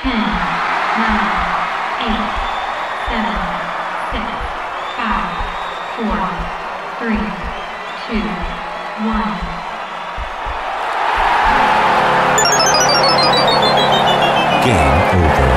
10, 0.00 0.12
9, 0.12 0.22
8, 1.98 2.14
7, 3.10 3.34
6, 4.14 4.22
5, 4.94 5.26
4, 5.98 6.06
3, 7.02 7.18
2, 8.06 8.22
1. 9.02 9.18
Game 14.62 15.02
over. 15.18 15.50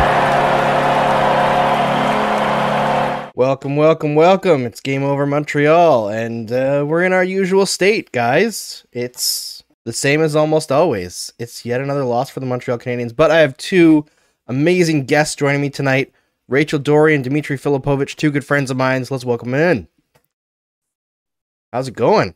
Welcome, 3.36 3.76
welcome, 3.76 4.16
welcome. 4.16 4.66
It's 4.66 4.80
Game 4.80 5.04
Over 5.04 5.28
Montreal, 5.28 6.10
and 6.10 6.52
uh, 6.52 6.84
we're 6.88 7.04
in 7.04 7.14
our 7.14 7.24
usual 7.24 7.68
state, 7.68 8.12
guys. 8.12 8.88
It's 8.92 9.62
the 9.84 9.94
same 9.94 10.20
as 10.20 10.36
almost 10.36 10.72
always. 10.72 11.32
It's 11.38 11.64
yet 11.64 11.80
another 11.80 12.06
loss 12.06 12.32
for 12.32 12.40
the 12.40 12.48
Montreal 12.48 12.80
Canadiens, 12.80 13.16
but 13.16 13.30
I 13.30 13.38
have 13.42 13.56
two 13.58 14.08
amazing 14.52 15.06
guests 15.06 15.36
joining 15.36 15.62
me 15.62 15.70
tonight 15.70 16.14
Rachel 16.50 16.78
Doerrie 16.78 17.16
and 17.16 17.24
Dimitri 17.24 17.58
Filipovic, 17.58 18.16
two 18.16 18.30
good 18.30 18.46
friends 18.46 18.70
of 18.70 18.76
mine. 18.76 19.06
So 19.06 19.16
let's 19.16 19.24
welcome 19.24 19.52
them 19.52 19.62
in. 19.62 19.88
How's 21.72 21.88
it 21.88 21.96
going? 21.96 22.36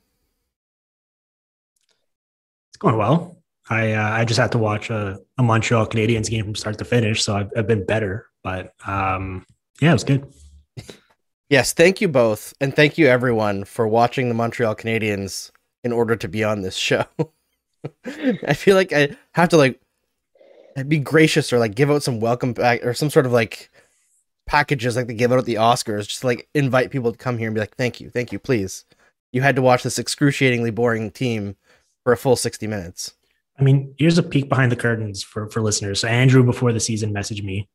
It's 2.69 2.77
going 2.77 2.97
well. 2.97 3.37
I 3.69 3.91
uh, 3.91 4.11
I 4.11 4.23
just 4.23 4.39
had 4.39 4.53
to 4.53 4.57
watch 4.57 4.89
a, 4.89 5.19
a 5.37 5.43
Montreal 5.43 5.87
Canadiens 5.87 6.29
game 6.29 6.45
from 6.45 6.55
start 6.55 6.77
to 6.77 6.85
finish, 6.85 7.23
so 7.23 7.35
I've, 7.35 7.51
I've 7.57 7.67
been 7.67 7.85
better. 7.85 8.27
But 8.43 8.73
um, 8.87 9.45
yeah, 9.81 9.89
it 9.89 9.93
was 9.93 10.03
good. 10.03 10.31
Yes, 11.49 11.73
thank 11.73 11.99
you 11.99 12.07
both, 12.07 12.53
and 12.61 12.75
thank 12.75 12.97
you 12.97 13.07
everyone 13.07 13.65
for 13.65 13.87
watching 13.87 14.29
the 14.29 14.35
Montreal 14.35 14.75
Canadiens 14.75 15.51
in 15.83 15.91
order 15.91 16.15
to 16.15 16.27
be 16.27 16.43
on 16.43 16.61
this 16.61 16.75
show. 16.75 17.05
I 18.05 18.53
feel 18.53 18.75
like 18.75 18.93
I 18.93 19.17
have 19.33 19.49
to 19.49 19.57
like 19.57 19.81
be 20.83 20.99
gracious 20.99 21.53
or 21.53 21.59
like 21.59 21.75
give 21.75 21.89
out 21.89 22.03
some 22.03 22.19
welcome 22.19 22.53
back 22.53 22.85
or 22.85 22.93
some 22.93 23.09
sort 23.09 23.25
of 23.25 23.31
like 23.31 23.69
packages 24.45 24.95
like 24.95 25.07
they 25.07 25.13
give 25.13 25.31
out 25.31 25.39
at 25.39 25.45
the 25.45 25.55
Oscars, 25.55 26.07
just 26.07 26.23
like 26.23 26.47
invite 26.53 26.91
people 26.91 27.11
to 27.11 27.17
come 27.17 27.37
here 27.37 27.47
and 27.47 27.55
be 27.55 27.61
like, 27.61 27.75
"Thank 27.75 28.01
you, 28.01 28.09
thank 28.09 28.31
you, 28.31 28.39
please." 28.39 28.85
You 29.31 29.41
had 29.41 29.55
to 29.55 29.61
watch 29.61 29.83
this 29.83 29.99
excruciatingly 29.99 30.71
boring 30.71 31.11
team 31.11 31.55
for 32.03 32.13
a 32.13 32.17
full 32.17 32.35
sixty 32.35 32.67
minutes. 32.67 33.13
I 33.57 33.63
mean, 33.63 33.95
here's 33.97 34.17
a 34.17 34.23
peek 34.23 34.49
behind 34.49 34.71
the 34.71 34.75
curtains 34.75 35.23
for 35.23 35.49
for 35.49 35.61
listeners. 35.61 36.01
So 36.01 36.07
Andrew, 36.07 36.43
before 36.43 36.73
the 36.73 36.79
season, 36.79 37.13
messaged 37.13 37.43
me 37.43 37.69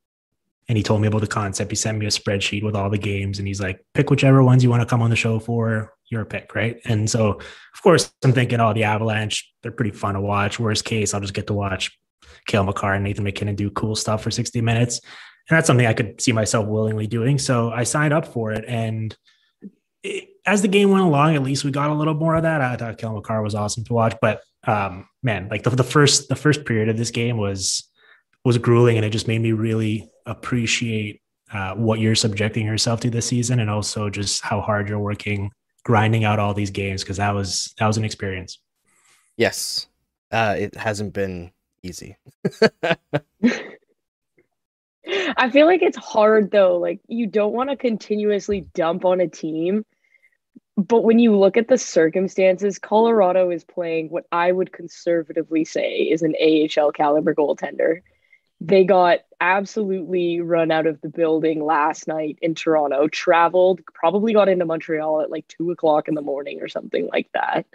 and 0.67 0.77
he 0.77 0.83
told 0.83 1.01
me 1.01 1.07
about 1.07 1.21
the 1.21 1.27
concept. 1.27 1.71
He 1.71 1.75
sent 1.75 1.97
me 1.97 2.05
a 2.05 2.09
spreadsheet 2.09 2.63
with 2.63 2.75
all 2.75 2.89
the 2.89 2.97
games, 2.97 3.39
and 3.39 3.47
he's 3.47 3.59
like, 3.59 3.83
"Pick 3.93 4.09
whichever 4.09 4.43
ones 4.43 4.63
you 4.63 4.69
want 4.69 4.81
to 4.81 4.87
come 4.87 5.01
on 5.01 5.09
the 5.09 5.15
show 5.15 5.39
for. 5.39 5.93
Your 6.09 6.25
pick, 6.25 6.55
right?" 6.55 6.77
And 6.85 7.09
so, 7.09 7.31
of 7.31 7.81
course, 7.83 8.11
I'm 8.23 8.33
thinking, 8.33 8.59
"Oh, 8.59 8.73
the 8.73 8.83
Avalanche. 8.83 9.51
They're 9.63 9.71
pretty 9.71 9.91
fun 9.91 10.13
to 10.15 10.21
watch. 10.21 10.59
Worst 10.59 10.85
case, 10.85 11.13
I'll 11.13 11.21
just 11.21 11.33
get 11.33 11.47
to 11.47 11.53
watch 11.53 11.97
Cale 12.47 12.63
Makar 12.63 12.93
and 12.93 13.03
Nathan 13.03 13.23
MacKinnon 13.23 13.55
do 13.55 13.69
cool 13.71 13.95
stuff 13.95 14.23
for 14.23 14.31
60 14.31 14.61
minutes." 14.61 14.99
And 15.49 15.57
that's 15.57 15.67
something 15.67 15.85
I 15.85 15.93
could 15.93 16.21
see 16.21 16.31
myself 16.31 16.67
willingly 16.67 17.07
doing. 17.07 17.37
So 17.37 17.71
I 17.71 17.83
signed 17.83 18.13
up 18.13 18.27
for 18.27 18.51
it, 18.51 18.63
and 18.67 19.15
it, 20.03 20.29
as 20.45 20.61
the 20.61 20.67
game 20.67 20.89
went 20.89 21.03
along, 21.03 21.35
at 21.35 21.43
least 21.43 21.63
we 21.63 21.71
got 21.71 21.89
a 21.89 21.93
little 21.93 22.13
more 22.13 22.35
of 22.35 22.43
that. 22.43 22.61
I 22.61 22.75
thought 22.75 22.97
Cale 22.97 23.13
Makar 23.13 23.41
was 23.41 23.55
awesome 23.55 23.83
to 23.85 23.93
watch, 23.93 24.15
but 24.21 24.41
um, 24.65 25.07
man, 25.23 25.47
like 25.49 25.63
the, 25.63 25.69
the 25.71 25.83
first 25.83 26.29
the 26.29 26.35
first 26.35 26.65
period 26.65 26.89
of 26.89 26.97
this 26.97 27.11
game 27.11 27.37
was 27.37 27.89
was 28.43 28.57
grueling, 28.57 28.97
and 28.97 29.05
it 29.05 29.11
just 29.11 29.27
made 29.27 29.41
me 29.41 29.51
really 29.51 30.09
appreciate 30.25 31.21
uh, 31.53 31.73
what 31.75 31.99
you're 31.99 32.15
subjecting 32.15 32.65
yourself 32.65 32.99
to 33.01 33.09
this 33.09 33.27
season, 33.27 33.59
and 33.59 33.69
also 33.69 34.09
just 34.09 34.41
how 34.41 34.61
hard 34.61 34.89
you're 34.89 34.99
working, 34.99 35.51
grinding 35.83 36.23
out 36.23 36.39
all 36.39 36.53
these 36.53 36.71
games 36.71 37.03
because 37.03 37.17
that 37.17 37.31
was 37.31 37.73
that 37.77 37.87
was 37.87 37.97
an 37.97 38.05
experience. 38.05 38.59
Yes, 39.37 39.87
uh, 40.31 40.55
it 40.57 40.75
hasn't 40.75 41.13
been 41.13 41.51
easy. 41.83 42.17
I 45.37 45.49
feel 45.49 45.65
like 45.65 45.81
it's 45.81 45.97
hard 45.97 46.51
though. 46.51 46.77
Like 46.77 46.99
you 47.07 47.27
don't 47.27 47.53
want 47.53 47.69
to 47.69 47.75
continuously 47.75 48.61
dump 48.73 49.05
on 49.05 49.19
a 49.19 49.27
team, 49.27 49.85
but 50.77 51.03
when 51.03 51.19
you 51.19 51.37
look 51.37 51.57
at 51.57 51.67
the 51.67 51.77
circumstances, 51.77 52.79
Colorado 52.79 53.49
is 53.49 53.63
playing 53.63 54.09
what 54.09 54.25
I 54.31 54.51
would 54.51 54.71
conservatively 54.71 55.65
say 55.65 56.01
is 56.01 56.21
an 56.21 56.35
AHL 56.41 56.91
caliber 56.91 57.35
goaltender. 57.35 58.01
They 58.59 58.83
got 58.83 59.19
absolutely 59.39 60.39
run 60.39 60.71
out 60.71 60.85
of 60.85 61.01
the 61.01 61.09
building 61.09 61.65
last 61.65 62.07
night 62.07 62.37
in 62.41 62.53
Toronto, 62.53 63.07
traveled, 63.07 63.81
probably 63.93 64.33
got 64.33 64.49
into 64.49 64.65
Montreal 64.65 65.21
at 65.21 65.31
like 65.31 65.47
two 65.47 65.71
o'clock 65.71 66.07
in 66.07 66.13
the 66.13 66.21
morning 66.21 66.61
or 66.61 66.67
something 66.67 67.09
like 67.11 67.27
that. 67.33 67.65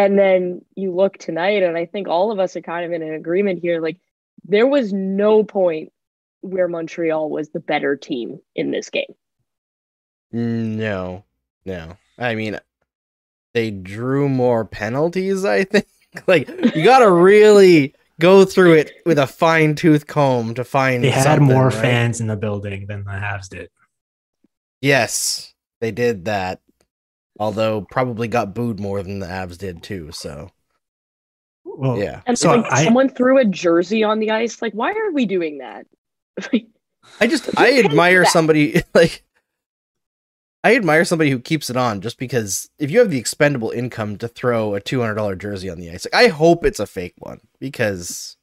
And 0.00 0.18
then 0.18 0.64
you 0.76 0.94
look 0.94 1.18
tonight, 1.18 1.62
and 1.62 1.76
I 1.76 1.84
think 1.84 2.08
all 2.08 2.32
of 2.32 2.38
us 2.38 2.56
are 2.56 2.62
kind 2.62 2.86
of 2.86 2.92
in 2.92 3.02
an 3.02 3.12
agreement 3.12 3.58
here. 3.60 3.82
Like, 3.82 3.98
there 4.44 4.66
was 4.66 4.94
no 4.94 5.44
point 5.44 5.92
where 6.40 6.68
Montreal 6.68 7.28
was 7.28 7.50
the 7.50 7.60
better 7.60 7.96
team 7.96 8.40
in 8.54 8.70
this 8.70 8.88
game. 8.88 9.12
No, 10.32 11.24
no. 11.66 11.98
I 12.18 12.34
mean, 12.34 12.58
they 13.52 13.70
drew 13.70 14.30
more 14.30 14.64
penalties. 14.64 15.44
I 15.44 15.64
think. 15.64 15.86
like, 16.26 16.48
you 16.48 16.82
got 16.82 17.00
to 17.00 17.10
really 17.10 17.94
go 18.18 18.46
through 18.46 18.72
it 18.76 18.92
with 19.04 19.18
a 19.18 19.26
fine 19.26 19.74
tooth 19.74 20.06
comb 20.06 20.54
to 20.54 20.64
find. 20.64 21.04
They 21.04 21.10
had 21.10 21.42
more 21.42 21.66
right? 21.66 21.74
fans 21.74 22.22
in 22.22 22.26
the 22.26 22.36
building 22.36 22.86
than 22.86 23.04
the 23.04 23.10
Habs 23.10 23.50
did. 23.50 23.68
Yes, 24.80 25.52
they 25.82 25.90
did 25.90 26.24
that. 26.24 26.62
Although 27.40 27.86
probably 27.90 28.28
got 28.28 28.54
booed 28.54 28.78
more 28.78 29.02
than 29.02 29.18
the 29.18 29.26
Avs 29.26 29.56
did 29.58 29.82
too. 29.82 30.12
So 30.12 30.50
Well, 31.64 31.98
yeah, 31.98 32.20
And 32.26 32.38
So 32.38 32.54
like 32.54 32.70
I- 32.70 32.84
someone 32.84 33.08
threw 33.08 33.38
a 33.38 33.44
jersey 33.46 34.04
on 34.04 34.20
the 34.20 34.30
ice. 34.30 34.60
Like, 34.62 34.74
why 34.74 34.92
are 34.92 35.10
we 35.10 35.24
doing 35.26 35.58
that? 35.58 35.86
I 37.20 37.26
just 37.26 37.48
I 37.58 37.78
admire 37.80 38.24
somebody 38.26 38.82
like 38.94 39.24
I 40.62 40.76
admire 40.76 41.06
somebody 41.06 41.30
who 41.30 41.38
keeps 41.40 41.70
it 41.70 41.76
on 41.78 42.02
just 42.02 42.18
because 42.18 42.68
if 42.78 42.90
you 42.90 42.98
have 42.98 43.10
the 43.10 43.18
expendable 43.18 43.70
income 43.70 44.18
to 44.18 44.28
throw 44.28 44.74
a 44.74 44.80
two 44.80 45.00
hundred 45.00 45.14
dollar 45.14 45.34
jersey 45.34 45.70
on 45.70 45.80
the 45.80 45.90
ice, 45.90 46.04
like 46.04 46.22
I 46.22 46.28
hope 46.28 46.66
it's 46.66 46.78
a 46.80 46.86
fake 46.86 47.14
one 47.18 47.40
because 47.58 48.36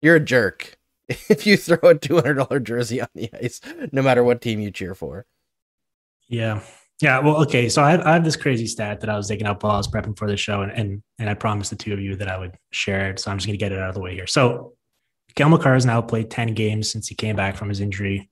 you're 0.00 0.14
a 0.16 0.20
jerk 0.20 0.78
if 1.08 1.44
you 1.44 1.56
throw 1.56 1.90
a 1.90 1.94
two 1.96 2.14
hundred 2.14 2.34
dollar 2.34 2.60
jersey 2.60 3.00
on 3.00 3.08
the 3.16 3.28
ice, 3.42 3.60
no 3.90 4.00
matter 4.00 4.22
what 4.22 4.40
team 4.40 4.60
you 4.60 4.70
cheer 4.70 4.94
for. 4.94 5.26
Yeah. 6.28 6.60
Yeah. 7.00 7.18
Well, 7.20 7.36
okay. 7.42 7.68
So 7.68 7.82
I 7.82 7.92
have, 7.92 8.00
I 8.02 8.12
have 8.12 8.24
this 8.24 8.36
crazy 8.36 8.66
stat 8.66 9.00
that 9.00 9.08
I 9.08 9.16
was 9.16 9.28
digging 9.28 9.46
up 9.46 9.62
while 9.62 9.72
I 9.72 9.78
was 9.78 9.88
prepping 9.88 10.18
for 10.18 10.26
the 10.28 10.36
show, 10.36 10.62
and, 10.62 10.72
and 10.72 11.02
and 11.18 11.30
I 11.30 11.34
promised 11.34 11.70
the 11.70 11.76
two 11.76 11.92
of 11.92 12.00
you 12.00 12.16
that 12.16 12.28
I 12.28 12.38
would 12.38 12.56
share 12.72 13.10
it. 13.10 13.18
So 13.18 13.30
I'm 13.30 13.38
just 13.38 13.46
going 13.46 13.58
to 13.58 13.64
get 13.64 13.72
it 13.72 13.78
out 13.78 13.88
of 13.88 13.94
the 13.94 14.00
way 14.00 14.14
here. 14.14 14.26
So 14.26 14.74
Cale 15.34 15.48
Makar 15.48 15.74
has 15.74 15.86
now 15.86 16.00
played 16.00 16.30
10 16.30 16.54
games 16.54 16.90
since 16.90 17.08
he 17.08 17.14
came 17.14 17.36
back 17.36 17.56
from 17.56 17.68
his 17.68 17.80
injury. 17.80 18.30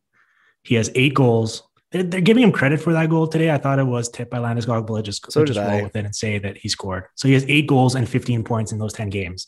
He 0.62 0.74
has 0.74 0.90
eight 0.94 1.14
goals. 1.14 1.62
They're, 1.90 2.02
they're 2.02 2.20
giving 2.20 2.42
him 2.42 2.52
credit 2.52 2.80
for 2.80 2.92
that 2.92 3.08
goal 3.08 3.26
today. 3.26 3.50
I 3.50 3.58
thought 3.58 3.78
it 3.78 3.84
was 3.84 4.08
tipped 4.08 4.30
by 4.30 4.40
but 4.40 4.90
let's 4.90 5.06
just, 5.06 5.32
So 5.32 5.44
just 5.44 5.58
roll 5.58 5.82
with 5.82 5.96
it 5.96 6.04
and 6.04 6.14
say 6.14 6.38
that 6.38 6.58
he 6.58 6.68
scored. 6.68 7.04
So 7.14 7.28
he 7.28 7.34
has 7.34 7.44
eight 7.48 7.66
goals 7.66 7.94
and 7.94 8.08
15 8.08 8.44
points 8.44 8.72
in 8.72 8.78
those 8.78 8.92
10 8.92 9.08
games. 9.08 9.46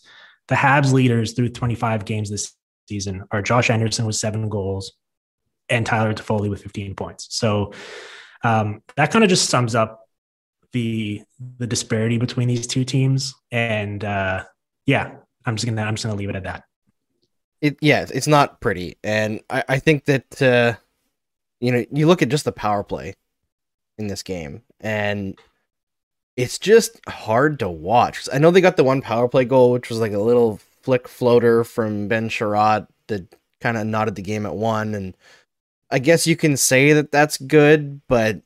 The 0.48 0.54
Habs 0.54 0.92
leaders 0.92 1.32
through 1.32 1.50
25 1.50 2.04
games 2.04 2.30
this 2.30 2.54
season 2.88 3.24
are 3.30 3.42
Josh 3.42 3.68
Anderson 3.70 4.06
with 4.06 4.16
seven 4.16 4.48
goals 4.48 4.92
and 5.68 5.84
Tyler 5.84 6.14
Toffoli 6.14 6.48
with 6.48 6.62
15 6.62 6.94
points. 6.94 7.26
So 7.30 7.72
um, 8.42 8.82
that 8.96 9.10
kind 9.10 9.24
of 9.24 9.30
just 9.30 9.50
sums 9.50 9.74
up 9.74 10.08
the 10.72 11.22
the 11.58 11.66
disparity 11.66 12.18
between 12.18 12.48
these 12.48 12.66
two 12.66 12.84
teams. 12.84 13.34
And 13.50 14.04
uh, 14.04 14.44
yeah, 14.86 15.16
I'm 15.44 15.56
just 15.56 15.66
gonna 15.66 15.82
I'm 15.82 15.94
just 15.94 16.04
gonna 16.04 16.16
leave 16.18 16.30
it 16.30 16.36
at 16.36 16.44
that. 16.44 16.64
It 17.60 17.76
yeah, 17.80 18.06
it's 18.12 18.26
not 18.26 18.60
pretty, 18.60 18.96
and 19.04 19.40
I 19.50 19.64
I 19.68 19.78
think 19.78 20.06
that 20.06 20.42
uh, 20.42 20.74
you 21.60 21.72
know 21.72 21.84
you 21.92 22.06
look 22.06 22.22
at 22.22 22.28
just 22.28 22.44
the 22.44 22.52
power 22.52 22.82
play 22.82 23.14
in 23.98 24.06
this 24.06 24.22
game, 24.22 24.62
and 24.80 25.38
it's 26.36 26.58
just 26.58 27.00
hard 27.06 27.58
to 27.58 27.68
watch. 27.68 28.28
I 28.32 28.38
know 28.38 28.50
they 28.50 28.62
got 28.62 28.76
the 28.76 28.84
one 28.84 29.02
power 29.02 29.28
play 29.28 29.44
goal, 29.44 29.72
which 29.72 29.90
was 29.90 30.00
like 30.00 30.12
a 30.12 30.18
little 30.18 30.58
flick 30.82 31.06
floater 31.06 31.64
from 31.64 32.08
Ben 32.08 32.30
Chiarot 32.30 32.86
that 33.08 33.34
kind 33.60 33.76
of 33.76 33.86
knotted 33.86 34.14
the 34.14 34.22
game 34.22 34.46
at 34.46 34.54
one, 34.54 34.94
and 34.94 35.14
I 35.90 35.98
guess 35.98 36.26
you 36.26 36.36
can 36.36 36.56
say 36.56 36.92
that 36.92 37.10
that's 37.10 37.36
good, 37.36 38.00
but 38.08 38.40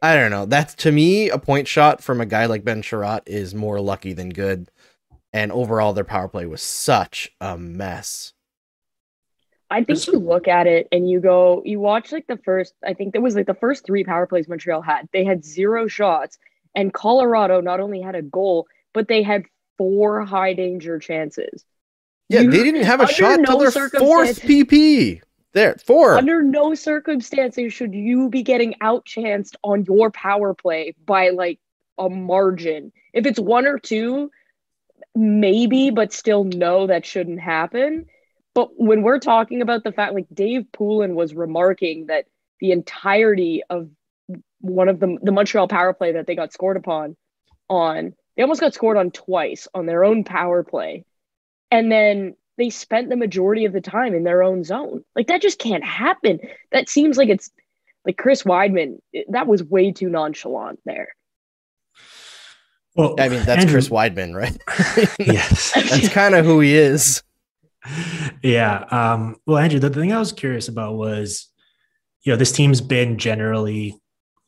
I 0.00 0.14
don't 0.16 0.30
know. 0.30 0.46
That's 0.46 0.74
to 0.76 0.92
me 0.92 1.28
a 1.28 1.38
point 1.38 1.68
shot 1.68 2.02
from 2.02 2.20
a 2.20 2.26
guy 2.26 2.46
like 2.46 2.64
Ben 2.64 2.82
Chiarot 2.82 3.22
is 3.26 3.54
more 3.54 3.80
lucky 3.80 4.12
than 4.12 4.30
good. 4.30 4.70
And 5.32 5.52
overall, 5.52 5.92
their 5.92 6.04
power 6.04 6.28
play 6.28 6.46
was 6.46 6.60
such 6.62 7.30
a 7.40 7.56
mess. 7.56 8.32
I 9.70 9.82
think 9.84 10.06
you 10.06 10.18
look 10.18 10.48
at 10.48 10.66
it 10.66 10.86
and 10.92 11.08
you 11.08 11.20
go, 11.20 11.62
you 11.64 11.80
watch 11.80 12.12
like 12.12 12.26
the 12.26 12.36
first, 12.44 12.74
I 12.86 12.92
think 12.92 13.12
there 13.12 13.22
was 13.22 13.34
like 13.34 13.46
the 13.46 13.54
first 13.54 13.86
three 13.86 14.04
power 14.04 14.26
plays 14.26 14.46
Montreal 14.48 14.82
had. 14.82 15.08
They 15.12 15.24
had 15.24 15.42
zero 15.44 15.88
shots, 15.88 16.36
and 16.74 16.92
Colorado 16.92 17.62
not 17.62 17.80
only 17.80 18.02
had 18.02 18.14
a 18.14 18.20
goal, 18.20 18.66
but 18.92 19.08
they 19.08 19.22
had 19.22 19.44
four 19.78 20.22
high 20.26 20.52
danger 20.52 20.98
chances. 20.98 21.64
Yeah, 22.28 22.40
You- 22.40 22.50
they 22.50 22.62
didn't 22.62 22.82
have 22.84 23.00
a 23.00 23.04
under 23.04 23.14
shot 23.14 23.36
till 23.46 23.58
no 23.58 23.70
their 23.70 23.70
fourth 23.88 23.92
circumstances- 24.36 24.38
PP. 24.44 25.22
There, 25.52 25.76
four. 25.84 26.16
Under 26.16 26.42
no 26.42 26.74
circumstances 26.74 27.72
should 27.72 27.94
you 27.94 28.30
be 28.30 28.42
getting 28.42 28.74
outchanced 28.80 29.54
on 29.62 29.84
your 29.84 30.10
power 30.10 30.54
play 30.54 30.94
by 31.04 31.30
like 31.30 31.60
a 31.98 32.08
margin. 32.08 32.92
If 33.12 33.26
it's 33.26 33.38
one 33.38 33.66
or 33.66 33.78
two, 33.78 34.30
maybe, 35.14 35.90
but 35.90 36.12
still 36.12 36.44
no, 36.44 36.86
that 36.86 37.04
shouldn't 37.04 37.40
happen. 37.40 38.06
But 38.54 38.70
when 38.76 39.02
we're 39.02 39.18
talking 39.18 39.62
about 39.62 39.84
the 39.84 39.92
fact, 39.92 40.14
like 40.14 40.26
Dave 40.32 40.66
Poulin 40.72 41.14
was 41.14 41.34
remarking 41.34 42.06
that 42.06 42.26
the 42.60 42.72
entirety 42.72 43.62
of 43.68 43.90
one 44.60 44.88
of 44.88 45.00
the 45.00 45.18
the 45.22 45.32
Montreal 45.32 45.68
power 45.68 45.92
play 45.92 46.12
that 46.12 46.26
they 46.26 46.34
got 46.34 46.52
scored 46.52 46.76
upon 46.76 47.16
on, 47.68 48.14
they 48.36 48.42
almost 48.42 48.60
got 48.60 48.74
scored 48.74 48.96
on 48.96 49.10
twice 49.10 49.68
on 49.74 49.86
their 49.86 50.04
own 50.04 50.24
power 50.24 50.62
play, 50.62 51.04
and 51.70 51.90
then 51.90 52.36
they 52.58 52.70
spent 52.70 53.08
the 53.08 53.16
majority 53.16 53.64
of 53.64 53.72
the 53.72 53.80
time 53.80 54.14
in 54.14 54.24
their 54.24 54.42
own 54.42 54.64
zone. 54.64 55.04
Like 55.16 55.26
that 55.28 55.42
just 55.42 55.58
can't 55.58 55.84
happen. 55.84 56.40
That 56.70 56.88
seems 56.88 57.16
like 57.16 57.28
it's 57.28 57.50
like 58.04 58.16
Chris 58.16 58.42
Wideman. 58.42 58.98
That 59.28 59.46
was 59.46 59.62
way 59.64 59.92
too 59.92 60.08
nonchalant 60.08 60.80
there. 60.84 61.08
Well, 62.94 63.14
I 63.18 63.28
mean, 63.28 63.42
that's 63.44 63.62
Andrew- 63.62 63.72
Chris 63.74 63.88
Wideman, 63.88 64.34
right? 64.34 64.56
yes. 65.18 65.72
that's 65.72 66.08
kind 66.10 66.34
of 66.34 66.44
who 66.44 66.60
he 66.60 66.76
is. 66.76 67.22
yeah. 68.42 68.84
Um, 68.90 69.36
well, 69.46 69.58
Andrew, 69.58 69.80
the 69.80 69.90
thing 69.90 70.12
I 70.12 70.18
was 70.18 70.32
curious 70.32 70.68
about 70.68 70.94
was, 70.94 71.48
you 72.22 72.32
know, 72.32 72.36
this 72.36 72.52
team's 72.52 72.80
been 72.80 73.18
generally 73.18 73.98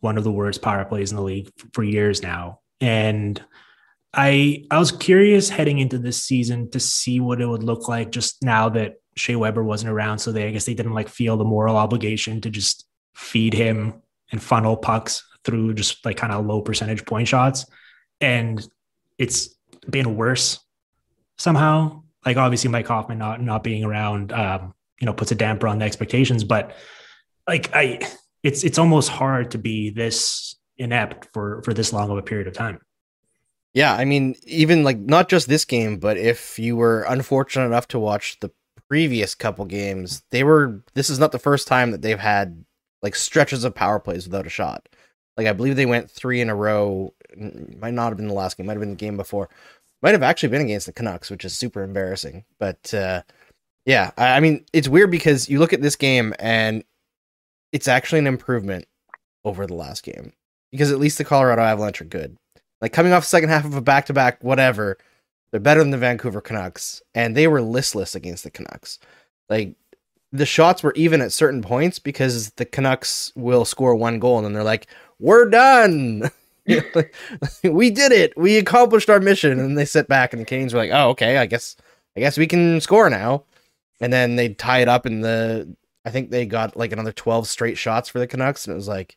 one 0.00 0.18
of 0.18 0.24
the 0.24 0.30
worst 0.30 0.60
power 0.60 0.84
plays 0.84 1.10
in 1.10 1.16
the 1.16 1.22
league 1.22 1.50
for 1.72 1.82
years 1.82 2.22
now. 2.22 2.60
And 2.80 3.42
I 4.16 4.64
I 4.70 4.78
was 4.78 4.92
curious 4.92 5.48
heading 5.48 5.78
into 5.78 5.98
this 5.98 6.22
season 6.22 6.70
to 6.70 6.80
see 6.80 7.20
what 7.20 7.40
it 7.40 7.46
would 7.46 7.62
look 7.62 7.88
like 7.88 8.10
just 8.10 8.42
now 8.42 8.68
that 8.70 8.94
Shea 9.16 9.36
Weber 9.36 9.62
wasn't 9.62 9.90
around. 9.90 10.18
So 10.18 10.32
they 10.32 10.46
I 10.46 10.50
guess 10.50 10.64
they 10.64 10.74
didn't 10.74 10.94
like 10.94 11.08
feel 11.08 11.36
the 11.36 11.44
moral 11.44 11.76
obligation 11.76 12.40
to 12.42 12.50
just 12.50 12.86
feed 13.14 13.54
him 13.54 14.02
and 14.32 14.42
funnel 14.42 14.76
pucks 14.76 15.22
through 15.44 15.74
just 15.74 16.04
like 16.04 16.16
kind 16.16 16.32
of 16.32 16.46
low 16.46 16.62
percentage 16.62 17.04
point 17.04 17.28
shots. 17.28 17.66
And 18.20 18.66
it's 19.18 19.54
been 19.88 20.16
worse 20.16 20.60
somehow. 21.38 22.02
Like 22.24 22.36
obviously 22.36 22.70
Mike 22.70 22.86
Hoffman 22.86 23.18
not 23.18 23.42
not 23.42 23.62
being 23.62 23.84
around, 23.84 24.32
um, 24.32 24.74
you 25.00 25.06
know, 25.06 25.12
puts 25.12 25.32
a 25.32 25.34
damper 25.34 25.68
on 25.68 25.78
the 25.78 25.84
expectations. 25.84 26.44
But 26.44 26.74
like 27.46 27.70
I, 27.74 28.00
it's 28.42 28.64
it's 28.64 28.78
almost 28.78 29.10
hard 29.10 29.50
to 29.52 29.58
be 29.58 29.90
this 29.90 30.56
inept 30.76 31.28
for 31.32 31.62
for 31.62 31.74
this 31.74 31.92
long 31.92 32.10
of 32.10 32.18
a 32.18 32.22
period 32.22 32.46
of 32.46 32.54
time. 32.54 32.80
Yeah, 33.74 33.92
I 33.94 34.04
mean, 34.04 34.36
even 34.44 34.84
like 34.84 34.98
not 34.98 35.28
just 35.28 35.48
this 35.48 35.64
game, 35.64 35.98
but 35.98 36.16
if 36.16 36.58
you 36.58 36.76
were 36.76 37.02
unfortunate 37.02 37.66
enough 37.66 37.88
to 37.88 37.98
watch 37.98 38.38
the 38.40 38.52
previous 38.88 39.34
couple 39.34 39.64
games, 39.64 40.22
they 40.30 40.44
were. 40.44 40.82
This 40.94 41.10
is 41.10 41.18
not 41.18 41.32
the 41.32 41.38
first 41.40 41.66
time 41.66 41.90
that 41.90 42.00
they've 42.00 42.18
had 42.18 42.64
like 43.02 43.16
stretches 43.16 43.64
of 43.64 43.74
power 43.74 43.98
plays 43.98 44.26
without 44.26 44.46
a 44.46 44.50
shot. 44.50 44.88
Like 45.36 45.48
I 45.48 45.52
believe 45.52 45.74
they 45.74 45.86
went 45.86 46.10
three 46.10 46.40
in 46.40 46.48
a 46.48 46.54
row. 46.54 47.14
Might 47.36 47.94
not 47.94 48.10
have 48.10 48.16
been 48.16 48.28
the 48.28 48.34
last 48.34 48.56
game. 48.56 48.66
Might 48.66 48.74
have 48.74 48.80
been 48.80 48.90
the 48.90 48.96
game 48.96 49.16
before. 49.16 49.48
Might 50.02 50.12
have 50.12 50.22
actually 50.22 50.50
been 50.50 50.62
against 50.62 50.86
the 50.86 50.92
Canucks, 50.92 51.30
which 51.30 51.44
is 51.44 51.56
super 51.56 51.82
embarrassing. 51.82 52.44
But 52.60 52.94
uh, 52.94 53.22
yeah, 53.86 54.12
I, 54.16 54.36
I 54.36 54.40
mean, 54.40 54.64
it's 54.72 54.88
weird 54.88 55.10
because 55.10 55.48
you 55.48 55.58
look 55.58 55.72
at 55.72 55.82
this 55.82 55.96
game 55.96 56.32
and 56.38 56.84
it's 57.72 57.88
actually 57.88 58.20
an 58.20 58.28
improvement 58.28 58.86
over 59.44 59.66
the 59.66 59.74
last 59.74 60.04
game 60.04 60.32
because 60.70 60.92
at 60.92 61.00
least 61.00 61.18
the 61.18 61.24
Colorado 61.24 61.62
Avalanche 61.62 62.00
are 62.00 62.04
good. 62.04 62.36
Like 62.80 62.92
coming 62.92 63.12
off 63.12 63.24
second 63.24 63.48
half 63.48 63.64
of 63.64 63.74
a 63.74 63.80
back 63.80 64.06
to 64.06 64.12
back, 64.12 64.42
whatever, 64.42 64.98
they're 65.50 65.60
better 65.60 65.80
than 65.80 65.90
the 65.90 65.98
Vancouver 65.98 66.40
Canucks, 66.40 67.02
and 67.14 67.36
they 67.36 67.46
were 67.46 67.62
listless 67.62 68.14
against 68.14 68.44
the 68.44 68.50
Canucks. 68.50 68.98
Like 69.48 69.76
the 70.32 70.46
shots 70.46 70.82
were 70.82 70.92
even 70.94 71.20
at 71.20 71.32
certain 71.32 71.62
points 71.62 71.98
because 71.98 72.50
the 72.50 72.64
Canucks 72.64 73.32
will 73.36 73.64
score 73.64 73.94
one 73.94 74.18
goal 74.18 74.38
and 74.38 74.44
then 74.44 74.52
they're 74.52 74.64
like, 74.64 74.88
"We're 75.18 75.48
done." 75.48 76.30
we 77.62 77.90
did 77.90 78.10
it. 78.10 78.32
We 78.38 78.56
accomplished 78.56 79.10
our 79.10 79.20
mission. 79.20 79.58
And 79.60 79.76
they 79.76 79.84
sit 79.84 80.08
back 80.08 80.32
and 80.32 80.40
the 80.40 80.46
Canes 80.46 80.72
were 80.72 80.80
like, 80.80 80.90
"Oh, 80.92 81.10
okay. 81.10 81.36
I 81.36 81.46
guess 81.46 81.76
I 82.16 82.20
guess 82.20 82.38
we 82.38 82.46
can 82.46 82.80
score 82.80 83.10
now." 83.10 83.44
And 84.00 84.12
then 84.12 84.36
they 84.36 84.50
tie 84.50 84.80
it 84.80 84.88
up 84.88 85.06
in 85.06 85.20
the 85.20 85.76
I 86.04 86.10
think 86.10 86.30
they 86.30 86.46
got 86.46 86.76
like 86.76 86.92
another 86.92 87.12
12 87.12 87.48
straight 87.48 87.78
shots 87.78 88.08
for 88.08 88.18
the 88.18 88.26
Canucks 88.26 88.66
and 88.66 88.72
it 88.72 88.76
was 88.76 88.88
like 88.88 89.16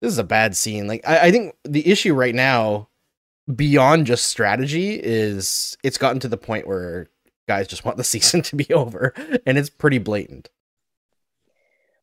this 0.00 0.12
is 0.12 0.18
a 0.18 0.24
bad 0.24 0.56
scene. 0.56 0.86
Like 0.86 1.06
I, 1.06 1.26
I 1.26 1.30
think 1.30 1.54
the 1.64 1.86
issue 1.88 2.14
right 2.14 2.34
now 2.34 2.88
beyond 3.54 4.06
just 4.06 4.26
strategy 4.26 5.00
is 5.02 5.76
it's 5.82 5.98
gotten 5.98 6.20
to 6.20 6.28
the 6.28 6.36
point 6.36 6.66
where 6.66 7.08
guys 7.46 7.66
just 7.66 7.84
want 7.84 7.96
the 7.96 8.04
season 8.04 8.42
to 8.42 8.56
be 8.56 8.72
over 8.72 9.14
and 9.46 9.58
it's 9.58 9.70
pretty 9.70 9.98
blatant. 9.98 10.50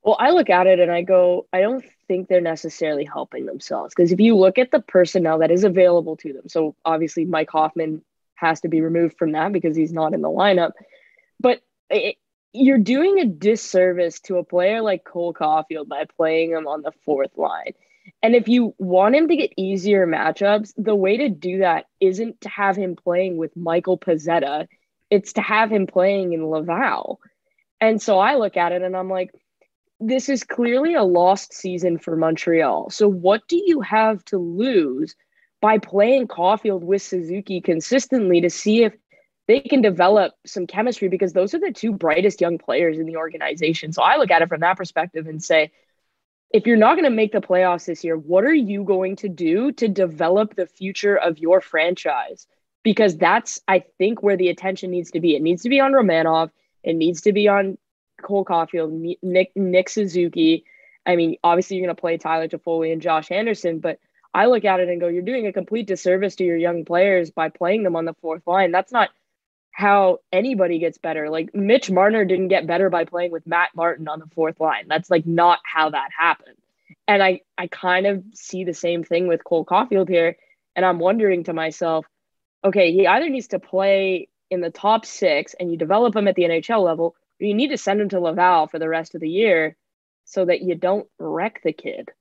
Well, 0.04 0.18
I 0.20 0.32
look 0.32 0.52
at 0.52 0.68
it 0.68 0.80
and 0.80 0.92
I 0.92 1.02
go, 1.02 1.48
I 1.52 1.62
don't 1.62 1.84
think 2.08 2.28
they're 2.28 2.40
necessarily 2.40 3.06
helping 3.06 3.48
themselves 3.48 3.94
because 3.96 4.12
if 4.12 4.20
you 4.20 4.36
look 4.36 4.60
at 4.60 4.70
the 4.70 4.80
personnel 4.80 5.40
that 5.40 5.50
is 5.50 5.64
available 5.64 6.16
to 6.18 6.32
them, 6.32 6.48
so 6.48 6.76
obviously 6.86 7.26
Mike 7.26 7.50
Hoffman 7.50 8.04
has 8.36 8.62
to 8.62 8.68
be 8.68 8.82
removed 8.82 9.16
from 9.18 9.32
that 9.32 9.52
because 9.52 9.76
he's 9.76 9.94
not 9.94 10.14
in 10.14 10.22
the 10.22 10.30
lineup, 10.30 10.74
but 11.40 11.62
it, 11.90 12.18
you're 12.56 12.78
doing 12.78 13.20
a 13.20 13.26
disservice 13.26 14.20
to 14.22 14.38
a 14.38 14.44
player 14.44 14.82
like 14.82 15.04
Cole 15.04 15.34
Caufield 15.34 15.88
by 15.88 16.06
playing 16.18 16.52
him 16.52 16.68
on 16.68 16.82
the 16.82 16.92
fourth 17.04 17.38
line. 17.38 17.74
And 18.22 18.36
if 18.36 18.48
you 18.48 18.74
want 18.78 19.16
him 19.16 19.28
to 19.28 19.36
get 19.36 19.54
easier 19.58 20.08
matchups, 20.08 20.74
the 20.78 20.96
way 20.96 21.18
to 21.18 21.30
do 21.30 21.60
that 21.60 21.86
isn't 22.00 22.42
to 22.42 22.50
have 22.50 22.76
him 22.76 22.96
playing 22.96 23.38
with 23.38 23.56
Michael 23.56 23.98
Pezzetta, 23.98 24.68
it's 25.10 25.34
to 25.34 25.42
have 25.42 25.72
him 25.72 25.88
playing 25.88 26.34
in 26.34 26.48
Laval. 26.48 27.20
And 27.82 28.02
so 28.02 28.20
I 28.20 28.36
look 28.36 28.58
at 28.58 28.72
it 28.72 28.82
and 28.82 28.96
I'm 28.96 29.10
like, 29.10 29.32
this 30.00 30.30
is 30.30 30.44
clearly 30.44 30.94
a 30.94 31.04
lost 31.04 31.54
season 31.54 31.98
for 31.98 32.16
Montreal. 32.16 32.90
So 32.90 33.08
what 33.08 33.48
do 33.48 33.62
you 33.64 33.82
have 33.82 34.24
to 34.26 34.38
lose 34.38 35.16
by 35.62 35.78
playing 35.80 36.28
Caufield 36.28 36.82
with 36.82 37.02
Suzuki 37.02 37.62
consistently 37.62 38.42
to 38.42 38.50
see 38.50 38.84
if 38.84 38.94
they 39.48 39.60
can 39.60 39.82
develop 39.82 40.34
some 40.46 40.68
chemistry 40.68 41.08
because 41.08 41.34
those 41.34 41.54
are 41.54 41.60
the 41.60 41.72
two 41.72 41.92
brightest 41.92 42.42
young 42.42 42.58
players 42.58 42.98
in 42.98 43.06
the 43.06 43.18
organization. 43.18 43.94
So 43.94 44.02
I 44.02 44.18
look 44.18 44.32
at 44.32 44.42
it 44.42 44.50
from 44.50 44.62
that 44.62 44.78
perspective 44.78 45.28
and 45.28 45.44
say, 45.44 45.72
if 46.52 46.66
you're 46.66 46.78
not 46.78 46.96
going 46.96 47.06
to 47.06 47.10
make 47.10 47.32
the 47.32 47.42
playoffs 47.42 47.86
this 47.86 48.04
year, 48.04 48.18
what 48.18 48.44
are 48.44 48.54
you 48.54 48.84
going 48.84 49.18
to 49.18 49.30
do 49.30 49.72
to 49.74 49.88
develop 49.88 50.56
the 50.56 50.66
future 50.66 51.16
of 51.16 51.38
your 51.38 51.62
franchise? 51.62 52.48
Because 52.84 53.18
that's, 53.18 53.60
I 53.68 53.84
think, 53.98 54.24
where 54.24 54.38
the 54.38 54.50
attention 54.50 54.92
needs 54.92 55.12
to 55.12 55.20
be. 55.20 55.36
It 55.36 55.42
needs 55.42 55.64
to 55.64 55.70
be 55.70 55.80
on 55.80 55.92
Romanov. 55.92 56.52
It 56.84 56.94
needs 56.96 57.22
to 57.22 57.34
be 57.34 57.48
on 57.48 57.78
Cole 58.22 58.46
Caufield, 58.46 59.18
Nick, 59.22 59.52
Nick 59.56 59.90
Suzuki. 59.90 60.66
I 61.06 61.16
mean, 61.16 61.38
obviously, 61.44 61.78
you're 61.78 61.88
going 61.88 61.96
to 61.96 62.00
play 62.00 62.18
Tyler 62.18 62.48
Toffoli 62.48 62.94
and 62.94 63.02
Josh 63.02 63.32
Anderson, 63.32 63.80
but 63.80 64.00
I 64.34 64.46
look 64.48 64.66
at 64.66 64.80
it 64.80 64.90
and 64.90 65.00
go, 65.00 65.08
you're 65.08 65.24
doing 65.24 65.48
a 65.48 65.54
complete 65.54 65.88
disservice 65.88 66.36
to 66.38 66.44
your 66.44 66.58
young 66.58 66.86
players 66.86 67.32
by 67.32 67.50
playing 67.50 67.84
them 67.84 67.96
on 67.96 68.06
the 68.06 68.16
fourth 68.22 68.46
line. 68.46 68.72
That's 68.72 68.92
not 68.92 69.10
how 69.76 70.20
anybody 70.32 70.80
gets 70.80 70.98
better. 70.98 71.30
Like 71.30 71.54
Mitch 71.54 71.92
Marner 71.92 72.24
didn't 72.24 72.48
get 72.48 72.66
better 72.66 72.90
by 72.90 73.04
playing 73.04 73.32
with 73.32 73.46
Matt 73.46 73.72
Martin 73.76 74.08
on 74.08 74.20
the 74.20 74.28
fourth 74.34 74.62
line. 74.62 74.86
That's 74.88 75.10
like 75.10 75.28
not 75.28 75.60
how 75.66 75.90
that 75.90 76.12
happened. 76.18 76.56
And 77.10 77.22
I 77.22 77.42
I 77.58 77.68
kind 77.68 78.08
of 78.08 78.24
see 78.34 78.64
the 78.64 78.74
same 78.74 79.04
thing 79.04 79.28
with 79.28 79.44
Cole 79.44 79.66
Caufield 79.66 80.08
here. 80.08 80.38
And 80.78 80.86
I'm 80.86 80.98
wondering 80.98 81.44
to 81.44 81.54
myself, 81.54 82.06
okay, 82.64 82.94
he 82.94 83.06
either 83.06 83.28
needs 83.28 83.50
to 83.50 83.60
play 83.60 84.30
in 84.50 84.62
the 84.62 84.70
top 84.70 85.06
six 85.06 85.54
and 85.60 85.70
you 85.70 85.76
develop 85.76 86.16
him 86.16 86.30
at 86.30 86.36
the 86.36 86.44
NHL 86.44 86.82
level, 86.82 87.14
or 87.42 87.46
you 87.46 87.54
need 87.54 87.72
to 87.72 87.78
send 87.78 88.00
him 88.00 88.08
to 88.10 88.22
Laval 88.22 88.68
for 88.68 88.80
the 88.80 88.88
rest 88.88 89.14
of 89.14 89.20
the 89.20 89.30
year 89.30 89.76
so 90.24 90.46
that 90.46 90.62
you 90.62 90.76
don't 90.76 91.10
wreck 91.20 91.60
the 91.66 91.74
kid. 91.74 92.12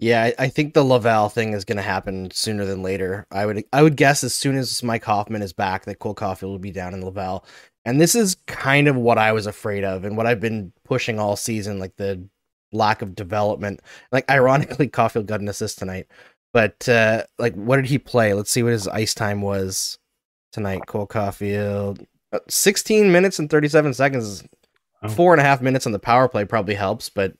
Yeah, 0.00 0.22
I, 0.24 0.34
I 0.38 0.48
think 0.48 0.72
the 0.72 0.82
Laval 0.82 1.28
thing 1.28 1.52
is 1.52 1.66
going 1.66 1.76
to 1.76 1.82
happen 1.82 2.30
sooner 2.30 2.64
than 2.64 2.82
later. 2.82 3.26
I 3.30 3.44
would 3.44 3.64
I 3.70 3.82
would 3.82 3.96
guess 3.96 4.24
as 4.24 4.32
soon 4.32 4.56
as 4.56 4.82
Mike 4.82 5.04
Hoffman 5.04 5.42
is 5.42 5.52
back, 5.52 5.84
that 5.84 5.98
Cole 5.98 6.14
Caufield 6.14 6.48
will 6.48 6.58
be 6.58 6.70
down 6.70 6.94
in 6.94 7.04
Laval, 7.04 7.44
and 7.84 8.00
this 8.00 8.14
is 8.14 8.36
kind 8.46 8.88
of 8.88 8.96
what 8.96 9.18
I 9.18 9.32
was 9.32 9.46
afraid 9.46 9.84
of, 9.84 10.04
and 10.04 10.16
what 10.16 10.26
I've 10.26 10.40
been 10.40 10.72
pushing 10.84 11.20
all 11.20 11.36
season, 11.36 11.78
like 11.78 11.96
the 11.96 12.26
lack 12.72 13.02
of 13.02 13.14
development. 13.14 13.82
Like 14.10 14.28
ironically, 14.30 14.88
Caufield 14.90 15.26
got 15.26 15.40
an 15.40 15.48
assist 15.48 15.78
tonight, 15.78 16.06
but 16.54 16.88
uh, 16.88 17.24
like 17.38 17.54
what 17.54 17.76
did 17.76 17.86
he 17.86 17.98
play? 17.98 18.32
Let's 18.32 18.50
see 18.50 18.62
what 18.62 18.72
his 18.72 18.88
ice 18.88 19.12
time 19.12 19.42
was 19.42 19.98
tonight. 20.50 20.86
Cole 20.86 21.06
Caufield, 21.06 22.06
uh, 22.32 22.38
sixteen 22.48 23.12
minutes 23.12 23.38
and 23.38 23.50
thirty 23.50 23.68
seven 23.68 23.92
seconds. 23.92 24.44
Oh. 25.02 25.10
Four 25.10 25.34
and 25.34 25.42
a 25.42 25.44
half 25.44 25.60
minutes 25.60 25.84
on 25.84 25.92
the 25.92 25.98
power 25.98 26.26
play 26.26 26.46
probably 26.46 26.74
helps, 26.74 27.10
but 27.10 27.34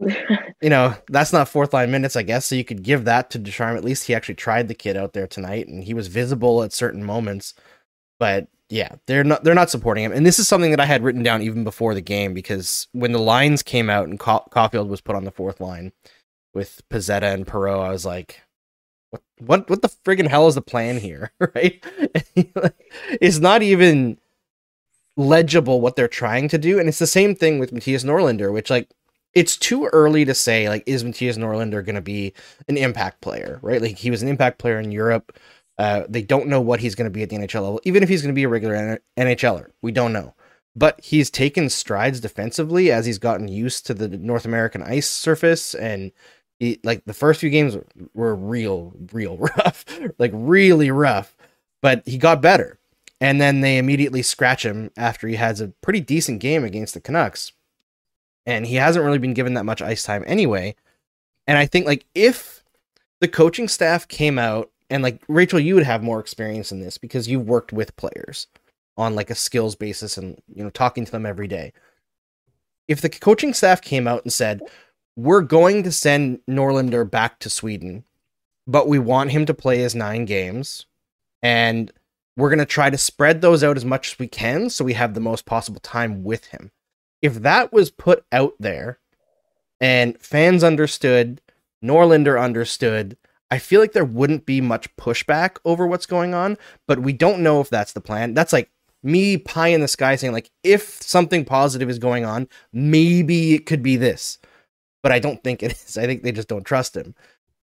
you 0.60 0.70
know, 0.70 0.94
that's 1.08 1.32
not 1.32 1.48
fourth 1.48 1.72
line 1.72 1.90
minutes, 1.90 2.16
I 2.16 2.22
guess. 2.22 2.46
So 2.46 2.54
you 2.54 2.64
could 2.64 2.82
give 2.82 3.04
that 3.04 3.30
to 3.30 3.38
Ducharme. 3.38 3.76
At 3.76 3.84
least 3.84 4.06
he 4.06 4.14
actually 4.14 4.34
tried 4.34 4.68
the 4.68 4.74
kid 4.74 4.96
out 4.96 5.12
there 5.12 5.26
tonight, 5.26 5.68
and 5.68 5.84
he 5.84 5.94
was 5.94 6.08
visible 6.08 6.62
at 6.62 6.72
certain 6.72 7.04
moments. 7.04 7.54
But 8.18 8.48
yeah, 8.70 8.96
they're 9.06 9.24
not 9.24 9.44
they're 9.44 9.54
not 9.54 9.70
supporting 9.70 10.04
him. 10.04 10.12
And 10.12 10.26
this 10.26 10.38
is 10.38 10.48
something 10.48 10.70
that 10.70 10.80
I 10.80 10.86
had 10.86 11.02
written 11.02 11.22
down 11.22 11.42
even 11.42 11.64
before 11.64 11.94
the 11.94 12.00
game 12.00 12.34
because 12.34 12.88
when 12.92 13.12
the 13.12 13.18
lines 13.18 13.62
came 13.62 13.88
out 13.90 14.08
and 14.08 14.18
Ca- 14.18 14.46
Caufield 14.50 14.88
was 14.88 15.00
put 15.00 15.16
on 15.16 15.24
the 15.24 15.30
fourth 15.30 15.60
line 15.60 15.92
with 16.54 16.82
Pezzetta 16.90 17.32
and 17.32 17.46
Perreault, 17.46 17.84
I 17.84 17.90
was 17.90 18.04
like, 18.04 18.40
what 19.10 19.22
what 19.38 19.70
what 19.70 19.82
the 19.82 19.88
friggin' 20.04 20.28
hell 20.28 20.48
is 20.48 20.54
the 20.56 20.62
plan 20.62 20.98
here? 20.98 21.32
right? 21.54 21.84
it's 22.34 23.38
not 23.38 23.62
even 23.62 24.18
legible 25.16 25.80
what 25.80 25.94
they're 25.94 26.08
trying 26.08 26.48
to 26.48 26.58
do, 26.58 26.78
and 26.78 26.88
it's 26.88 26.98
the 26.98 27.06
same 27.06 27.34
thing 27.36 27.58
with 27.58 27.72
Mattias 27.72 28.04
Norlinder, 28.04 28.52
which 28.52 28.70
like 28.70 28.88
it's 29.34 29.56
too 29.56 29.86
early 29.86 30.24
to 30.24 30.34
say 30.34 30.68
like 30.68 30.82
is 30.86 31.04
Mattias 31.04 31.38
Norlinder 31.38 31.84
going 31.84 31.94
to 31.96 32.00
be 32.00 32.32
an 32.68 32.76
impact 32.76 33.20
player, 33.20 33.58
right? 33.62 33.82
Like 33.82 33.98
he 33.98 34.10
was 34.10 34.22
an 34.22 34.28
impact 34.28 34.58
player 34.58 34.78
in 34.80 34.92
Europe 34.92 35.38
Uh, 35.78 36.04
they 36.08 36.22
don't 36.22 36.46
know 36.48 36.60
what 36.60 36.80
he's 36.80 36.94
going 36.94 37.06
to 37.06 37.10
be 37.10 37.22
at 37.22 37.30
the 37.30 37.36
NHL 37.36 37.62
level, 37.62 37.80
even 37.84 38.02
if 38.02 38.08
he's 38.08 38.22
going 38.22 38.32
to 38.32 38.38
be 38.38 38.44
a 38.44 38.48
regular 38.48 39.00
NHLer. 39.18 39.70
We 39.82 39.90
don't 39.92 40.12
know. 40.12 40.34
But 40.76 41.00
he's 41.04 41.30
taken 41.30 41.68
strides 41.68 42.20
defensively 42.20 42.90
as 42.92 43.06
he's 43.06 43.18
gotten 43.18 43.48
used 43.48 43.86
to 43.86 43.94
the 43.94 44.08
North 44.08 44.44
American 44.44 44.82
ice 44.82 45.08
surface. 45.08 45.74
And 45.74 46.12
he, 46.60 46.80
like 46.84 47.04
the 47.04 47.14
first 47.14 47.40
few 47.40 47.50
games 47.50 47.76
were 48.14 48.34
real, 48.34 48.94
real 49.12 49.36
rough, 49.58 49.84
like 50.18 50.30
really 50.34 50.90
rough. 50.90 51.36
But 51.82 52.02
he 52.06 52.18
got 52.18 52.40
better. 52.42 52.78
And 53.20 53.40
then 53.40 53.60
they 53.60 53.78
immediately 53.78 54.22
scratch 54.22 54.64
him 54.64 54.90
after 54.96 55.28
he 55.28 55.36
has 55.36 55.60
a 55.60 55.68
pretty 55.82 56.00
decent 56.00 56.40
game 56.40 56.64
against 56.64 56.94
the 56.94 57.00
Canucks. 57.00 57.52
And 58.46 58.66
he 58.66 58.76
hasn't 58.76 59.04
really 59.04 59.18
been 59.18 59.34
given 59.34 59.54
that 59.54 59.64
much 59.64 59.80
ice 59.80 60.02
time 60.02 60.24
anyway. 60.26 60.74
And 61.46 61.58
I 61.58 61.66
think 61.66 61.86
like 61.86 62.06
if 62.14 62.62
the 63.20 63.28
coaching 63.28 63.68
staff 63.68 64.06
came 64.08 64.38
out 64.38 64.70
and 64.90 65.02
like 65.02 65.22
Rachel, 65.28 65.58
you 65.58 65.74
would 65.74 65.84
have 65.84 66.02
more 66.02 66.20
experience 66.20 66.70
in 66.70 66.80
this 66.80 66.98
because 66.98 67.28
you've 67.28 67.46
worked 67.46 67.72
with 67.72 67.96
players 67.96 68.46
on 68.96 69.14
like 69.14 69.30
a 69.30 69.34
skills 69.34 69.74
basis 69.74 70.16
and 70.16 70.40
you 70.54 70.62
know 70.62 70.70
talking 70.70 71.04
to 71.04 71.12
them 71.12 71.26
every 71.26 71.48
day. 71.48 71.72
If 72.86 73.00
the 73.00 73.08
coaching 73.08 73.54
staff 73.54 73.80
came 73.80 74.06
out 74.06 74.24
and 74.24 74.32
said, 74.32 74.60
"We're 75.16 75.40
going 75.42 75.82
to 75.84 75.92
send 75.92 76.40
Norlinder 76.48 77.10
back 77.10 77.38
to 77.40 77.50
Sweden, 77.50 78.04
but 78.66 78.88
we 78.88 78.98
want 78.98 79.32
him 79.32 79.46
to 79.46 79.54
play 79.54 79.78
his 79.78 79.94
9 79.94 80.26
games 80.26 80.86
and 81.42 81.92
we're 82.36 82.50
going 82.50 82.58
to 82.58 82.66
try 82.66 82.90
to 82.90 82.98
spread 82.98 83.40
those 83.40 83.62
out 83.64 83.76
as 83.76 83.84
much 83.84 84.12
as 84.12 84.18
we 84.18 84.26
can 84.26 84.68
so 84.68 84.84
we 84.84 84.94
have 84.94 85.14
the 85.14 85.20
most 85.20 85.46
possible 85.46 85.80
time 85.80 86.24
with 86.24 86.46
him." 86.46 86.70
If 87.24 87.36
that 87.36 87.72
was 87.72 87.90
put 87.90 88.22
out 88.30 88.52
there 88.60 88.98
and 89.80 90.20
fans 90.20 90.62
understood, 90.62 91.40
Norlinder 91.82 92.38
understood, 92.38 93.16
I 93.50 93.56
feel 93.58 93.80
like 93.80 93.92
there 93.92 94.04
wouldn't 94.04 94.44
be 94.44 94.60
much 94.60 94.94
pushback 94.96 95.56
over 95.64 95.86
what's 95.86 96.04
going 96.04 96.34
on, 96.34 96.58
but 96.86 96.98
we 96.98 97.14
don't 97.14 97.42
know 97.42 97.62
if 97.62 97.70
that's 97.70 97.94
the 97.94 98.02
plan. 98.02 98.34
That's 98.34 98.52
like 98.52 98.70
me 99.02 99.38
pie 99.38 99.68
in 99.68 99.80
the 99.80 99.88
sky 99.88 100.16
saying 100.16 100.34
like 100.34 100.50
if 100.62 101.00
something 101.00 101.46
positive 101.46 101.88
is 101.88 101.98
going 101.98 102.26
on, 102.26 102.46
maybe 102.74 103.54
it 103.54 103.64
could 103.64 103.82
be 103.82 103.96
this. 103.96 104.36
But 105.02 105.12
I 105.12 105.18
don't 105.18 105.42
think 105.42 105.62
it 105.62 105.72
is. 105.86 105.96
I 105.96 106.04
think 106.04 106.24
they 106.24 106.32
just 106.32 106.48
don't 106.48 106.64
trust 106.64 106.94
him. 106.94 107.14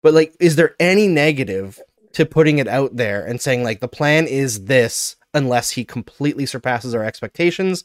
But 0.03 0.13
like 0.13 0.37
is 0.39 0.57
there 0.57 0.77
any 0.79 1.09
negative 1.09 1.81
to 2.13 2.27
putting 2.27 2.59
it 2.59 2.69
out 2.69 2.97
there 2.97 3.25
and 3.25 3.41
saying 3.41 3.65
like 3.65 3.81
the 3.81 3.89
plan 3.89 4.27
is 4.27 4.67
this 4.67 5.17
unless 5.33 5.71
he 5.71 5.85
completely 5.87 6.45
surpasses 6.45 6.95
our 6.95 7.03
expectations? 7.03 7.85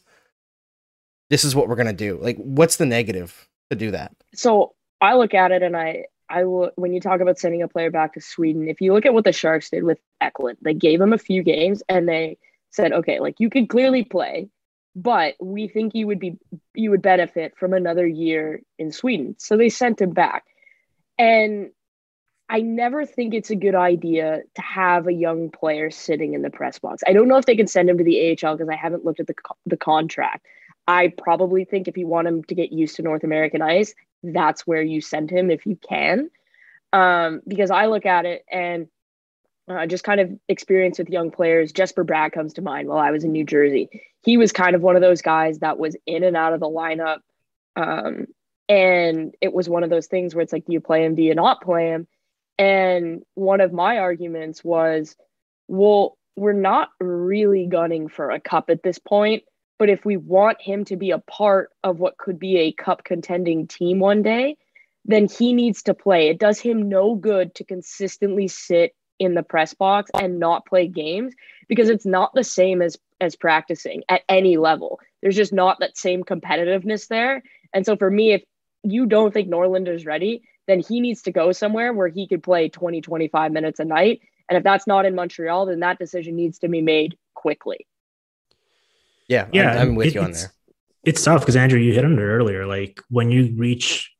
This 1.32 1.44
is 1.44 1.56
what 1.56 1.66
we're 1.66 1.76
going 1.76 1.86
to 1.86 1.94
do. 1.94 2.18
Like 2.20 2.36
what's 2.36 2.76
the 2.76 2.84
negative 2.84 3.48
to 3.70 3.76
do 3.76 3.90
that? 3.92 4.14
So 4.34 4.74
I 5.00 5.14
look 5.14 5.32
at 5.32 5.50
it 5.50 5.62
and 5.62 5.74
I 5.74 6.04
I 6.28 6.44
will 6.44 6.72
when 6.76 6.92
you 6.92 7.00
talk 7.00 7.22
about 7.22 7.38
sending 7.38 7.62
a 7.62 7.68
player 7.68 7.90
back 7.90 8.12
to 8.12 8.20
Sweden, 8.20 8.68
if 8.68 8.82
you 8.82 8.92
look 8.92 9.06
at 9.06 9.14
what 9.14 9.24
the 9.24 9.32
Sharks 9.32 9.70
did 9.70 9.82
with 9.82 9.98
Eklund, 10.20 10.58
they 10.60 10.74
gave 10.74 11.00
him 11.00 11.14
a 11.14 11.18
few 11.18 11.42
games 11.42 11.82
and 11.88 12.06
they 12.06 12.36
said, 12.68 12.92
okay, 12.92 13.18
like 13.18 13.36
you 13.38 13.48
could 13.48 13.70
clearly 13.70 14.04
play, 14.04 14.50
but 14.94 15.34
we 15.40 15.68
think 15.68 15.94
you 15.94 16.06
would 16.06 16.18
be 16.18 16.36
you 16.74 16.90
would 16.90 17.00
benefit 17.00 17.56
from 17.56 17.72
another 17.72 18.06
year 18.06 18.60
in 18.78 18.92
Sweden. 18.92 19.34
So 19.38 19.56
they 19.56 19.70
sent 19.70 20.02
him 20.02 20.10
back. 20.10 20.44
And 21.18 21.70
I 22.50 22.60
never 22.60 23.06
think 23.06 23.32
it's 23.32 23.48
a 23.48 23.56
good 23.56 23.74
idea 23.74 24.42
to 24.56 24.62
have 24.62 25.06
a 25.06 25.14
young 25.14 25.50
player 25.50 25.90
sitting 25.90 26.34
in 26.34 26.42
the 26.42 26.50
press 26.50 26.78
box. 26.78 27.02
I 27.06 27.14
don't 27.14 27.28
know 27.28 27.38
if 27.38 27.46
they 27.46 27.56
can 27.56 27.68
send 27.68 27.88
him 27.88 27.96
to 27.96 28.04
the 28.04 28.32
AHL 28.32 28.56
because 28.56 28.68
I 28.68 28.76
haven't 28.76 29.06
looked 29.06 29.20
at 29.20 29.28
the 29.28 29.34
the 29.64 29.78
contract. 29.78 30.44
I 30.86 31.12
probably 31.16 31.64
think 31.64 31.88
if 31.88 31.96
you 31.96 32.06
want 32.06 32.28
him 32.28 32.44
to 32.44 32.54
get 32.54 32.72
used 32.72 32.96
to 32.96 33.02
North 33.02 33.24
American 33.24 33.62
ice, 33.62 33.94
that's 34.22 34.66
where 34.66 34.82
you 34.82 35.00
send 35.00 35.30
him 35.30 35.50
if 35.50 35.66
you 35.66 35.76
can. 35.76 36.30
Um, 36.92 37.40
because 37.46 37.70
I 37.70 37.86
look 37.86 38.04
at 38.04 38.26
it 38.26 38.44
and 38.50 38.88
uh, 39.68 39.86
just 39.86 40.04
kind 40.04 40.20
of 40.20 40.30
experience 40.48 40.98
with 40.98 41.08
young 41.08 41.30
players. 41.30 41.72
Jesper 41.72 42.04
Bratt 42.04 42.32
comes 42.32 42.54
to 42.54 42.62
mind 42.62 42.88
while 42.88 42.98
I 42.98 43.10
was 43.10 43.24
in 43.24 43.32
New 43.32 43.44
Jersey. 43.44 43.88
He 44.22 44.36
was 44.36 44.52
kind 44.52 44.74
of 44.74 44.82
one 44.82 44.96
of 44.96 45.02
those 45.02 45.22
guys 45.22 45.60
that 45.60 45.78
was 45.78 45.96
in 46.06 46.24
and 46.24 46.36
out 46.36 46.52
of 46.52 46.60
the 46.60 46.66
lineup. 46.66 47.18
Um, 47.76 48.26
and 48.68 49.34
it 49.40 49.52
was 49.52 49.68
one 49.68 49.84
of 49.84 49.90
those 49.90 50.06
things 50.06 50.34
where 50.34 50.42
it's 50.42 50.52
like, 50.52 50.66
do 50.66 50.72
you 50.72 50.80
play 50.80 51.04
him? 51.04 51.14
Do 51.14 51.22
you 51.22 51.34
not 51.34 51.62
play 51.62 51.88
him? 51.88 52.06
And 52.58 53.22
one 53.34 53.60
of 53.60 53.72
my 53.72 53.98
arguments 53.98 54.62
was, 54.62 55.16
well, 55.68 56.18
we're 56.36 56.52
not 56.52 56.90
really 57.00 57.66
gunning 57.66 58.08
for 58.08 58.30
a 58.30 58.40
cup 58.40 58.70
at 58.70 58.82
this 58.82 58.98
point. 58.98 59.44
But 59.78 59.90
if 59.90 60.04
we 60.04 60.16
want 60.16 60.60
him 60.60 60.84
to 60.86 60.96
be 60.96 61.10
a 61.10 61.18
part 61.18 61.70
of 61.82 61.98
what 61.98 62.18
could 62.18 62.38
be 62.38 62.58
a 62.58 62.72
cup 62.72 63.04
contending 63.04 63.66
team 63.66 63.98
one 63.98 64.22
day, 64.22 64.56
then 65.04 65.28
he 65.28 65.52
needs 65.52 65.82
to 65.84 65.94
play. 65.94 66.28
It 66.28 66.38
does 66.38 66.60
him 66.60 66.88
no 66.88 67.14
good 67.14 67.54
to 67.56 67.64
consistently 67.64 68.48
sit 68.48 68.94
in 69.18 69.34
the 69.34 69.42
press 69.42 69.74
box 69.74 70.10
and 70.18 70.38
not 70.38 70.66
play 70.66 70.86
games 70.86 71.34
because 71.68 71.88
it's 71.88 72.06
not 72.06 72.32
the 72.34 72.44
same 72.44 72.82
as 72.82 72.96
as 73.20 73.36
practicing 73.36 74.02
at 74.08 74.22
any 74.28 74.56
level. 74.56 74.98
There's 75.22 75.36
just 75.36 75.52
not 75.52 75.78
that 75.78 75.96
same 75.96 76.24
competitiveness 76.24 77.06
there. 77.06 77.42
And 77.72 77.86
so 77.86 77.96
for 77.96 78.10
me, 78.10 78.32
if 78.32 78.42
you 78.82 79.06
don't 79.06 79.32
think 79.32 79.48
Norlinder's 79.48 80.04
ready, 80.04 80.42
then 80.66 80.80
he 80.80 81.00
needs 81.00 81.22
to 81.22 81.32
go 81.32 81.52
somewhere 81.52 81.92
where 81.92 82.08
he 82.08 82.26
could 82.26 82.42
play 82.42 82.68
20, 82.68 83.00
25 83.00 83.52
minutes 83.52 83.78
a 83.78 83.84
night. 83.84 84.20
And 84.48 84.56
if 84.56 84.64
that's 84.64 84.88
not 84.88 85.06
in 85.06 85.14
Montreal, 85.14 85.66
then 85.66 85.80
that 85.80 86.00
decision 86.00 86.34
needs 86.34 86.58
to 86.58 86.68
be 86.68 86.82
made 86.82 87.16
quickly. 87.34 87.86
Yeah, 89.28 89.48
Yeah, 89.52 89.72
I'm, 89.72 89.78
I'm 89.90 89.94
with 89.94 90.08
it- 90.08 90.14
you 90.14 90.20
on 90.22 90.32
there. 90.32 90.52
It's 91.04 91.24
tough 91.24 91.40
because 91.40 91.56
Andrew, 91.56 91.80
you 91.80 91.92
hit 91.92 92.04
on 92.04 92.12
it 92.12 92.22
earlier. 92.22 92.64
Like 92.64 93.00
when 93.10 93.30
you 93.30 93.54
reach 93.56 94.12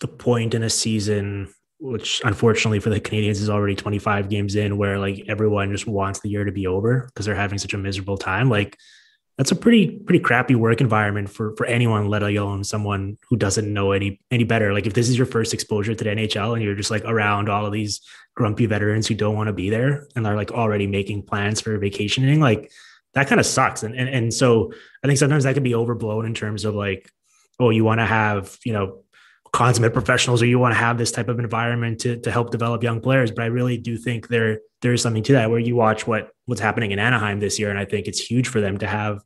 the 0.00 0.08
point 0.08 0.54
in 0.54 0.62
a 0.62 0.70
season, 0.70 1.52
which 1.78 2.22
unfortunately 2.24 2.80
for 2.80 2.88
the 2.88 3.00
Canadiens 3.00 3.32
is 3.40 3.50
already 3.50 3.74
25 3.74 4.30
games 4.30 4.54
in, 4.56 4.78
where 4.78 4.98
like 4.98 5.24
everyone 5.28 5.70
just 5.72 5.86
wants 5.86 6.20
the 6.20 6.30
year 6.30 6.44
to 6.44 6.52
be 6.52 6.66
over 6.66 7.04
because 7.06 7.26
they're 7.26 7.34
having 7.34 7.58
such 7.58 7.74
a 7.74 7.78
miserable 7.78 8.16
time. 8.16 8.48
Like 8.48 8.78
that's 9.36 9.50
a 9.50 9.56
pretty 9.56 9.98
pretty 9.98 10.20
crappy 10.20 10.54
work 10.54 10.80
environment 10.80 11.28
for 11.28 11.54
for 11.56 11.66
anyone, 11.66 12.08
let 12.08 12.22
alone 12.22 12.64
someone 12.64 13.18
who 13.28 13.36
doesn't 13.36 13.70
know 13.70 13.92
any 13.92 14.18
any 14.30 14.44
better. 14.44 14.72
Like 14.72 14.86
if 14.86 14.94
this 14.94 15.10
is 15.10 15.18
your 15.18 15.26
first 15.26 15.52
exposure 15.52 15.94
to 15.94 16.04
the 16.04 16.10
NHL 16.10 16.54
and 16.54 16.62
you're 16.62 16.74
just 16.74 16.90
like 16.90 17.04
around 17.04 17.50
all 17.50 17.66
of 17.66 17.72
these 17.72 18.00
grumpy 18.36 18.64
veterans 18.64 19.06
who 19.06 19.14
don't 19.14 19.36
want 19.36 19.48
to 19.48 19.52
be 19.52 19.68
there 19.68 20.06
and 20.16 20.26
are 20.26 20.36
like 20.36 20.50
already 20.52 20.86
making 20.86 21.24
plans 21.24 21.60
for 21.60 21.76
vacationing, 21.76 22.40
like 22.40 22.70
that 23.14 23.28
kind 23.28 23.40
of 23.40 23.46
sucks. 23.46 23.82
And, 23.82 23.94
and 23.94 24.08
and 24.08 24.34
so 24.34 24.72
I 25.02 25.06
think 25.06 25.18
sometimes 25.18 25.44
that 25.44 25.54
can 25.54 25.62
be 25.62 25.74
overblown 25.74 26.26
in 26.26 26.34
terms 26.34 26.64
of 26.64 26.74
like, 26.74 27.10
oh, 27.60 27.70
you 27.70 27.84
want 27.84 28.00
to 28.00 28.06
have, 28.06 28.58
you 28.64 28.72
know, 28.72 29.02
consummate 29.52 29.92
professionals 29.92 30.42
or 30.42 30.46
you 30.46 30.58
want 30.58 30.72
to 30.72 30.78
have 30.78 30.96
this 30.96 31.12
type 31.12 31.28
of 31.28 31.38
environment 31.38 32.00
to, 32.00 32.16
to 32.16 32.30
help 32.30 32.50
develop 32.50 32.82
young 32.82 33.00
players. 33.00 33.30
But 33.30 33.42
I 33.42 33.46
really 33.46 33.76
do 33.76 33.96
think 33.96 34.28
there 34.28 34.60
there 34.80 34.92
is 34.92 35.02
something 35.02 35.22
to 35.24 35.32
that 35.34 35.50
where 35.50 35.60
you 35.60 35.76
watch 35.76 36.06
what 36.06 36.30
what's 36.46 36.60
happening 36.60 36.90
in 36.90 36.98
Anaheim 36.98 37.40
this 37.40 37.58
year. 37.58 37.70
And 37.70 37.78
I 37.78 37.84
think 37.84 38.06
it's 38.06 38.20
huge 38.20 38.48
for 38.48 38.60
them 38.60 38.78
to 38.78 38.86
have 38.86 39.22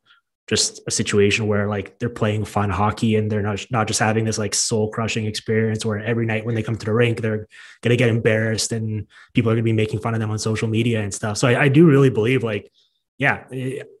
just 0.47 0.81
a 0.87 0.91
situation 0.91 1.47
where 1.47 1.67
like 1.67 1.99
they're 1.99 2.09
playing 2.09 2.45
fun 2.45 2.69
hockey 2.69 3.15
and 3.15 3.29
they're 3.29 3.41
not 3.41 3.65
not 3.69 3.87
just 3.87 3.99
having 3.99 4.23
this 4.23 4.37
like 4.37 4.53
soul 4.53 4.89
crushing 4.91 5.25
experience 5.25 5.85
where 5.85 5.99
every 5.99 6.25
night 6.25 6.45
when 6.45 6.55
they 6.55 6.63
come 6.63 6.77
to 6.77 6.85
the 6.85 6.93
rink 6.93 7.19
they're 7.19 7.47
gonna 7.81 7.97
get 7.97 8.07
embarrassed 8.09 8.71
and 8.71 9.07
people 9.33 9.51
are 9.51 9.55
gonna 9.55 9.63
be 9.63 9.73
making 9.73 9.99
fun 9.99 10.13
of 10.13 10.21
them 10.21 10.31
on 10.31 10.39
social 10.39 10.67
media 10.67 11.01
and 11.01 11.13
stuff. 11.13 11.37
So 11.37 11.47
I, 11.47 11.63
I 11.63 11.67
do 11.67 11.85
really 11.85 12.09
believe 12.09 12.43
like 12.43 12.71
yeah, 13.17 13.45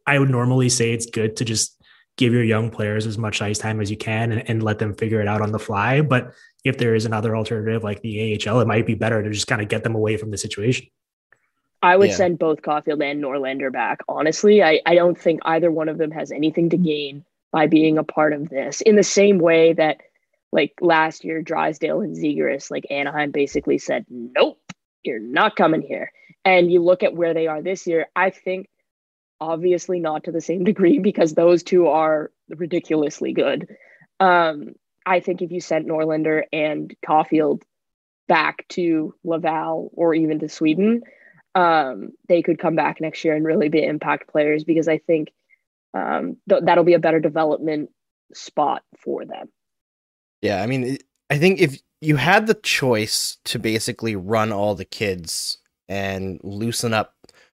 I 0.05 0.19
would 0.19 0.29
normally 0.29 0.69
say 0.69 0.91
it's 0.91 1.05
good 1.05 1.35
to 1.37 1.45
just 1.45 1.75
give 2.17 2.33
your 2.33 2.43
young 2.43 2.69
players 2.69 3.05
as 3.05 3.17
much 3.17 3.41
ice 3.41 3.59
time 3.59 3.79
as 3.79 3.91
you 3.91 3.97
can 3.97 4.31
and, 4.31 4.49
and 4.49 4.63
let 4.63 4.79
them 4.79 4.93
figure 4.95 5.21
it 5.21 5.27
out 5.27 5.41
on 5.41 5.51
the 5.51 5.59
fly. 5.59 6.01
But 6.01 6.33
if 6.63 6.77
there 6.77 6.95
is 6.95 7.05
another 7.05 7.35
alternative 7.35 7.83
like 7.83 8.01
the 8.01 8.39
AHL, 8.47 8.59
it 8.59 8.67
might 8.67 8.85
be 8.85 8.95
better 8.95 9.21
to 9.21 9.29
just 9.29 9.47
kind 9.47 9.61
of 9.61 9.67
get 9.67 9.83
them 9.83 9.95
away 9.95 10.17
from 10.17 10.31
the 10.31 10.37
situation. 10.37 10.87
I 11.81 11.95
would 11.95 12.09
Yeah. 12.09 12.15
send 12.15 12.39
both 12.39 12.63
Caufield 12.63 13.03
and 13.03 13.23
Norlinder 13.23 13.71
back. 13.71 13.99
Honestly, 14.09 14.63
I, 14.63 14.81
I 14.85 14.95
don't 14.95 15.17
think 15.17 15.41
either 15.45 15.69
one 15.69 15.89
of 15.89 15.99
them 15.99 16.09
has 16.11 16.31
anything 16.31 16.69
to 16.71 16.77
gain 16.77 17.23
by 17.51 17.67
being 17.67 17.97
a 17.97 18.03
part 18.03 18.33
of 18.33 18.49
this. 18.49 18.81
In 18.81 18.95
the 18.95 19.03
same 19.03 19.37
way 19.37 19.73
that, 19.73 20.01
like 20.51 20.73
last 20.81 21.23
year, 21.23 21.41
Drysdale 21.41 22.01
and 22.01 22.15
Zegras, 22.15 22.71
like 22.71 22.87
Anaheim 22.89 23.31
basically 23.31 23.77
said, 23.77 24.05
nope, 24.09 24.59
you're 25.03 25.19
not 25.19 25.55
coming 25.55 25.81
here. 25.81 26.11
And 26.43 26.71
you 26.71 26.83
look 26.83 27.03
at 27.03 27.13
where 27.15 27.33
they 27.33 27.45
are 27.45 27.61
this 27.61 27.85
year, 27.85 28.07
I 28.15 28.31
think 28.31 28.67
obviously 29.39 29.99
not 29.99 30.23
to 30.25 30.31
the 30.31 30.41
same 30.41 30.63
degree 30.63 30.99
because 31.09 31.33
those 31.33 31.63
two 31.63 31.87
are 31.87 32.31
ridiculously 32.49 33.33
good. 33.33 33.67
Um, 34.19 34.73
I 35.05 35.19
think 35.19 35.41
if 35.41 35.51
you 35.51 35.61
sent 35.61 35.87
Norlinder 35.87 36.43
and 36.51 36.93
Caufield 37.05 37.61
back 38.27 38.67
to 38.69 39.15
Laval 39.23 39.89
or 39.93 40.13
even 40.13 40.39
to 40.39 40.49
Sweden, 40.49 41.01
um, 41.55 42.09
they 42.27 42.41
could 42.41 42.59
come 42.59 42.75
back 42.75 42.99
next 42.99 43.23
year 43.23 43.35
and 43.35 43.45
really 43.45 43.69
be 43.69 43.83
impact 43.83 44.29
players 44.29 44.63
because 44.63 44.87
I 44.87 44.97
think 44.97 45.31
um, 45.93 46.37
th- 46.49 46.63
that'll 46.65 46.83
be 46.83 46.93
a 46.93 46.99
better 46.99 47.19
development 47.19 47.89
spot 48.33 48.83
for 48.97 49.25
them. 49.25 49.49
Yeah, 50.41 50.61
I 50.61 50.67
mean, 50.67 50.97
I 51.29 51.37
think 51.37 51.59
if 51.59 51.81
you 52.01 52.17
had 52.17 52.47
the 52.47 52.53
choice 52.53 53.37
to 53.45 53.59
basically 53.59 54.15
run 54.15 54.51
all 54.51 54.75
the 54.75 54.85
kids 54.85 55.57
and 55.89 56.39
loosen 56.43 56.93
up 56.93 57.15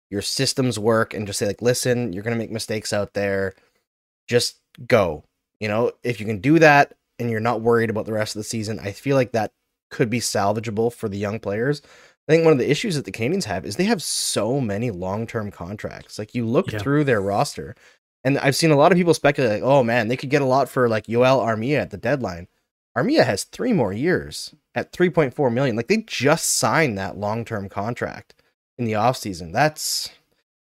your 0.09 0.21
systems 0.21 0.79
work 0.79 1.13
and 1.13 1.27
just 1.27 1.39
say 1.39 1.45
like, 1.47 1.61
listen, 1.61 2.13
you're 2.13 2.23
gonna 2.23 2.35
make 2.35 2.51
mistakes 2.51 2.93
out 2.93 3.13
there, 3.13 3.53
just 4.27 4.59
go. 4.87 5.23
You 5.59 5.67
know, 5.67 5.91
if 6.03 6.19
you 6.19 6.25
can 6.25 6.39
do 6.39 6.59
that 6.59 6.93
and 7.19 7.29
you're 7.29 7.39
not 7.39 7.61
worried 7.61 7.89
about 7.89 8.05
the 8.05 8.13
rest 8.13 8.35
of 8.35 8.39
the 8.39 8.43
season, 8.45 8.79
I 8.79 8.91
feel 8.91 9.15
like 9.15 9.33
that 9.33 9.51
could 9.91 10.09
be 10.09 10.19
salvageable 10.19 10.93
for 10.93 11.09
the 11.09 11.17
young 11.17 11.39
players. 11.39 11.81
I 12.27 12.31
think 12.31 12.43
one 12.43 12.53
of 12.53 12.59
the 12.59 12.69
issues 12.69 12.95
that 12.95 13.05
the 13.05 13.11
Canadiens 13.11 13.45
have 13.45 13.65
is 13.65 13.75
they 13.75 13.85
have 13.85 14.03
so 14.03 14.61
many 14.61 14.91
long 14.91 15.25
term 15.27 15.51
contracts. 15.51 16.19
Like 16.19 16.35
you 16.35 16.45
look 16.45 16.71
Yeah. 16.71 16.79
through 16.79 17.03
their 17.05 17.21
roster, 17.21 17.75
and 18.23 18.37
I've 18.37 18.55
seen 18.55 18.71
a 18.71 18.75
lot 18.75 18.91
of 18.91 18.97
people 18.97 19.13
speculate, 19.13 19.51
like, 19.51 19.63
oh 19.63 19.83
man, 19.83 20.07
they 20.07 20.17
could 20.17 20.29
get 20.29 20.41
a 20.41 20.45
lot 20.45 20.69
for 20.69 20.87
like 20.87 21.07
Yoel 21.07 21.43
Armia 21.43 21.79
at 21.79 21.89
the 21.89 21.97
deadline. 21.97 22.47
Armia 22.97 23.25
has 23.25 23.45
three 23.45 23.73
more 23.73 23.93
years 23.93 24.53
at 24.75 24.91
3.4 24.91 25.51
million. 25.53 25.75
Like 25.75 25.87
they 25.87 26.03
just 26.05 26.57
signed 26.57 26.97
that 26.97 27.17
long 27.17 27.45
term 27.45 27.67
contract 27.69 28.33
in 28.79 28.85
the 28.85 28.93
offseason. 28.93 29.51
That's 29.53 30.09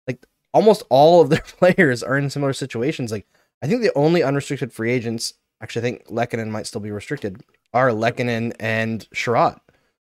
like 0.08 0.24
almost 0.52 0.82
all 0.88 1.20
of 1.20 1.30
their 1.30 1.40
players 1.46 2.02
are 2.02 2.18
in 2.18 2.30
similar 2.30 2.52
situations. 2.52 3.12
Like 3.12 3.26
I 3.62 3.66
think 3.66 3.82
the 3.82 3.92
only 3.94 4.22
unrestricted 4.22 4.72
free 4.72 4.90
agents, 4.90 5.34
actually, 5.62 5.80
I 5.80 5.90
think 5.90 6.06
Lehkonen 6.08 6.48
might 6.48 6.66
still 6.66 6.80
be 6.80 6.90
restricted, 6.90 7.42
are 7.72 7.90
Lehkonen 7.90 8.54
and 8.58 9.06
Chiarot 9.14 9.60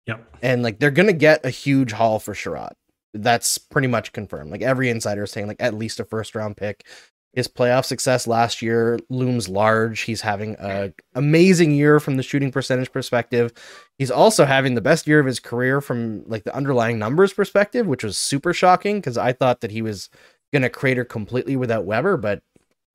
Yep. 0.07 0.37
and 0.41 0.63
like 0.63 0.79
they're 0.79 0.89
gonna 0.91 1.13
get 1.13 1.45
a 1.45 1.49
huge 1.51 1.91
haul 1.91 2.19
for 2.19 2.33
Chiarot. 2.33 2.71
That's 3.13 3.57
pretty 3.57 3.87
much 3.87 4.13
confirmed. 4.13 4.49
Like 4.51 4.61
every 4.61 4.89
insider 4.89 5.23
is 5.23 5.31
saying, 5.31 5.47
like 5.47 5.61
at 5.61 5.73
least 5.73 5.99
a 5.99 6.05
first 6.05 6.33
round 6.35 6.57
pick. 6.57 6.85
His 7.33 7.47
playoff 7.47 7.85
success 7.85 8.25
last 8.25 8.61
year 8.61 8.99
looms 9.09 9.47
large. 9.47 10.01
He's 10.01 10.21
having 10.21 10.55
a 10.59 10.91
amazing 11.13 11.71
year 11.71 11.99
from 11.99 12.17
the 12.17 12.23
shooting 12.23 12.51
percentage 12.51 12.91
perspective. 12.91 13.53
He's 13.99 14.09
also 14.09 14.45
having 14.45 14.73
the 14.73 14.81
best 14.81 15.05
year 15.05 15.19
of 15.19 15.27
his 15.27 15.39
career 15.39 15.79
from 15.79 16.23
like 16.25 16.43
the 16.43 16.55
underlying 16.55 16.97
numbers 16.97 17.31
perspective, 17.31 17.85
which 17.85 18.03
was 18.03 18.17
super 18.17 18.51
shocking 18.51 18.97
because 18.97 19.17
I 19.17 19.33
thought 19.33 19.61
that 19.61 19.71
he 19.71 19.83
was 19.83 20.09
gonna 20.51 20.69
crater 20.69 21.05
completely 21.05 21.55
without 21.55 21.85
Weber. 21.85 22.17
But 22.17 22.41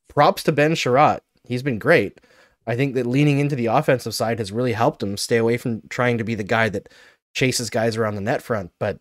props 0.08 0.42
to 0.44 0.52
Ben 0.52 0.74
Chiarot. 0.74 1.20
He's 1.44 1.62
been 1.62 1.78
great. 1.78 2.20
I 2.66 2.76
think 2.76 2.94
that 2.94 3.06
leaning 3.06 3.38
into 3.38 3.56
the 3.56 3.66
offensive 3.66 4.14
side 4.14 4.38
has 4.38 4.50
really 4.50 4.72
helped 4.72 5.02
him 5.02 5.16
stay 5.16 5.36
away 5.36 5.58
from 5.58 5.82
trying 5.90 6.18
to 6.18 6.24
be 6.24 6.34
the 6.34 6.42
guy 6.42 6.68
that 6.70 6.88
chases 7.34 7.70
guys 7.70 7.96
around 7.96 8.14
the 8.14 8.20
net 8.20 8.42
front. 8.42 8.72
But 8.80 8.98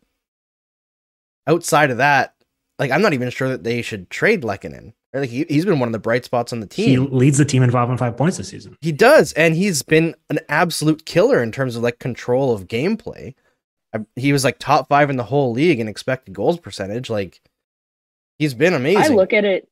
outside 1.47 1.89
of 1.89 1.97
that, 1.97 2.35
like 2.77 2.91
I'm 2.91 3.01
not 3.01 3.13
even 3.13 3.29
sure 3.29 3.49
that 3.49 3.63
they 3.63 3.81
should 3.81 4.09
trade 4.09 4.43
Lehkonen. 4.43 4.93
Or, 5.13 5.21
Like 5.21 5.29
he, 5.29 5.45
he's 5.49 5.65
been 5.65 5.79
one 5.79 5.89
of 5.89 5.93
the 5.93 5.99
bright 5.99 6.25
spots 6.25 6.51
on 6.51 6.59
the 6.59 6.67
team. 6.67 6.89
He 6.89 6.97
leads 6.97 7.37
the 7.37 7.45
team 7.45 7.63
in 7.63 7.71
five 7.71 7.89
on 7.89 7.97
five 7.97 8.17
points 8.17 8.37
this 8.37 8.49
season. 8.49 8.77
He, 8.81 8.91
does, 8.91 9.33
and 9.33 9.55
he's 9.55 9.81
been 9.83 10.15
an 10.29 10.39
absolute 10.49 11.05
killer 11.05 11.41
in 11.41 11.51
terms 11.51 11.75
of 11.75 11.83
like 11.83 11.99
control 11.99 12.53
of 12.53 12.67
gameplay. 12.67 13.35
I, 13.93 13.99
he 14.15 14.33
was 14.33 14.43
like 14.43 14.57
top 14.59 14.87
five 14.87 15.09
in 15.09 15.17
the 15.17 15.23
whole 15.23 15.51
league 15.51 15.79
in 15.79 15.87
expected 15.87 16.33
goals 16.33 16.59
percentage. 16.59 17.09
Like 17.09 17.41
he's 18.39 18.53
been 18.53 18.73
amazing. 18.73 19.03
I 19.03 19.15
look 19.15 19.33
at 19.33 19.45
it, 19.45 19.69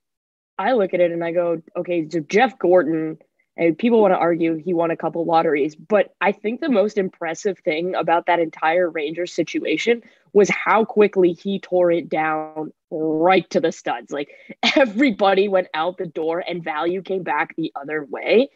I 0.57 0.73
look 0.73 0.93
at 0.93 0.99
it 0.99 1.11
and 1.11 1.23
I 1.23 1.31
go, 1.31 1.61
okay, 1.75 2.07
so 2.09 2.19
Jeff 2.19 2.57
Gorton, 2.59 3.17
and 3.57 3.77
people 3.77 4.01
want 4.01 4.13
to 4.13 4.17
argue 4.17 4.55
he 4.55 4.73
won 4.73 4.91
a 4.91 4.97
couple 4.97 5.25
lotteries, 5.25 5.75
but 5.75 6.13
I 6.21 6.31
think 6.31 6.61
the 6.61 6.69
most 6.69 6.97
impressive 6.97 7.59
thing 7.59 7.95
about 7.95 8.27
that 8.27 8.39
entire 8.39 8.89
Rangers 8.89 9.33
situation 9.33 10.03
was 10.33 10.49
how 10.49 10.85
quickly 10.85 11.33
he 11.33 11.59
tore 11.59 11.91
it 11.91 12.09
down 12.09 12.71
right 12.89 13.49
to 13.49 13.59
the 13.59 13.71
studs. 13.71 14.11
Like 14.11 14.29
everybody 14.75 15.47
went 15.47 15.67
out 15.73 15.97
the 15.97 16.05
door 16.05 16.43
and 16.45 16.63
value 16.63 17.01
came 17.01 17.23
back 17.23 17.55
the 17.55 17.71
other 17.75 18.05
way. 18.05 18.49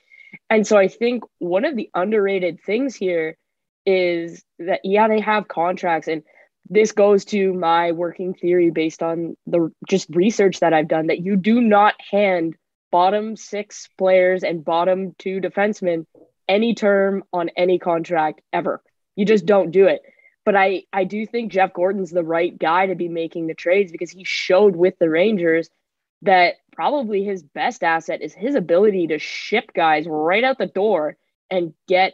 And 0.50 0.66
so 0.66 0.78
I 0.78 0.88
think 0.88 1.24
one 1.40 1.66
of 1.66 1.76
the 1.76 1.90
underrated 1.94 2.60
things 2.62 2.96
here 2.96 3.38
is 3.86 4.44
that, 4.60 4.82
yeah, 4.84 5.08
they 5.08 5.20
have 5.22 5.48
contracts 5.48 6.08
and 6.08 6.24
this 6.70 6.92
goes 6.92 7.26
to 7.26 7.54
my 7.54 7.92
working 7.92 8.34
theory 8.34 8.72
based 8.72 9.04
on 9.04 9.38
the 9.46 9.72
just 9.88 10.10
research 10.10 10.60
that 10.62 10.74
I've 10.74 10.88
done 10.88 11.08
that 11.08 11.20
you 11.20 11.36
do 11.36 11.62
not 11.62 11.94
hand 12.12 12.56
bottom 12.92 13.36
six 13.36 13.88
players 13.98 14.44
and 14.44 14.66
bottom 14.66 15.14
two 15.20 15.40
defensemen 15.42 16.06
any 16.48 16.74
term 16.74 17.24
on 17.34 17.50
any 17.56 17.80
contract 17.80 18.42
ever. 18.54 18.82
You 19.16 19.26
just 19.26 19.46
don't 19.46 19.72
do 19.72 19.88
it. 19.88 20.02
But 20.46 20.56
I, 20.56 20.84
I 20.94 21.04
do 21.04 21.26
think 21.26 21.52
Jeff 21.52 21.74
Gorton's 21.74 22.12
the 22.12 22.24
right 22.24 22.58
guy 22.58 22.86
to 22.88 22.96
be 22.96 23.10
making 23.10 23.48
the 23.48 23.56
trades 23.56 23.92
because 23.92 24.12
he 24.12 24.24
showed 24.24 24.76
with 24.76 24.98
the 25.00 25.10
Rangers 25.10 25.70
that 26.22 26.56
probably 26.72 27.24
his 27.24 27.44
best 27.44 27.84
asset 27.84 28.22
is 28.22 28.34
his 28.34 28.56
ability 28.56 29.08
to 29.08 29.20
ship 29.20 29.72
guys 29.74 30.06
right 30.08 30.44
out 30.44 30.58
the 30.58 30.66
door 30.66 31.18
and 31.50 31.74
get 31.88 32.14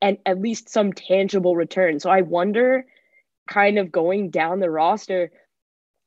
and 0.00 0.18
at 0.26 0.40
least 0.40 0.68
some 0.68 0.92
tangible 0.92 1.56
return. 1.56 1.98
So 1.98 2.10
I 2.10 2.22
wonder 2.22 2.86
kind 3.48 3.78
of 3.78 3.92
going 3.92 4.30
down 4.30 4.60
the 4.60 4.70
roster 4.70 5.30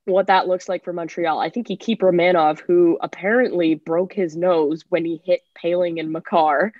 what 0.05 0.27
that 0.27 0.47
looks 0.47 0.67
like 0.67 0.83
for 0.83 0.93
Montreal. 0.93 1.39
I 1.39 1.49
think 1.49 1.69
you 1.69 1.77
keep 1.77 2.01
Romanov, 2.01 2.59
who 2.59 2.97
apparently 3.01 3.75
broke 3.75 4.13
his 4.13 4.35
nose 4.35 4.83
when 4.89 5.05
he 5.05 5.21
hit 5.23 5.41
Paling 5.55 5.99
and 5.99 6.11
Makar, 6.11 6.73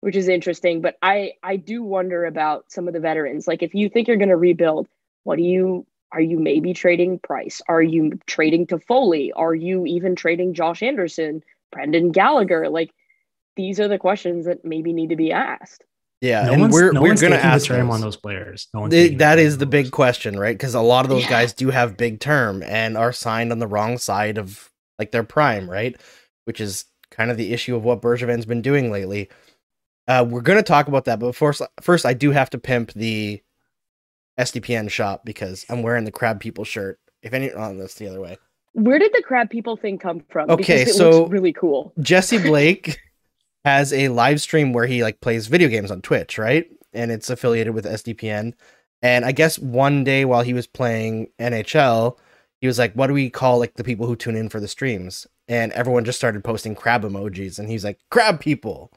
which 0.00 0.16
is 0.16 0.28
interesting. 0.28 0.80
But 0.80 0.96
I 1.02 1.32
I 1.42 1.56
do 1.56 1.82
wonder 1.82 2.24
about 2.26 2.70
some 2.70 2.86
of 2.88 2.94
the 2.94 3.00
veterans. 3.00 3.46
Like 3.48 3.62
if 3.62 3.74
you 3.74 3.88
think 3.88 4.08
you're 4.08 4.16
going 4.16 4.28
to 4.28 4.36
rebuild, 4.36 4.88
what 5.24 5.36
do 5.36 5.42
you 5.42 5.86
are 6.12 6.20
you 6.20 6.38
maybe 6.38 6.72
trading 6.72 7.18
Price? 7.18 7.60
Are 7.68 7.82
you 7.82 8.18
trading 8.26 8.66
Toffoli? 8.66 9.30
Are 9.34 9.54
you 9.54 9.86
even 9.86 10.14
trading 10.14 10.54
Josh 10.54 10.82
Anderson, 10.82 11.42
Brendan 11.72 12.12
Gallagher? 12.12 12.68
Like 12.68 12.90
these 13.56 13.80
are 13.80 13.88
the 13.88 13.98
questions 13.98 14.46
that 14.46 14.64
maybe 14.64 14.92
need 14.92 15.08
to 15.10 15.16
be 15.16 15.32
asked. 15.32 15.82
yeah, 16.20 16.44
no 16.46 16.52
and 16.52 16.60
one's, 16.62 16.74
we're 16.74 16.92
no 16.92 17.00
we're 17.02 17.08
gonna 17.08 17.20
taking 17.20 17.30
the 17.36 17.44
ask 17.44 17.66
term 17.66 17.86
those. 17.88 17.94
on 17.96 18.00
those 18.02 18.16
players. 18.16 18.68
No 18.72 18.80
one's 18.82 18.92
The- 18.92 19.02
taking 19.04 19.18
that 19.18 19.36
term 19.36 19.44
is 19.46 19.54
on 19.54 19.58
the 19.60 19.66
big 19.66 19.90
question, 19.90 20.38
right? 20.38 20.56
Because 20.56 20.74
a 20.74 20.80
lot 20.80 21.04
of 21.04 21.08
those 21.10 21.22
Yeah. 21.24 21.30
guys 21.30 21.52
do 21.52 21.70
have 21.70 21.96
big 21.96 22.20
term 22.20 22.62
and 22.62 22.96
are 22.96 23.12
signed 23.12 23.50
on 23.52 23.58
the 23.58 23.66
wrong 23.66 23.98
side 23.98 24.38
of 24.38 24.70
like 24.98 25.10
their 25.10 25.24
prime, 25.24 25.68
right? 25.68 25.96
Which 26.44 26.60
is 26.60 26.84
kind 27.10 27.30
of 27.30 27.36
the 27.36 27.52
issue 27.52 27.74
of 27.76 27.82
what 27.84 28.00
Bergevin's 28.00 28.46
been 28.46 28.62
doing 28.62 28.90
lately. 28.92 29.28
Uh, 30.08 30.24
we're 30.28 30.40
going 30.40 30.58
to 30.58 30.62
talk 30.62 30.88
about 30.88 31.04
that, 31.06 31.18
but 31.18 31.34
first, 31.34 31.62
first 31.80 32.06
I 32.06 32.14
do 32.14 32.30
have 32.30 32.50
to 32.50 32.58
pimp 32.58 32.92
the 32.92 33.42
SDPN 34.38 34.90
shop 34.90 35.24
because 35.24 35.64
I'm 35.68 35.82
wearing 35.82 36.04
the 36.04 36.12
Crab 36.12 36.40
People 36.40 36.64
shirt. 36.64 37.00
If 37.22 37.32
any, 37.32 37.50
oh, 37.50 37.76
that's 37.76 37.94
the 37.94 38.08
other 38.08 38.20
way. 38.20 38.38
Where 38.76 38.98
did 38.98 39.12
the 39.14 39.22
crab 39.22 39.48
people 39.48 39.78
thing 39.78 39.98
come 39.98 40.22
from? 40.28 40.50
Okay, 40.50 40.80
because 40.80 40.94
it 40.94 40.98
so- 40.98 41.10
looks 41.10 41.30
really 41.30 41.54
cool. 41.54 41.94
Jesse 41.98 42.36
Blake 42.42 43.00
has 43.64 43.90
a 43.92 44.08
live 44.08 44.40
stream 44.40 44.74
where 44.74 44.86
he 44.86 45.02
like 45.02 45.22
plays 45.22 45.46
video 45.46 45.68
games 45.68 45.90
on 45.90 46.02
Twitch, 46.02 46.36
right? 46.36 46.70
And 46.92 47.10
it's 47.10 47.30
affiliated 47.30 47.74
with 47.74 47.86
SDPN. 47.86 48.52
And 49.00 49.24
I 49.24 49.32
guess 49.32 49.58
one 49.58 50.04
day 50.04 50.26
while 50.26 50.42
he 50.42 50.52
was 50.52 50.66
playing 50.66 51.28
NHL, 51.38 52.18
he 52.60 52.66
was 52.66 52.78
like, 52.78 52.92
"What 52.92 53.06
do 53.06 53.14
we 53.14 53.30
call 53.30 53.58
like 53.58 53.74
the 53.74 53.84
people 53.84 54.06
who 54.06 54.14
tune 54.14 54.36
in 54.36 54.50
for 54.50 54.60
the 54.60 54.68
streams?" 54.68 55.26
And 55.48 55.72
everyone 55.72 56.04
just 56.04 56.18
started 56.18 56.44
posting 56.44 56.74
crab 56.74 57.02
emojis, 57.02 57.58
and 57.58 57.70
he's 57.70 57.84
like, 57.84 57.98
"Crab 58.10 58.40
people." 58.40 58.92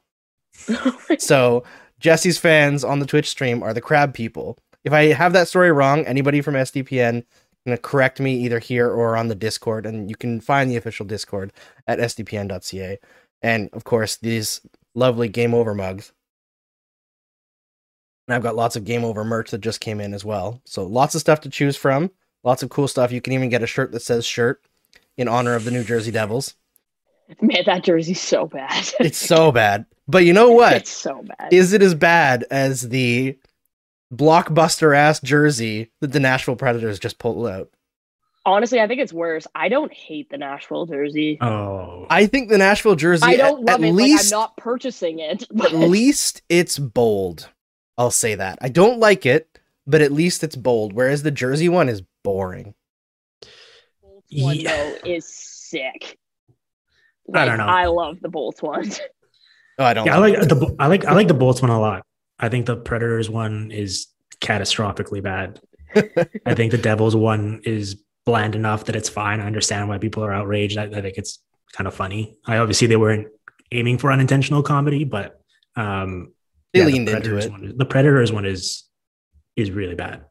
so 1.20 1.64
Jesse's 2.00 2.38
fans 2.38 2.84
on 2.84 3.00
the 3.00 3.06
Twitch 3.06 3.30
stream 3.30 3.64
are 3.64 3.74
the 3.74 3.82
crab 3.82 4.14
people. 4.14 4.58
If 4.84 4.94
I 4.94 5.08
have 5.08 5.34
that 5.34 5.48
story 5.48 5.72
wrong, 5.72 6.06
anybody 6.06 6.42
from 6.42 6.56
SDPN 6.56 7.24
can 7.66 7.78
correct 7.78 8.20
me 8.20 8.36
either 8.36 8.60
here 8.60 8.90
or 8.90 9.18
on 9.18 9.28
the 9.28 9.36
Discord, 9.36 9.86
and 9.86 10.10
you 10.10 10.16
can 10.16 10.40
find 10.40 10.70
the 10.70 10.78
official 10.78 11.06
Discord 11.06 11.52
at 11.88 12.00
sdpn.ca. 12.00 13.00
And 13.42 13.70
of 13.74 13.84
course, 13.84 14.18
these 14.18 14.62
lovely 14.96 15.28
Game 15.28 15.54
Over 15.54 15.74
mugs. 15.74 16.14
And 18.28 18.36
I've 18.36 18.44
got 18.44 18.56
lots 18.56 18.76
of 18.76 18.86
Game 18.86 19.04
Over 19.04 19.24
merch 19.24 19.52
that 19.52 19.62
just 19.62 19.82
came 19.82 20.00
in 20.00 20.14
as 20.14 20.24
well. 20.24 20.62
So 20.66 20.86
lots 20.86 21.16
of 21.16 21.22
stuff 21.22 21.42
to 21.42 21.50
choose 21.50 21.76
from. 21.76 22.12
Lots 22.44 22.64
of 22.64 22.70
cool 22.70 22.88
stuff. 22.88 23.12
You 23.12 23.22
can 23.22 23.34
even 23.34 23.50
get 23.50 23.64
a 23.64 23.68
shirt 23.68 23.92
that 23.92 24.02
says 24.02 24.26
shirt 24.26 24.62
in 25.18 25.28
honor 25.28 25.56
of 25.56 25.66
the 25.66 25.72
New 25.72 25.84
Jersey 25.84 26.12
Devils. 26.12 26.56
Man, 27.42 27.64
that 27.66 27.84
jersey's 27.84 28.22
so 28.22 28.46
bad. 28.48 28.88
It's 29.00 29.18
so 29.18 29.52
bad. 29.52 29.86
But 30.08 30.26
you 30.26 30.34
know 30.34 30.52
what? 30.52 30.74
It's 30.74 30.90
so 30.90 31.24
bad. 31.24 31.54
Is 31.54 31.74
it 31.74 31.82
as 31.82 31.94
bad 31.94 32.46
as 32.50 32.90
the 32.90 33.38
blockbuster 34.14 34.96
ass 34.96 35.20
jersey 35.20 35.92
that 36.02 36.12
the 36.12 36.20
Nashville 36.20 36.56
Predators 36.56 37.00
just 37.00 37.20
pulled 37.20 37.48
out? 37.48 37.70
Honestly, 38.46 38.80
I 38.80 38.88
think 38.88 39.02
it's 39.02 39.14
worse. 39.14 39.46
I 39.54 39.70
don't 39.70 39.94
hate 39.94 40.30
the 40.32 40.38
Nashville 40.38 40.86
jersey. 40.88 41.38
Oh, 41.42 42.08
I 42.10 42.26
think 42.26 42.50
the 42.50 42.58
Nashville 42.58 42.96
jersey 42.96 43.26
I 43.26 43.36
don't 43.36 43.60
at, 43.60 43.74
love 43.74 43.84
at 43.84 43.90
it. 43.90 43.94
least 43.94 44.32
like, 44.32 44.38
I'm 44.38 44.42
not 44.44 44.58
purchasing 44.58 45.20
it. 45.20 45.46
But... 45.52 45.74
at 45.74 45.76
least 45.90 46.42
it's 46.50 46.80
bold. 46.80 47.50
I'll 47.98 48.12
say 48.12 48.36
that. 48.36 48.58
I 48.62 48.70
don't 48.70 49.00
like 49.00 49.26
it, 49.26 49.60
but 49.86 50.02
at 50.02 50.12
least 50.12 50.44
it's 50.44 50.56
bold. 50.56 50.94
Whereas 50.94 51.22
the 51.22 51.32
Jersey 51.32 51.70
one 51.70 51.90
is 51.90 52.02
boring. 52.24 52.74
one 54.32 54.56
Yeah. 54.56 54.72
though 55.04 55.10
is 55.10 55.28
sick. 55.28 56.18
I 57.34 57.46
don't 57.46 57.58
know. 57.58 57.66
I 57.66 57.86
love 57.86 58.18
the 58.22 58.30
Bolts 58.30 58.62
one. 58.62 58.90
Oh, 59.82 59.86
I 59.86 59.94
don't. 59.94 60.06
yeah, 60.08 60.18
I 60.18 60.20
like 60.20 60.38
like 60.38 60.50
the 60.50 60.76
I 60.78 60.88
like 60.88 61.06
I 61.06 61.14
like 61.14 61.30
the 61.30 61.34
Bolts 61.34 61.62
one 61.62 61.72
a 61.72 61.80
lot. 61.80 62.06
I 62.38 62.50
think 62.50 62.66
the 62.66 62.76
Predators 62.76 63.30
one 63.30 63.72
is 63.72 64.08
catastrophically 64.42 65.24
bad. 65.24 65.62
I 66.46 66.54
think 66.54 66.72
the 66.72 66.78
Devils 66.78 67.16
one 67.16 67.62
is 67.64 67.96
bland 68.26 68.56
enough 68.56 68.84
that 68.86 68.98
it's 68.98 69.08
fine. 69.08 69.40
I 69.40 69.46
understand 69.46 69.88
why 69.88 69.98
people 69.98 70.22
are 70.26 70.34
outraged. 70.34 70.78
I, 70.78 70.84
I 70.84 71.02
think 71.02 71.18
it's 71.18 71.40
kind 71.72 71.88
of 71.88 71.94
funny. 71.94 72.38
I 72.46 72.58
obviously 72.58 72.88
they 72.88 72.98
weren't 72.98 73.30
aiming 73.72 74.00
for 74.00 74.12
unintentional 74.12 74.64
comedy, 74.64 75.06
but 75.06 75.40
um, 75.78 76.34
They 76.74 76.80
yeah, 76.80 76.86
the 76.86 76.92
leaned 76.92 77.08
into 77.08 77.22
Predators 77.22 77.46
it. 77.46 77.52
One, 77.52 77.78
the 77.78 77.86
Predators 77.86 78.34
one 78.34 78.46
is 78.46 78.84
is 79.56 79.72
really 79.72 79.96
bad. 79.96 80.26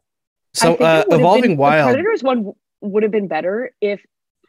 So 0.52 0.74
uh, 0.74 1.04
evolving 1.10 1.52
been- 1.52 1.56
wild. 1.56 1.88
The 1.88 1.94
Predators 1.94 2.22
one 2.22 2.52
would 2.82 3.02
have 3.02 3.12
been 3.12 3.28
better 3.28 3.72
if 3.80 4.02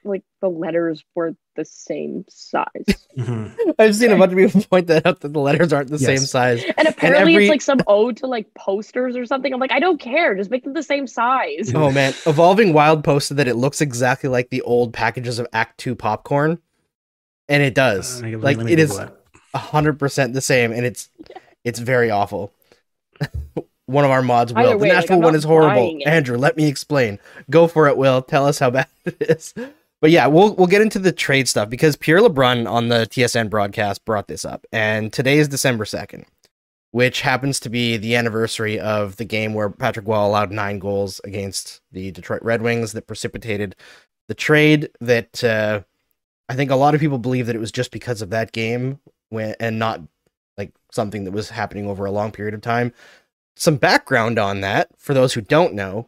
like 0.03 0.23
the 0.41 0.49
letters 0.49 1.05
were 1.15 1.35
the 1.59 1.65
same 1.65 2.23
size. 2.29 2.85
Mhm. 3.17 3.51
I've 3.77 3.95
seen 3.95 4.11
a 4.11 4.17
bunch 4.17 4.31
of 4.31 4.37
people 4.37 4.61
point 4.69 4.87
that 4.87 5.05
out 5.05 5.19
that 5.21 5.33
the 5.33 5.39
letters 5.41 5.73
aren't 5.73 5.89
the 5.89 5.97
Yes. 5.97 6.05
same 6.05 6.19
size. 6.19 6.63
And 6.77 6.87
apparently 6.87 7.33
every- 7.33 7.45
it's 7.45 7.49
like 7.49 7.61
some 7.61 7.81
ode 7.87 8.15
to 8.17 8.27
like 8.27 8.53
posters 8.53 9.17
or 9.17 9.25
something. 9.25 9.53
I'm 9.53 9.59
like, 9.59 9.71
I 9.73 9.79
don't 9.81 9.99
care. 9.99 10.35
Just 10.35 10.49
make 10.49 10.63
them 10.63 10.73
the 10.73 10.83
same 10.83 11.05
size. 11.05 11.73
Oh 11.75 11.91
man, 11.99 12.13
Evolving 12.25 12.71
Wild 12.71 13.03
posted 13.03 13.35
that 13.37 13.47
it 13.49 13.55
looks 13.55 13.81
exactly 13.81 14.29
like 14.29 14.49
the 14.51 14.61
old 14.61 14.93
packages 14.93 15.37
of 15.37 15.47
Act 15.51 15.77
Two 15.79 15.95
popcorn, 15.95 16.59
and 17.49 17.61
it 17.61 17.75
does. 17.75 18.21
Uh, 18.21 18.25
me- 18.27 18.35
like 18.37 18.57
it 18.59 18.79
is 18.79 18.91
Google 18.91 19.15
hundred 19.53 19.99
percent 19.99 20.33
the 20.33 20.41
same, 20.41 20.71
and 20.71 20.85
it's 20.85 21.09
it's 21.65 21.79
very 21.79 22.09
awful. 22.09 22.53
one 23.87 24.05
of 24.05 24.11
our 24.11 24.21
mods 24.21 24.53
will. 24.53 24.59
Either 24.61 24.71
the 24.71 24.77
way, 24.77 24.89
like, 24.89 24.97
Nashville 24.99 25.19
one 25.21 25.35
is 25.35 25.43
horrible. 25.43 25.97
Andrew, 26.05 26.37
let 26.37 26.55
me 26.55 26.67
explain. 26.67 27.19
Go 27.49 27.67
for 27.67 27.87
it, 27.87 27.97
Will. 27.97 28.21
Tell 28.21 28.45
us 28.45 28.59
how 28.59 28.69
bad 28.69 28.87
it 29.05 29.17
is. 29.21 29.53
But 30.01 30.11
yeah, 30.11 30.27
we'll 30.27 30.55
we'll 30.55 30.67
get 30.67 30.81
into 30.81 30.99
the 30.99 31.11
trade 31.11 31.47
stuff 31.49 31.69
because 31.69 31.95
Pierre 31.95 32.19
LeBrun 32.19 32.69
on 32.69 32.87
the 32.87 33.07
TSN 33.09 33.49
broadcast 33.49 34.05
brought 34.05 34.27
this 34.27 34.45
up, 34.45 34.65
and 34.71 35.11
today 35.11 35.39
is 35.39 35.49
December 35.49 35.83
second, 35.83 36.25
which 36.91 37.21
happens 37.21 37.59
to 37.61 37.69
be 37.69 37.97
the 37.97 38.15
anniversary 38.15 38.79
of 38.79 39.17
the 39.17 39.25
game 39.25 39.53
where 39.53 39.69
Patrick 39.69 40.07
Roy 40.07 40.25
allowed 40.25 40.51
nine 40.51 40.79
goals 40.79 41.19
against 41.25 41.81
the 41.91 42.11
Detroit 42.11 42.41
Red 42.43 42.61
Wings 42.61 42.93
that 42.93 43.07
precipitated 43.07 43.75
the 44.29 44.35
trade. 44.35 44.89
That 45.01 45.43
uh, 45.43 45.81
I 46.47 46.55
think 46.55 46.71
a 46.71 46.75
lot 46.75 46.95
of 46.95 47.01
people 47.01 47.17
believe 47.17 47.47
that 47.47 47.55
it 47.55 47.59
was 47.59 47.71
just 47.71 47.91
because 47.91 48.21
of 48.21 48.29
that 48.29 48.53
game, 48.53 48.99
when 49.29 49.53
and 49.59 49.79
not 49.79 50.01
like 50.57 50.71
something 50.93 51.25
that 51.25 51.31
was 51.31 51.49
happening 51.49 51.87
over 51.87 52.05
a 52.05 52.11
long 52.11 52.31
period 52.31 52.53
of 52.53 52.61
time. 52.61 52.93
Some 53.57 53.75
background 53.75 54.39
on 54.39 54.61
that 54.61 54.87
for 54.97 55.13
those 55.13 55.33
who 55.33 55.41
don't 55.41 55.73
know. 55.73 56.07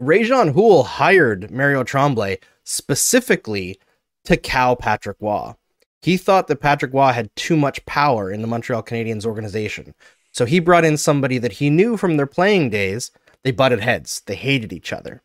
Réjean 0.00 0.52
Houle 0.52 0.84
hired 0.84 1.50
Mario 1.50 1.82
Tremblay 1.82 2.38
specifically 2.64 3.78
to 4.24 4.36
cow 4.36 4.74
Patrick 4.74 5.16
Roy. 5.20 5.52
He 6.00 6.16
thought 6.16 6.48
that 6.48 6.60
Patrick 6.60 6.92
Roy 6.92 7.12
had 7.12 7.34
too 7.36 7.56
much 7.56 7.84
power 7.86 8.30
in 8.30 8.42
the 8.42 8.48
Montreal 8.48 8.82
Canadiens 8.82 9.24
organization. 9.24 9.94
So 10.32 10.44
he 10.44 10.60
brought 10.60 10.84
in 10.84 10.96
somebody 10.96 11.38
that 11.38 11.52
he 11.52 11.70
knew 11.70 11.96
from 11.96 12.16
their 12.16 12.26
playing 12.26 12.70
days. 12.70 13.10
They 13.44 13.50
butted 13.50 13.80
heads. 13.80 14.22
They 14.26 14.34
hated 14.34 14.72
each 14.72 14.92
other. 14.92 15.22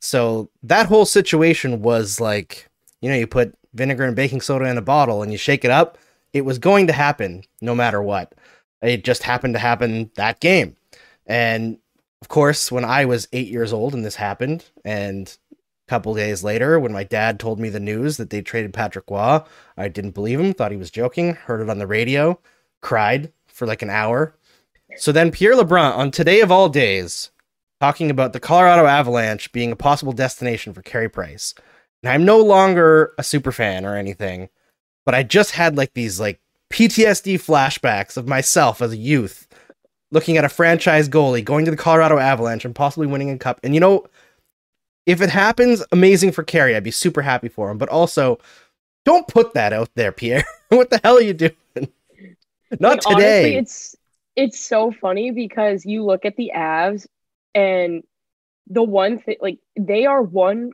So 0.00 0.50
that 0.62 0.86
whole 0.86 1.06
situation 1.06 1.80
was 1.80 2.20
like, 2.20 2.68
you 3.00 3.08
know, 3.08 3.16
you 3.16 3.26
put 3.26 3.54
vinegar 3.72 4.04
and 4.04 4.16
baking 4.16 4.42
soda 4.42 4.66
in 4.66 4.76
a 4.76 4.82
bottle 4.82 5.22
and 5.22 5.32
you 5.32 5.38
shake 5.38 5.64
it 5.64 5.70
up. 5.70 5.96
It 6.32 6.44
was 6.44 6.58
going 6.58 6.86
to 6.88 6.92
happen 6.92 7.44
no 7.60 7.74
matter 7.74 8.02
what. 8.02 8.34
It 8.82 9.04
just 9.04 9.22
happened 9.22 9.54
to 9.54 9.60
happen 9.60 10.10
that 10.16 10.40
game. 10.40 10.76
And 11.26 11.78
of 12.20 12.28
course, 12.28 12.72
when 12.72 12.84
I 12.84 13.04
was 13.04 13.28
eight 13.32 13.48
years 13.48 13.72
old 13.72 13.94
and 13.94 14.04
this 14.04 14.16
happened, 14.16 14.64
and 14.84 15.36
couple 15.88 16.14
days 16.14 16.42
later, 16.42 16.78
when 16.80 16.92
my 16.92 17.04
dad 17.04 17.38
told 17.38 17.60
me 17.60 17.68
the 17.68 17.80
news 17.80 18.16
that 18.16 18.30
they 18.30 18.42
traded 18.42 18.72
Patrick 18.72 19.10
Roy, 19.10 19.40
I 19.76 19.88
didn't 19.88 20.12
believe 20.12 20.40
him, 20.40 20.54
thought 20.54 20.70
he 20.70 20.76
was 20.76 20.90
joking, 20.90 21.34
heard 21.34 21.60
it 21.60 21.70
on 21.70 21.78
the 21.78 21.86
radio, 21.86 22.40
cried 22.80 23.32
for 23.46 23.66
like 23.66 23.82
an 23.82 23.90
hour. 23.90 24.34
So 24.96 25.12
then 25.12 25.30
Pierre 25.30 25.54
Lebrun, 25.54 25.96
on 25.96 26.10
today 26.10 26.40
of 26.40 26.50
all 26.50 26.68
days, 26.68 27.30
talking 27.80 28.10
about 28.10 28.32
the 28.32 28.40
Colorado 28.40 28.86
Avalanche 28.86 29.52
being 29.52 29.72
a 29.72 29.76
possible 29.76 30.12
destination 30.12 30.72
for 30.72 30.82
Carey 30.82 31.08
Price. 31.08 31.54
And 32.02 32.12
I'm 32.12 32.24
no 32.24 32.38
longer 32.38 33.12
a 33.18 33.22
super 33.22 33.52
fan 33.52 33.84
or 33.84 33.96
anything, 33.96 34.48
but 35.04 35.14
I 35.14 35.22
just 35.22 35.52
had 35.52 35.76
like 35.76 35.94
these 35.94 36.20
like 36.20 36.40
PTSD 36.70 37.34
flashbacks 37.34 38.16
of 38.16 38.28
myself 38.28 38.80
as 38.80 38.92
a 38.92 38.96
youth 38.96 39.46
looking 40.10 40.36
at 40.36 40.44
a 40.44 40.48
franchise 40.48 41.08
goalie 41.08 41.44
going 41.44 41.64
to 41.64 41.70
the 41.70 41.76
Colorado 41.76 42.18
Avalanche 42.18 42.64
and 42.64 42.74
possibly 42.74 43.06
winning 43.06 43.30
a 43.30 43.38
cup. 43.38 43.60
And 43.62 43.74
you 43.74 43.80
know, 43.80 44.06
if 45.06 45.20
it 45.20 45.30
happens, 45.30 45.82
amazing 45.92 46.32
for 46.32 46.42
Carey. 46.42 46.74
I'd 46.76 46.84
be 46.84 46.90
super 46.90 47.22
happy 47.22 47.48
for 47.48 47.70
him. 47.70 47.78
But 47.78 47.88
also, 47.88 48.38
don't 49.04 49.28
put 49.28 49.54
that 49.54 49.72
out 49.72 49.90
there, 49.94 50.12
Pierre. 50.12 50.44
what 50.68 50.90
the 50.90 51.00
hell 51.02 51.16
are 51.18 51.22
you 51.22 51.34
doing? 51.34 51.52
Not 52.80 53.04
Like, 53.04 53.16
today. 53.16 53.38
Honestly, 53.40 53.56
it's 53.56 53.96
it's 54.36 54.60
so 54.60 54.90
funny 54.90 55.30
because 55.30 55.84
you 55.84 56.04
look 56.04 56.24
at 56.24 56.36
the 56.36 56.52
Avs 56.54 57.06
and 57.54 58.02
the 58.68 58.82
one 58.82 59.18
thing 59.18 59.36
like 59.40 59.58
they 59.78 60.06
are 60.06 60.22
one 60.22 60.72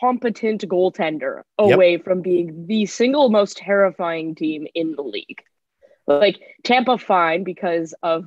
competent 0.00 0.62
goaltender 0.66 1.42
Yep. 1.60 1.74
away 1.74 1.98
from 1.98 2.22
being 2.22 2.66
the 2.66 2.86
single 2.86 3.28
most 3.28 3.56
terrifying 3.58 4.34
team 4.34 4.66
in 4.74 4.94
the 4.94 5.02
league. 5.02 5.42
Like 6.06 6.38
Tampa 6.64 6.96
fine 6.96 7.44
because 7.44 7.94
of 8.02 8.24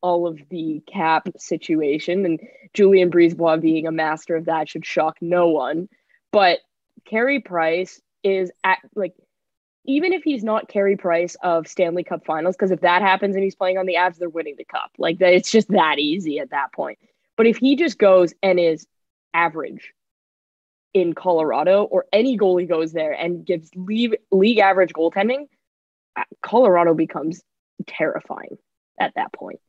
all 0.00 0.26
of 0.26 0.40
the 0.50 0.82
cap 0.86 1.28
situation 1.36 2.24
and 2.24 2.40
Julien 2.74 3.10
BriseBois 3.10 3.60
being 3.60 3.86
a 3.86 3.92
master 3.92 4.36
of 4.36 4.44
that 4.46 4.68
should 4.68 4.86
shock 4.86 5.16
no 5.20 5.48
one. 5.48 5.88
But 6.32 6.60
Carey 7.04 7.40
Price 7.40 8.00
is 8.22 8.50
at 8.64 8.78
like 8.94 9.14
even 9.84 10.12
if 10.12 10.22
he's 10.22 10.44
not 10.44 10.68
Carey 10.68 10.96
Price 10.96 11.34
of 11.42 11.66
Stanley 11.66 12.04
Cup 12.04 12.24
Finals, 12.26 12.54
because 12.54 12.70
if 12.70 12.82
that 12.82 13.00
happens 13.00 13.34
and 13.34 13.42
he's 13.42 13.54
playing 13.54 13.78
on 13.78 13.86
the 13.86 13.94
Avs, 13.94 14.18
they're 14.18 14.28
winning 14.28 14.56
the 14.58 14.64
cup. 14.64 14.90
Like 14.98 15.16
it's 15.20 15.50
just 15.50 15.68
that 15.68 15.98
easy 15.98 16.38
at 16.38 16.50
that 16.50 16.72
point. 16.74 16.98
But 17.36 17.46
if 17.46 17.56
he 17.56 17.74
just 17.74 17.98
goes 17.98 18.34
and 18.42 18.60
is 18.60 18.86
average 19.32 19.94
in 20.92 21.14
Colorado, 21.14 21.84
or 21.84 22.06
any 22.12 22.36
goalie 22.36 22.68
goes 22.68 22.92
there 22.92 23.12
and 23.12 23.44
gives 23.44 23.70
league 23.74 24.16
league 24.30 24.58
average 24.58 24.92
goaltending, 24.92 25.46
uh, 26.16 26.24
Colorado 26.42 26.94
becomes 26.94 27.42
terrifying 27.86 28.58
at 28.98 29.14
that 29.14 29.32
point. 29.32 29.60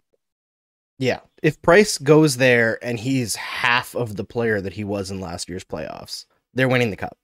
Yeah. 0.99 1.21
If 1.41 1.59
Price 1.61 1.97
goes 1.97 2.37
there 2.37 2.77
and 2.83 2.99
he's 2.99 3.35
half 3.35 3.95
of 3.95 4.15
the 4.15 4.23
player 4.23 4.61
that 4.61 4.73
he 4.73 4.83
was 4.83 5.09
in 5.09 5.19
last 5.19 5.49
year's 5.49 5.63
playoffs, 5.63 6.25
they're 6.53 6.69
winning 6.69 6.91
the 6.91 6.97
cup. 6.97 7.17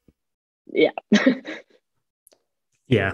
Yeah. 0.68 0.92
Yeah. 2.88 3.14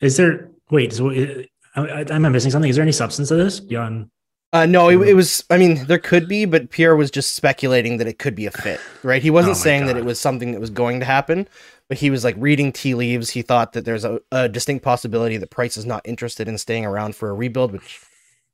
Is 0.00 0.16
there? 0.16 0.50
Wait. 0.70 0.92
So 0.92 1.10
uh, 1.10 1.42
I, 1.76 2.04
I, 2.10 2.16
am 2.16 2.22
missing 2.32 2.50
something. 2.50 2.68
Is 2.68 2.76
there 2.76 2.82
any 2.82 2.92
substance 2.92 3.28
to 3.28 3.36
this 3.36 3.60
beyond? 3.60 4.10
Uh, 4.52 4.64
no, 4.64 4.88
it, 4.88 4.96
it 5.08 5.14
was. 5.14 5.44
I 5.50 5.58
mean, 5.58 5.84
there 5.86 5.98
could 5.98 6.26
be, 6.26 6.46
but 6.46 6.70
Pierre 6.70 6.96
was 6.96 7.10
just 7.10 7.34
speculating 7.34 7.98
that 7.98 8.06
it 8.06 8.18
could 8.18 8.34
be 8.34 8.46
a 8.46 8.50
fit, 8.50 8.80
right? 9.02 9.20
He 9.20 9.30
wasn't 9.30 9.56
Oh 9.56 9.58
my 9.58 9.62
saying 9.62 9.86
that 9.86 9.96
it 9.96 10.04
was 10.04 10.18
something 10.18 10.52
that 10.52 10.60
was 10.60 10.70
going 10.70 11.00
to 11.00 11.06
happen, 11.06 11.46
but 11.88 11.98
he 11.98 12.08
was 12.08 12.24
like 12.24 12.34
reading 12.38 12.72
tea 12.72 12.94
leaves. 12.94 13.30
He 13.30 13.42
thought 13.42 13.74
that 13.74 13.84
there's 13.84 14.06
a, 14.06 14.20
a 14.32 14.48
distinct 14.48 14.84
possibility 14.84 15.36
that 15.36 15.50
Price 15.50 15.76
is 15.76 15.84
not 15.84 16.00
interested 16.06 16.48
in 16.48 16.56
staying 16.56 16.86
around 16.86 17.14
for 17.14 17.28
a 17.28 17.34
rebuild. 17.34 17.72
Which, 17.72 18.00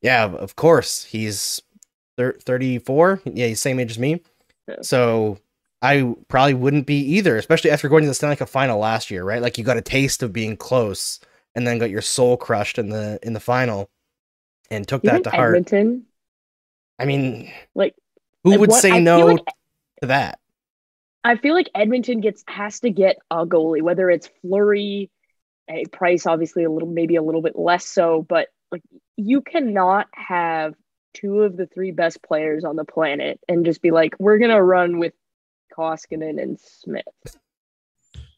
yeah, 0.04 0.24
of- 0.26 0.54
course, 0.54 1.02
he's 1.04 1.60
thir- 2.16 2.36
34. 2.40 3.22
Yeah, 3.24 3.46
he's 3.46 3.60
same 3.60 3.80
age 3.80 3.90
as 3.92 3.98
me. 3.98 4.20
Yeah. 4.68 4.76
So 4.82 5.38
I 5.82 6.14
probably 6.28 6.54
wouldn't 6.54 6.86
be 6.86 6.98
either, 7.16 7.36
especially 7.36 7.70
after 7.70 7.88
going 7.88 8.02
to 8.04 8.08
the 8.08 8.14
Stanley 8.14 8.36
Cup 8.36 8.48
final 8.48 8.78
last 8.78 9.10
year, 9.10 9.24
right? 9.24 9.42
Like 9.42 9.58
you 9.58 9.64
got 9.64 9.76
a 9.76 9.82
taste 9.82 10.22
of 10.22 10.32
being 10.32 10.56
close, 10.56 11.18
and 11.54 11.66
then 11.66 11.78
got 11.78 11.90
your 11.90 12.02
soul 12.02 12.36
crushed 12.36 12.78
in 12.78 12.90
the 12.90 13.18
in 13.22 13.32
the 13.32 13.40
final, 13.40 13.88
and 14.70 14.86
took 14.86 15.04
Even 15.04 15.16
that 15.16 15.24
to 15.24 15.30
heart. 15.30 15.56
Edmonton, 15.56 16.04
I 16.98 17.04
mean, 17.06 17.50
like 17.74 17.94
who 18.44 18.50
like, 18.50 18.60
would 18.60 18.70
what- 18.70 18.80
say 18.82 18.90
feel 18.92 19.00
no 19.00 19.26
like- 19.26 19.44
to 20.02 20.06
that? 20.08 20.38
I 21.26 21.36
feel 21.36 21.54
like 21.54 21.70
Edmonton 21.74 22.20
gets 22.20 22.44
has 22.48 22.80
to 22.80 22.90
get 22.90 23.16
a 23.30 23.46
goalie, 23.46 23.80
whether 23.80 24.10
it's 24.10 24.28
Fleury, 24.42 25.10
a 25.68 25.86
price 25.86 26.26
obviously 26.26 26.64
a 26.64 26.70
little 26.70 26.88
maybe 26.88 27.16
a 27.16 27.22
little 27.22 27.40
bit 27.40 27.58
less 27.58 27.86
so, 27.86 28.20
but 28.28 28.48
like 28.74 28.82
you 29.16 29.40
cannot 29.40 30.08
have 30.12 30.74
two 31.12 31.42
of 31.42 31.56
the 31.56 31.66
three 31.66 31.92
best 31.92 32.20
players 32.22 32.64
on 32.64 32.74
the 32.74 32.84
planet 32.84 33.38
and 33.48 33.64
just 33.64 33.80
be 33.80 33.92
like, 33.92 34.16
we're 34.18 34.38
gonna 34.38 34.62
run 34.62 34.98
with 34.98 35.12
Koskinen 35.76 36.42
and 36.42 36.58
Smith. 36.60 37.04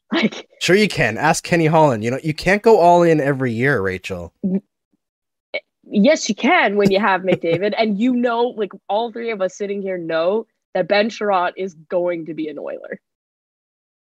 Like 0.09 0.47
Sure, 0.61 0.73
you 0.73 0.87
can. 0.87 1.17
Ask 1.17 1.43
Kenny 1.43 1.65
Holland. 1.65 2.01
You 2.01 2.11
know, 2.11 2.19
you 2.23 2.33
can't 2.33 2.61
go 2.61 2.79
all 2.79 3.03
in 3.03 3.19
every 3.19 3.51
year, 3.51 3.81
Rachel. 3.81 4.33
yes, 5.83 6.29
you 6.29 6.35
can 6.35 6.77
when 6.77 6.91
you 6.91 6.99
have 7.01 7.23
McDavid, 7.23 7.73
and 7.77 7.99
you 7.99 8.13
know, 8.13 8.43
like 8.55 8.71
all 8.87 9.11
three 9.11 9.31
of 9.31 9.41
us 9.41 9.53
sitting 9.53 9.81
here 9.81 9.97
know 9.97 10.47
that 10.73 10.87
Ben 10.87 11.09
Chiarot 11.09 11.51
is 11.57 11.73
going 11.89 12.25
to 12.27 12.33
be 12.33 12.47
an 12.47 12.57
Oiler. 12.57 13.01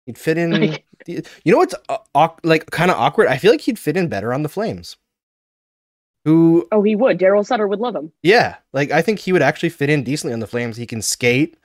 He'd 0.06 0.20
fit 0.20 0.38
in. 0.38 0.52
Like- 0.52 0.86
you 1.08 1.24
know 1.48 1.58
what's 1.58 1.74
uh, 1.90 2.28
like 2.44 2.70
kind 2.70 2.92
of 2.92 2.98
awkward? 2.98 3.28
I 3.28 3.38
feel 3.38 3.50
like 3.50 3.62
he'd 3.62 3.80
fit 3.80 3.98
in 3.98 4.10
better 4.10 4.32
on 4.32 4.44
the 4.44 4.50
Flames. 4.50 4.96
Who, 6.26 6.68
Oh, 6.72 6.84
he 6.84 6.96
would. 6.96 7.18
Daryl 7.20 7.46
Sutter 7.46 7.68
would 7.68 7.80
love 7.80 7.96
him. 7.96 8.12
yeah, 8.24 8.58
like 8.74 8.92
I 8.92 9.02
think 9.02 9.20
he 9.20 9.32
would 9.32 9.42
actually 9.42 9.70
fit 9.70 9.90
in 9.90 10.04
decently 10.04 10.34
on 10.34 10.40
the 10.40 10.48
Flames. 10.48 10.78
He 10.78 10.86
can 10.86 11.02
skate. 11.02 11.58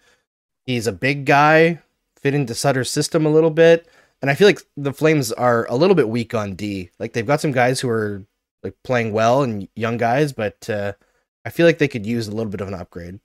He's 0.67 0.87
a 0.87 0.93
big 0.93 1.27
guy. 1.27 1.81
Fit 2.17 2.35
into 2.35 2.55
Sutter's 2.55 2.91
system 2.91 3.27
a 3.27 3.31
little 3.31 3.51
bit. 3.51 3.87
And 4.23 4.31
I 4.31 4.35
feel 4.35 4.47
like 4.49 4.61
the 4.77 4.93
Flames 4.95 5.33
are 5.33 5.67
a 5.69 5.75
little 5.77 5.95
bit 5.97 6.09
weak 6.09 6.35
on 6.35 6.55
D. 6.55 6.91
Like 6.99 7.13
they've 7.13 7.27
got 7.27 7.41
some 7.41 7.53
guys 7.53 7.81
who 7.81 7.89
are 7.91 8.25
like 8.63 8.75
playing 8.85 9.13
well 9.13 9.43
and 9.43 9.69
young 9.77 9.99
guys, 9.99 10.33
but 10.33 10.71
uh, 10.71 10.93
I 11.45 11.51
feel 11.51 11.67
like 11.67 11.77
they 11.79 11.89
could 11.89 12.07
use 12.07 12.29
a 12.29 12.33
little 12.35 12.51
bit 12.51 12.63
of 12.63 12.69
an 12.69 12.75
upgrade. 12.75 13.21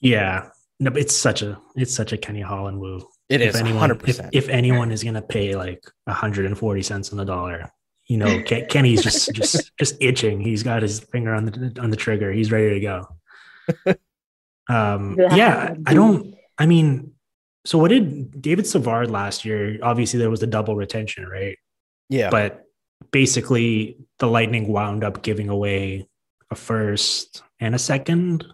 Yeah. 0.00 0.50
No, 0.80 0.90
but 0.90 1.00
it's 1.00 1.16
such 1.16 1.42
a 1.42 1.60
it's 1.76 1.94
such 1.94 2.12
a 2.12 2.16
Kenny 2.18 2.40
Holland 2.40 2.78
woo. 2.80 3.08
It 3.28 3.40
If 3.40 3.54
is 3.54 3.56
anyone, 3.56 3.78
hundred 3.80 4.00
if, 4.08 4.18
percent. 4.18 4.30
if 4.32 4.48
anyone 4.48 4.90
is 4.92 5.02
gonna 5.02 5.22
pay 5.22 5.56
like 5.56 5.84
140 6.04 6.82
cents 6.82 7.10
on 7.10 7.18
the 7.18 7.24
dollar, 7.24 7.70
you 8.06 8.18
know, 8.18 8.42
Ken, 8.42 8.66
Kenny's 8.70 9.02
just 9.02 9.32
just 9.32 9.72
just 9.78 9.96
itching. 10.00 10.40
He's 10.40 10.62
got 10.62 10.82
his 10.82 11.00
finger 11.00 11.34
on 11.34 11.46
the 11.46 11.78
on 11.80 11.90
the 11.90 11.96
trigger. 11.96 12.32
He's 12.32 12.52
ready 12.52 12.74
to 12.74 12.80
go. 12.80 13.94
Um, 14.68 15.16
yeah, 15.18 15.74
I 15.86 15.92
don't. 15.92 16.34
I 16.56 16.66
mean, 16.66 17.12
So 17.66 17.78
what 17.78 17.88
did 17.88 18.40
David 18.40 18.66
Savard 18.66 19.10
last 19.10 19.44
year? 19.44 19.78
Obviously, 19.82 20.18
there 20.18 20.30
was 20.30 20.40
the 20.40 20.46
double 20.46 20.76
retention, 20.76 21.26
right? 21.26 21.58
Yeah. 22.08 22.30
But 22.30 22.64
basically, 23.10 23.98
the 24.18 24.26
Lightning 24.26 24.68
wound 24.68 25.04
up 25.04 25.22
giving 25.22 25.48
away 25.48 26.08
a 26.50 26.54
first 26.54 27.42
and 27.60 27.74
a 27.74 27.78
second. 27.78 28.46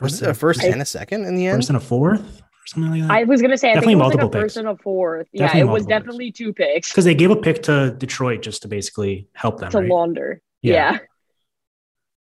was 0.00 0.22
it 0.22 0.28
a 0.28 0.34
first 0.34 0.62
and 0.62 0.82
a 0.82 0.84
second 0.84 1.24
in 1.24 1.34
the 1.34 1.46
end? 1.46 1.58
First 1.58 1.70
and 1.70 1.76
a 1.76 1.80
fourth, 1.80 2.42
something 2.68 2.90
like 2.92 3.02
that. 3.02 3.10
I 3.10 3.24
was 3.24 3.40
gonna 3.42 3.56
say 3.58 3.70
I 3.70 3.74
Definitely 3.74 3.94
think 3.94 4.02
it 4.02 4.04
was 4.04 4.14
like 4.14 4.14
a 4.14 4.22
multiple 4.22 4.40
first 4.40 4.54
picks. 4.54 4.56
and 4.56 4.68
a 4.68 4.76
fourth. 4.82 5.26
Definitely 5.32 5.58
yeah, 5.60 5.64
it 5.66 5.68
was 5.68 5.70
multiple 5.70 5.86
picks. 5.86 5.88
definitely 5.88 6.32
two 6.32 6.52
picks 6.52 6.92
Because 6.92 7.04
they 7.04 7.14
gave 7.14 7.30
a 7.30 7.36
pick 7.36 7.62
to 7.64 7.90
Detroit 7.98 8.42
just 8.42 8.62
to 8.62 8.68
basically 8.68 9.28
help 9.34 9.58
them. 9.60 9.70
to 9.70 9.78
right? 9.78 9.88
launder. 9.88 10.40
Yeah. 10.62 10.92
Yeah. 10.92 10.98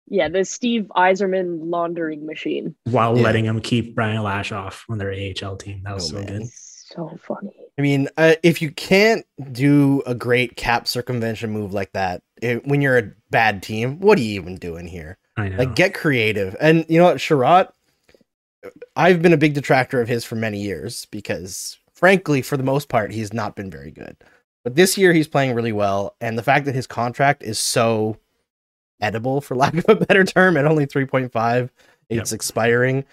yeah. 0.08 0.28
the 0.28 0.44
Steve 0.44 0.86
Yzerman 0.96 1.60
laundering 1.70 2.26
machine. 2.26 2.74
While 2.84 3.16
Yeah. 3.16 3.22
letting 3.22 3.44
them 3.44 3.60
keep 3.60 3.94
Brian 3.94 4.22
Lashoff 4.22 4.82
on 4.88 4.98
their 4.98 5.12
AHL 5.12 5.56
team. 5.56 5.82
That 5.84 5.94
was 5.94 6.04
Oh, 6.12 6.16
so 6.18 6.24
man. 6.24 6.38
good. 6.40 6.48
So 6.48 7.18
funny. 7.22 7.52
I 7.78 7.82
mean, 7.82 8.08
uh, 8.16 8.34
if 8.42 8.62
you 8.62 8.70
can't 8.70 9.24
do 9.52 10.02
a 10.06 10.14
great 10.14 10.56
cap 10.56 10.88
circumvention 10.88 11.50
move 11.50 11.72
like 11.74 11.92
that 11.92 12.22
it, 12.40 12.66
when 12.66 12.80
you're 12.80 12.96
a 12.98 13.12
bad 13.30 13.62
team, 13.62 14.00
what 14.00 14.18
are 14.18 14.22
you 14.22 14.40
even 14.40 14.56
doing 14.56 14.86
here? 14.86 15.18
I 15.36 15.48
know. 15.50 15.58
Like, 15.58 15.74
get 15.76 15.92
creative. 15.94 16.56
And 16.60 16.86
you 16.88 16.98
know 16.98 17.04
what, 17.04 17.18
Chiarot, 17.18 17.68
I've 18.96 19.22
been 19.22 19.32
a 19.32 19.38
big 19.38 19.54
detractor 19.54 20.00
of 20.00 20.08
his 20.08 20.24
for 20.24 20.34
many 20.34 20.60
years 20.60 21.06
because, 21.06 21.78
frankly, 21.92 22.42
for 22.42 22.56
the 22.56 22.62
most 22.62 22.88
part, 22.88 23.12
he's 23.12 23.32
not 23.32 23.56
been 23.56 23.70
very 23.70 23.90
good. 23.90 24.16
But 24.64 24.74
this 24.74 24.98
year, 24.98 25.12
he's 25.12 25.28
playing 25.28 25.54
really 25.54 25.72
well. 25.72 26.16
And 26.20 26.36
the 26.36 26.42
fact 26.42 26.66
that 26.66 26.74
his 26.74 26.86
contract 26.86 27.42
is 27.42 27.58
so 27.58 28.16
edible, 29.00 29.40
for 29.40 29.54
lack 29.56 29.74
of 29.74 29.84
a 29.88 29.94
better 29.94 30.24
term, 30.24 30.56
at 30.56 30.66
only 30.66 30.86
3.5, 30.86 31.70
it's 32.10 32.32
expiring. 32.32 33.04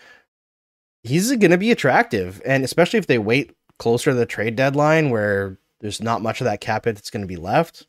He's 1.04 1.30
going 1.36 1.52
to 1.52 1.58
be 1.58 1.72
attractive. 1.72 2.42
And 2.46 2.64
especially 2.64 3.00
if 3.00 3.08
they 3.08 3.20
wait 3.20 3.56
closer 3.78 4.12
to 4.12 4.16
the 4.16 4.26
trade 4.26 4.56
deadline 4.56 5.10
where 5.10 5.60
there's 5.82 6.02
not 6.02 6.22
much 6.22 6.42
of 6.42 6.46
that 6.46 6.62
cap 6.62 6.86
hit 6.86 6.96
that's 6.96 7.10
going 7.10 7.22
to 7.22 7.28
be 7.28 7.36
left, 7.36 7.88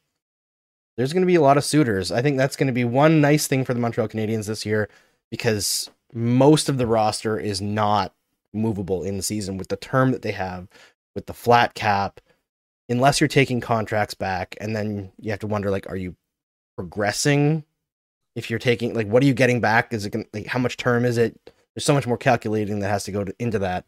there's 0.97 1.13
going 1.13 1.23
to 1.23 1.27
be 1.27 1.37
a 1.37 1.41
lot 1.41 1.57
of 1.57 1.65
suitors. 1.65 2.11
I 2.11 2.23
think 2.23 2.37
that's 2.37 2.57
going 2.57 2.67
to 2.67 2.73
be 2.73 2.85
one 2.85 3.21
nice 3.21 3.47
thing 3.47 3.65
for 3.65 3.75
the 3.75 3.81
Montreal 3.81 4.09
Canadiens 4.09 4.47
this 4.47 4.67
year 4.67 4.89
because 5.31 5.91
most 6.17 6.71
of 6.71 6.79
the 6.79 6.87
roster 6.87 7.39
is 7.39 7.61
not 7.61 8.15
movable 8.55 9.03
in 9.03 9.19
the 9.19 9.23
season 9.23 9.59
with 9.59 9.69
the 9.69 9.77
term 9.77 10.13
that 10.13 10.23
they 10.23 10.33
have, 10.33 10.67
with 11.15 11.27
the 11.27 11.35
flat 11.35 11.75
cap, 11.75 12.21
unless 12.89 13.21
you're 13.21 13.29
taking 13.29 13.61
contracts 13.61 14.15
back. 14.15 14.57
And 14.61 14.75
then 14.75 15.13
you 15.21 15.31
have 15.31 15.41
to 15.41 15.47
wonder, 15.47 15.71
like, 15.71 15.89
are 15.91 15.97
you 15.97 16.17
progressing? 16.75 17.65
If 18.35 18.49
you're 18.49 18.59
taking, 18.59 18.95
like, 18.95 19.09
what 19.09 19.23
are 19.23 19.27
you 19.27 19.35
getting 19.35 19.61
back? 19.61 19.93
Is 19.93 20.07
it 20.07 20.11
going 20.11 20.25
to, 20.25 20.31
like, 20.33 20.47
how 20.47 20.59
much 20.59 20.77
term 20.79 21.05
is 21.05 21.19
it? 21.19 21.39
There's 21.75 21.85
so 21.85 21.93
much 21.95 22.07
more 22.07 22.17
calculating 22.17 22.81
that 22.81 22.89
has 22.89 23.05
to 23.05 23.13
go 23.13 23.23
to, 23.25 23.35
into 23.39 23.59
that. 23.59 23.85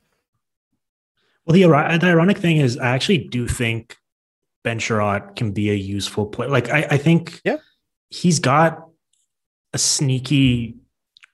Well, 1.46 1.54
the, 1.54 1.62
the 1.62 2.06
ironic 2.06 2.36
thing 2.36 2.58
is, 2.58 2.76
I 2.76 2.88
actually 2.88 3.18
do 3.18 3.48
think 3.48 3.96
Ben 4.64 4.78
Chiarot 4.78 5.34
can 5.34 5.52
be 5.52 5.70
a 5.70 5.74
useful 5.74 6.26
player. 6.26 6.50
Like, 6.50 6.68
I, 6.68 6.86
I 6.90 6.96
think 6.98 7.40
Yeah. 7.44 7.56
he's 8.10 8.38
got 8.38 8.86
a 9.72 9.78
sneaky, 9.78 10.76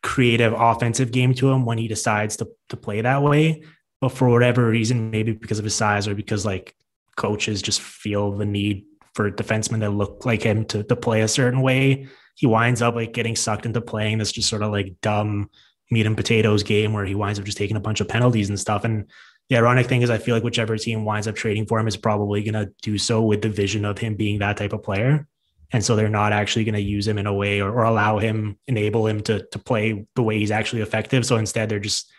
creative 0.04 0.52
offensive 0.52 1.10
game 1.10 1.32
to 1.34 1.50
him 1.50 1.64
when 1.64 1.78
he 1.78 1.88
decides 1.88 2.36
to, 2.36 2.46
to 2.68 2.76
play 2.76 3.00
that 3.00 3.22
way. 3.22 3.62
But 4.00 4.10
for 4.10 4.28
whatever 4.28 4.68
reason, 4.68 5.10
maybe 5.10 5.32
because 5.32 5.58
of 5.58 5.64
his 5.64 5.74
size 5.74 6.06
or 6.06 6.14
because 6.14 6.44
like 6.44 6.76
coaches 7.16 7.62
just 7.62 7.80
feel 7.80 8.30
the 8.32 8.44
need 8.44 8.84
for 9.14 9.30
defensemen 9.30 9.80
that 9.80 9.90
look 9.90 10.26
like 10.26 10.42
him 10.42 10.66
to, 10.66 10.82
to 10.82 10.94
play 10.94 11.22
a 11.22 11.28
certain 11.28 11.62
way, 11.62 12.06
he 12.36 12.46
winds 12.46 12.82
up 12.82 12.94
like 12.94 13.14
getting 13.14 13.34
sucked 13.34 13.64
into 13.64 13.80
playing 13.80 14.18
this 14.18 14.30
just 14.30 14.48
sort 14.48 14.62
of 14.62 14.70
like 14.70 14.94
dumb 15.00 15.48
meat 15.90 16.06
and 16.06 16.16
potatoes 16.16 16.62
game 16.62 16.92
where 16.92 17.06
he 17.06 17.14
winds 17.14 17.38
up 17.38 17.46
just 17.46 17.56
taking 17.56 17.76
a 17.76 17.80
bunch 17.80 18.00
of 18.02 18.08
penalties 18.08 18.50
and 18.50 18.60
stuff. 18.60 18.84
And 18.84 19.08
the 19.48 19.56
ironic 19.56 19.86
thing 19.86 20.02
is, 20.02 20.10
I 20.10 20.18
feel 20.18 20.34
like 20.34 20.44
whichever 20.44 20.76
team 20.76 21.06
winds 21.06 21.26
up 21.28 21.34
trading 21.34 21.64
for 21.64 21.80
him 21.80 21.88
is 21.88 21.96
probably 21.96 22.42
going 22.42 22.66
to 22.66 22.72
do 22.82 22.98
so 22.98 23.22
with 23.22 23.40
the 23.40 23.48
vision 23.48 23.86
of 23.86 23.96
him 23.96 24.16
being 24.16 24.40
that 24.40 24.58
type 24.58 24.74
of 24.74 24.82
player. 24.82 25.26
And 25.72 25.84
so 25.84 25.96
they're 25.96 26.08
not 26.08 26.32
actually 26.32 26.64
going 26.64 26.74
to 26.74 26.80
use 26.80 27.06
him 27.06 27.18
in 27.18 27.26
a 27.26 27.34
way 27.34 27.60
or, 27.60 27.70
or 27.70 27.84
allow 27.84 28.18
him, 28.18 28.58
enable 28.66 29.06
him 29.06 29.20
to, 29.22 29.44
to 29.46 29.58
play 29.58 30.06
the 30.14 30.22
way 30.22 30.38
he's 30.38 30.50
actually 30.50 30.82
effective. 30.82 31.26
So 31.26 31.36
instead, 31.36 31.68
they're 31.68 31.80
just, 31.80 32.10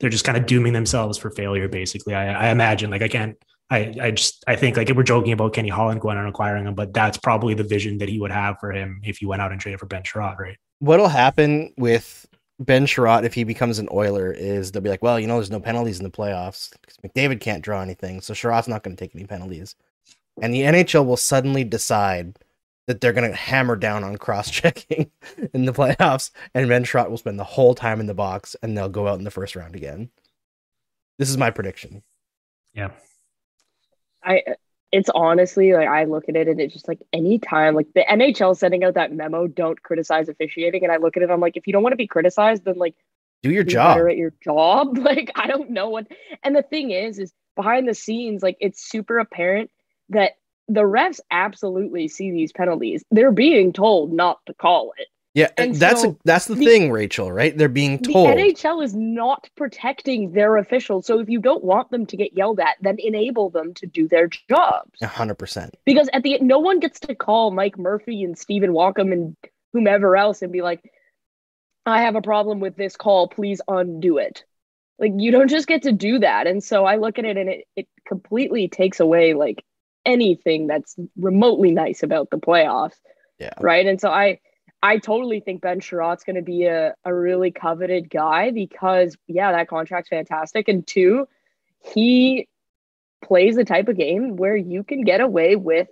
they're 0.00 0.10
just 0.10 0.24
kind 0.24 0.38
of 0.38 0.46
dooming 0.46 0.72
themselves 0.72 1.18
for 1.18 1.30
failure, 1.30 1.68
basically. 1.68 2.14
I, 2.14 2.48
I 2.48 2.50
imagine, 2.50 2.90
like, 2.90 3.02
I 3.02 3.08
can't, 3.08 3.36
I, 3.70 3.94
I 4.00 4.10
just, 4.12 4.44
I 4.46 4.56
think, 4.56 4.76
like, 4.76 4.88
we're 4.90 5.02
joking 5.02 5.32
about 5.32 5.52
Kenny 5.52 5.68
Holland 5.68 6.00
going 6.00 6.16
and 6.16 6.28
acquiring 6.28 6.66
him, 6.66 6.74
but 6.74 6.94
that's 6.94 7.18
probably 7.18 7.54
the 7.54 7.64
vision 7.64 7.98
that 7.98 8.08
he 8.08 8.18
would 8.18 8.30
have 8.30 8.58
for 8.60 8.72
him 8.72 9.00
if 9.04 9.18
he 9.18 9.26
went 9.26 9.42
out 9.42 9.52
and 9.52 9.60
traded 9.60 9.80
for 9.80 9.86
Ben 9.86 10.02
Chiarot, 10.02 10.38
right? 10.38 10.56
What'll 10.78 11.08
happen 11.08 11.74
with 11.76 12.26
Ben 12.60 12.86
Chiarot 12.86 13.24
if 13.24 13.34
he 13.34 13.44
becomes 13.44 13.78
an 13.78 13.88
Oiler 13.92 14.32
is 14.32 14.72
they'll 14.72 14.82
be 14.82 14.88
like, 14.88 15.02
well, 15.02 15.18
you 15.20 15.26
know, 15.26 15.34
there's 15.34 15.50
no 15.50 15.60
penalties 15.60 15.98
in 15.98 16.04
the 16.04 16.10
playoffs 16.10 16.70
because 16.80 16.96
McDavid 16.98 17.40
can't 17.40 17.62
draw 17.62 17.82
anything, 17.82 18.20
so 18.20 18.34
Chiarot's 18.34 18.68
not 18.68 18.82
going 18.82 18.96
to 18.96 19.04
take 19.04 19.14
any 19.14 19.26
penalties, 19.26 19.74
and 20.40 20.54
the 20.54 20.62
NHL 20.62 21.04
will 21.04 21.16
suddenly 21.16 21.64
decide 21.64 22.36
that 22.88 23.02
they're 23.02 23.12
going 23.12 23.30
to 23.30 23.36
hammer 23.36 23.76
down 23.76 24.02
on 24.02 24.16
cross-checking 24.16 25.10
in 25.54 25.66
the 25.66 25.72
playoffs, 25.72 26.30
and 26.54 26.68
Ben 26.68 26.84
will 27.08 27.18
spend 27.18 27.38
the 27.38 27.44
whole 27.44 27.74
time 27.74 28.00
in 28.00 28.06
the 28.06 28.14
box, 28.14 28.56
and 28.62 28.76
they'll 28.76 28.88
go 28.88 29.06
out 29.06 29.18
in 29.18 29.24
the 29.24 29.30
first 29.30 29.54
round 29.54 29.76
again. 29.76 30.08
This 31.18 31.28
is 31.28 31.36
my 31.36 31.50
prediction. 31.50 32.02
Yeah. 32.72 32.90
I 34.24 34.42
it's 34.90 35.10
honestly 35.14 35.74
like 35.74 35.86
I 35.86 36.04
look 36.04 36.30
at 36.30 36.36
it 36.36 36.48
and 36.48 36.58
it's 36.58 36.72
just 36.72 36.88
like 36.88 37.00
anytime 37.12 37.74
like 37.74 37.88
the 37.94 38.06
NHL 38.08 38.56
sending 38.56 38.84
out 38.84 38.94
that 38.94 39.12
memo, 39.12 39.46
don't 39.46 39.82
criticize 39.82 40.28
officiating, 40.30 40.82
and 40.82 40.90
I 40.92 40.96
look 40.96 41.16
at 41.16 41.22
it, 41.22 41.30
I'm 41.30 41.40
like, 41.40 41.56
if 41.56 41.66
you 41.66 41.72
don't 41.74 41.82
want 41.82 41.92
to 41.92 41.98
be 41.98 42.06
criticized, 42.06 42.64
then 42.64 42.76
like 42.78 42.94
Do 43.42 43.50
your 43.50 43.64
be 43.64 43.72
job. 43.72 43.96
better 43.96 44.08
at 44.08 44.16
your 44.16 44.32
job. 44.42 44.96
Like 45.08 45.30
I 45.34 45.46
don't 45.46 45.70
know 45.70 45.90
what. 45.90 46.06
And 46.42 46.56
the 46.56 46.62
thing 46.62 46.90
is, 46.90 47.18
is 47.18 47.34
behind 47.54 47.86
the 47.86 47.94
scenes, 47.94 48.42
like 48.42 48.56
it's 48.60 48.88
super 48.88 49.18
apparent 49.18 49.70
that 50.08 50.32
the 50.68 50.82
refs 50.82 51.20
absolutely 51.30 52.08
see 52.08 52.30
these 52.30 52.52
penalties. 52.52 53.02
They're 53.10 53.32
being 53.32 53.72
told 53.72 54.12
not 54.12 54.38
to 54.46 54.54
call 54.54 54.92
it. 54.98 55.08
Yeah, 55.34 55.50
And 55.56 55.74
that's 55.76 56.02
so 56.02 56.18
that's 56.24 56.46
the, 56.46 56.54
the- 56.56 56.64
thing, 56.64 56.90
Rachel. 56.90 57.30
Right? 57.30 57.56
They're 57.56 57.68
being 57.68 57.98
The 57.98 58.12
told. 58.12 58.28
NHL 58.28 58.82
is 58.82 58.94
not 58.94 59.48
protecting 59.56 60.32
their 60.32 60.56
officials. 60.56 61.06
So 61.06 61.20
if 61.20 61.28
you 61.28 61.38
don't 61.40 61.62
want 61.62 61.90
them 61.90 62.06
to 62.06 62.16
get 62.16 62.36
yelled 62.36 62.58
at, 62.58 62.76
then 62.80 62.96
enable 62.98 63.48
them 63.50 63.72
to 63.74 63.86
do 63.86 64.08
their 64.08 64.26
jobs. 64.26 65.00
A 65.00 65.06
hundred 65.06 65.36
percent. 65.38 65.76
because 65.84 66.08
at 66.12 66.22
the 66.24 66.38
no 66.40 66.58
one 66.58 66.80
gets 66.80 66.98
to 67.00 67.14
call 67.14 67.50
Mike 67.52 67.78
Murphy 67.78 68.24
and 68.24 68.36
Stephen 68.36 68.70
Walkom 68.72 69.12
and 69.12 69.36
whomever 69.72 70.16
else 70.16 70.42
and 70.42 70.50
be 70.50 70.62
like, 70.62 70.82
I 71.86 72.02
have 72.02 72.16
a 72.16 72.22
problem 72.22 72.58
with 72.58 72.74
this 72.76 72.96
call, 72.96 73.28
please 73.28 73.60
undo 73.68 74.18
it. 74.18 74.44
Like 74.98 75.12
you 75.16 75.30
don't 75.30 75.48
just 75.48 75.68
get 75.68 75.82
to 75.82 75.92
do 75.92 76.18
that. 76.18 76.46
And 76.48 76.64
so 76.64 76.84
I 76.84 76.96
look 76.96 77.18
at 77.18 77.24
it 77.24 77.36
and 77.36 77.48
it, 77.48 77.64
it 77.76 77.86
completely 78.08 78.66
takes 78.68 78.98
away 78.98 79.34
like 79.34 79.62
anything 80.08 80.66
that's 80.66 80.96
remotely 81.16 81.70
nice 81.70 82.02
about 82.02 82.30
the 82.30 82.38
playoffs. 82.38 82.96
Yeah. 83.38 83.50
Right. 83.60 83.86
And 83.86 84.00
so 84.00 84.10
I 84.10 84.40
I 84.82 84.98
totally 84.98 85.40
think 85.40 85.62
Ben 85.62 85.80
Chiarot's 85.80 86.24
gonna 86.24 86.42
be 86.42 86.64
a, 86.64 86.94
a 87.04 87.14
really 87.14 87.50
coveted 87.52 88.10
guy 88.10 88.50
because 88.50 89.16
yeah, 89.26 89.52
that 89.52 89.68
contract's 89.68 90.08
fantastic. 90.10 90.68
And 90.68 90.86
two, 90.86 91.28
he 91.94 92.48
plays 93.22 93.56
the 93.56 93.64
type 93.64 93.88
of 93.88 93.96
game 93.96 94.36
where 94.36 94.56
you 94.56 94.84
can 94.84 95.02
get 95.02 95.20
away 95.20 95.56
with 95.56 95.88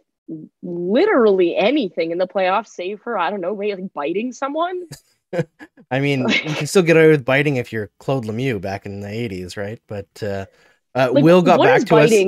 literally 0.63 1.57
anything 1.57 2.11
in 2.11 2.19
the 2.19 2.27
playoffs, 2.27 2.69
save 2.69 3.01
for 3.01 3.19
I 3.19 3.31
don't 3.31 3.41
know, 3.41 3.57
maybe 3.57 3.83
like 3.83 3.93
biting 3.93 4.33
someone. 4.33 4.85
I 5.91 6.01
mean, 6.01 6.35
you 6.45 6.55
can 6.55 6.67
still 6.67 6.83
get 6.83 6.97
away 6.97 7.09
with 7.09 7.25
biting 7.25 7.57
if 7.57 7.73
you're 7.73 7.91
Claude 7.99 8.25
Lemieux 8.25 8.61
back 8.61 8.87
in 8.87 9.01
the 9.01 9.09
'80s, 9.09 9.57
right? 9.57 9.81
But 9.87 10.09
uh, 10.23 10.47
uh, 10.95 11.11
Like, 11.13 11.25
Will 11.25 11.43
got 11.43 11.63
back 11.63 11.85
to 11.87 11.99
us. 11.99 12.27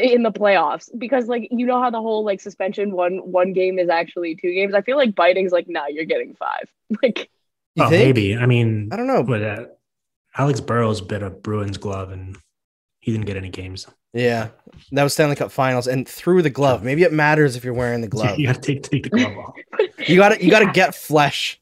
Biting 0.00 0.12
in 0.12 0.22
the 0.22 0.32
playoffs 0.32 0.88
because 0.98 1.26
like 1.26 1.48
you 1.50 1.66
know 1.66 1.80
how 1.82 1.90
the 1.90 2.00
whole 2.00 2.24
like 2.24 2.40
suspension 2.40 2.92
one 2.92 3.18
one 3.18 3.52
game 3.52 3.78
is 3.78 3.88
actually 3.88 4.34
two 4.36 4.52
games. 4.54 4.74
I 4.74 4.82
feel 4.82 4.96
like 4.96 5.14
biting's 5.14 5.52
like 5.52 5.68
nah, 5.68 5.86
you're 5.86 6.04
getting 6.04 6.34
five. 6.34 6.68
Like 7.02 7.30
You 7.76 7.84
oh, 7.84 7.88
think? 7.88 8.04
maybe. 8.04 8.36
I 8.36 8.46
mean, 8.46 8.88
I 8.92 8.96
don't 8.96 9.06
know. 9.06 9.22
But 9.22 9.42
uh, 9.42 9.66
Alex 10.36 10.60
Burrows 10.60 11.00
bit 11.00 11.22
a 11.22 11.30
Bruins 11.30 11.78
glove 11.78 12.10
and 12.10 12.36
he 13.00 13.12
didn't 13.12 13.26
get 13.26 13.36
any 13.36 13.48
games. 13.48 13.86
Yeah, 14.12 14.48
that 14.90 15.04
was 15.04 15.14
Stanley 15.14 15.36
Cup 15.36 15.52
Finals, 15.52 15.86
and 15.86 16.06
through 16.08 16.42
the 16.42 16.50
glove. 16.50 16.82
Maybe 16.82 17.04
it 17.04 17.12
matters 17.12 17.54
if 17.54 17.62
you're 17.64 17.72
wearing 17.74 18.00
the 18.00 18.08
glove. 18.16 18.38
you 18.40 18.46
got 18.48 18.56
to 18.56 18.60
take 18.60 18.82
take 18.82 19.04
the 19.04 19.10
glove 19.10 19.36
off. 19.38 19.54
You 20.08 20.16
got 20.16 20.30
to 20.30 20.44
you 20.44 20.50
got 20.50 20.60
to 20.60 20.64
Yeah. 20.66 20.72
get 20.72 20.94
flesh. 20.96 21.60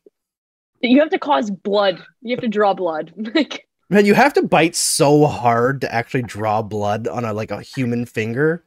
you 0.80 0.98
have 1.00 1.10
to 1.10 1.18
cause 1.18 1.50
blood. 1.50 2.02
You 2.22 2.34
have 2.34 2.40
to 2.42 2.48
draw 2.48 2.72
blood. 2.72 3.12
like 3.34 3.67
Man, 3.90 4.04
you 4.04 4.14
have 4.14 4.34
to 4.34 4.42
bite 4.42 4.76
so 4.76 5.26
hard 5.26 5.80
to 5.80 5.94
actually 5.94 6.22
draw 6.22 6.60
blood 6.62 7.08
on 7.08 7.24
a 7.24 7.32
like 7.32 7.50
a 7.50 7.62
human 7.62 8.04
finger. 8.06 8.62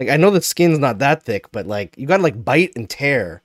Like 0.00 0.08
I 0.10 0.16
know 0.16 0.30
the 0.30 0.42
skin's 0.42 0.78
not 0.78 0.98
that 0.98 1.22
thick, 1.22 1.50
but 1.52 1.66
like 1.66 1.96
you 1.96 2.06
got 2.06 2.18
to 2.18 2.22
like 2.22 2.44
bite 2.44 2.72
and 2.76 2.88
tear. 2.90 3.42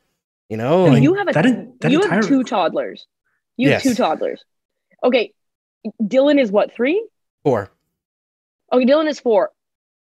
You 0.50 0.58
know, 0.58 0.82
I 0.82 0.86
mean, 0.86 0.94
Like, 0.96 1.04
you 1.04 1.14
have 1.14 1.28
a 1.30 1.32
that 1.34 1.80
that 1.82 1.92
you 1.92 2.02
entire- 2.02 2.16
have 2.22 2.28
two 2.28 2.44
toddlers. 2.44 3.06
You 3.58 3.70
have 3.72 3.82
two 3.84 3.94
toddlers. 3.94 4.44
Okay. 5.04 5.34
Dylan 6.02 6.40
is 6.40 6.52
what, 6.52 6.74
three? 6.74 7.04
four. 7.44 7.72
Okay, 8.74 8.86
Dylan 8.86 9.08
is 9.08 9.20
four. 9.20 9.52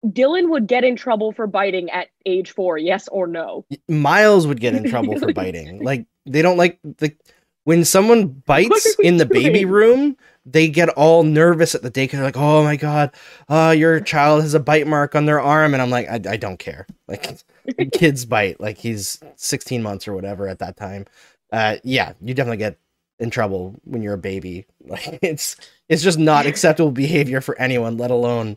Dylan 0.05 0.49
would 0.49 0.67
get 0.67 0.83
in 0.83 0.95
trouble 0.95 1.31
for 1.31 1.47
biting 1.47 1.89
at 1.89 2.07
age 2.25 2.51
four, 2.51 2.77
yes 2.77 3.07
or 3.09 3.27
no? 3.27 3.65
Miles 3.89 4.47
would 4.47 4.59
get 4.59 4.73
in 4.75 4.89
trouble 4.89 5.19
for 5.19 5.33
biting. 5.33 5.83
Like 5.83 6.05
they 6.25 6.41
don't 6.41 6.57
like 6.57 6.79
the 6.83 7.13
when 7.67 7.83
someone 7.83 8.27
bites 8.45 8.95
in 8.99 9.17
the 9.17 9.25
baby 9.25 9.65
room, 9.65 10.15
they 10.45 10.69
get 10.69 10.87
all 10.87 11.23
nervous 11.23 11.75
at 11.75 11.81
the 11.81 11.91
daycare. 11.91 12.11
They're 12.11 12.23
like, 12.23 12.37
"Oh 12.37 12.63
my 12.63 12.77
god, 12.77 13.11
uh, 13.49 13.75
your 13.77 13.99
child 13.99 14.43
has 14.43 14.53
a 14.53 14.59
bite 14.61 14.87
mark 14.87 15.15
on 15.15 15.25
their 15.25 15.41
arm," 15.41 15.73
and 15.73 15.81
I'm 15.81 15.89
like, 15.89 16.07
"I, 16.07 16.31
I 16.31 16.37
don't 16.37 16.57
care." 16.57 16.87
Like, 17.09 17.39
kids 17.91 18.23
bite. 18.23 18.61
Like 18.61 18.77
he's 18.77 19.19
16 19.35 19.83
months 19.83 20.07
or 20.07 20.13
whatever 20.13 20.47
at 20.47 20.59
that 20.59 20.77
time. 20.77 21.07
Uh, 21.51 21.75
yeah, 21.83 22.13
you 22.21 22.33
definitely 22.33 22.55
get 22.55 22.77
in 23.19 23.29
trouble 23.29 23.75
when 23.83 24.01
you're 24.01 24.13
a 24.13 24.17
baby. 24.17 24.65
Like 24.87 25.19
it's 25.21 25.57
it's 25.89 26.03
just 26.03 26.17
not 26.17 26.45
acceptable 26.45 26.91
behavior 26.91 27.41
for 27.41 27.59
anyone, 27.59 27.97
let 27.97 28.11
alone 28.11 28.55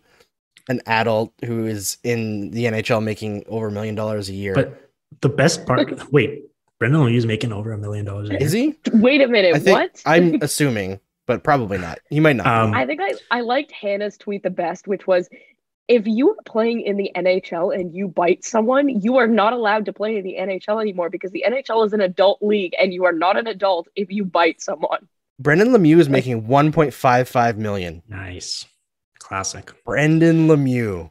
an 0.69 0.81
adult 0.87 1.33
who 1.45 1.67
is 1.67 1.99
in 2.05 2.53
the 2.53 2.67
NHL 2.67 3.03
making 3.03 3.43
over 3.49 3.67
a 3.67 3.73
million 3.73 3.97
dollars 3.97 4.29
a 4.29 4.35
year. 4.35 4.55
But 4.55 4.93
the 5.21 5.29
best 5.29 5.67
part, 5.67 6.13
wait, 6.13 6.50
Brendan 6.81 7.03
Lemieux 7.03 7.17
is 7.19 7.27
making 7.27 7.53
over 7.53 7.73
a 7.73 7.79
million 7.79 8.07
dollars 8.07 8.31
a 8.31 8.33
year. 8.33 8.43
is 8.43 8.53
he? 8.53 8.75
Wait 8.95 9.21
a 9.21 9.29
minute, 9.29 9.55
I 9.55 9.59
think 9.59 9.79
what? 9.79 10.03
I'm 10.07 10.39
assuming, 10.43 10.99
but 11.27 11.45
probably 11.45 11.77
not. 11.77 12.01
He 12.09 12.21
might 12.21 12.37
not. 12.37 12.47
Um, 12.47 12.75
I 12.75 12.87
think 12.87 13.03
I, 13.03 13.13
I 13.31 13.43
liked 13.43 13.71
Hannah's 13.71 14.17
tweet 14.17 14.43
the 14.43 14.51
best, 14.51 14.89
which 14.89 15.07
was 15.07 15.29
if 15.89 16.07
you 16.07 16.31
are 16.31 16.37
playing 16.47 16.81
in 16.81 16.97
the 16.97 17.11
NHL 17.15 17.79
and 17.79 17.95
you 17.95 18.09
bite 18.09 18.45
someone, 18.45 18.89
you 18.89 19.19
are 19.19 19.27
not 19.27 19.53
allowed 19.53 19.85
to 19.85 19.93
play 19.93 20.17
in 20.17 20.25
the 20.25 20.37
NHL 20.39 20.81
anymore 20.81 21.11
because 21.11 21.33
the 21.33 21.45
NHL 21.47 21.85
is 21.85 21.93
an 21.93 22.01
adult 22.01 22.41
league 22.41 22.75
and 22.81 22.95
you 22.95 23.05
are 23.05 23.13
not 23.13 23.37
an 23.37 23.47
adult 23.47 23.89
if 23.95 24.11
you 24.11 24.25
bite 24.25 24.63
someone. 24.63 25.07
Brendan 25.39 25.73
Lemieux 25.73 25.99
is 25.99 26.09
making 26.09 26.47
1.55 26.47 27.57
million. 27.57 28.03
Nice. 28.09 28.65
Classic. 29.19 29.71
Brendan 29.85 30.49
Lemieux. 30.49 31.11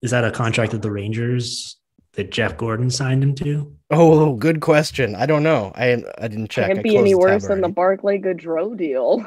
Is 0.00 0.10
that 0.10 0.24
a 0.24 0.30
contract 0.30 0.72
that 0.72 0.82
the 0.82 0.90
Rangers 0.90 1.76
that 2.12 2.30
Jeff 2.30 2.56
Gorton 2.56 2.90
signed 2.90 3.22
him 3.22 3.34
to? 3.36 3.73
Oh, 3.94 4.34
good 4.46 4.60
question. 4.60 5.14
I 5.14 5.26
don't 5.26 5.42
know. 5.42 5.72
I 5.74 6.02
I 6.18 6.28
didn't 6.28 6.50
check. 6.50 6.64
I 6.70 6.74
Can't 6.74 6.82
be 6.82 6.96
any 6.96 7.14
worse 7.14 7.46
than 7.46 7.60
the. 7.60 7.68
Barclay 7.68 8.18
Goodrow 8.18 8.76
deal. 8.76 9.26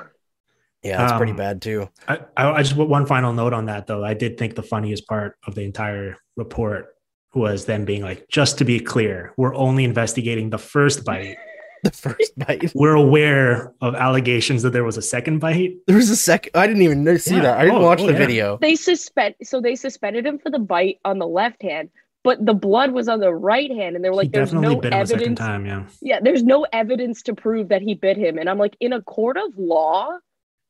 Yeah, 0.83 0.97
that's 0.97 1.17
pretty 1.17 1.31
Um, 1.31 1.37
bad 1.37 1.61
too. 1.61 1.89
I, 2.07 2.19
I 2.37 2.51
I 2.51 2.63
just 2.63 2.75
put 2.75 2.87
one 2.87 3.05
final 3.05 3.33
note 3.33 3.53
on 3.53 3.65
that 3.65 3.87
though. 3.87 4.03
I 4.03 4.13
did 4.13 4.37
think 4.37 4.55
the 4.55 4.63
funniest 4.63 5.07
part 5.07 5.35
of 5.47 5.55
the 5.55 5.61
entire 5.63 6.17
report 6.35 6.95
was 7.33 7.65
them 7.65 7.83
being 7.85 8.01
like, 8.03 8.27
just 8.29 8.57
to 8.59 8.65
be 8.65 8.79
clear, 8.79 9.33
we're 9.37 9.53
only 9.55 9.83
investigating 9.83 10.49
the 10.49 10.57
first 10.59 11.03
bite. 11.05 11.37
The 11.83 11.91
first 11.91 12.31
bite. 12.37 12.71
We're 12.73 12.95
aware 12.95 13.71
of 13.81 13.93
allegations 13.93 14.63
that 14.63 14.71
there 14.71 14.83
was 14.83 14.97
a 14.97 15.01
second 15.01 15.37
bite. 15.39 15.75
There 15.85 15.95
was 15.95 16.09
a 16.09 16.15
second. 16.15 16.53
I 16.55 16.65
didn't 16.65 16.81
even 16.81 17.19
see 17.19 17.35
Yeah. 17.35 17.41
that. 17.43 17.57
I 17.59 17.65
didn't 17.65 17.77
Oh, 17.77 17.85
watch 17.85 18.01
oh, 18.01 18.07
the 18.07 18.13
yeah. 18.13 18.17
video. 18.17 18.57
They 18.59 18.75
suspend 18.75 19.35
so 19.43 19.61
they 19.61 19.75
suspended 19.75 20.25
him 20.25 20.39
for 20.39 20.49
the 20.49 20.57
bite 20.57 20.97
on 21.05 21.19
the 21.19 21.27
left 21.27 21.61
hand, 21.61 21.89
but 22.27 22.45
the 22.45 22.53
blood 22.53 22.91
was 22.91 23.07
on 23.07 23.21
the 23.21 23.33
right 23.33 23.71
hand, 23.71 23.95
and 23.95 24.03
they 24.03 24.09
were 24.09 24.15
he 24.15 24.17
like, 24.17 24.31
"There's 24.33 24.53
no 24.53 24.75
bit 24.75 24.91
him 24.91 25.01
a 25.01 25.07
second 25.07 25.21
evidence." 25.21 25.39
time. 25.39 25.65
Yeah. 25.65 25.85
Yeah, 26.01 26.19
there's 26.21 26.43
no 26.43 26.65
evidence 26.73 27.21
to 27.23 27.33
prove 27.33 27.69
that 27.69 27.81
he 27.81 27.93
bit 27.93 28.17
him, 28.17 28.37
and 28.37 28.49
I'm 28.49 28.57
like, 28.57 28.75
in 28.81 28.91
a 28.91 29.01
court 29.01 29.37
of 29.37 29.57
law, 29.57 30.09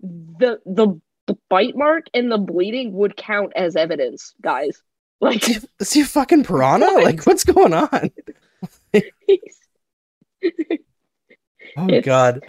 the 0.02 0.60
the 0.68 1.02
the 1.26 1.36
bite 1.50 1.76
mark 1.76 2.06
and 2.14 2.32
the 2.32 2.38
bleeding 2.38 2.94
would 2.94 3.18
count 3.18 3.54
as 3.56 3.76
evidence, 3.76 4.36
guys. 4.40 4.82
Like, 5.20 5.50
Is 5.80 5.94
he 5.94 6.02
a 6.02 6.06
fucking 6.06 6.44
piranha? 6.44 6.86
What? 6.94 7.04
Like, 7.04 7.26
what's 7.26 7.44
going 7.44 7.74
on? 7.74 8.12
Oh 11.76 11.88
It's- 11.88 12.06
god. 12.06 12.44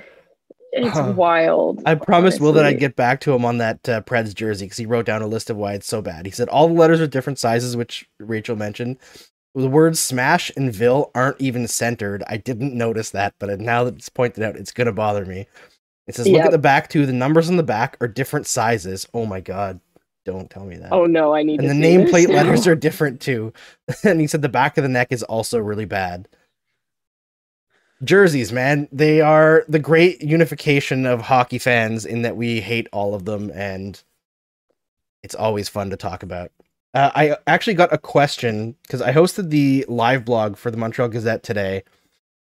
It's 0.72 0.98
wild. 1.16 1.82
I 1.86 1.94
promised 1.94 2.40
Will 2.40 2.52
that 2.52 2.64
I'd 2.64 2.78
get 2.80 2.96
back 2.96 3.20
to 3.22 3.34
him 3.34 3.44
on 3.44 3.58
that 3.58 3.88
uh, 3.88 4.00
Preds 4.02 4.34
jersey 4.34 4.66
because 4.66 4.78
he 4.78 4.86
wrote 4.86 5.06
down 5.06 5.22
a 5.22 5.26
list 5.26 5.50
of 5.50 5.56
why 5.56 5.74
it's 5.74 5.86
so 5.86 6.02
bad. 6.02 6.26
He 6.26 6.32
said 6.32 6.48
all 6.48 6.68
the 6.68 6.74
letters 6.74 7.00
are 7.00 7.06
different 7.06 7.38
sizes, 7.38 7.76
which 7.76 8.08
Rachel 8.18 8.56
mentioned. 8.56 8.98
The 9.54 9.68
words 9.68 9.98
smash 9.98 10.52
and 10.56 10.72
Ville 10.72 11.10
aren't 11.14 11.40
even 11.40 11.66
centered. 11.66 12.22
I 12.28 12.36
didn't 12.36 12.74
notice 12.74 13.10
that, 13.10 13.34
but 13.38 13.58
now 13.60 13.84
that 13.84 13.94
it's 13.96 14.08
pointed 14.08 14.44
out, 14.44 14.56
it's 14.56 14.72
gonna 14.72 14.92
bother 14.92 15.24
me. 15.24 15.46
It 16.06 16.14
says, 16.14 16.26
look 16.26 16.36
Yep. 16.36 16.46
at 16.46 16.52
the 16.52 16.58
back 16.58 16.88
too. 16.88 17.06
The 17.06 17.12
numbers 17.12 17.48
on 17.50 17.56
the 17.56 17.62
back 17.62 17.96
are 18.00 18.08
different 18.08 18.46
sizes. 18.46 19.06
Oh 19.14 19.26
my 19.26 19.40
god. 19.40 19.80
Don't 20.24 20.50
tell 20.50 20.64
me 20.64 20.76
that. 20.76 20.92
Oh 20.92 21.06
no, 21.06 21.34
I 21.34 21.42
need 21.42 21.60
and 21.60 21.68
to 21.70 21.74
the 21.74 21.80
nameplate 21.82 22.28
letters 22.28 22.66
are 22.68 22.74
different 22.76 23.20
too. 23.20 23.52
and 24.04 24.20
he 24.20 24.26
said 24.26 24.42
the 24.42 24.48
back 24.48 24.76
of 24.76 24.82
the 24.82 24.88
neck 24.88 25.08
is 25.10 25.22
also 25.22 25.58
really 25.58 25.86
bad. 25.86 26.28
Jerseys, 28.04 28.52
man, 28.52 28.88
they 28.92 29.20
are 29.20 29.64
the 29.68 29.78
great 29.78 30.22
unification 30.22 31.04
of 31.04 31.22
hockey 31.22 31.58
fans 31.58 32.06
in 32.06 32.22
that 32.22 32.36
we 32.36 32.60
hate 32.60 32.86
all 32.92 33.14
of 33.14 33.24
them, 33.24 33.50
and 33.54 34.02
it's 35.22 35.34
always 35.34 35.68
fun 35.68 35.90
to 35.90 35.96
talk 35.96 36.22
about. 36.22 36.52
Uh, 36.94 37.10
I 37.14 37.36
actually 37.46 37.74
got 37.74 37.92
a 37.92 37.98
question 37.98 38.76
because 38.82 39.02
I 39.02 39.12
hosted 39.12 39.50
the 39.50 39.84
live 39.88 40.24
blog 40.24 40.56
for 40.56 40.70
the 40.70 40.76
Montreal 40.76 41.08
Gazette 41.08 41.42
today 41.42 41.82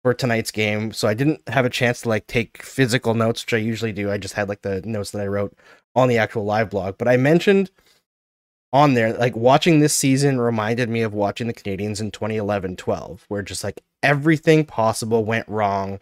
for 0.01 0.13
tonight's 0.13 0.51
game, 0.51 0.91
so 0.91 1.07
I 1.07 1.13
didn't 1.13 1.47
have 1.47 1.65
a 1.65 1.69
chance 1.69 2.01
to 2.01 2.09
like 2.09 2.27
take 2.27 2.61
physical 2.61 3.13
notes, 3.13 3.45
which 3.45 3.53
I 3.53 3.57
usually 3.57 3.91
do. 3.91 4.11
I 4.11 4.17
just 4.17 4.33
had 4.33 4.49
like 4.49 4.63
the 4.63 4.81
notes 4.81 5.11
that 5.11 5.21
I 5.21 5.27
wrote 5.27 5.55
on 5.95 6.09
the 6.09 6.17
actual 6.17 6.43
live 6.43 6.71
blog, 6.71 6.97
but 6.97 7.07
I 7.07 7.17
mentioned 7.17 7.69
on 8.75 8.93
there 8.93 9.13
like 9.13 9.33
watching 9.37 9.79
this 9.79 9.95
season 9.95 10.37
reminded 10.37 10.89
me 10.89 11.01
of 11.01 11.13
watching 11.13 11.47
the 11.47 11.53
Canadiens 11.53 12.01
in 12.01 12.11
2011-12 12.11 13.21
where 13.29 13.41
just 13.41 13.63
like 13.63 13.81
everything 14.03 14.65
possible 14.65 15.23
went 15.23 15.47
wrong. 15.47 16.01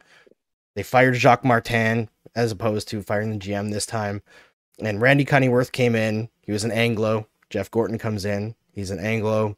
They 0.75 0.81
fired 0.81 1.15
Jacques 1.15 1.45
Martin 1.45 2.09
as 2.35 2.51
opposed 2.51 2.87
to 2.87 3.03
firing 3.03 3.29
the 3.29 3.37
GM 3.37 3.71
this 3.71 3.85
time. 3.85 4.23
And 4.79 4.99
Randy 4.99 5.23
Cunneyworth 5.23 5.71
came 5.71 5.95
in. 5.95 6.29
He 6.41 6.51
was 6.51 6.63
an 6.63 6.71
Anglo. 6.71 7.27
Jeff 7.51 7.69
Gorton 7.69 7.99
comes 7.99 8.25
in. 8.25 8.55
He's 8.71 8.89
an 8.89 8.97
Anglo. 8.99 9.55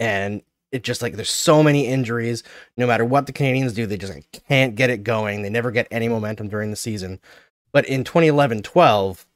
And 0.00 0.40
it 0.70 0.84
just 0.84 1.02
like 1.02 1.16
there's 1.16 1.28
so 1.28 1.62
many 1.62 1.86
injuries. 1.86 2.42
No 2.78 2.86
matter 2.86 3.04
what 3.04 3.26
the 3.26 3.34
Canadiens 3.34 3.74
do, 3.74 3.84
they 3.84 3.98
just 3.98 4.14
like, 4.14 4.42
can't 4.48 4.74
get 4.74 4.88
it 4.88 5.04
going. 5.04 5.42
They 5.42 5.50
never 5.50 5.70
get 5.70 5.86
any 5.90 6.08
momentum 6.08 6.48
during 6.48 6.70
the 6.70 6.76
season. 6.76 7.20
But 7.72 7.84
in 7.84 8.04
2011 8.04 8.62
12, 8.62 9.26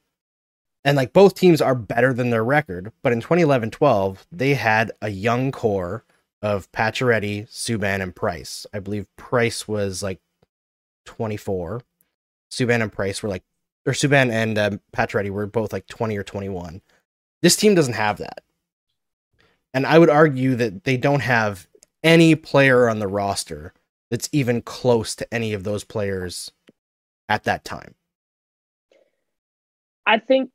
and 0.87 0.97
like 0.97 1.13
both 1.13 1.35
teams 1.35 1.61
are 1.61 1.75
better 1.75 2.15
than 2.15 2.31
their 2.31 2.45
record, 2.45 2.93
but 3.03 3.13
in 3.13 3.21
2011 3.21 3.73
12, 3.73 4.25
they 4.31 4.55
had 4.55 4.93
a 5.03 5.09
young 5.09 5.51
core 5.51 6.05
of 6.41 6.71
Pacioretty, 6.71 7.49
Subban, 7.49 8.01
and 8.01 8.15
Price. 8.15 8.67
I 8.73 8.79
believe 8.79 9.09
Price 9.17 9.67
was 9.67 10.01
like 10.01 10.21
24. 11.05 11.83
Subban 12.53 12.83
and 12.83 12.93
Price 12.93 13.21
were 13.21 13.29
like, 13.29 13.43
or 13.85 13.95
Subban 13.95 14.31
and 14.31 14.57
um, 14.59 14.81
Pacioretty 14.97 15.29
were 15.29 15.47
both 15.47 15.73
like 15.73 15.89
20 15.89 16.17
or 16.17 16.23
21. 16.23 16.81
This 17.43 17.57
team 17.57 17.75
doesn't 17.75 17.95
have 17.95 18.19
that. 18.19 18.45
And 19.75 19.87
I 19.87 19.99
would 19.99 20.09
argue 20.09 20.55
that 20.55 20.85
they 20.85 20.97
don't 20.97 21.21
have 21.21 21.67
any 22.05 22.37
player 22.37 22.89
on 22.89 23.01
the 23.01 23.09
roster 23.09 23.75
that's 24.09 24.29
even 24.31 24.63
close 24.63 25.17
to 25.17 25.35
any 25.35 25.53
of 25.53 25.65
those 25.65 25.83
players 25.83 26.53
at 27.29 27.43
that 27.43 27.65
time. 27.65 27.97
I 30.07 30.19
think 30.21 30.51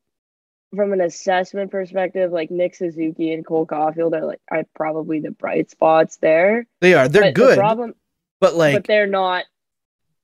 from 0.76 0.94
an 0.94 1.02
assessment 1.02 1.72
perspective, 1.72 2.32
like 2.32 2.50
Nick 2.52 2.76
Suzuki 2.76 3.34
and 3.34 3.46
Cole 3.46 3.66
Caufield 3.66 4.14
are 4.14 4.26
like 4.26 4.42
are 4.50 4.64
probably 4.76 5.20
the 5.20 5.32
bright 5.32 5.70
spots 5.70 6.18
there. 6.18 6.66
They 6.80 6.94
are. 6.94 7.08
They're 7.08 7.24
But 7.24 7.34
good, 7.34 7.52
The 7.52 7.62
problem, 7.62 7.94
but 8.40 8.56
like 8.56 8.76
but 8.76 8.86
they're 8.86 9.08
not. 9.08 9.46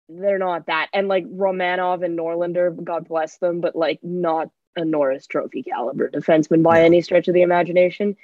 They're 0.10 0.39
not 0.39 0.67
that. 0.67 0.88
And 0.93 1.10
like 1.10 1.25
Romanov 1.25 2.03
and 2.03 2.17
Norlinder, 2.17 2.81
God 2.81 3.10
bless 3.10 3.39
them, 3.39 3.60
but 3.60 3.75
like 3.75 3.99
not 4.01 4.49
a 4.77 4.86
Norris 4.86 5.27
Trophy 5.27 5.63
caliber 5.63 6.10
defenseman 6.10 6.63
by 6.63 6.79
No. 6.79 6.86
any 6.86 7.01
stretch 7.01 7.27
of 7.27 7.33
the 7.33 7.41
imagination. 7.41 8.15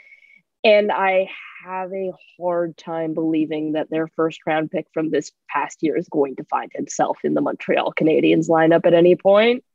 And 0.64 0.94
I 0.94 1.30
have 1.66 1.92
a 1.92 2.14
hard 2.40 2.78
time 2.78 3.14
believing 3.14 3.74
that 3.74 3.90
their 3.90 4.08
first 4.08 4.40
round 4.46 4.72
pick 4.72 4.88
from 4.94 5.10
this 5.10 5.34
past 5.50 5.80
year 5.82 5.98
is 5.98 6.08
going 6.08 6.38
to 6.38 6.46
find 6.46 6.72
himself 6.74 7.18
in 7.26 7.34
the 7.34 7.42
Montreal 7.42 7.94
Canadiens 8.00 8.50
lineup 8.50 8.86
at 8.86 8.94
any 8.94 9.16
point. 9.18 9.66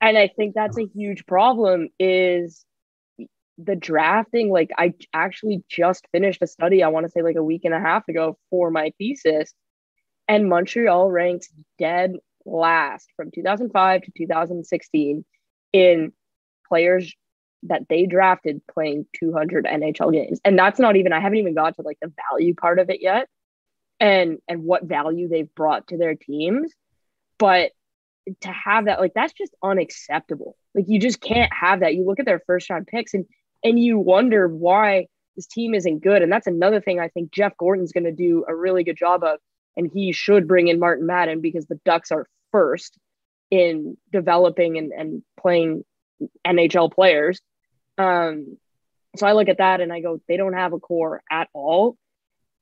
And 0.00 0.16
I 0.16 0.28
think 0.28 0.54
that's 0.54 0.78
a 0.78 0.86
huge 0.86 1.26
problem 1.26 1.88
is 1.98 2.64
the 3.58 3.76
drafting. 3.76 4.50
Like 4.50 4.70
I 4.76 4.94
actually 5.12 5.62
just 5.68 6.06
finished 6.12 6.42
a 6.42 6.46
study, 6.46 6.82
I 6.82 6.88
want 6.88 7.06
to 7.06 7.10
say 7.10 7.22
like 7.22 7.36
a 7.36 7.44
week 7.44 7.64
and 7.64 7.74
a 7.74 7.80
half 7.80 8.08
ago 8.08 8.38
for 8.48 8.70
my 8.70 8.92
thesis. 8.98 9.52
And 10.28 10.48
Montreal 10.48 11.10
ranks 11.10 11.48
dead 11.78 12.14
last 12.46 13.08
from 13.16 13.30
2005 13.30 14.02
to 14.02 14.12
2016 14.16 15.24
in 15.72 16.12
players 16.66 17.12
that 17.64 17.82
they 17.88 18.06
drafted 18.06 18.62
playing 18.72 19.06
200 19.18 19.66
NHL 19.66 20.12
games. 20.12 20.40
And 20.44 20.58
that's 20.58 20.78
not 20.78 20.96
even 20.96 21.12
I 21.12 21.20
haven't 21.20 21.38
even 21.38 21.54
got 21.54 21.76
to 21.76 21.82
like 21.82 21.98
the 22.00 22.12
value 22.30 22.54
part 22.54 22.78
of 22.78 22.88
it 22.88 23.02
yet 23.02 23.28
and 23.98 24.38
and 24.48 24.64
what 24.64 24.84
value 24.84 25.28
they've 25.28 25.54
brought 25.54 25.88
to 25.88 25.98
their 25.98 26.14
teams. 26.14 26.72
But 27.38 27.72
to 28.42 28.48
have 28.48 28.86
that 28.86 29.00
like 29.00 29.12
that's 29.14 29.32
just 29.32 29.54
unacceptable. 29.62 30.56
Like 30.74 30.86
you 30.88 31.00
just 31.00 31.20
can't 31.20 31.52
have 31.52 31.80
that. 31.80 31.94
You 31.94 32.04
look 32.04 32.20
at 32.20 32.26
their 32.26 32.42
first 32.46 32.70
round 32.70 32.86
picks 32.86 33.14
and 33.14 33.26
and 33.64 33.78
you 33.78 33.98
wonder 33.98 34.48
why 34.48 35.06
this 35.36 35.46
team 35.46 35.74
isn't 35.74 36.02
good. 36.02 36.22
And 36.22 36.32
that's 36.32 36.46
another 36.46 36.80
thing 36.80 37.00
I 37.00 37.08
think 37.08 37.32
Jeff 37.32 37.56
Gorton's 37.56 37.92
going 37.92 38.04
to 38.04 38.12
do 38.12 38.44
a 38.48 38.54
really 38.54 38.84
good 38.84 38.96
job 38.96 39.22
of 39.22 39.38
and 39.76 39.90
he 39.92 40.12
should 40.12 40.48
bring 40.48 40.68
in 40.68 40.78
Martin 40.78 41.06
Madden 41.06 41.40
because 41.40 41.66
the 41.66 41.80
Ducks 41.84 42.10
are 42.10 42.26
first 42.52 42.98
in 43.50 43.96
developing 44.12 44.78
and, 44.78 44.92
and 44.92 45.22
playing 45.40 45.84
NHL 46.46 46.92
players. 46.92 47.40
Um, 47.98 48.58
so 49.16 49.26
I 49.26 49.32
look 49.32 49.48
at 49.48 49.58
that 49.58 49.80
and 49.80 49.92
I 49.92 50.00
go, 50.00 50.20
they 50.28 50.36
don't 50.36 50.52
have 50.52 50.72
a 50.72 50.78
core 50.78 51.22
at 51.30 51.48
all. 51.52 51.96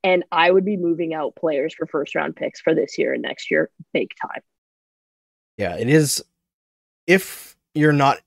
And 0.04 0.24
I 0.30 0.50
would 0.50 0.64
be 0.64 0.76
moving 0.76 1.12
out 1.12 1.34
players 1.34 1.74
for 1.74 1.86
first 1.86 2.14
round 2.14 2.36
picks 2.36 2.60
for 2.60 2.74
this 2.74 2.98
year 2.98 3.12
and 3.12 3.22
next 3.22 3.50
year, 3.50 3.70
big 3.92 4.10
time. 4.20 4.42
Yeah, 5.58 5.76
it 5.76 5.88
is. 5.88 6.24
If 7.06 7.56
you're 7.74 7.92
not 7.92 8.20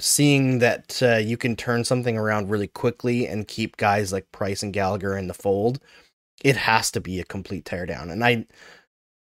seeing 0.00 0.58
that 0.60 1.02
uh, 1.02 1.16
you 1.18 1.36
can 1.36 1.54
turn 1.56 1.84
something 1.84 2.16
around 2.16 2.50
really 2.50 2.68
quickly 2.68 3.26
and 3.26 3.46
keep 3.46 3.76
guys 3.76 4.12
like 4.12 4.32
Price 4.32 4.62
and 4.62 4.72
Gallagher 4.72 5.16
in 5.16 5.28
the 5.28 5.34
fold, 5.34 5.80
it 6.42 6.56
has 6.56 6.90
to 6.92 7.00
be 7.00 7.20
a 7.20 7.24
complete 7.24 7.64
teardown. 7.64 8.10
And 8.10 8.24
I, 8.24 8.46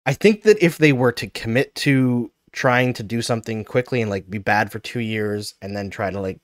I 0.06 0.12
think 0.12 0.42
that 0.42 0.62
if 0.62 0.78
they 0.78 0.92
were 0.92 1.12
to 1.12 1.28
commit 1.28 1.74
to 1.76 2.30
trying 2.52 2.92
to 2.94 3.02
do 3.02 3.22
something 3.22 3.64
quickly 3.64 4.00
and 4.02 4.10
like 4.10 4.28
be 4.28 4.38
bad 4.38 4.72
for 4.72 4.78
two 4.80 5.00
years 5.00 5.54
and 5.62 5.76
then 5.76 5.90
try 5.90 6.10
to 6.10 6.20
like 6.20 6.40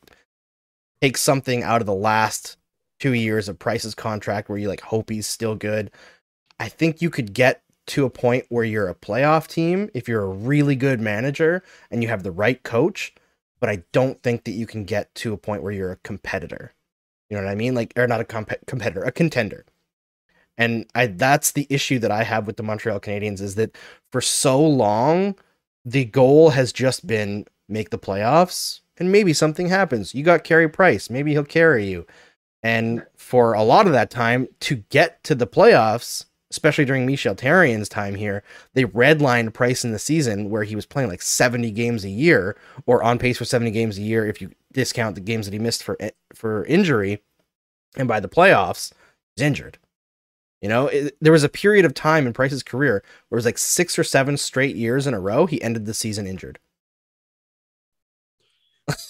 take 1.00 1.16
something 1.16 1.64
out 1.64 1.80
of 1.80 1.86
the 1.86 1.94
last 1.94 2.56
two 3.00 3.14
years 3.14 3.48
of 3.48 3.58
Price's 3.58 3.94
contract 3.94 4.48
where 4.48 4.58
you 4.58 4.68
like 4.68 4.80
hope 4.82 5.10
he's 5.10 5.26
still 5.26 5.56
good, 5.56 5.90
I 6.60 6.68
think 6.68 7.02
you 7.02 7.10
could 7.10 7.34
get 7.34 7.61
to 7.88 8.04
a 8.04 8.10
point 8.10 8.46
where 8.48 8.64
you're 8.64 8.88
a 8.88 8.94
playoff 8.94 9.46
team 9.46 9.90
if 9.94 10.08
you're 10.08 10.22
a 10.22 10.28
really 10.28 10.76
good 10.76 11.00
manager 11.00 11.62
and 11.90 12.02
you 12.02 12.08
have 12.08 12.22
the 12.22 12.30
right 12.30 12.62
coach. 12.62 13.14
But 13.60 13.70
I 13.70 13.84
don't 13.92 14.20
think 14.22 14.44
that 14.44 14.52
you 14.52 14.66
can 14.66 14.84
get 14.84 15.14
to 15.16 15.32
a 15.32 15.38
point 15.38 15.62
where 15.62 15.72
you're 15.72 15.92
a 15.92 15.96
competitor. 15.96 16.74
You 17.30 17.36
know 17.36 17.44
what 17.44 17.50
I 17.50 17.54
mean? 17.54 17.74
Like, 17.74 17.92
or 17.96 18.06
not 18.06 18.20
a 18.20 18.24
comp- 18.24 18.66
competitor, 18.66 19.02
a 19.02 19.12
contender. 19.12 19.64
And 20.58 20.86
I 20.94 21.06
that's 21.06 21.52
the 21.52 21.66
issue 21.70 21.98
that 22.00 22.10
I 22.10 22.24
have 22.24 22.46
with 22.46 22.56
the 22.56 22.62
Montreal 22.62 23.00
Canadiens 23.00 23.40
is 23.40 23.54
that 23.54 23.76
for 24.10 24.20
so 24.20 24.60
long 24.60 25.34
the 25.84 26.04
goal 26.04 26.50
has 26.50 26.72
just 26.72 27.06
been 27.06 27.46
make 27.68 27.90
the 27.90 27.98
playoffs 27.98 28.80
and 28.98 29.10
maybe 29.10 29.32
something 29.32 29.68
happens. 29.68 30.14
You 30.14 30.22
got 30.22 30.44
Carey 30.44 30.68
Price, 30.68 31.08
maybe 31.08 31.32
he'll 31.32 31.44
carry 31.44 31.86
you. 31.86 32.06
And 32.62 33.04
for 33.16 33.54
a 33.54 33.62
lot 33.62 33.86
of 33.86 33.92
that 33.92 34.10
time 34.10 34.46
to 34.60 34.76
get 34.90 35.24
to 35.24 35.34
the 35.34 35.46
playoffs, 35.46 36.26
especially 36.52 36.84
during 36.84 37.06
Michel 37.06 37.34
Therrien's 37.34 37.88
time 37.88 38.14
here, 38.14 38.44
they 38.74 38.84
redlined 38.84 39.54
Price 39.54 39.84
in 39.84 39.92
the 39.92 39.98
season 39.98 40.50
where 40.50 40.64
he 40.64 40.76
was 40.76 40.84
playing 40.84 41.08
like 41.08 41.22
70 41.22 41.70
games 41.70 42.04
a 42.04 42.10
year 42.10 42.56
or 42.84 43.02
on 43.02 43.18
pace 43.18 43.38
for 43.38 43.46
70 43.46 43.70
games 43.70 43.96
a 43.96 44.02
year 44.02 44.26
if 44.26 44.42
you 44.42 44.52
discount 44.70 45.14
the 45.14 45.22
games 45.22 45.46
that 45.46 45.54
he 45.54 45.58
missed 45.58 45.82
for 45.82 45.96
eh, 45.98 46.10
for 46.34 46.66
injury. 46.66 47.22
And 47.96 48.06
by 48.06 48.20
the 48.20 48.28
playoffs, 48.28 48.92
he's 49.34 49.44
injured. 49.46 49.78
You 50.60 50.68
know, 50.68 50.88
it, 50.88 51.16
there 51.22 51.32
was 51.32 51.42
a 51.42 51.48
period 51.48 51.86
of 51.86 51.94
time 51.94 52.26
in 52.26 52.34
Price's 52.34 52.62
career 52.62 53.02
where 53.28 53.36
it 53.36 53.40
was 53.40 53.46
like 53.46 53.58
six 53.58 53.98
or 53.98 54.04
seven 54.04 54.36
straight 54.36 54.76
years 54.76 55.06
in 55.06 55.14
a 55.14 55.20
row 55.20 55.46
he 55.46 55.60
ended 55.62 55.86
the 55.86 55.94
season 55.94 56.26
injured. 56.26 56.58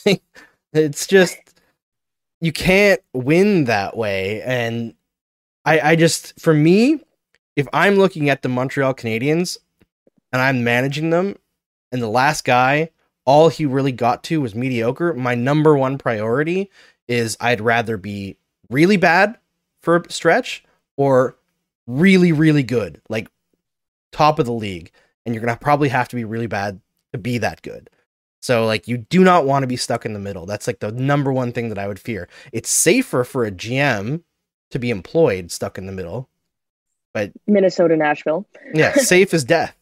it's 0.72 1.06
just 1.08 1.36
you 2.40 2.52
can't 2.52 3.00
win 3.12 3.64
that 3.64 3.96
way, 3.96 4.42
and 4.42 4.94
I, 5.64 5.80
I 5.80 5.96
just 5.96 6.38
for 6.40 6.54
me, 6.54 7.00
if 7.56 7.66
I'm 7.72 7.96
looking 7.96 8.30
at 8.30 8.42
the 8.42 8.48
Montreal 8.48 8.94
Canadiens 8.94 9.58
and 10.32 10.40
I'm 10.40 10.64
managing 10.64 11.10
them, 11.10 11.36
and 11.90 12.02
the 12.02 12.08
last 12.08 12.44
guy, 12.44 12.90
all 13.24 13.48
he 13.48 13.66
really 13.66 13.92
got 13.92 14.24
to 14.24 14.40
was 14.40 14.54
mediocre. 14.54 15.12
My 15.12 15.34
number 15.34 15.76
one 15.76 15.98
priority 15.98 16.70
is 17.06 17.36
I'd 17.40 17.60
rather 17.60 17.96
be 17.96 18.36
really 18.70 18.96
bad 18.96 19.38
for 19.82 19.96
a 19.96 20.12
stretch 20.12 20.64
or 20.96 21.36
really, 21.86 22.32
really 22.32 22.62
good, 22.62 23.00
like 23.08 23.28
top 24.10 24.38
of 24.38 24.46
the 24.46 24.52
league, 24.52 24.90
and 25.24 25.34
you're 25.34 25.44
gonna 25.44 25.56
probably 25.56 25.88
have 25.90 26.08
to 26.08 26.16
be 26.16 26.24
really 26.24 26.46
bad 26.46 26.80
to 27.12 27.18
be 27.18 27.38
that 27.38 27.62
good. 27.62 27.90
So 28.40 28.66
like 28.66 28.88
you 28.88 28.98
do 28.98 29.22
not 29.22 29.44
want 29.44 29.62
to 29.62 29.68
be 29.68 29.76
stuck 29.76 30.04
in 30.04 30.14
the 30.14 30.18
middle. 30.18 30.46
That's 30.46 30.66
like 30.66 30.80
the 30.80 30.90
number 30.90 31.32
one 31.32 31.52
thing 31.52 31.68
that 31.68 31.78
I 31.78 31.86
would 31.86 32.00
fear. 32.00 32.28
It's 32.52 32.70
safer 32.70 33.22
for 33.22 33.44
a 33.44 33.52
GM 33.52 34.22
to 34.70 34.78
be 34.78 34.90
employed 34.90 35.52
stuck 35.52 35.78
in 35.78 35.86
the 35.86 35.92
middle. 35.92 36.28
But 37.14 37.32
Minnesota, 37.46 37.96
Nashville. 37.96 38.46
Yeah, 38.74 38.92
safe 38.96 39.34
as 39.34 39.44
death. 39.44 39.76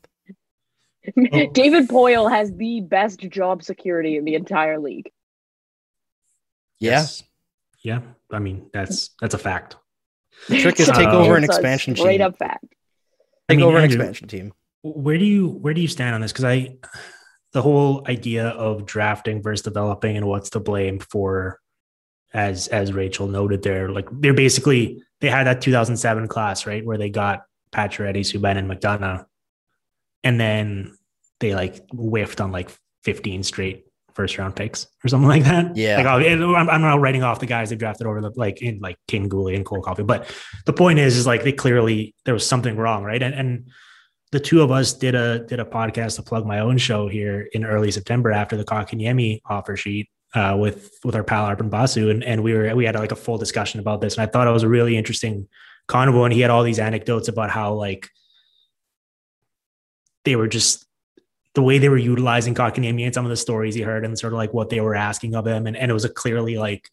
David 1.53 1.89
Poile 1.89 2.31
has 2.31 2.53
the 2.55 2.81
best 2.83 3.21
job 3.21 3.63
security 3.63 4.17
in 4.17 4.25
the 4.25 4.35
entire 4.35 4.79
league. 4.79 5.11
Yeah. 6.79 6.91
Yes. 6.93 7.23
Yeah. 7.83 8.01
I 8.31 8.39
mean, 8.39 8.69
that's 8.73 9.11
that's 9.21 9.35
a 9.35 9.39
fact. 9.39 9.77
The 10.49 10.61
trick 10.61 10.79
is 10.81 10.87
take 10.95 11.09
Uh, 11.09 11.19
over 11.19 11.37
an 11.37 11.45
It's 11.45 11.55
a 11.55 11.57
expansion 11.57 11.97
straight 11.97 12.19
team. 12.19 12.27
up 12.27 12.39
fact. 12.39 12.65
I 13.49 13.53
Take 13.55 13.59
mean, 13.59 13.67
over 13.67 13.79
an 13.79 13.85
expansion 13.85 14.29
team. 14.29 14.53
Where 14.83 15.19
do 15.19 15.25
you 15.25 15.49
where 15.49 15.75
do 15.75 15.81
you 15.81 15.89
stand 15.89 16.15
on 16.15 16.21
this? 16.21 16.33
Because 16.33 16.45
I 16.45 16.77
the 17.53 17.63
whole 17.63 18.05
idea 18.09 18.49
of 18.49 18.87
drafting 18.87 19.43
versus 19.43 19.63
developing 19.65 20.17
and 20.17 20.27
what's 20.27 20.51
to 20.51 20.61
blame 20.61 20.99
for 21.01 21.59
as 22.33 22.69
as 22.69 22.93
Rachel 22.93 23.27
noted 23.27 23.63
there, 23.63 23.89
like 23.91 24.09
they're 24.13 24.35
basically 24.35 25.03
they 25.21 25.29
had 25.29 25.47
that 25.47 25.61
2007 25.61 26.29
class, 26.29 26.67
right? 26.67 26.85
Where 26.85 26.99
they 26.99 27.11
got 27.11 27.43
Pacioretty, 27.73 28.21
Subban, 28.21 28.57
and 28.57 28.71
McDonagh. 28.71 29.25
And 30.25 30.41
then 30.41 30.97
they 31.41 31.55
like 31.55 31.81
whiffed 31.93 32.41
on 32.41 32.53
like 32.53 32.71
15 33.05 33.43
straight 33.43 33.85
first 34.15 34.37
round 34.39 34.57
picks 34.57 34.87
or 35.05 35.09
something 35.09 35.29
like 35.29 35.45
that. 35.45 35.77
Yeah. 35.77 35.97
Like 35.97 36.07
I'm, 36.07 36.69
I'm 36.69 36.81
not 36.83 37.01
writing 37.01 37.23
off 37.23 37.41
the 37.41 37.47
guys 37.47 37.71
they 37.71 37.77
drafted 37.77 38.07
over 38.07 38.21
the 38.21 38.33
like 38.37 38.61
in 38.61 38.81
like 38.81 38.97
King 39.09 39.29
Guhle 39.29 39.55
and 39.55 39.65
Cole 39.65 39.83
Coffee, 39.83 40.03
but 40.03 40.35
the 40.67 40.73
point 40.73 40.99
is, 40.99 41.17
is 41.17 41.27
like 41.27 41.43
they 41.43 41.53
clearly 41.53 42.15
there 42.25 42.35
was 42.35 42.47
something 42.47 42.77
wrong, 42.77 43.05
right? 43.05 43.23
And 43.23 43.35
and 43.35 43.69
the 44.33 44.41
two 44.41 44.63
of 44.63 44.71
us 44.71 44.93
did 44.93 45.15
a 45.15 45.41
did 45.41 45.61
a 45.61 45.65
podcast 45.65 46.17
to 46.17 46.23
plug 46.23 46.47
my 46.47 46.61
own 46.61 46.79
show 46.79 47.09
here 47.09 47.49
in 47.53 47.65
early 47.65 47.91
September 47.91 48.31
after 48.33 48.57
the 48.57 48.65
Kotkaniemi 48.65 49.41
offer 49.49 49.77
sheet 49.77 50.09
uh, 50.35 50.57
with 50.59 50.99
with 51.05 51.15
our 51.15 51.25
pal 51.25 51.47
Arpan 51.47 51.71
Basu, 51.71 52.11
and 52.11 52.23
and 52.25 52.43
we 52.43 52.53
were 52.53 52.75
we 52.75 52.85
had 52.85 52.95
like 52.95 53.13
a 53.13 53.17
full 53.17 53.39
discussion 53.39 53.81
about 53.81 54.01
this, 54.01 54.17
and 54.17 54.23
I 54.23 54.31
thought 54.31 54.47
it 54.47 54.53
was 54.53 54.63
a 54.63 54.69
really 54.69 54.97
interesting 54.97 55.49
convo, 55.89 56.25
and 56.25 56.33
he 56.33 56.41
had 56.41 56.51
all 56.51 56.63
these 56.63 56.79
anecdotes 56.79 57.29
about 57.29 57.51
how 57.51 57.75
like 57.75 58.09
they 60.25 60.37
were 60.37 60.49
just 60.49 60.87
the 61.55 61.63
way 61.63 61.79
they 61.79 61.89
were 61.89 61.99
utilizing 61.99 62.55
Kotkaniemi 62.55 63.05
and 63.05 63.15
some 63.15 63.25
of 63.25 63.31
the 63.31 63.37
stories 63.37 63.75
he 63.75 63.83
heard 63.83 64.05
and 64.05 64.17
sort 64.17 64.33
of 64.33 64.37
like 64.37 64.55
what 64.55 64.71
they 64.71 64.81
were 64.81 64.95
asking 64.95 65.35
of 65.35 65.47
him, 65.47 65.67
and 65.67 65.77
and 65.77 65.91
it 65.91 65.95
was 65.95 66.05
a 66.05 66.09
clearly 66.09 66.59
like, 66.59 66.89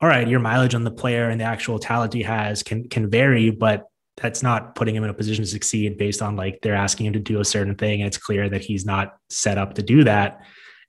all 0.00 0.08
right, 0.08 0.26
your 0.26 0.40
mileage 0.40 0.74
on 0.74 0.84
the 0.84 0.90
player 0.90 1.28
and 1.28 1.40
the 1.40 1.44
actual 1.44 1.78
talent 1.78 2.12
he 2.12 2.22
has 2.22 2.62
can 2.62 2.88
can 2.88 3.08
vary, 3.08 3.50
but 3.50 3.86
that's 4.16 4.42
not 4.42 4.74
putting 4.74 4.94
him 4.94 5.04
in 5.04 5.10
a 5.10 5.14
position 5.14 5.44
to 5.44 5.50
succeed 5.50 5.96
based 5.96 6.20
on 6.20 6.36
like 6.36 6.58
they're 6.62 6.74
asking 6.74 7.06
him 7.06 7.12
to 7.14 7.18
do 7.18 7.40
a 7.40 7.44
certain 7.44 7.74
thing 7.74 8.02
and 8.02 8.08
it's 8.08 8.18
clear 8.18 8.48
that 8.48 8.60
he's 8.60 8.84
not 8.84 9.16
set 9.30 9.56
up 9.56 9.72
to 9.74 9.82
do 9.82 10.04
that 10.04 10.42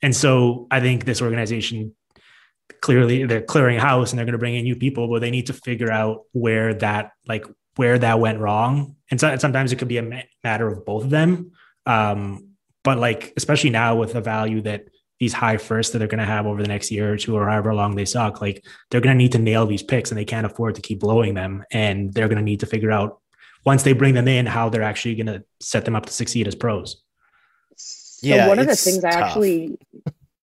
and 0.04 0.16
so 0.16 0.68
i 0.70 0.80
think 0.80 1.06
this 1.06 1.22
organization 1.22 1.96
clearly 2.82 3.26
they're 3.26 3.42
clearing 3.42 3.80
house 3.80 4.12
and 4.12 4.20
they're 4.20 4.26
going 4.26 4.34
to 4.34 4.38
bring 4.40 4.56
in 4.56 4.64
new 4.64 4.76
people 4.76 5.08
but 5.08 5.22
they 5.22 5.32
need 5.32 5.48
to 5.48 5.54
figure 5.54 5.92
out 5.92 6.24
where 6.34 6.74
that 6.76 7.12
like 7.28 7.46
where 7.76 7.98
that 7.98 8.20
went 8.20 8.40
wrong. 8.40 8.96
And 9.10 9.20
so, 9.20 9.36
sometimes 9.38 9.72
it 9.72 9.78
could 9.78 9.88
be 9.88 9.98
a 9.98 10.26
matter 10.44 10.68
of 10.68 10.86
both 10.86 11.06
of 11.06 11.10
them. 11.10 11.52
Um 11.86 12.50
but 12.84 12.98
like 12.98 13.32
especially 13.38 13.70
now 13.70 13.96
with 13.96 14.12
the 14.12 14.22
value 14.22 14.62
that 14.62 14.86
these 15.20 15.32
high 15.32 15.56
firsts 15.56 15.94
that 15.94 16.00
they're 16.00 16.08
going 16.10 16.20
to 16.20 16.26
have 16.26 16.46
over 16.46 16.62
the 16.62 16.68
next 16.68 16.92
year 16.92 17.14
or 17.14 17.18
two 17.18 17.34
or 17.34 17.48
however 17.48 17.74
long 17.74 17.96
they 17.96 18.04
suck 18.04 18.42
like 18.42 18.66
they're 18.90 19.00
going 19.00 19.16
to 19.16 19.18
need 19.18 19.32
to 19.32 19.40
nail 19.40 19.66
these 19.66 19.84
picks 19.84 20.12
and 20.12 20.18
they 20.18 20.26
can't 20.26 20.46
afford 20.46 20.76
to 20.76 20.82
keep 20.82 21.00
blowing 21.00 21.34
them. 21.34 21.64
And 21.72 22.14
they're 22.14 22.28
going 22.28 22.40
to 22.40 22.44
need 22.44 22.60
to 22.60 22.66
figure 22.66 22.92
out 22.92 23.22
once 23.66 23.84
they 23.84 23.94
bring 23.94 24.14
them 24.14 24.28
in 24.28 24.46
how 24.46 24.68
they're 24.68 24.84
actually 24.84 25.16
going 25.16 25.28
to 25.28 25.46
set 25.62 25.86
them 25.86 25.96
up 25.96 26.06
to 26.08 26.14
succeed 26.14 26.48
as 26.48 26.56
pros 26.56 27.03
So 28.24 28.30
Yeah, 28.30 28.48
one 28.48 28.60
of 28.60 28.68
the 28.68 28.76
things 28.76 29.04
I 29.04 29.10
actually 29.10 29.78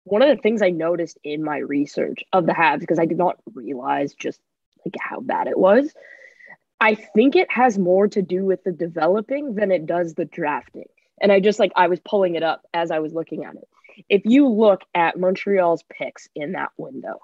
one 0.05 0.23
of 0.23 0.29
the 0.29 0.41
things 0.41 0.63
I 0.63 0.71
noticed 0.71 1.19
in 1.25 1.43
my 1.43 1.59
research 1.59 2.23
of 2.33 2.47
the 2.47 2.53
Habs 2.53 2.81
because 2.81 2.99
I 2.99 3.07
did 3.07 3.19
not 3.19 3.39
realize 3.55 4.15
just 4.15 4.41
like 4.85 4.95
how 5.01 5.21
bad 5.21 5.49
it 5.49 5.59
was. 5.59 5.93
I 6.81 6.95
think 6.95 7.35
it 7.35 7.51
has 7.51 7.77
more 7.77 8.07
to 8.09 8.23
do 8.23 8.45
with 8.45 8.63
the 8.63 8.73
developing 8.73 9.55
than 9.55 9.73
it 9.73 9.85
does 9.85 10.15
the 10.15 10.25
drafting. 10.25 10.87
And 11.21 11.33
I 11.33 11.41
just 11.41 11.59
like 11.59 11.73
I 11.75 11.89
was 11.89 12.01
pulling 12.01 12.37
it 12.37 12.43
up 12.43 12.63
as 12.73 12.91
I 12.91 13.01
was 13.01 13.15
looking 13.15 13.45
at 13.45 13.57
it. 13.57 13.69
If 14.09 14.23
you 14.25 14.49
look 14.49 14.83
at 14.95 15.19
Montreal's 15.19 15.83
picks 15.91 16.29
in 16.35 16.53
that 16.53 16.71
window, 16.77 17.21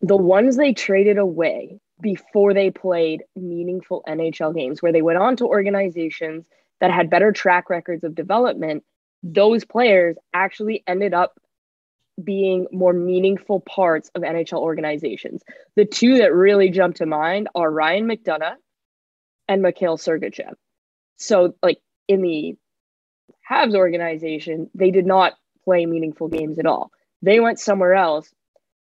the 0.00 0.16
ones 0.16 0.56
they 0.56 0.74
traded 0.74 1.18
away 1.18 1.80
before 2.00 2.54
they 2.54 2.70
played 2.70 3.24
meaningful 3.34 4.04
NHL 4.06 4.54
games, 4.54 4.82
where 4.82 4.92
they 4.92 5.02
went 5.02 5.18
on 5.18 5.36
to 5.36 5.46
organizations 5.46 6.44
that 6.80 6.90
had 6.90 7.10
better 7.10 7.32
track 7.32 7.70
records 7.70 8.04
of 8.04 8.14
development, 8.14 8.84
those 9.24 9.64
players 9.64 10.16
actually 10.34 10.84
ended 10.86 11.14
up 11.14 11.40
being 12.22 12.66
more 12.70 12.92
meaningful 12.92 13.60
parts 13.60 14.10
of 14.14 14.22
NHL 14.22 14.60
organizations. 14.60 15.42
The 15.74 15.86
two 15.86 16.18
that 16.18 16.32
really 16.32 16.68
jump 16.68 16.96
to 16.96 17.06
mind 17.06 17.48
are 17.54 17.70
Ryan 17.70 18.06
McDonagh 18.06 18.56
and 19.48 19.62
Mikhail 19.62 19.96
Sergachev. 19.96 20.54
So, 21.16 21.54
like 21.62 21.78
in 22.06 22.20
the 22.20 22.54
Habs 23.50 23.74
organization, 23.74 24.70
they 24.74 24.90
did 24.90 25.06
not 25.06 25.32
play 25.64 25.86
meaningful 25.86 26.28
games 26.28 26.58
at 26.58 26.66
all. 26.66 26.92
They 27.22 27.40
went 27.40 27.58
somewhere 27.58 27.94
else. 27.94 28.32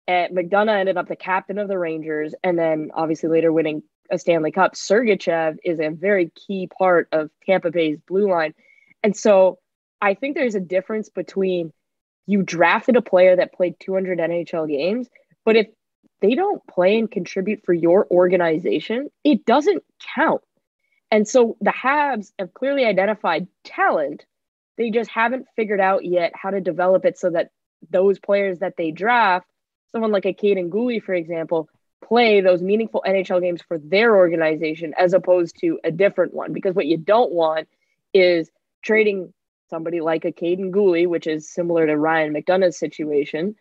And 0.09 0.35
McDonagh 0.37 0.79
ended 0.79 0.97
up 0.97 1.07
the 1.07 1.15
captain 1.15 1.57
of 1.57 1.67
the 1.67 1.77
Rangers, 1.77 2.33
and 2.43 2.57
then 2.57 2.91
obviously 2.93 3.29
later 3.29 3.51
winning 3.51 3.83
a 4.09 4.17
Stanley 4.17 4.51
Cup. 4.51 4.73
Sergachev 4.73 5.57
is 5.65 5.79
a 5.79 5.89
very 5.89 6.31
key 6.35 6.67
part 6.67 7.09
of 7.11 7.29
Tampa 7.45 7.71
Bay's 7.71 7.99
blue 8.07 8.29
line. 8.29 8.53
And 9.03 9.15
so 9.15 9.59
I 10.01 10.13
think 10.13 10.35
there's 10.35 10.55
a 10.55 10.59
difference 10.59 11.09
between 11.09 11.73
you 12.25 12.43
drafted 12.43 12.95
a 12.95 13.01
player 13.01 13.35
that 13.35 13.53
played 13.53 13.75
200 13.79 14.19
NHL 14.19 14.67
games, 14.69 15.07
but 15.45 15.55
if 15.55 15.67
they 16.21 16.35
don't 16.35 16.65
play 16.67 16.97
and 16.97 17.09
contribute 17.09 17.63
for 17.65 17.73
your 17.73 18.07
organization, 18.09 19.09
it 19.23 19.45
doesn't 19.45 19.83
count. 20.15 20.41
And 21.09 21.27
so 21.27 21.55
the 21.61 21.71
Habs 21.71 22.31
have 22.37 22.53
clearly 22.53 22.85
identified 22.85 23.47
talent. 23.63 24.25
They 24.77 24.91
just 24.91 25.09
haven't 25.09 25.47
figured 25.55 25.79
out 25.79 26.03
yet 26.03 26.33
how 26.35 26.49
to 26.49 26.59
develop 26.59 27.05
it 27.05 27.17
so 27.17 27.29
that 27.29 27.49
those 27.89 28.19
players 28.19 28.59
that 28.59 28.75
they 28.77 28.91
draft, 28.91 29.47
someone 29.91 30.11
like 30.11 30.25
a 30.25 30.33
Kaiden 30.33 30.69
Guhle, 30.69 31.01
for 31.01 31.13
example, 31.13 31.69
play 32.03 32.41
those 32.41 32.61
meaningful 32.61 33.03
NHL 33.05 33.41
games 33.41 33.61
for 33.61 33.77
their 33.77 34.15
organization 34.15 34.93
as 34.97 35.13
opposed 35.13 35.55
to 35.61 35.79
a 35.83 35.91
different 35.91 36.33
one. 36.33 36.53
Because 36.53 36.75
what 36.75 36.85
you 36.85 36.97
don't 36.97 37.31
want 37.31 37.67
is 38.13 38.51
trading 38.83 39.33
somebody 39.69 40.01
like 40.01 40.25
a 40.25 40.31
Kaiden 40.31 40.71
Guhle, 40.71 41.07
which 41.07 41.27
is 41.27 41.49
similar 41.49 41.85
to 41.87 41.97
Ryan 41.97 42.33
McDonagh's 42.33 42.77
situation, 42.79 43.55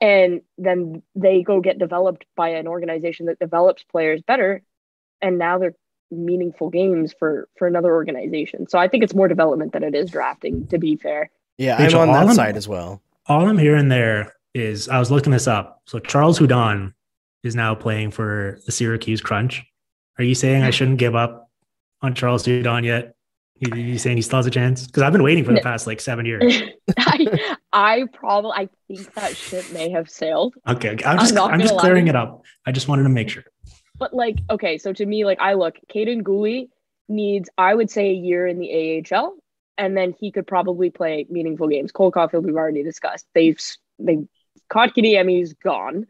and 0.00 0.40
then 0.58 1.02
they 1.14 1.42
go 1.42 1.60
get 1.60 1.78
developed 1.78 2.24
by 2.36 2.50
an 2.50 2.66
organization 2.66 3.26
that 3.26 3.38
develops 3.38 3.84
players 3.84 4.22
better, 4.22 4.62
and 5.20 5.38
now 5.38 5.58
they're 5.58 5.74
meaningful 6.10 6.68
games 6.68 7.14
for 7.18 7.48
for 7.56 7.66
another 7.66 7.94
organization. 7.94 8.68
So 8.68 8.78
I 8.78 8.88
think 8.88 9.02
it's 9.02 9.14
more 9.14 9.28
development 9.28 9.72
than 9.72 9.82
it 9.82 9.94
is 9.94 10.10
drafting. 10.10 10.66
To 10.68 10.78
be 10.78 10.96
fair, 10.96 11.30
Yeah, 11.58 11.82
Rachel, 11.82 12.00
I'm 12.00 12.08
on 12.10 12.14
that 12.14 12.26
I'm- 12.26 12.34
side 12.34 12.56
as 12.56 12.68
well. 12.68 13.00
All 13.26 13.48
I'm 13.48 13.58
hearing 13.58 13.88
there 13.88 14.34
is 14.54 14.88
I 14.88 14.98
was 14.98 15.10
looking 15.10 15.32
this 15.32 15.46
up. 15.46 15.80
So 15.86 15.98
Charles 15.98 16.38
Hudon 16.38 16.92
is 17.44 17.54
now 17.54 17.74
playing 17.74 18.10
for 18.10 18.58
the 18.66 18.72
Syracuse 18.72 19.20
Crunch. 19.20 19.64
Are 20.18 20.24
you 20.24 20.34
saying 20.34 20.62
I 20.62 20.70
shouldn't 20.70 20.98
give 20.98 21.14
up 21.14 21.48
on 22.02 22.14
Charles 22.14 22.44
Hudon 22.44 22.84
yet? 22.84 23.14
You, 23.58 23.80
you 23.80 23.98
saying 23.98 24.16
he 24.16 24.22
still 24.22 24.38
has 24.38 24.46
a 24.46 24.50
chance? 24.50 24.86
Because 24.86 25.02
I've 25.02 25.12
been 25.12 25.22
waiting 25.22 25.44
for 25.44 25.52
the 25.52 25.60
past 25.60 25.86
like 25.86 26.00
seven 26.00 26.26
years. 26.26 26.62
I 26.98 27.54
I 27.72 28.04
probably 28.12 28.50
I 28.52 28.68
think 28.88 29.12
that 29.14 29.36
ship 29.36 29.64
may 29.72 29.90
have 29.90 30.10
sailed. 30.10 30.54
Okay, 30.66 30.90
okay. 30.90 31.04
I'm 31.04 31.18
just 31.18 31.34
not 31.34 31.52
I'm 31.52 31.60
just 31.60 31.76
clearing 31.78 32.08
it 32.08 32.16
up. 32.16 32.44
I 32.66 32.72
just 32.72 32.88
wanted 32.88 33.04
to 33.04 33.08
make 33.08 33.28
sure. 33.28 33.44
But 33.98 34.14
like, 34.14 34.38
okay, 34.50 34.78
so 34.78 34.92
to 34.92 35.06
me, 35.06 35.24
like 35.24 35.40
I 35.40 35.54
look, 35.54 35.76
Kaiden 35.88 36.22
Guhle 36.22 36.68
needs, 37.08 37.48
I 37.56 37.74
would 37.74 37.90
say, 37.90 38.10
a 38.10 38.14
year 38.14 38.46
in 38.46 38.58
the 38.58 39.04
AHL, 39.12 39.36
and 39.78 39.96
then 39.96 40.12
he 40.18 40.32
could 40.32 40.46
probably 40.46 40.90
play 40.90 41.26
meaningful 41.30 41.68
games. 41.68 41.92
Cole 41.92 42.10
Caufield, 42.10 42.42
we've 42.42 42.56
already 42.56 42.82
discussed. 42.82 43.26
They've 43.34 43.60
they 43.98 44.26
Kotkaniemi's 44.70 45.52
gone. 45.54 46.06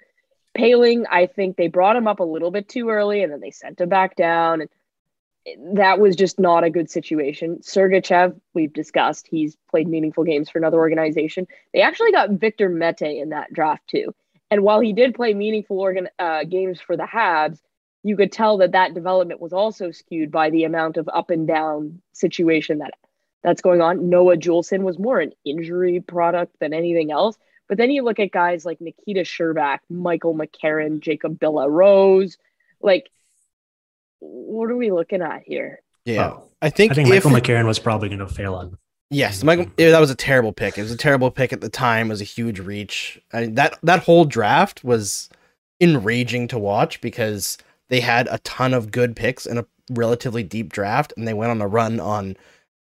Poehling, 0.57 1.05
I 1.11 1.26
think 1.26 1.57
they 1.57 1.68
brought 1.68 1.97
him 1.97 2.07
up 2.07 2.20
a 2.20 2.24
little 2.24 2.51
bit 2.51 2.68
too 2.68 2.88
early, 2.88 3.22
and 3.22 3.32
then 3.32 3.40
they 3.40 3.51
sent 3.51 3.80
him 3.80 3.88
back 3.88 4.16
down, 4.16 4.61
and 4.61 4.70
that 5.74 5.99
was 5.99 6.16
just 6.16 6.38
not 6.38 6.64
a 6.64 6.70
good 6.70 6.90
situation. 6.90 7.59
Sergachev, 7.62 8.38
we've 8.55 8.72
discussed, 8.72 9.26
he's 9.28 9.57
played 9.70 9.88
meaningful 9.88 10.24
games 10.24 10.49
for 10.49 10.59
another 10.59 10.78
organization. 10.78 11.47
They 11.72 11.80
actually 11.80 12.12
got 12.12 12.30
Victor 12.30 12.68
Mete 12.68 13.03
in 13.03 13.30
that 13.30 13.53
draft 13.53 13.88
too. 13.88 14.14
And 14.51 14.62
while 14.62 14.80
he 14.80 14.93
did 14.93 15.14
play 15.14 15.34
meaningful 15.34 15.80
organ 15.80 16.09
uh, 16.18 16.45
games 16.45 16.80
for 16.80 16.97
the 16.97 17.05
Habs, 17.05 17.59
you 18.03 18.16
could 18.16 18.32
tell 18.32 18.59
that 18.59 18.72
that 18.72 18.95
development 18.95 19.40
was 19.40 19.53
also 19.53 19.90
skewed 19.90 20.30
by 20.30 20.51
the 20.51 20.64
amount 20.64 20.97
of 20.97 21.09
up 21.09 21.30
and 21.30 21.47
down 21.47 22.03
situation 22.12 22.78
that 22.78 22.95
that's 23.43 23.62
going 23.62 23.80
on. 23.80 24.09
Noah 24.09 24.36
Juulsen 24.36 24.82
was 24.82 24.99
more 24.99 25.20
an 25.20 25.32
injury 25.45 26.01
product 26.01 26.55
than 26.61 26.74
anything 26.74 27.11
else. 27.11 27.36
But 27.68 27.78
then 27.78 27.90
you 27.90 28.03
look 28.03 28.20
at 28.20 28.30
guys 28.30 28.64
like 28.64 28.80
Nikita 28.80 29.20
Scherbak, 29.20 29.78
Michael 29.88 30.34
McCarron, 30.34 31.01
Jacob 31.01 31.40
de 31.40 31.49
la 31.49 31.64
Rose. 31.64 32.36
Like, 32.80 33.11
what 34.22 34.70
are 34.70 34.76
we 34.76 34.90
looking 34.90 35.22
at 35.22 35.42
here? 35.44 35.80
Yeah, 36.04 36.30
Oh, 36.30 36.48
I 36.60 36.70
think 36.70 36.92
I 36.92 36.94
think 36.94 37.08
if, 37.08 37.24
Michael 37.24 37.30
McCarron 37.30 37.66
was 37.66 37.78
probably 37.78 38.08
going 38.08 38.20
to 38.20 38.28
fail 38.28 38.54
on. 38.54 38.76
Yes, 39.10 39.44
Michael. 39.44 39.66
that 39.76 40.00
was 40.00 40.10
a 40.10 40.14
terrible 40.14 40.52
pick. 40.52 40.78
It 40.78 40.82
was 40.82 40.90
a 40.90 40.96
terrible 40.96 41.30
pick 41.30 41.52
at 41.52 41.60
the 41.60 41.68
time. 41.68 42.06
It 42.06 42.10
was 42.10 42.20
a 42.22 42.24
huge 42.24 42.58
reach. 42.60 43.20
I 43.32 43.46
that 43.46 43.78
that 43.82 44.02
whole 44.04 44.24
draft 44.24 44.82
was 44.84 45.28
enraging 45.80 46.48
to 46.48 46.58
watch 46.58 47.00
because 47.00 47.58
they 47.88 48.00
had 48.00 48.26
a 48.30 48.38
ton 48.38 48.72
of 48.72 48.90
good 48.90 49.14
picks 49.14 49.44
in 49.44 49.58
a 49.58 49.66
relatively 49.90 50.42
deep 50.42 50.72
draft, 50.72 51.12
and 51.16 51.28
they 51.28 51.34
went 51.34 51.50
on 51.50 51.60
a 51.60 51.68
run 51.68 52.00
on 52.00 52.36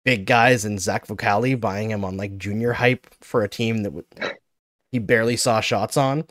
big 0.05 0.27
guys 0.27 0.65
and 0.65 0.81
Zach 0.81 1.07
Fucale 1.07 1.59
buying 1.59 1.91
him 1.91 2.05
on 2.05 2.17
like 2.17 2.39
junior 2.39 2.73
hype 2.73 3.07
for 3.21 3.43
a 3.43 3.49
team 3.49 3.83
that 3.83 3.93
would, 3.93 4.07
he 4.93 4.99
barely 4.99 5.37
saw 5.37 5.61
shots 5.61 5.97
on. 5.97 6.25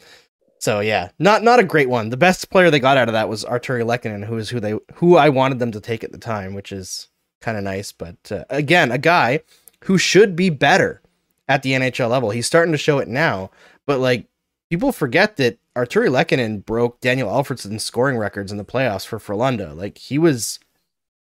So 0.60 0.80
yeah, 0.80 1.10
not 1.20 1.44
not 1.44 1.60
a 1.60 1.64
great 1.64 1.90
one. 1.90 2.10
The 2.10 2.18
best 2.18 2.50
player 2.50 2.72
they 2.72 2.80
got 2.80 2.98
out 2.98 3.10
of 3.10 3.14
that 3.14 3.30
was 3.30 3.46
Artturi 3.46 3.84
Lehkonen, 3.84 4.26
who 4.26 4.38
is 4.38 4.50
who 4.50 4.60
they 4.60 4.76
who 4.96 5.16
I 5.16 5.30
wanted 5.30 5.60
them 5.60 5.72
to 5.72 5.82
take 5.82 6.04
at 6.04 6.12
the 6.12 6.18
time, 6.18 6.54
which 6.54 6.72
is 6.72 7.08
kind 7.42 7.58
of 7.58 7.64
nice. 7.64 7.92
But 7.92 8.32
uh, 8.32 8.44
again, 8.50 8.92
a 8.92 8.98
guy 8.98 9.42
who 9.84 9.98
should 9.98 10.36
be 10.36 10.50
better 10.50 11.02
at 11.48 11.64
the 11.64 11.74
NHL 11.74 12.10
level. 12.10 12.32
He's 12.32 12.48
starting 12.48 12.72
to 12.72 12.78
show 12.78 12.98
it 13.00 13.08
now, 13.08 13.52
but 13.86 14.00
like 14.00 14.28
people 14.70 14.92
forget 14.92 15.38
that 15.38 15.60
Artturi 15.76 16.10
Lehkonen 16.10 16.66
broke 16.66 17.00
Daniel 17.02 17.30
Alfredsson's 17.30 17.84
scoring 17.84 18.18
records 18.18 18.52
in 18.52 18.58
the 18.58 18.66
playoffs 18.66 19.06
for 19.06 19.20
Frölunda. 19.20 19.76
Like 19.76 19.98
he 19.98 20.18
was 20.18 20.60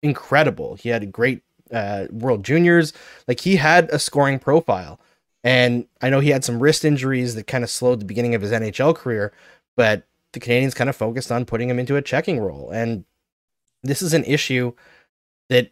incredible. 0.02 0.76
He 0.76 0.88
had 0.90 1.02
a 1.02 1.06
great 1.06 1.42
uh, 1.72 2.06
World 2.10 2.44
Juniors. 2.44 2.92
Like 3.26 3.40
he 3.40 3.56
had 3.56 3.90
a 3.90 3.98
scoring 3.98 4.38
profile. 4.38 5.00
And 5.46 5.86
I 6.02 6.10
know 6.10 6.18
he 6.18 6.30
had 6.30 6.44
some 6.44 6.58
wrist 6.58 6.84
injuries 6.84 7.36
that 7.36 7.46
kind 7.46 7.62
of 7.62 7.70
slowed 7.70 8.00
the 8.00 8.04
beginning 8.04 8.34
of 8.34 8.42
his 8.42 8.50
NHL 8.50 8.96
career, 8.96 9.32
but 9.76 10.04
the 10.32 10.40
Canadiens 10.40 10.74
kind 10.74 10.90
of 10.90 10.96
focused 10.96 11.30
on 11.30 11.44
putting 11.44 11.70
him 11.70 11.78
into 11.78 11.94
a 11.94 12.02
checking 12.02 12.40
role. 12.40 12.68
And 12.70 13.04
this 13.84 14.02
is 14.02 14.12
an 14.12 14.24
issue 14.24 14.72
that 15.48 15.70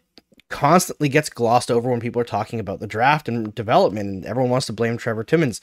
constantly 0.49 1.09
gets 1.09 1.29
glossed 1.29 1.69
over 1.69 1.89
when 1.89 1.99
people 1.99 2.21
are 2.21 2.25
talking 2.25 2.61
about 2.61 2.79
the 2.79 2.87
draft 2.87 3.27
and 3.27 3.53
development, 3.53 4.07
and 4.07 4.25
everyone 4.25 4.49
wants 4.49 4.67
to 4.67 4.73
blame 4.73 4.95
Trevor 4.95 5.25
Timmins. 5.25 5.59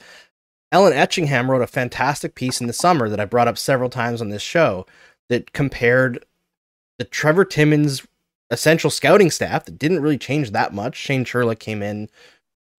Ellen 0.71 0.93
Etchingham 0.93 1.49
wrote 1.49 1.63
a 1.63 1.67
fantastic 1.67 2.35
piece 2.35 2.61
in 2.61 2.67
the 2.67 2.73
summer 2.73 3.09
that 3.09 3.19
I 3.19 3.25
brought 3.25 3.47
up 3.47 3.57
several 3.57 3.89
times 3.89 4.21
on 4.21 4.29
this 4.29 4.43
show 4.43 4.85
that 5.27 5.53
compared 5.53 6.23
the 6.99 7.05
Trevor 7.05 7.45
Timmins 7.45 8.05
essential 8.51 8.91
scouting 8.91 9.31
staff 9.31 9.65
that 9.65 9.79
didn't 9.79 10.01
really 10.01 10.19
change 10.19 10.51
that 10.51 10.71
much. 10.71 10.95
Shane 10.97 11.25
Churla 11.25 11.57
came 11.57 11.81
in 11.81 12.09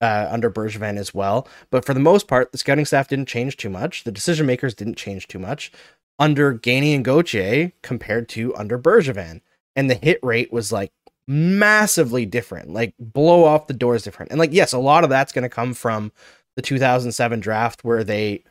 uh, 0.01 0.27
under 0.29 0.51
Bergevin 0.51 0.97
as 0.97 1.13
well, 1.13 1.47
but 1.69 1.85
for 1.85 1.93
the 1.93 1.99
most 1.99 2.27
part, 2.27 2.51
the 2.51 2.57
scouting 2.57 2.85
staff 2.85 3.07
didn't 3.07 3.27
change 3.27 3.57
too 3.57 3.69
much. 3.69 4.03
The 4.03 4.11
decision 4.11 4.45
makers 4.45 4.73
didn't 4.73 4.97
change 4.97 5.27
too 5.27 5.39
much 5.39 5.71
under 6.19 6.53
Gainey 6.53 6.95
and 6.95 7.03
Gauthier 7.03 7.71
compared 7.81 8.29
to 8.29 8.55
under 8.55 8.77
Bergevin, 8.77 9.41
and 9.75 9.89
the 9.89 9.95
hit 9.95 10.19
rate 10.23 10.51
was 10.51 10.71
like 10.71 10.91
massively 11.27 12.25
different, 12.25 12.71
like 12.71 12.93
blow 12.99 13.43
off 13.43 13.67
the 13.67 13.73
doors 13.73 14.03
different. 14.03 14.31
And 14.31 14.39
like, 14.39 14.53
yes, 14.53 14.73
a 14.73 14.79
lot 14.79 15.03
of 15.03 15.09
that's 15.09 15.31
going 15.31 15.43
to 15.43 15.49
come 15.49 15.73
from 15.73 16.11
the 16.55 16.61
2007 16.61 17.39
draft 17.39 17.83
where 17.83 18.03
they 18.03 18.43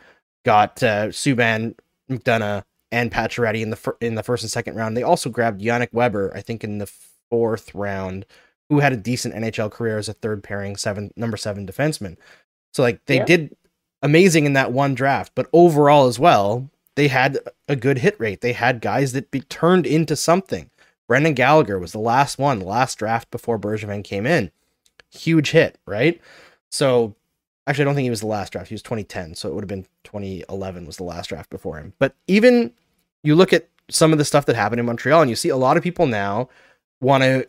got 0.45 0.83
uh, 0.83 1.09
Subban, 1.09 1.75
McDonagh, 2.11 2.65
and 2.93 3.11
Pacioretty 3.11 3.61
in 3.61 3.71
the 3.71 3.77
fir- 3.77 3.97
in 4.01 4.15
the 4.15 4.23
first 4.23 4.45
and 4.45 4.51
second 4.51 4.77
round. 4.77 4.97
They 4.97 5.03
also 5.03 5.31
grabbed 5.31 5.61
Yannick 5.61 5.93
Weber, 5.93 6.33
I 6.35 6.41
think, 6.41 6.63
in 6.63 6.79
the 6.79 6.91
fourth 7.31 7.75
round, 7.75 8.27
who 8.69 8.81
had 8.81 8.93
a 8.93 8.97
decent 8.97 9.35
NHL 9.35 9.71
career 9.71 9.99
as 9.99 10.09
a 10.09 10.13
third 10.15 10.43
pairing 10.43 10.77
seven 10.77 11.13
number 11.17 11.37
seven 11.37 11.67
defenseman. 11.67 12.17
So 12.73 12.83
like 12.83 13.05
they 13.07 13.17
Yeah. 13.17 13.25
did 13.25 13.57
amazing 14.03 14.47
in 14.47 14.53
that 14.55 14.73
one 14.73 14.95
draft, 14.95 15.33
but 15.35 15.49
overall 15.53 16.07
as 16.07 16.19
well, 16.19 16.69
they 16.97 17.09
had 17.09 17.39
a 17.69 17.77
good 17.77 17.99
hit 17.99 18.19
rate. 18.21 18.41
They 18.41 18.53
had 18.53 18.81
guys 18.81 19.13
that 19.13 19.31
be 19.31 19.41
turned 19.41 19.87
into 19.87 20.15
something. 20.17 20.71
Brendan 21.09 21.35
Gallagher 21.35 21.79
was 21.79 21.93
the 21.93 21.99
last 21.99 22.39
one, 22.39 22.61
last 22.61 22.99
draft 22.99 23.31
before 23.31 23.59
Bergevin 23.59 24.03
came 24.05 24.27
in. 24.27 24.51
Huge 25.11 25.51
hit, 25.51 25.79
right? 25.87 26.21
So 26.71 27.15
actually, 27.67 27.83
I 27.83 27.87
don't 27.87 27.95
think 27.95 28.05
he 28.05 28.11
was 28.11 28.21
the 28.21 28.27
last 28.27 28.53
draft. 28.53 28.69
He 28.69 28.75
was 28.75 28.83
2010, 28.83 29.35
so 29.35 29.49
it 29.49 29.55
would 29.55 29.65
have 29.65 29.69
been 29.69 29.87
2011 30.05 30.87
was 30.87 30.97
the 30.97 31.05
last 31.05 31.29
draft 31.29 31.51
before 31.51 31.79
him. 31.79 31.93
But 31.99 32.15
even 32.27 32.73
you 33.23 33.35
look 33.35 33.53
at 33.53 33.69
some 33.91 34.13
of 34.13 34.19
the 34.19 34.25
stuff 34.25 34.47
that 34.47 34.57
happened 34.57 34.81
in 34.81 34.87
Montreal, 34.87 35.21
and 35.21 35.31
you 35.31 35.37
see 35.37 35.51
a 35.51 35.57
lot 35.57 35.77
of 35.77 35.83
people 35.83 36.07
now 36.07 36.49
want 37.01 37.23
to 37.23 37.47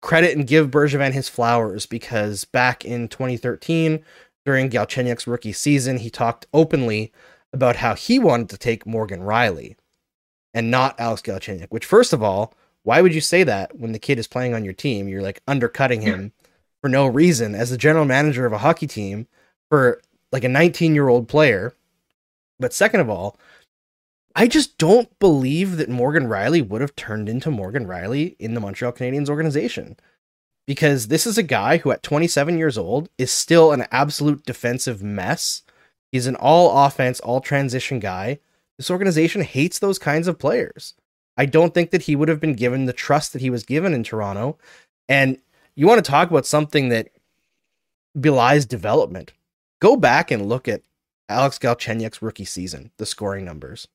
credit 0.00 0.36
and 0.36 0.46
give 0.46 0.70
Bergevin 0.70 1.12
his 1.12 1.28
flowers 1.28 1.86
because 1.86 2.44
back 2.44 2.84
in 2.84 3.08
2013, 3.08 4.04
during 4.44 4.70
Galchenyuk's 4.70 5.26
rookie 5.26 5.52
season, 5.52 5.98
he 5.98 6.10
talked 6.10 6.46
openly 6.54 7.12
about 7.52 7.76
how 7.76 7.94
he 7.94 8.18
wanted 8.18 8.48
to 8.50 8.58
take 8.58 8.86
Morgan 8.86 9.20
Rielly 9.20 9.76
and 10.54 10.70
not 10.70 10.98
Alex 11.00 11.22
Galchenyuk. 11.22 11.68
Which, 11.68 11.84
first 11.84 12.12
of 12.12 12.22
all, 12.22 12.54
why 12.82 13.00
would 13.00 13.14
you 13.14 13.20
say 13.20 13.42
that 13.42 13.76
when 13.76 13.92
the 13.92 13.98
kid 13.98 14.18
is 14.18 14.28
playing 14.28 14.54
on 14.54 14.64
your 14.64 14.72
team? 14.72 15.08
You're 15.08 15.22
like 15.22 15.42
undercutting 15.48 16.02
him 16.02 16.32
for 16.80 16.88
no 16.88 17.06
reason 17.06 17.54
as 17.54 17.70
the 17.70 17.76
general 17.76 18.04
manager 18.04 18.46
of 18.46 18.52
a 18.52 18.58
hockey 18.58 18.86
team 18.86 19.26
for 19.68 20.00
like 20.30 20.44
a 20.44 20.48
19 20.48 20.94
year 20.94 21.08
old 21.08 21.26
player. 21.26 21.74
But 22.60 22.72
second 22.72 23.00
of 23.00 23.10
all, 23.10 23.38
I 24.38 24.46
just 24.48 24.76
don't 24.76 25.18
believe 25.18 25.78
that 25.78 25.88
Morgan 25.88 26.26
Rielly 26.26 26.60
would 26.60 26.82
have 26.82 26.94
turned 26.94 27.26
into 27.26 27.50
Morgan 27.50 27.86
Rielly 27.86 28.36
in 28.38 28.52
the 28.52 28.60
Montreal 28.60 28.92
Canadiens 28.92 29.30
organization. 29.30 29.96
Because 30.66 31.08
this 31.08 31.26
is 31.26 31.38
a 31.38 31.42
guy 31.42 31.78
who, 31.78 31.90
at 31.90 32.02
27 32.02 32.58
years 32.58 32.76
old, 32.76 33.08
is 33.16 33.32
still 33.32 33.72
an 33.72 33.86
absolute 33.90 34.44
defensive 34.44 35.02
mess. 35.02 35.62
He's 36.12 36.26
an 36.26 36.36
all 36.36 36.84
offense, 36.84 37.18
all 37.20 37.40
transition 37.40 37.98
guy. 37.98 38.40
This 38.76 38.90
organization 38.90 39.40
hates 39.40 39.78
those 39.78 39.98
kinds 39.98 40.28
of 40.28 40.38
players. 40.38 40.92
I 41.38 41.46
don't 41.46 41.72
think 41.72 41.90
that 41.90 42.02
he 42.02 42.14
would 42.14 42.28
have 42.28 42.40
been 42.40 42.54
given 42.54 42.84
the 42.84 42.92
trust 42.92 43.32
that 43.32 43.40
he 43.40 43.48
was 43.48 43.62
given 43.62 43.94
in 43.94 44.02
Toronto. 44.02 44.58
And 45.08 45.38
you 45.76 45.86
want 45.86 46.04
to 46.04 46.10
talk 46.10 46.28
about 46.28 46.44
something 46.44 46.90
that 46.90 47.08
belies 48.20 48.66
development. 48.66 49.32
Go 49.80 49.96
back 49.96 50.30
and 50.30 50.46
look 50.46 50.68
at 50.68 50.82
Alex 51.26 51.58
Galchenyuk's 51.58 52.20
rookie 52.20 52.44
season, 52.44 52.90
the 52.98 53.06
scoring 53.06 53.46
numbers. 53.46 53.88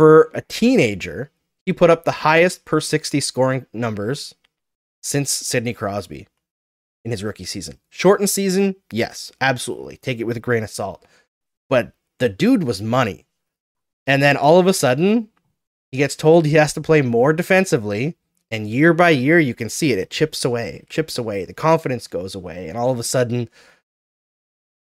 For 0.00 0.30
a 0.32 0.40
teenager, 0.40 1.30
he 1.66 1.74
put 1.74 1.90
up 1.90 2.06
the 2.06 2.10
highest 2.24 2.64
per 2.64 2.80
60 2.80 3.20
scoring 3.20 3.66
numbers 3.74 4.34
since 5.02 5.30
Sidney 5.30 5.74
Crosby 5.74 6.26
in 7.04 7.10
his 7.10 7.22
rookie 7.22 7.44
season. 7.44 7.80
Shortened 7.90 8.30
season, 8.30 8.76
yes, 8.90 9.30
absolutely. 9.42 9.98
Take 9.98 10.18
it 10.18 10.24
with 10.24 10.38
a 10.38 10.40
grain 10.40 10.62
of 10.62 10.70
salt. 10.70 11.04
But 11.68 11.92
the 12.18 12.30
dude 12.30 12.64
was 12.64 12.80
money. 12.80 13.26
And 14.06 14.22
then 14.22 14.38
all 14.38 14.58
of 14.58 14.66
a 14.66 14.72
sudden, 14.72 15.28
he 15.92 15.98
gets 15.98 16.16
told 16.16 16.46
he 16.46 16.54
has 16.54 16.72
to 16.72 16.80
play 16.80 17.02
more 17.02 17.34
defensively. 17.34 18.16
And 18.50 18.70
year 18.70 18.94
by 18.94 19.10
year, 19.10 19.38
you 19.38 19.52
can 19.52 19.68
see 19.68 19.92
it. 19.92 19.98
It 19.98 20.08
chips 20.08 20.46
away, 20.46 20.76
it 20.76 20.88
chips 20.88 21.18
away. 21.18 21.44
The 21.44 21.52
confidence 21.52 22.06
goes 22.06 22.34
away. 22.34 22.70
And 22.70 22.78
all 22.78 22.90
of 22.90 22.98
a 22.98 23.02
sudden, 23.02 23.50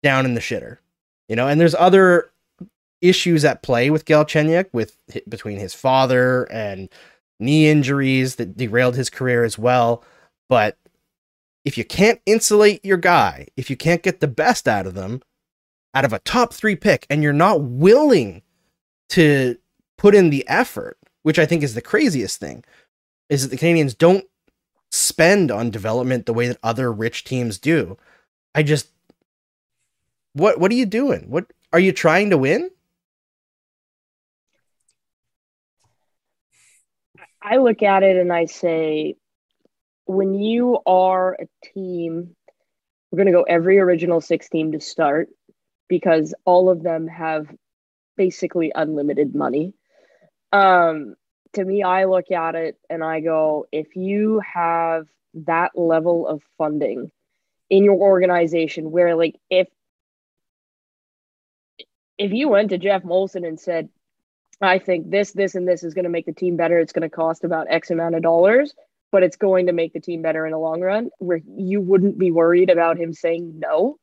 down 0.04 0.26
in 0.26 0.36
the 0.36 0.40
shitter. 0.40 0.78
You 1.28 1.36
know, 1.36 1.48
and 1.48 1.60
there's 1.60 1.74
other 1.74 2.30
issues 3.02 3.46
at 3.46 3.64
play 3.64 3.90
with 3.90 4.06
Galchenyuk 4.06 4.68
with 4.74 4.98
between 5.28 5.58
his 5.58 5.74
father 5.74 6.44
and 6.52 6.90
knee 7.40 7.70
injuries 7.70 8.36
that 8.36 8.58
derailed 8.58 8.96
his 8.96 9.10
career 9.10 9.44
as 9.44 9.58
well. 9.58 10.04
But 10.50 10.78
if 11.64 11.78
you 11.78 11.86
can't 11.86 12.22
insulate 12.26 12.84
your 12.84 12.98
guy, 12.98 13.48
if 13.56 13.70
you 13.70 13.78
can't 13.78 14.04
get 14.04 14.20
the 14.20 14.28
best 14.28 14.68
out 14.68 14.86
of 14.86 14.94
them, 14.96 15.22
out 15.94 16.06
of 16.06 16.14
a 16.14 16.20
top 16.20 16.54
three 16.54 16.76
pick, 16.76 17.06
and 17.10 17.24
you're 17.24 17.34
not 17.34 17.62
willing 17.62 18.42
to 19.10 19.58
put 19.98 20.16
in 20.16 20.30
the 20.30 20.48
effort, 20.48 20.98
which 21.24 21.40
I 21.40 21.46
think 21.46 21.64
is 21.64 21.74
the 21.74 21.82
craziest 21.82 22.40
thing, 22.40 22.64
is 23.30 23.44
that 23.44 23.56
the 23.56 23.64
Canadiens 23.64 23.98
don't 23.98 24.26
spend 24.92 25.52
on 25.52 25.70
development 25.70 26.26
the 26.26 26.34
way 26.34 26.48
that 26.48 26.58
other 26.64 26.92
rich 26.92 27.24
teams 27.24 27.58
do. 27.58 27.98
I 28.56 28.64
just 28.64 28.90
what 30.34 30.60
what 30.60 30.72
are 30.72 30.76
you 30.76 30.86
doing? 30.86 31.30
What 31.30 31.52
are 31.72 31.80
you 31.80 31.92
trying 31.92 32.30
to 32.32 32.38
win? 32.38 32.72
I 37.42 37.58
look 37.58 37.84
at 37.84 38.04
it 38.04 38.18
and 38.18 38.32
I 38.32 38.46
say, 38.46 39.16
when 40.06 40.34
you 40.34 40.80
are 40.86 41.34
a 41.34 41.48
team, 41.74 42.36
we're 43.12 43.18
going 43.18 43.28
to 43.28 43.32
go 43.32 43.44
every 43.44 43.80
original 43.80 44.22
six 44.22 44.50
team 44.50 44.72
to 44.74 44.80
start 44.80 45.30
because 45.88 46.34
all 46.46 46.70
of 46.70 46.84
them 46.84 47.08
have 47.08 47.48
basically 48.18 48.72
unlimited 48.74 49.34
money. 49.34 49.74
Um, 50.52 51.16
to 51.54 51.64
me, 51.64 51.84
I 51.84 52.06
look 52.06 52.32
at 52.32 52.56
it 52.56 52.78
and 52.90 53.04
I 53.04 53.22
go, 53.22 53.68
if 53.72 53.96
you 53.96 54.42
have 54.54 55.08
that 55.34 55.72
level 55.76 56.28
of 56.28 56.42
funding 56.58 57.12
in 57.70 57.84
your 57.84 57.96
organization, 57.96 58.92
where 58.92 59.16
like 59.16 59.36
if 59.50 59.68
if 62.18 62.34
you 62.34 62.50
went 62.50 62.70
to 62.72 62.78
Geoff 62.78 63.04
Molson 63.04 63.48
and 63.48 63.60
said, 63.60 63.90
I 64.62 64.80
think 64.80 65.10
this, 65.10 65.32
this, 65.32 65.56
and 65.56 65.68
this 65.68 65.84
is 65.84 65.94
going 65.94 66.04
to 66.04 66.10
make 66.10 66.26
the 66.26 66.34
team 66.34 66.58
better. 66.58 66.80
It's 66.80 66.94
going 66.94 67.10
to 67.10 67.16
cost 67.16 67.44
about 67.44 67.68
X 67.70 67.92
amount 67.92 68.16
of 68.16 68.22
dollars, 68.22 68.74
but 69.12 69.24
it's 69.24 69.38
going 69.38 69.68
to 69.68 69.74
make 69.74 69.94
the 69.94 70.02
team 70.02 70.22
better 70.22 70.46
in 70.46 70.52
the 70.52 70.58
long 70.58 70.82
run, 70.82 71.10
where 71.20 71.40
you 71.56 71.82
wouldn't 71.82 72.18
be 72.18 72.32
worried 72.32 72.70
about 72.70 72.98
him 72.98 73.14
saying 73.14 73.60
no. 73.60 73.98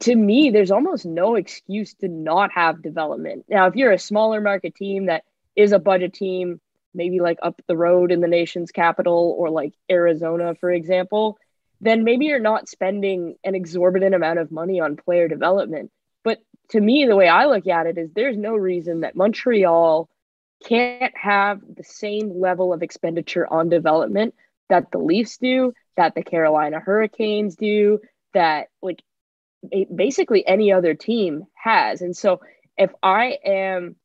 To 0.00 0.14
me, 0.14 0.50
there's 0.50 0.72
almost 0.72 1.06
no 1.06 1.36
excuse 1.36 1.94
to 1.94 2.08
not 2.08 2.52
have 2.52 2.82
development. 2.82 3.44
Now, 3.48 3.66
if 3.66 3.76
you're 3.76 3.92
a 3.92 3.98
smaller 3.98 4.40
market 4.40 4.74
team 4.74 5.06
that 5.06 5.24
is 5.56 5.72
a 5.72 5.78
budget 5.78 6.12
team, 6.12 6.60
maybe 6.92 7.20
like 7.20 7.38
up 7.42 7.60
the 7.66 7.76
road 7.76 8.10
in 8.12 8.20
the 8.20 8.28
nation's 8.28 8.72
capital 8.72 9.34
or 9.38 9.48
like 9.48 9.72
Arizona, 9.90 10.54
for 10.56 10.70
example, 10.70 11.38
then 11.80 12.04
maybe 12.04 12.26
you're 12.26 12.40
not 12.40 12.68
spending 12.68 13.36
an 13.44 13.54
exorbitant 13.54 14.14
amount 14.14 14.38
of 14.38 14.50
money 14.50 14.80
on 14.80 14.96
player 14.96 15.28
development 15.28 15.90
to 16.70 16.80
me, 16.80 17.06
the 17.06 17.16
way 17.16 17.28
I 17.28 17.46
look 17.46 17.66
at 17.66 17.86
it 17.86 17.98
is 17.98 18.10
there's 18.12 18.36
no 18.36 18.54
reason 18.54 19.00
that 19.00 19.16
Montreal 19.16 20.08
can't 20.64 21.16
have 21.16 21.60
the 21.60 21.84
same 21.84 22.40
level 22.40 22.72
of 22.72 22.82
expenditure 22.82 23.46
on 23.46 23.68
development 23.68 24.34
that 24.68 24.90
the 24.92 24.98
Leafs 24.98 25.38
do, 25.38 25.72
that 25.96 26.14
the 26.14 26.22
Carolina 26.22 26.80
Hurricanes 26.80 27.56
do, 27.56 28.00
that 28.34 28.68
like 28.82 29.02
basically 29.94 30.46
any 30.46 30.72
other 30.72 30.94
team 30.94 31.44
has. 31.54 32.02
And 32.02 32.16
so 32.16 32.40
if 32.76 32.90
I 33.02 33.38
am 33.44 33.96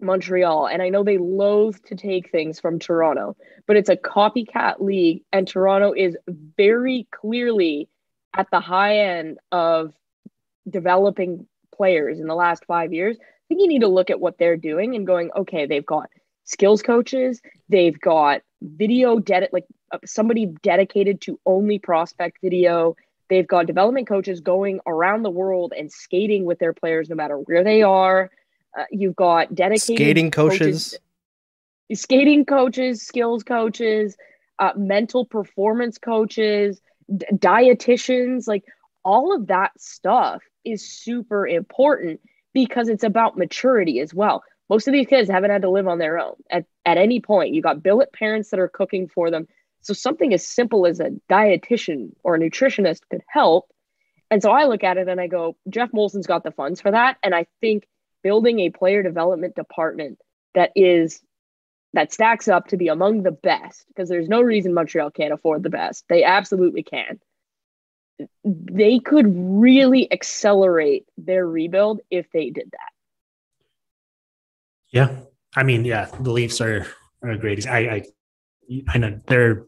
Montreal, 0.00 0.66
and 0.68 0.80
I 0.80 0.90
know 0.90 1.02
they 1.02 1.18
loathe 1.18 1.78
to 1.86 1.96
take 1.96 2.30
things 2.30 2.60
from 2.60 2.78
Toronto, 2.78 3.36
but 3.66 3.76
it's 3.76 3.88
a 3.88 3.96
copycat 3.96 4.80
league, 4.80 5.24
and 5.32 5.46
Toronto 5.46 5.92
is 5.92 6.16
very 6.28 7.08
clearly 7.10 7.88
at 8.36 8.46
the 8.52 8.60
high 8.60 8.98
end 9.00 9.38
of 9.50 9.92
developing 10.68 11.46
players 11.78 12.20
in 12.20 12.26
the 12.26 12.34
last 12.34 12.64
five 12.66 12.92
years, 12.92 13.16
I 13.20 13.44
think 13.48 13.62
you 13.62 13.68
need 13.68 13.80
to 13.80 13.88
look 13.88 14.10
at 14.10 14.20
what 14.20 14.36
they're 14.36 14.58
doing 14.58 14.94
and 14.94 15.06
going, 15.06 15.30
okay, 15.34 15.64
they've 15.64 15.86
got 15.86 16.10
skills 16.44 16.82
coaches, 16.82 17.40
they've 17.70 17.98
got 17.98 18.42
video 18.60 19.18
ded- 19.18 19.48
like 19.52 19.64
uh, 19.92 19.98
somebody 20.04 20.46
dedicated 20.62 21.22
to 21.22 21.40
only 21.46 21.78
prospect 21.78 22.38
video. 22.42 22.96
They've 23.30 23.46
got 23.46 23.66
development 23.66 24.08
coaches 24.08 24.40
going 24.40 24.80
around 24.86 25.22
the 25.22 25.30
world 25.30 25.72
and 25.76 25.90
skating 25.90 26.44
with 26.44 26.58
their 26.58 26.74
players 26.74 27.08
no 27.08 27.16
matter 27.16 27.36
where 27.38 27.64
they 27.64 27.82
are. 27.82 28.30
Uh, 28.78 28.84
you've 28.90 29.16
got 29.16 29.54
dedicated 29.54 29.96
skating 29.96 30.30
coaches, 30.30 30.58
coaches 30.90 30.98
skating 31.94 32.44
coaches, 32.44 33.02
skills 33.02 33.42
coaches, 33.42 34.16
uh, 34.58 34.72
mental 34.76 35.24
performance 35.24 35.98
coaches, 35.98 36.80
d- 37.14 37.26
dietitians, 37.34 38.46
like 38.46 38.64
all 39.04 39.34
of 39.34 39.46
that 39.46 39.72
stuff 39.80 40.42
is 40.70 40.84
super 40.84 41.46
important 41.46 42.20
because 42.52 42.88
it's 42.88 43.04
about 43.04 43.36
maturity 43.36 44.00
as 44.00 44.12
well. 44.14 44.42
Most 44.68 44.86
of 44.88 44.92
these 44.92 45.06
kids 45.06 45.30
haven't 45.30 45.50
had 45.50 45.62
to 45.62 45.70
live 45.70 45.88
on 45.88 45.98
their 45.98 46.18
own 46.18 46.34
at, 46.50 46.66
at 46.84 46.98
any 46.98 47.20
point. 47.20 47.54
You 47.54 47.62
got 47.62 47.82
billet 47.82 48.12
parents 48.12 48.50
that 48.50 48.60
are 48.60 48.68
cooking 48.68 49.08
for 49.08 49.30
them. 49.30 49.46
So 49.80 49.94
something 49.94 50.34
as 50.34 50.46
simple 50.46 50.86
as 50.86 51.00
a 51.00 51.12
dietitian 51.30 52.10
or 52.22 52.34
a 52.34 52.38
nutritionist 52.38 53.00
could 53.10 53.22
help. 53.28 53.70
And 54.30 54.42
so 54.42 54.50
I 54.50 54.64
look 54.64 54.84
at 54.84 54.98
it 54.98 55.08
and 55.08 55.20
I 55.20 55.26
go, 55.26 55.56
Geoff 55.70 55.90
Molson's 55.92 56.26
got 56.26 56.44
the 56.44 56.50
funds 56.50 56.80
for 56.80 56.90
that. 56.90 57.16
And 57.22 57.34
I 57.34 57.46
think 57.60 57.86
building 58.22 58.60
a 58.60 58.70
player 58.70 59.02
development 59.02 59.54
department 59.54 60.18
that 60.54 60.72
is 60.76 61.22
that 61.94 62.12
stacks 62.12 62.48
up 62.48 62.66
to 62.68 62.76
be 62.76 62.88
among 62.88 63.22
the 63.22 63.30
best, 63.30 63.86
because 63.88 64.10
there's 64.10 64.28
no 64.28 64.42
reason 64.42 64.74
Montreal 64.74 65.10
can't 65.10 65.32
afford 65.32 65.62
the 65.62 65.70
best. 65.70 66.04
They 66.10 66.24
absolutely 66.24 66.82
can 66.82 67.18
they 68.44 68.98
could 68.98 69.26
really 69.28 70.10
accelerate 70.12 71.06
their 71.16 71.46
rebuild 71.46 72.00
if 72.10 72.30
they 72.32 72.50
did 72.50 72.70
that. 72.72 72.90
Yeah. 74.90 75.20
I 75.56 75.62
mean, 75.62 75.84
yeah, 75.84 76.06
the 76.20 76.30
Leafs 76.30 76.60
are, 76.60 76.86
are 77.22 77.36
great. 77.36 77.66
I, 77.66 77.78
I, 77.78 78.02
I 78.88 78.98
know 78.98 79.20
they're 79.26 79.66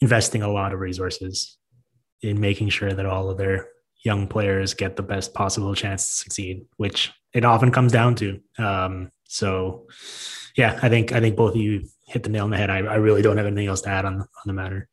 investing 0.00 0.42
a 0.42 0.50
lot 0.50 0.72
of 0.72 0.80
resources 0.80 1.56
in 2.22 2.40
making 2.40 2.70
sure 2.70 2.92
that 2.92 3.06
all 3.06 3.30
of 3.30 3.38
their 3.38 3.68
young 4.04 4.26
players 4.26 4.74
get 4.74 4.96
the 4.96 5.02
best 5.02 5.34
possible 5.34 5.74
chance 5.74 6.06
to 6.06 6.12
succeed, 6.12 6.64
which 6.76 7.12
it 7.34 7.44
often 7.44 7.70
comes 7.70 7.92
down 7.92 8.14
to. 8.16 8.40
Um, 8.58 9.10
so, 9.24 9.86
yeah, 10.56 10.78
I 10.82 10.88
think 10.88 11.12
I 11.12 11.20
think 11.20 11.36
both 11.36 11.54
of 11.54 11.60
you 11.60 11.86
hit 12.06 12.22
the 12.22 12.30
nail 12.30 12.44
on 12.44 12.50
the 12.50 12.56
head. 12.56 12.70
I, 12.70 12.78
I 12.78 12.96
really 12.96 13.22
don't 13.22 13.36
have 13.36 13.46
anything 13.46 13.66
else 13.66 13.82
to 13.82 13.90
add 13.90 14.04
on 14.04 14.20
on 14.20 14.28
the 14.46 14.52
matter. 14.52 14.88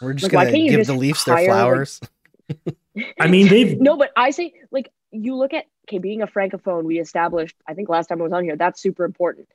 We're 0.00 0.12
just 0.12 0.32
like, 0.32 0.48
gonna 0.48 0.68
give 0.68 0.86
the 0.86 0.94
Leafs 0.94 1.24
their 1.24 1.44
flowers. 1.44 1.98
Like, 2.00 2.10
I 3.20 3.28
mean, 3.28 3.48
they've 3.48 3.80
no, 3.80 3.96
but 3.96 4.10
I 4.16 4.30
say 4.30 4.54
like 4.70 4.90
you 5.10 5.36
look 5.36 5.54
at 5.54 5.64
okay, 5.88 5.98
being 5.98 6.22
a 6.22 6.26
francophone, 6.26 6.84
we 6.84 6.98
established. 6.98 7.56
I 7.66 7.74
think 7.74 7.88
last 7.88 8.08
time 8.08 8.20
I 8.20 8.24
was 8.24 8.32
on 8.32 8.44
here, 8.44 8.56
that's 8.56 8.80
super 8.80 9.04
important. 9.04 9.48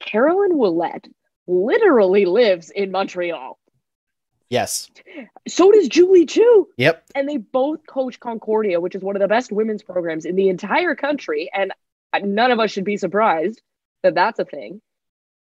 Caroline 0.00 0.52
Ouellette 0.52 1.08
literally 1.46 2.24
lives 2.24 2.70
in 2.70 2.90
Montreal. 2.90 3.58
Yes. 4.52 4.90
So 5.48 5.72
does 5.72 5.88
Julie 5.88 6.26
Chu. 6.26 6.68
Yep. 6.76 7.04
And 7.14 7.26
they 7.26 7.38
both 7.38 7.86
coach 7.86 8.20
Concordia, 8.20 8.80
which 8.80 8.94
is 8.94 9.02
one 9.02 9.16
of 9.16 9.20
the 9.20 9.28
best 9.28 9.50
women's 9.50 9.82
programs 9.82 10.26
in 10.26 10.36
the 10.36 10.50
entire 10.50 10.94
country. 10.94 11.50
And 11.54 11.72
none 12.22 12.50
of 12.50 12.60
us 12.60 12.70
should 12.70 12.84
be 12.84 12.98
surprised 12.98 13.62
that 14.02 14.14
that's 14.14 14.38
a 14.38 14.44
thing. 14.44 14.82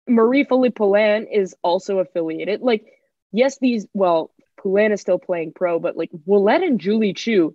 Marie 0.06 0.44
Philip 0.44 0.76
Poulin 0.76 1.26
is 1.26 1.56
also 1.62 1.98
affiliated. 1.98 2.60
Like, 2.60 2.86
yes, 3.32 3.58
these, 3.58 3.84
well, 3.94 4.30
Poulin 4.60 4.92
is 4.92 5.00
still 5.00 5.18
playing 5.18 5.52
pro, 5.52 5.78
but 5.78 5.96
like 5.96 6.10
Ouellette 6.26 6.64
and 6.64 6.80
Julie 6.80 7.14
Chu, 7.14 7.54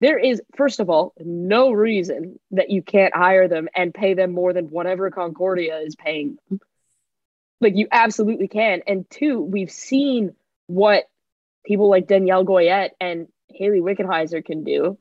there 0.00 0.18
is, 0.18 0.42
first 0.56 0.80
of 0.80 0.90
all, 0.90 1.12
no 1.18 1.70
reason 1.70 2.38
that 2.52 2.70
you 2.70 2.82
can't 2.82 3.14
hire 3.14 3.48
them 3.48 3.68
and 3.74 3.94
pay 3.94 4.14
them 4.14 4.32
more 4.32 4.52
than 4.52 4.66
whatever 4.66 5.10
Concordia 5.10 5.78
is 5.78 5.96
paying 5.96 6.36
them. 6.48 6.60
Like 7.60 7.76
you 7.76 7.88
absolutely 7.90 8.48
can. 8.48 8.82
And 8.86 9.08
two, 9.08 9.40
we've 9.40 9.70
seen 9.70 10.34
what 10.66 11.04
people 11.64 11.88
like 11.88 12.06
Danielle 12.06 12.44
Goyette 12.44 12.90
and 13.00 13.28
Hayley 13.48 13.80
Wickenheiser 13.80 14.44
can 14.44 14.64
do. 14.64 14.98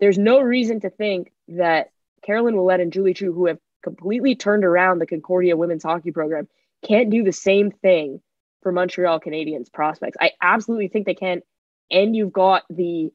There's 0.00 0.18
no 0.18 0.40
reason 0.40 0.80
to 0.80 0.90
think 0.90 1.32
that 1.48 1.90
Caroline 2.24 2.54
Ouellette 2.54 2.82
and 2.82 2.92
Julie 2.92 3.14
Chu, 3.14 3.32
who 3.32 3.46
have 3.46 3.58
completely 3.82 4.34
turned 4.34 4.64
around 4.64 4.98
the 4.98 5.06
Concordia 5.06 5.56
women's 5.56 5.82
hockey 5.82 6.10
program, 6.10 6.48
can't 6.86 7.10
do 7.10 7.22
the 7.22 7.32
same 7.32 7.70
thing 7.70 8.20
for 8.64 8.72
Montreal 8.72 9.20
Canadiens 9.20 9.72
prospects. 9.72 10.16
I 10.20 10.32
absolutely 10.42 10.88
think 10.88 11.06
they 11.06 11.14
can. 11.14 11.42
And 11.90 12.16
you've 12.16 12.32
got 12.32 12.64
the 12.68 13.12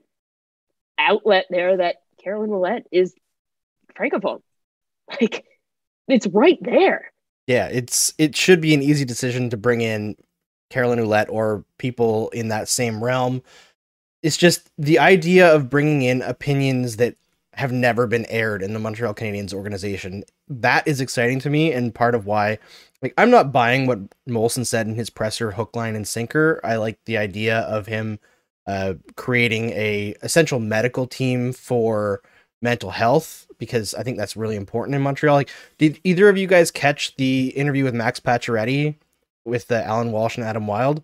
outlet 0.98 1.48
there 1.50 1.76
that 1.76 1.98
Caroline 2.24 2.52
Ouellette 2.52 2.86
is 2.92 3.14
francophone. 3.98 4.42
Like 5.20 5.44
it's 6.08 6.28
right 6.28 6.60
there. 6.62 7.12
Yeah, 7.48 7.66
it's 7.66 8.14
it 8.20 8.36
should 8.36 8.62
be 8.62 8.76
an 8.76 8.84
easy 8.84 9.06
decision 9.06 9.50
to 9.50 9.58
bring 9.58 9.82
in 9.82 10.16
Caroline 10.70 11.00
Ouellette 11.00 11.32
or 11.32 11.66
people 11.80 12.30
in 12.30 12.50
that 12.50 12.70
same 12.70 13.04
realm. 13.04 13.42
It's 14.22 14.38
just 14.38 14.70
the 14.78 15.00
idea 15.00 15.52
of 15.52 15.68
bringing 15.68 16.04
in 16.04 16.22
opinions 16.22 16.98
that 16.98 17.16
have 17.56 17.72
never 17.72 18.06
been 18.06 18.28
aired 18.28 18.62
in 18.62 18.74
the 18.74 18.80
Montreal 18.80 19.16
Canadiens 19.16 19.52
organization. 19.52 20.24
That 20.48 20.88
is 20.88 21.02
exciting 21.02 21.40
to 21.40 21.50
me, 21.50 21.74
and 21.74 21.96
part 21.96 22.14
of 22.14 22.28
why, 22.28 22.60
like, 23.02 23.14
I'm 23.18 23.30
not 23.30 23.52
buying 23.52 23.88
what 23.88 24.00
Molson 24.28 24.66
said 24.66 24.88
in 24.88 24.96
his 24.96 25.10
presser, 25.10 25.52
hook, 25.52 25.76
line, 25.76 25.96
and 25.96 26.08
sinker. 26.08 26.60
I 26.64 26.76
like 26.76 27.00
the 27.06 27.18
idea 27.18 27.60
of 27.60 27.88
him 27.88 28.20
uh, 28.68 28.96
creating 29.16 29.72
a 29.72 30.16
essential 30.22 30.60
medical 30.60 31.08
team 31.08 31.54
for 31.54 32.22
mental 32.62 32.92
health 32.92 33.48
because 33.58 33.94
I 33.94 34.04
think 34.04 34.18
that's 34.18 34.36
really 34.36 34.56
important 34.56 34.96
in 34.96 35.02
Montreal. 35.02 35.36
Like, 35.36 35.50
did 35.78 36.00
either 36.04 36.28
of 36.30 36.38
you 36.38 36.48
guys 36.48 36.72
catch 36.72 37.16
the 37.16 37.50
interview 37.50 37.84
with 37.84 37.94
Max 37.94 38.20
Pacioretty 38.20 38.96
with 39.46 39.72
uh, 39.72 39.76
Allan 39.76 40.12
Walsh 40.12 40.38
and 40.38 40.46
Adam 40.46 40.68
Wild? 40.68 41.02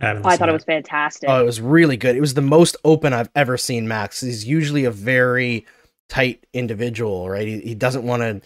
I, 0.00 0.06
haven't 0.08 0.26
I 0.26 0.36
thought 0.36 0.48
it 0.48 0.52
was 0.52 0.64
fantastic. 0.64 1.28
Oh, 1.28 1.40
it 1.40 1.46
was 1.46 1.60
really 1.60 1.96
good. 1.96 2.16
It 2.16 2.20
was 2.20 2.34
the 2.34 2.42
most 2.42 2.76
open 2.84 3.12
I've 3.12 3.30
ever 3.34 3.56
seen 3.56 3.88
Max. 3.88 4.20
He's 4.20 4.44
usually 4.44 4.84
a 4.84 4.90
very 4.90 5.66
tight 6.08 6.46
individual, 6.52 7.28
right? 7.28 7.48
He, 7.48 7.60
he 7.60 7.74
doesn't 7.74 8.04
want 8.04 8.22
to 8.22 8.40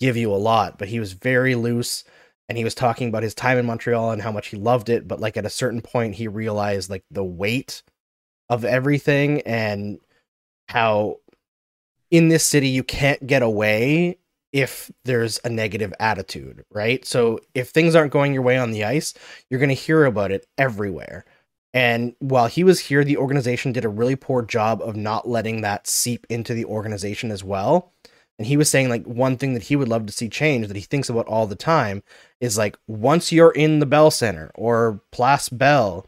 give 0.00 0.16
you 0.16 0.32
a 0.32 0.36
lot, 0.36 0.78
but 0.78 0.88
he 0.88 1.00
was 1.00 1.12
very 1.12 1.54
loose 1.54 2.04
and 2.48 2.56
he 2.56 2.64
was 2.64 2.74
talking 2.74 3.08
about 3.08 3.22
his 3.22 3.34
time 3.34 3.58
in 3.58 3.66
Montreal 3.66 4.12
and 4.12 4.22
how 4.22 4.32
much 4.32 4.48
he 4.48 4.56
loved 4.56 4.88
it, 4.88 5.08
but 5.08 5.20
like 5.20 5.36
at 5.36 5.46
a 5.46 5.50
certain 5.50 5.80
point 5.80 6.14
he 6.14 6.28
realized 6.28 6.90
like 6.90 7.04
the 7.10 7.24
weight 7.24 7.82
of 8.48 8.64
everything 8.64 9.40
and 9.42 9.98
how 10.68 11.16
in 12.10 12.28
this 12.28 12.44
city 12.44 12.68
you 12.68 12.84
can't 12.84 13.26
get 13.26 13.42
away 13.42 14.18
if 14.52 14.90
there's 15.04 15.40
a 15.44 15.50
negative 15.50 15.92
attitude, 16.00 16.64
right? 16.70 17.04
So 17.04 17.40
if 17.54 17.68
things 17.68 17.94
aren't 17.94 18.12
going 18.12 18.32
your 18.32 18.42
way 18.42 18.56
on 18.56 18.70
the 18.70 18.84
ice, 18.84 19.12
you're 19.50 19.60
going 19.60 19.68
to 19.68 19.74
hear 19.74 20.04
about 20.04 20.32
it 20.32 20.46
everywhere. 20.56 21.24
And 21.74 22.14
while 22.20 22.46
he 22.46 22.64
was 22.64 22.80
here, 22.80 23.04
the 23.04 23.18
organization 23.18 23.72
did 23.72 23.84
a 23.84 23.90
really 23.90 24.16
poor 24.16 24.42
job 24.42 24.80
of 24.80 24.96
not 24.96 25.28
letting 25.28 25.60
that 25.60 25.86
seep 25.86 26.26
into 26.30 26.54
the 26.54 26.64
organization 26.64 27.30
as 27.30 27.44
well. 27.44 27.92
And 28.38 28.46
he 28.46 28.56
was 28.56 28.68
saying, 28.68 28.90
like, 28.90 29.04
one 29.04 29.38
thing 29.38 29.54
that 29.54 29.64
he 29.64 29.76
would 29.76 29.88
love 29.88 30.06
to 30.06 30.12
see 30.12 30.28
change 30.28 30.68
that 30.68 30.76
he 30.76 30.82
thinks 30.82 31.08
about 31.08 31.26
all 31.26 31.46
the 31.46 31.56
time 31.56 32.02
is 32.40 32.58
like, 32.58 32.76
once 32.86 33.32
you're 33.32 33.52
in 33.52 33.78
the 33.78 33.86
Bell 33.86 34.10
Center 34.10 34.50
or 34.54 35.00
Place 35.10 35.48
Bell, 35.48 36.06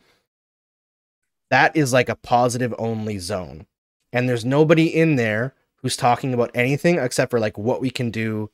that 1.51 1.74
is 1.74 1.93
like 1.93 2.11
a 2.11 2.16
positive 2.16 2.74
only 2.79 3.18
zone. 3.18 3.66
And 4.12 4.29
there's 4.29 4.45
nobody 4.45 4.87
in 4.87 5.16
there 5.16 5.55
who's 5.76 5.97
talking 5.97 6.35
about 6.35 6.51
anything 6.55 6.99
except 6.99 7.31
for 7.31 7.41
like 7.41 7.57
what 7.57 7.81
we 7.81 7.91
can 7.91 8.11
do 8.11 8.51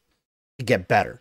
to 0.58 0.64
get 0.64 0.86
better. 0.86 1.20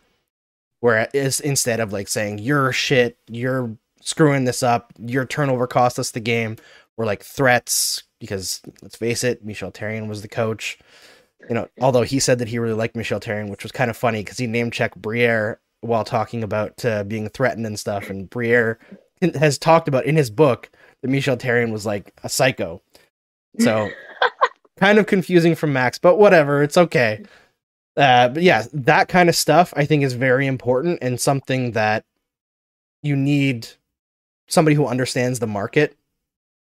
Whereas 0.80 1.40
instead 1.40 1.80
of 1.80 1.92
like 1.92 2.08
saying, 2.08 2.38
you're 2.38 2.70
shit, 2.72 3.18
you're 3.28 3.76
screwing 4.00 4.44
this 4.44 4.62
up, 4.62 4.92
your 4.98 5.24
turnover 5.24 5.66
cost 5.66 5.98
us 5.98 6.10
the 6.10 6.20
game, 6.20 6.56
or 6.96 7.04
like 7.04 7.24
threats, 7.24 8.04
because 8.20 8.60
let's 8.82 8.96
face 8.96 9.24
it, 9.24 9.44
Michel 9.44 9.72
Therrien 9.72 10.08
was 10.08 10.22
the 10.22 10.28
coach. 10.28 10.78
You 11.48 11.54
know, 11.54 11.68
although 11.80 12.02
he 12.02 12.20
said 12.20 12.38
that 12.38 12.48
he 12.48 12.58
really 12.58 12.74
liked 12.74 12.96
Michel 12.96 13.20
Therrien, 13.20 13.50
which 13.50 13.62
was 13.62 13.72
kind 13.72 13.90
of 13.90 13.96
funny 13.96 14.20
because 14.20 14.38
he 14.38 14.46
name 14.46 14.70
checked 14.70 14.96
Briere 14.96 15.60
while 15.80 16.04
talking 16.04 16.42
about 16.42 16.84
uh, 16.84 17.04
being 17.04 17.28
threatened 17.28 17.66
and 17.66 17.78
stuff. 17.78 18.08
And 18.08 18.28
Briere 18.28 18.78
has 19.34 19.58
talked 19.58 19.88
about 19.88 20.06
in 20.06 20.16
his 20.16 20.30
book 20.30 20.70
that 21.02 21.08
Michel 21.08 21.36
Therrien 21.36 21.72
was 21.72 21.84
like 21.84 22.12
a 22.22 22.28
psycho. 22.28 22.82
So 23.58 23.90
kind 24.78 24.98
of 24.98 25.06
confusing 25.06 25.54
from 25.54 25.72
Max, 25.72 25.98
but 25.98 26.18
whatever, 26.18 26.62
it's 26.62 26.78
okay. 26.78 27.24
Uh, 27.96 28.28
but 28.28 28.42
yeah, 28.42 28.64
that 28.72 29.08
kind 29.08 29.28
of 29.28 29.36
stuff 29.36 29.72
I 29.76 29.84
think 29.84 30.02
is 30.02 30.14
very 30.14 30.46
important 30.46 30.98
and 31.02 31.20
something 31.20 31.72
that 31.72 32.04
you 33.02 33.14
need 33.14 33.68
somebody 34.48 34.74
who 34.74 34.86
understands 34.86 35.38
the 35.38 35.46
market 35.46 35.96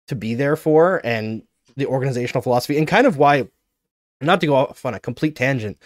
to 0.09 0.15
be 0.15 0.35
there 0.35 0.57
for 0.57 1.01
and 1.05 1.43
the 1.77 1.87
organizational 1.87 2.43
philosophy 2.43 2.79
and 2.79 2.87
kind 2.87 3.07
of 3.07 3.17
why 3.17 3.49
not 4.21 4.41
to 4.41 4.47
go 4.47 4.55
off 4.55 4.85
on 4.85 4.95
a 4.95 5.01
complete 5.01 5.37
tangent, 5.37 5.79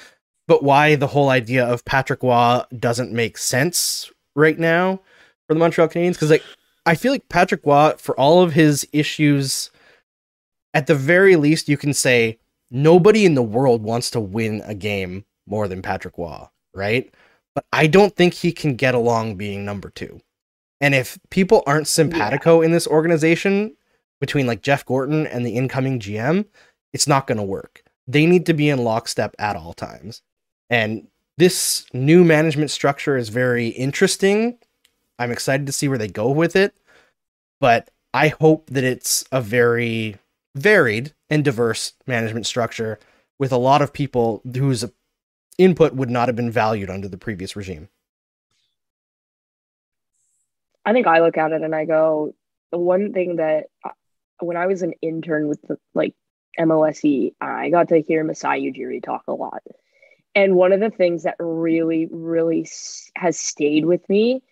but 0.47 0.62
why 0.62 0.95
the 0.97 1.09
whole 1.09 1.28
idea 1.28 1.64
of 1.64 1.85
Patrick 1.85 2.22
Roy 2.22 2.62
doesn't 2.76 3.12
make 3.12 3.39
sense 3.39 4.11
right 4.35 4.59
now 4.59 5.01
for 5.47 5.55
the 5.55 5.61
Montreal 5.61 5.89
Canadiens 5.89 6.14
because 6.14 6.31
like 6.31 6.45
I 6.87 6.95
feel 6.95 7.12
like 7.12 7.28
Patrick 7.28 7.64
Roy 7.64 7.95
for 7.99 8.18
all 8.18 8.43
of 8.43 8.53
his 8.53 8.87
issues 8.93 9.70
at 10.74 10.87
the 10.87 10.95
very 10.95 11.37
least 11.37 11.68
you 11.68 11.76
can 11.76 11.93
say 11.93 12.39
nobody 12.70 13.24
in 13.24 13.35
the 13.35 13.43
world 13.43 13.83
wants 13.83 14.11
to 14.11 14.20
win 14.20 14.62
a 14.64 14.74
game 14.74 15.24
more 15.47 15.68
than 15.68 15.83
Patrick 15.83 16.16
Roy, 16.16 16.47
right? 16.74 17.12
But 17.55 17.64
I 17.72 17.87
don't 17.89 18.14
think 18.14 18.35
he 18.35 18.53
can 18.53 18.76
get 18.76 18.95
along 18.95 19.37
being 19.37 19.64
number 19.64 19.91
2. 19.91 20.20
And 20.81 20.95
if 20.95 21.18
people 21.31 21.62
aren't 21.66 21.89
simpatico 21.89 22.62
in 22.62 22.70
this 22.70 22.87
organization 22.87 23.76
between 24.20 24.47
like 24.47 24.62
Jeff 24.62 24.85
Gorton 24.85 25.26
and 25.26 25.45
the 25.45 25.57
incoming 25.57 25.99
GM, 25.99 26.47
it's 26.93 27.07
not 27.07 27.26
going 27.26 27.39
to 27.39 27.45
work. 27.45 27.80
They 28.11 28.26
need 28.26 28.46
to 28.46 28.54
be 28.54 28.68
in 28.68 28.82
lockstep 28.82 29.36
at 29.38 29.56
all 29.56 29.72
times. 29.72 30.22
And 30.68 31.06
this 31.38 31.86
new 31.92 32.24
management 32.24 32.70
structure 32.70 33.16
is 33.16 33.28
very 33.28 33.68
interesting. 33.68 34.58
I'm 35.18 35.30
excited 35.30 35.66
to 35.66 35.72
see 35.72 35.86
where 35.86 35.98
they 35.98 36.08
go 36.08 36.30
with 36.30 36.56
it. 36.56 36.74
But 37.61 37.90
I 38.12 38.28
hope 38.28 38.68
that 38.70 38.84
it's 38.84 39.24
a 39.30 39.40
very 39.40 40.16
varied 40.56 41.14
and 41.28 41.44
diverse 41.44 41.92
management 42.06 42.46
structure 42.46 42.98
with 43.38 43.52
a 43.52 43.58
lot 43.58 43.80
of 43.80 43.92
people 43.92 44.42
whose 44.54 44.84
input 45.56 45.94
would 45.94 46.11
not 46.11 46.28
have 46.28 46.36
been 46.36 46.50
valued 46.50 46.90
under 46.90 47.06
the 47.06 47.18
previous 47.18 47.54
regime. 47.54 47.88
I 50.84 50.92
think 50.92 51.06
I 51.06 51.20
look 51.20 51.36
at 51.36 51.52
it 51.52 51.62
and 51.62 51.74
I 51.74 51.84
go, 51.84 52.34
the 52.72 52.78
one 52.78 53.12
thing 53.12 53.36
that 53.36 53.66
uh, 53.84 53.90
when 54.40 54.56
I 54.56 54.66
was 54.66 54.82
an 54.82 54.94
intern 55.00 55.46
with 55.46 55.62
the, 55.62 55.78
like 55.94 56.14
MLSE, 56.59 57.34
I 57.40 57.70
got 57.70 57.88
to 57.88 58.01
hear 58.01 58.24
Masai 58.24 58.70
Ujiri 58.70 59.03
talk 59.03 59.24
a 59.28 59.32
lot. 59.32 59.62
And 60.34 60.55
one 60.55 60.72
of 60.72 60.80
the 60.80 60.90
things 60.90 61.24
that 61.24 61.36
really, 61.38 62.09
really 62.11 62.68
has 63.16 63.38
stayed 63.38 63.84
with 63.84 64.09
me 64.09 64.42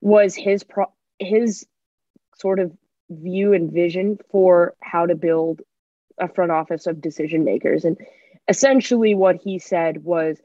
was 0.00 0.34
his 0.34 0.64
pro- 0.64 0.92
his 1.18 1.66
sort 2.36 2.58
of 2.58 2.72
view 3.08 3.52
and 3.52 3.70
vision 3.70 4.18
for 4.30 4.74
how 4.82 5.06
to 5.06 5.14
build 5.14 5.60
a 6.18 6.28
front 6.28 6.50
office 6.50 6.86
of 6.86 7.00
decision 7.00 7.44
makers. 7.44 7.84
And 7.84 7.96
essentially, 8.48 9.14
what 9.14 9.36
he 9.36 9.58
said 9.58 10.02
was, 10.02 10.40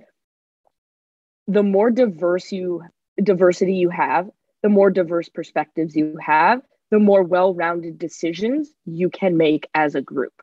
the 1.48 1.64
more 1.64 1.90
diverse 1.90 2.52
you 2.52 2.84
diversity 3.22 3.76
you 3.76 3.90
have, 3.90 4.30
the 4.62 4.70
more 4.70 4.92
diverse 4.92 5.30
perspectives 5.30 5.96
you 5.96 6.18
have, 6.22 6.62
the 6.92 7.00
more 7.00 7.24
well-rounded 7.24 7.98
decisions 7.98 8.72
you 8.86 9.10
can 9.10 9.38
make 9.38 9.68
as 9.74 9.96
a 9.96 10.02
group. 10.02 10.34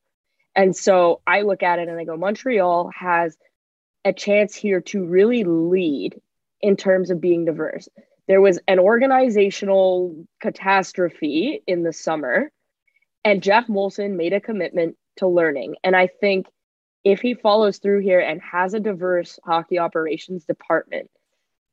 And 0.57 0.75
so 0.75 1.21
I 1.27 1.43
look 1.43 1.63
at 1.63 1.79
it 1.79 1.89
and 1.89 1.99
I 1.99 2.05
go, 2.05 2.17
Montreal 2.17 2.91
has 2.95 3.37
a 4.05 4.13
chance 4.13 4.55
here 4.55 4.81
to 4.83 5.05
really 5.05 5.45
lead 5.45 6.21
in 6.61 6.77
terms 6.77 7.11
of 7.11 7.21
being 7.21 7.45
diverse. 7.45 7.89
There 8.27 8.41
was 8.41 8.59
an 8.69 8.79
organizational 8.79 10.27
catastrophe 10.41 11.63
in 11.67 11.83
the 11.83 11.93
summer, 11.93 12.51
and 13.25 13.43
Geoff 13.43 13.67
Molson 13.67 14.17
made 14.17 14.33
a 14.33 14.41
commitment 14.41 14.97
to 15.17 15.27
learning. 15.27 15.77
And 15.85 15.95
I 15.95 16.07
think 16.07 16.47
if 17.05 17.21
he 17.21 17.35
follows 17.35 17.79
through 17.79 18.01
here 18.01 18.21
and 18.21 18.41
has 18.41 18.73
a 18.75 18.81
diverse 18.81 19.39
hockey 19.45 19.79
operations 19.79 20.45
department 20.45 21.11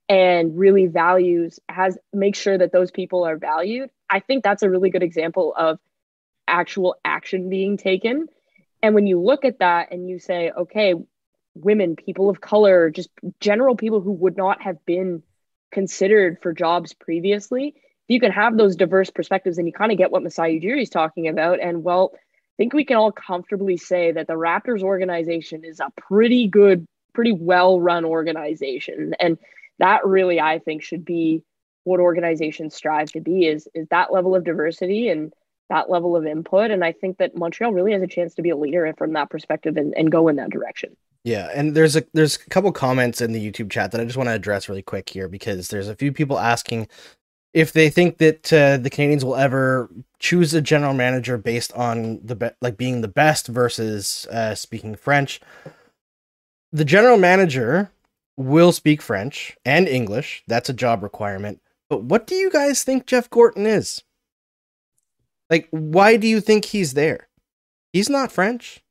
and 0.09 0.57
really 0.57 0.88
values, 0.88 1.59
has 1.69 1.97
make 2.11 2.36
sure 2.36 2.57
that 2.57 2.73
those 2.73 2.91
people 2.91 3.23
are 3.23 3.38
valued, 3.38 3.89
I 4.09 4.19
think 4.19 4.43
that's 4.43 4.63
a 4.63 4.69
really 4.69 4.89
good 4.89 5.03
example 5.03 5.53
of 5.57 5.79
actual 6.47 6.95
action 7.05 7.49
being 7.49 7.77
taken. 7.77 8.27
And 8.82 8.95
when 8.95 9.07
you 9.07 9.21
look 9.21 9.45
at 9.45 9.59
that 9.59 9.91
and 9.91 10.09
you 10.09 10.19
say, 10.19 10.51
okay, 10.51 10.95
women, 11.53 11.95
people 11.95 12.29
of 12.29 12.41
color, 12.41 12.89
just 12.89 13.09
general 13.39 13.75
people 13.75 14.01
who 14.01 14.11
would 14.11 14.38
not 14.38 14.61
have 14.61 14.84
been 14.86 15.23
considered 15.71 16.38
for 16.41 16.53
jobs 16.53 16.93
previously, 16.93 17.75
you 18.07 18.19
can 18.19 18.32
have 18.32 18.57
those 18.57 18.75
diverse 18.75 19.09
perspectives 19.09 19.57
and 19.57 19.67
you 19.67 19.73
kind 19.73 19.91
of 19.91 19.97
get 19.97 20.11
what 20.11 20.23
Masai 20.23 20.59
Ujiri 20.59 20.82
is 20.82 20.89
talking 20.89 21.27
about. 21.27 21.59
And 21.59 21.84
well, 21.84 22.11
I 22.13 22.17
think 22.57 22.73
we 22.73 22.86
can 22.86 22.97
all 22.97 23.11
comfortably 23.11 23.77
say 23.77 24.11
that 24.11 24.27
the 24.27 24.34
Raptors 24.34 24.82
organization 24.82 25.63
is 25.63 25.79
a 25.79 25.91
pretty 25.95 26.47
good, 26.47 26.86
pretty 27.13 27.32
well 27.32 27.79
run 27.79 28.03
organization. 28.03 29.13
And 29.19 29.38
that 29.79 30.05
really, 30.05 30.39
I 30.39 30.59
think, 30.59 30.84
should 30.84 31.05
be 31.05 31.43
what 31.84 31.99
organizations 31.99 32.75
strive 32.75 33.11
to 33.13 33.21
be 33.21 33.45
is, 33.45 33.67
is 33.73 33.88
that 33.89 34.13
level 34.13 34.36
of 34.36 34.43
diversity 34.43 35.09
and 35.09 35.34
that 35.72 35.89
level 35.89 36.15
of 36.15 36.26
input. 36.26 36.69
And 36.69 36.84
I 36.84 36.91
think 36.91 37.17
that 37.17 37.36
Montreal 37.36 37.72
really 37.72 37.93
has 37.93 38.01
a 38.01 38.07
chance 38.07 38.36
to 38.36 38.41
be 38.41 38.49
a 38.49 38.57
leader 38.57 38.93
from 38.97 39.13
that 39.13 39.30
perspective 39.30 39.78
and, 39.78 39.93
and 39.95 40.11
go 40.11 40.28
in 40.28 40.36
that 40.36 40.49
direction. 40.49 40.95
Yeah, 41.24 41.49
and 41.53 41.76
there's 41.76 41.95
a 41.95 42.03
there's 42.13 42.36
a 42.36 42.49
couple 42.49 42.72
comments 42.72 43.22
in 43.22 43.32
the 43.32 43.51
YouTube 43.51 43.69
chat 43.69 43.91
that 43.91 44.01
I 44.01 44.05
just 44.05 44.17
want 44.17 44.28
to 44.28 44.34
address 44.34 44.67
really 44.67 44.82
quick 44.82 45.09
here 45.09 45.28
because 45.28 45.67
there's 45.67 45.88
a 45.88 45.95
few 45.95 46.11
people 46.11 46.39
asking 46.39 46.88
if 47.53 47.74
they 47.74 47.89
think 47.89 48.17
that 48.17 48.51
uh, 48.51 48.78
the 48.78 48.89
Canadiens 48.89 49.24
will 49.24 49.36
ever 49.36 49.89
choose 50.19 50.53
a 50.53 50.61
general 50.61 50.93
manager 50.93 51.38
based 51.38 51.72
on 51.74 52.19
the 52.24 52.36
be- 52.36 52.49
like 52.59 52.76
being 52.76 53.01
the 53.01 53.07
best 53.07 53.47
versus 53.47 54.26
uh, 54.32 54.55
speaking 54.55 54.95
French. 54.95 55.39
The 56.72 56.86
general 56.86 57.17
manager 57.17 57.91
will 58.36 58.72
speak 58.72 59.01
French 59.01 59.55
and 59.63 59.88
English. 59.88 60.43
That's 60.47 60.69
a 60.69 60.74
job 60.74 61.03
requirement. 61.03 61.61
But 61.88 62.03
what 62.03 62.26
do 62.26 62.36
you 62.36 62.49
guys 62.49 62.84
think 62.84 63.05
Jeff 63.05 63.30
Gorton 63.30 63.67
is? 63.67 64.01
Like, 65.51 65.67
why 65.69 66.15
do 66.15 66.27
you 66.27 66.39
think 66.39 66.65
he's 66.65 66.93
there? 66.93 67.27
He's 67.91 68.09
not 68.09 68.31
French. 68.31 68.81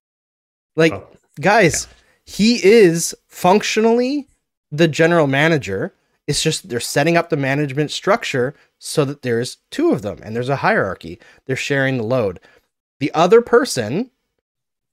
Like, 0.77 0.93
Oh, 0.93 1.09
guys, 1.41 1.89
he 2.25 2.63
is 2.63 3.15
functionally 3.27 4.29
the 4.71 4.87
general 4.87 5.27
manager. 5.27 5.95
It's 6.27 6.43
just 6.43 6.69
they're 6.69 6.79
setting 6.79 7.17
up 7.17 7.31
the 7.31 7.37
management 7.37 7.91
structure 7.91 8.55
so 8.79 9.05
that 9.07 9.23
there's 9.23 9.57
two 9.71 9.91
of 9.91 10.03
them 10.03 10.21
and 10.23 10.37
there's 10.37 10.51
a 10.51 10.57
hierarchy. 10.57 11.19
They're 11.47 11.57
sharing 11.57 11.97
the 11.97 12.05
load. 12.05 12.39
The 13.01 13.13
other 13.15 13.41
person 13.41 14.11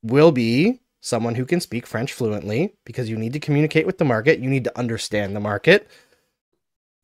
will 0.01 0.31
be 0.31 0.79
someone 1.01 1.35
who 1.35 1.45
can 1.45 1.59
speak 1.59 1.85
French 1.85 2.13
fluently 2.13 2.73
because 2.85 3.09
you 3.09 3.17
need 3.17 3.33
to 3.33 3.39
communicate 3.39 3.85
with 3.85 3.97
the 3.97 4.05
market, 4.05 4.39
you 4.39 4.49
need 4.49 4.63
to 4.63 4.79
understand 4.79 5.35
the 5.35 5.41
market. 5.41 5.87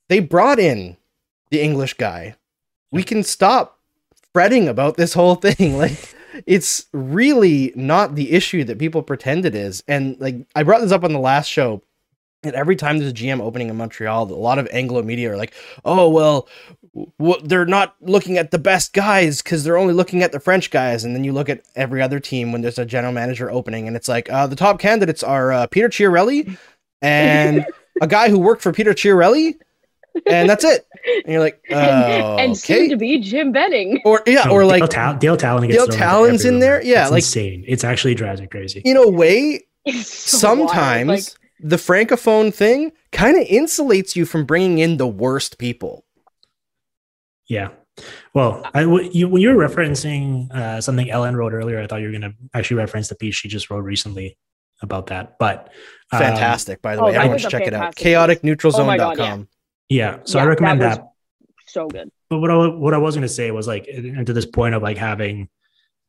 They 0.07 0.20
brought 0.20 0.57
in 0.57 0.97
the 1.51 1.61
English 1.61 1.95
guy. 1.95 2.36
We 2.91 3.03
can 3.03 3.24
stop 3.24 3.80
fretting 4.34 4.68
about 4.68 4.98
this 4.98 5.14
whole 5.14 5.36
thing. 5.36 5.78
Like 5.84 6.16
it's 6.48 6.88
really 6.92 7.72
not 7.76 8.16
the 8.16 8.32
issue 8.32 8.64
that 8.64 8.80
people 8.80 9.04
pretend 9.04 9.46
it 9.46 9.54
is. 9.54 9.84
And 9.88 10.20
like 10.20 10.48
I 10.56 10.64
brought 10.64 10.82
this 10.82 10.92
up 10.92 11.04
on 11.04 11.14
the 11.14 11.20
last 11.20 11.48
show. 11.48 11.84
And 12.46 12.56
every 12.56 12.76
time 12.76 12.98
there's 12.98 13.12
a 13.12 13.16
GM 13.16 13.40
opening 13.40 13.70
in 13.70 13.78
Montreal, 13.78 14.24
a 14.24 14.34
lot 14.34 14.60
of 14.60 14.68
Anglo 14.72 15.02
media 15.02 15.32
are 15.32 15.38
like, 15.38 15.54
"Oh 15.86 16.10
well, 16.10 16.50
w- 17.18 17.42
they're 17.42 17.66
not 17.66 17.96
looking 18.02 18.38
at 18.38 18.52
the 18.52 18.60
best 18.60 18.92
guys 18.92 19.42
because 19.42 19.64
they're 19.64 19.78
only 19.78 19.94
looking 19.94 20.24
at 20.24 20.34
the 20.34 20.42
French 20.42 20.70
guys." 20.70 21.06
And 21.06 21.16
then 21.16 21.24
you 21.24 21.32
look 21.32 21.48
at 21.48 21.62
every 21.76 22.02
other 22.02 22.20
team 22.20 22.52
when 22.52 22.62
there's 22.62 22.78
a 22.78 22.86
general 22.86 23.14
manager 23.14 23.50
opening, 23.50 23.88
and 23.88 23.96
it's 23.96 24.10
like, 24.10 24.30
uh, 24.30 24.46
the 24.46 24.58
top 24.58 24.78
candidates 24.78 25.24
are 25.24 25.54
uh, 25.54 25.68
Peter 25.68 25.88
Chiarelli 25.88 26.58
and 27.02 27.66
a 28.02 28.08
guy 28.08 28.28
who 28.28 28.40
worked 28.40 28.62
for 28.62 28.74
Peter 28.74 28.94
Chiarelli, 28.94 29.56
and 30.28 30.49
that's 30.49 30.64
it. 30.64 30.86
And 31.26 31.34
you're 31.34 31.41
like, 31.41 31.61
and, 31.70 32.24
oh, 32.24 32.38
and 32.38 32.57
soon 32.57 32.78
okay. 32.78 32.89
to 32.89 32.97
be 32.97 33.20
Jim 33.20 33.51
Benning. 33.51 34.01
Or 34.05 34.22
yeah, 34.26 34.43
No, 34.45 34.51
or 34.51 34.66
like 34.66 34.80
Dale, 34.82 34.88
Tal- 34.88 35.18
Dale 35.18 35.38
Tallon 35.38 35.68
gets 35.68 35.78
Dale 35.78 35.88
Tallon's 35.97 36.45
in 36.45 36.59
there? 36.59 36.84
Yeah, 36.84 37.03
It's 37.03 37.11
like- 37.11 37.20
insane. 37.24 37.64
It's 37.68 37.84
actually 37.84 38.16
drives 38.16 38.41
me 38.41 38.47
crazy. 38.47 38.82
in 38.86 38.97
a 38.97 39.09
way, 39.09 39.66
so 39.88 39.93
sometimes 40.38 41.07
like, 41.07 41.24
the 41.59 41.76
francophone 41.78 42.53
thing 42.53 42.91
kind 43.11 43.38
of 43.39 43.47
insulates 43.47 44.16
you 44.16 44.26
from 44.26 44.45
bringing 44.45 44.80
in 44.80 44.97
the 44.97 45.07
worst 45.07 45.57
people. 45.57 46.05
Yeah. 47.47 47.70
Well, 48.34 48.68
I, 48.74 48.82
w- 48.84 49.09
you, 49.14 49.30
when 49.30 49.41
you 49.41 49.53
were 49.53 49.68
referencing 49.68 50.51
uh, 50.51 50.82
something 50.82 51.09
Ellen 51.11 51.36
wrote 51.36 51.53
earlier, 51.53 51.80
I 51.80 51.86
thought 51.88 51.97
you 52.01 52.07
were 52.07 52.11
going 52.18 52.22
to 52.22 52.34
actually 52.53 52.78
reference 52.78 53.09
the 53.09 53.16
piece 53.16 53.36
she 53.36 53.47
just 53.49 53.70
wrote 53.70 53.84
recently 53.84 54.38
about 54.82 55.07
that. 55.07 55.38
But 55.38 55.70
um, 56.11 56.20
Fantastic, 56.20 56.82
by 56.82 56.95
the 56.95 57.01
oh, 57.01 57.05
way. 57.05 57.11
that 57.11 57.18
Everyone 57.18 57.34
was 57.36 57.41
should 57.43 57.53
a 57.53 57.57
check 57.59 57.68
it 57.68 57.74
out. 57.74 57.95
fantastic 57.95 58.41
Chaoticneutralzone.com. 58.43 59.47
yeah. 59.90 60.20
So 60.24 60.40
I 60.40 60.46
recommend 60.46 60.82
that 60.82 60.98
that. 60.98 61.08
so 61.68 61.88
good. 61.88 62.10
But 62.30 62.40
what 62.40 62.52
I, 62.52 62.68
what 62.68 62.94
I 62.94 62.98
was 62.98 63.16
going 63.16 63.28
to 63.28 63.34
say 63.34 63.52
was 63.52 63.68
like, 63.68 63.88
and 63.88 64.26
to 64.26 64.34
this 64.34 64.46
point 64.46 64.76
of 64.76 64.82
like 64.82 64.98
having 64.98 65.50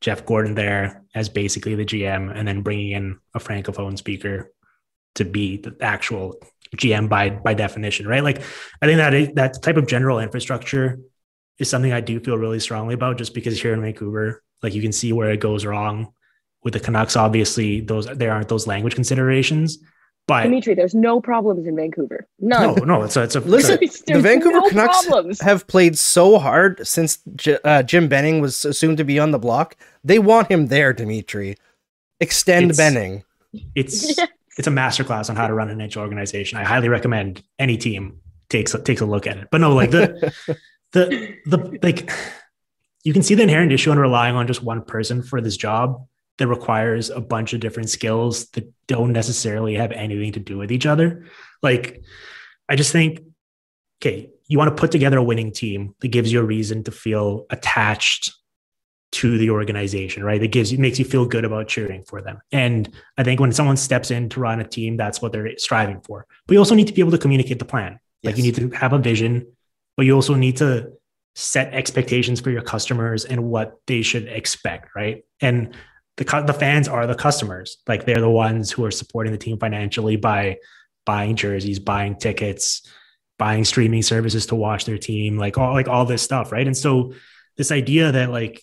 Jeff 0.00 0.24
Gorton 0.24 0.54
there 0.54 1.04
as 1.14 1.28
basically 1.28 1.74
the 1.74 1.84
GM 1.84 2.32
and 2.34 2.46
then 2.46 2.62
bringing 2.62 2.92
in 2.92 3.18
a 3.34 3.38
francophone 3.38 3.96
speaker 3.98 4.52
to 5.16 5.24
be 5.24 5.58
the 5.58 5.76
actual 5.80 6.36
GM 6.76 7.08
by 7.08 7.30
by 7.30 7.54
definition, 7.54 8.06
right? 8.06 8.22
Like, 8.22 8.42
I 8.82 8.86
think 8.86 8.98
that 8.98 9.34
that 9.34 9.62
type 9.62 9.76
of 9.76 9.86
general 9.86 10.18
infrastructure 10.18 10.98
is 11.58 11.70
something 11.70 11.92
I 11.92 12.00
do 12.00 12.20
feel 12.20 12.36
really 12.36 12.60
strongly 12.60 12.94
about, 12.94 13.18
just 13.18 13.34
because 13.34 13.60
here 13.60 13.72
in 13.72 13.80
Vancouver, 13.80 14.42
like 14.62 14.74
you 14.74 14.82
can 14.82 14.92
see 14.92 15.12
where 15.12 15.30
it 15.30 15.40
goes 15.40 15.64
wrong 15.64 16.12
with 16.62 16.72
the 16.72 16.80
Canucks. 16.80 17.16
Obviously, 17.16 17.80
those 17.80 18.06
there 18.06 18.32
aren't 18.32 18.48
those 18.48 18.66
language 18.66 18.94
considerations, 18.94 19.78
but 20.26 20.42
Dimitri, 20.44 20.74
there's 20.74 20.94
no 20.94 21.20
problems 21.20 21.66
in 21.66 21.76
Vancouver. 21.76 22.26
no, 22.40 22.74
None. 22.74 22.86
no, 22.88 23.02
it's 23.02 23.16
a 23.16 23.22
it's 23.24 23.36
a 23.36 23.40
Listen, 23.40 23.78
There's 23.80 24.00
the 24.02 24.20
Vancouver 24.20 24.60
no 24.60 24.68
Canucks 24.68 25.06
problems. 25.06 25.40
have 25.40 25.66
played 25.66 25.98
so 25.98 26.38
hard 26.38 26.86
since 26.86 27.18
J- 27.36 27.58
uh, 27.64 27.82
Jim 27.82 28.08
Benning 28.08 28.40
was 28.40 28.64
assumed 28.64 28.96
to 28.98 29.04
be 29.04 29.18
on 29.18 29.30
the 29.32 29.38
block. 29.38 29.76
They 30.02 30.18
want 30.18 30.50
him 30.50 30.68
there, 30.68 30.92
Dimitri. 30.92 31.56
Extend 32.20 32.70
It's- 32.70 32.76
Benning. 32.76 33.24
it's 33.74 34.16
Yes. 34.18 34.28
it's 34.56 34.66
a 34.66 34.70
masterclass 34.70 35.28
on 35.30 35.36
how 35.36 35.46
to 35.46 35.54
run 35.54 35.68
an 35.68 35.78
NHL 35.78 35.98
organization. 35.98 36.58
I 36.58 36.64
highly 36.64 36.88
recommend 36.88 37.42
any 37.58 37.76
team 37.76 38.20
takes 38.48 38.74
takes 38.84 39.00
a 39.00 39.06
look 39.06 39.26
at 39.26 39.36
it. 39.36 39.48
But 39.50 39.60
no, 39.60 39.74
like 39.74 39.90
the 39.90 40.32
the 40.92 41.34
the 41.46 41.78
like 41.82 42.10
you 43.02 43.12
can 43.12 43.22
see 43.22 43.34
the 43.34 43.42
inherent 43.42 43.72
issue 43.72 43.92
in 43.92 43.98
relying 43.98 44.36
on 44.36 44.46
just 44.46 44.62
one 44.62 44.82
person 44.82 45.22
for 45.22 45.40
this 45.40 45.56
job 45.56 46.06
that 46.38 46.48
requires 46.48 47.10
a 47.10 47.20
bunch 47.20 47.52
of 47.52 47.60
different 47.60 47.90
skills 47.90 48.46
that 48.50 48.70
don't 48.86 49.12
necessarily 49.12 49.74
have 49.74 49.92
anything 49.92 50.32
to 50.32 50.40
do 50.40 50.58
with 50.58 50.72
each 50.72 50.86
other. 50.86 51.26
Like 51.62 52.02
I 52.68 52.76
just 52.76 52.92
think 52.92 53.20
okay, 54.02 54.30
you 54.48 54.58
want 54.58 54.74
to 54.74 54.80
put 54.80 54.90
together 54.90 55.18
a 55.18 55.22
winning 55.22 55.52
team 55.52 55.94
that 56.00 56.08
gives 56.08 56.32
you 56.32 56.40
a 56.40 56.44
reason 56.44 56.84
to 56.84 56.90
feel 56.90 57.46
attached 57.50 58.32
to 59.12 59.38
the 59.38 59.50
organization, 59.50 60.24
right? 60.24 60.42
It 60.42 60.48
gives 60.48 60.72
you 60.72 60.78
makes 60.78 60.98
you 60.98 61.04
feel 61.04 61.24
good 61.24 61.44
about 61.44 61.68
cheering 61.68 62.02
for 62.02 62.20
them. 62.20 62.40
And 62.50 62.92
I 63.16 63.22
think 63.22 63.38
when 63.40 63.52
someone 63.52 63.76
steps 63.76 64.10
in 64.10 64.28
to 64.30 64.40
run 64.40 64.60
a 64.60 64.64
team, 64.64 64.96
that's 64.96 65.22
what 65.22 65.32
they're 65.32 65.56
striving 65.56 66.00
for. 66.00 66.26
But 66.46 66.54
you 66.54 66.58
also 66.58 66.74
need 66.74 66.88
to 66.88 66.92
be 66.92 67.00
able 67.00 67.12
to 67.12 67.18
communicate 67.18 67.60
the 67.60 67.64
plan. 67.64 68.00
Like 68.24 68.36
you 68.36 68.42
need 68.42 68.56
to 68.56 68.70
have 68.70 68.92
a 68.92 68.98
vision, 68.98 69.46
but 69.96 70.06
you 70.06 70.14
also 70.14 70.34
need 70.34 70.56
to 70.56 70.92
set 71.36 71.72
expectations 71.74 72.40
for 72.40 72.50
your 72.50 72.62
customers 72.62 73.24
and 73.24 73.44
what 73.44 73.76
they 73.86 74.02
should 74.02 74.26
expect, 74.26 74.94
right? 74.96 75.24
And 75.40 75.74
the 76.16 76.44
the 76.46 76.52
fans 76.52 76.88
are 76.88 77.06
the 77.06 77.14
customers. 77.14 77.78
Like 77.86 78.04
they're 78.04 78.20
the 78.20 78.30
ones 78.30 78.70
who 78.70 78.84
are 78.84 78.90
supporting 78.90 79.32
the 79.32 79.38
team 79.38 79.58
financially 79.58 80.16
by 80.16 80.58
buying 81.04 81.36
jerseys, 81.36 81.78
buying 81.78 82.16
tickets, 82.16 82.82
buying 83.38 83.64
streaming 83.64 84.02
services 84.02 84.46
to 84.46 84.54
watch 84.54 84.84
their 84.84 84.98
team, 84.98 85.36
like 85.36 85.58
all 85.58 85.72
like 85.72 85.88
all 85.88 86.04
this 86.04 86.22
stuff, 86.22 86.52
right? 86.52 86.66
And 86.66 86.76
so 86.76 87.14
this 87.56 87.72
idea 87.72 88.12
that 88.12 88.30
like 88.30 88.62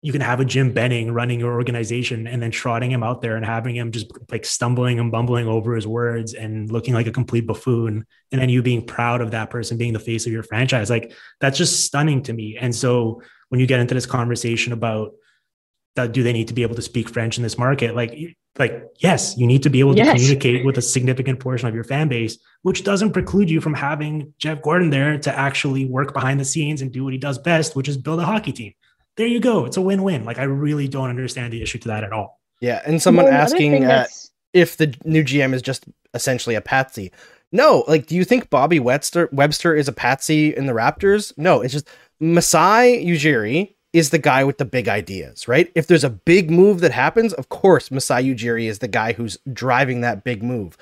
you 0.00 0.12
can 0.12 0.20
have 0.20 0.38
a 0.38 0.44
Jim 0.44 0.72
Benning 0.72 1.12
running 1.12 1.40
your 1.40 1.54
organization 1.54 2.26
and 2.26 2.42
then 2.42 2.50
trotting 2.50 2.90
him 2.90 3.02
out 3.02 3.22
there 3.22 3.36
and 3.36 3.44
having 3.44 3.74
him 3.74 3.90
just 3.90 4.12
like 4.30 4.44
stumbling 4.44 5.00
and 5.00 5.10
bumbling 5.10 5.48
over 5.48 5.74
his 5.74 5.86
words 5.86 6.34
and 6.34 6.70
looking 6.70 6.92
like 6.92 7.06
a 7.06 7.10
complete 7.10 7.46
buffoon. 7.46 8.04
And 8.30 8.40
then 8.40 8.50
you 8.50 8.62
being 8.62 8.84
proud 8.84 9.22
of 9.22 9.30
that 9.30 9.48
person 9.48 9.78
being 9.78 9.94
the 9.94 9.98
face 9.98 10.26
of 10.26 10.32
your 10.32 10.42
franchise. 10.42 10.90
Like 10.90 11.14
that's 11.40 11.56
just 11.56 11.86
stunning 11.86 12.22
to 12.24 12.34
me. 12.34 12.58
And 12.60 12.74
so 12.74 13.22
when 13.48 13.60
you 13.60 13.66
get 13.66 13.80
into 13.80 13.94
this 13.94 14.04
conversation 14.04 14.74
about 14.74 15.12
do 15.94 16.22
they 16.22 16.32
need 16.32 16.48
to 16.48 16.54
be 16.54 16.62
able 16.62 16.74
to 16.74 16.82
speak 16.82 17.08
French 17.08 17.36
in 17.36 17.42
this 17.42 17.56
market? 17.58 17.94
Like, 17.94 18.16
like, 18.58 18.84
yes, 18.98 19.36
you 19.36 19.46
need 19.46 19.62
to 19.64 19.70
be 19.70 19.80
able 19.80 19.92
to 19.94 19.98
Yes. 19.98 20.12
communicate 20.12 20.64
with 20.64 20.78
a 20.78 20.82
significant 20.82 21.40
portion 21.40 21.68
of 21.68 21.74
your 21.74 21.84
fan 21.84 22.08
base, 22.08 22.38
which 22.62 22.84
doesn't 22.84 23.12
preclude 23.12 23.50
you 23.50 23.60
from 23.60 23.74
having 23.74 24.32
Jeff 24.38 24.62
Gorton 24.62 24.90
there 24.90 25.18
to 25.18 25.36
actually 25.38 25.86
work 25.86 26.12
behind 26.12 26.38
the 26.40 26.44
scenes 26.44 26.82
and 26.82 26.92
do 26.92 27.04
what 27.04 27.12
he 27.12 27.18
does 27.18 27.38
best, 27.38 27.74
which 27.76 27.88
is 27.88 27.96
build 27.96 28.20
a 28.20 28.24
hockey 28.24 28.52
team 28.52 28.72
there 29.16 29.28
you 29.28 29.38
go. 29.38 29.64
It's 29.64 29.76
a 29.76 29.80
win-win. 29.80 30.24
Like 30.24 30.38
I 30.40 30.42
really 30.42 30.88
don't 30.88 31.08
understand 31.08 31.52
the 31.52 31.62
issue 31.62 31.78
to 31.78 31.86
that 31.88 32.02
at 32.02 32.12
all. 32.12 32.40
Yeah, 32.60 32.82
and 32.84 33.00
someone 33.00 33.26
Well, 33.26 33.34
asking 33.34 33.84
uh, 33.84 34.06
if 34.52 34.76
the 34.76 34.92
new 35.04 35.22
GM 35.22 35.54
is 35.54 35.62
just 35.62 35.84
essentially 36.14 36.56
a 36.56 36.60
patsy. 36.60 37.12
No, 37.52 37.84
like, 37.86 38.06
do 38.08 38.16
you 38.16 38.24
think 38.24 38.50
Bobby 38.50 38.80
Webster 38.80 39.28
Webster 39.30 39.72
is 39.72 39.86
a 39.86 39.92
patsy 39.92 40.52
in 40.52 40.66
the 40.66 40.72
Raptors? 40.72 41.32
No, 41.36 41.60
it's 41.60 41.72
just 41.72 41.88
Masai 42.18 43.04
Ujiri 43.06 43.76
is 43.94 44.10
the 44.10 44.18
guy 44.18 44.42
with 44.42 44.58
the 44.58 44.64
big 44.64 44.88
ideas, 44.88 45.46
right? 45.46 45.70
If 45.76 45.86
there's 45.86 46.02
a 46.02 46.10
big 46.10 46.50
move 46.50 46.80
that 46.80 46.90
happens, 46.90 47.32
of 47.32 47.48
course 47.48 47.92
Masai 47.92 48.34
Ujiri 48.34 48.68
is 48.68 48.80
the 48.80 48.88
guy 48.88 49.12
who's 49.12 49.38
driving 49.52 50.00
that 50.00 50.24
big 50.24 50.42
move. 50.42 50.76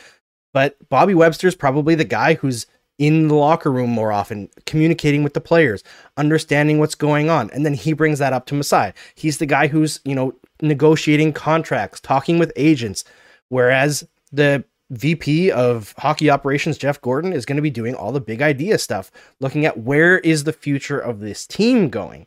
But 0.55 0.77
Bobby 0.89 1.15
Webster 1.15 1.47
is 1.47 1.55
probably 1.55 1.95
the 1.95 2.05
guy 2.05 2.35
who's 2.35 2.67
in 2.99 3.29
the 3.29 3.35
locker 3.35 3.71
room 3.71 3.91
more 3.91 4.13
often, 4.13 4.49
communicating 4.65 5.23
with 5.23 5.35
the 5.35 5.41
players, 5.43 5.85
understanding 6.17 6.79
what's 6.79 6.95
going 6.95 7.29
on. 7.29 7.51
And 7.51 7.67
then 7.67 7.75
he 7.75 7.93
brings 7.93 8.19
that 8.19 8.33
up 8.33 8.47
to 8.47 8.55
Masai. 8.55 8.93
He's 9.15 9.37
the 9.37 9.47
guy 9.47 9.67
who's, 9.67 10.01
you 10.05 10.15
know, 10.15 10.35
negotiating 10.63 11.35
contracts, 11.35 12.01
talking 12.01 12.39
with 12.39 12.53
agents. 12.57 13.05
Whereas 13.51 14.09
the 14.31 14.65
VP 14.91 15.51
of 15.51 15.95
hockey 15.99 16.31
operations, 16.31 16.79
Jeff 16.79 17.01
Gorton, 17.01 17.35
is 17.35 17.45
going 17.45 17.57
to 17.57 17.63
be 17.63 17.71
doing 17.71 17.95
all 17.95 18.13
the 18.13 18.21
big 18.21 18.41
idea 18.41 18.79
stuff, 18.79 19.11
looking 19.41 19.67
at 19.67 19.79
where 19.79 20.19
is 20.21 20.45
the 20.45 20.53
future 20.53 20.99
of 20.99 21.21
this 21.21 21.47
team 21.47 21.91
going. 21.91 22.27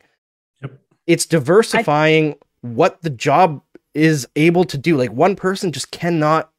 It's 1.06 1.26
diversifying 1.26 2.36
what 2.62 3.02
the 3.02 3.10
job 3.10 3.62
is 3.94 4.28
able 4.36 4.64
to 4.64 4.78
do. 4.78 4.96
Like 4.96 5.12
one 5.12 5.36
person 5.36 5.72
just 5.72 5.90
cannot 5.90 6.50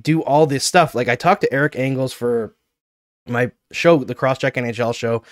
do 0.00 0.22
all 0.22 0.46
this 0.46 0.64
stuff. 0.64 0.94
Like 0.94 1.08
I 1.08 1.16
talked 1.16 1.42
to 1.42 1.52
Eric 1.52 1.76
Engels 1.76 2.12
for 2.12 2.54
my 3.26 3.50
show, 3.72 3.98
the 3.98 4.14
Crosscheck 4.14 4.54
NHL 4.54 4.94
show, 4.94 5.22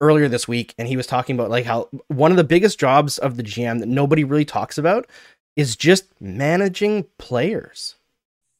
earlier 0.00 0.28
this 0.28 0.48
week, 0.48 0.74
and 0.78 0.88
he 0.88 0.96
was 0.96 1.06
talking 1.06 1.36
about 1.36 1.50
like 1.50 1.64
how 1.64 1.88
one 2.08 2.30
of 2.30 2.36
the 2.36 2.44
biggest 2.44 2.78
jobs 2.78 3.18
of 3.18 3.36
the 3.36 3.42
GM 3.42 3.80
that 3.80 3.88
nobody 3.88 4.24
really 4.24 4.44
talks 4.44 4.78
about 4.78 5.06
is 5.56 5.76
just 5.76 6.06
managing 6.20 7.04
players, 7.18 7.96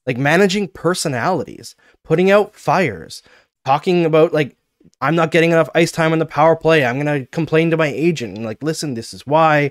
like 0.07 0.17
managing 0.19 0.69
personalities, 0.69 1.75
putting 2.05 2.31
out 2.31 2.55
fires, 2.55 3.23
talking 3.65 4.05
about 4.05 4.33
like 4.33 4.57
I'm 5.01 5.15
not 5.17 5.31
getting 5.31 5.51
enough 5.53 5.69
ice 5.75 5.93
time 5.93 6.13
on 6.13 6.19
the 6.19 6.27
power 6.27 6.57
play. 6.57 6.85
I'm 6.85 6.99
gonna 6.99 7.27
complain 7.27 7.71
to 7.71 7.77
my 7.77 7.89
agent 7.89 8.37
and 8.37 8.45
like, 8.47 8.63
listen, 8.63 8.95
this 8.95 9.13
is 9.15 9.27
why. 9.27 9.71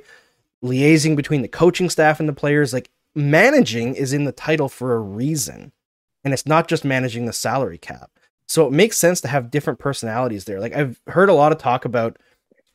Liaising 0.64 1.16
between 1.16 1.42
the 1.42 1.48
coaching 1.48 1.90
staff 1.90 2.20
and 2.20 2.30
the 2.30 2.34
players, 2.34 2.72
like 2.74 2.90
managing 3.16 3.96
is 3.96 4.14
in 4.14 4.26
the 4.26 4.32
title 4.32 4.70
for 4.70 4.94
a 4.96 5.00
reason. 5.00 5.72
and 6.24 6.34
it's 6.34 6.46
not 6.46 6.68
just 6.68 6.86
managing 6.86 7.26
the 7.26 7.34
salary 7.34 7.78
cap. 7.80 8.12
So 8.48 8.68
it 8.68 8.72
makes 8.74 8.98
sense 8.98 9.22
to 9.22 9.28
have 9.28 9.50
different 9.50 9.80
personalities 9.80 10.46
there. 10.46 10.60
Like 10.60 10.76
I've 10.76 11.00
heard 11.08 11.30
a 11.30 11.34
lot 11.34 11.52
of 11.52 11.58
talk 11.58 11.84
about 11.86 12.18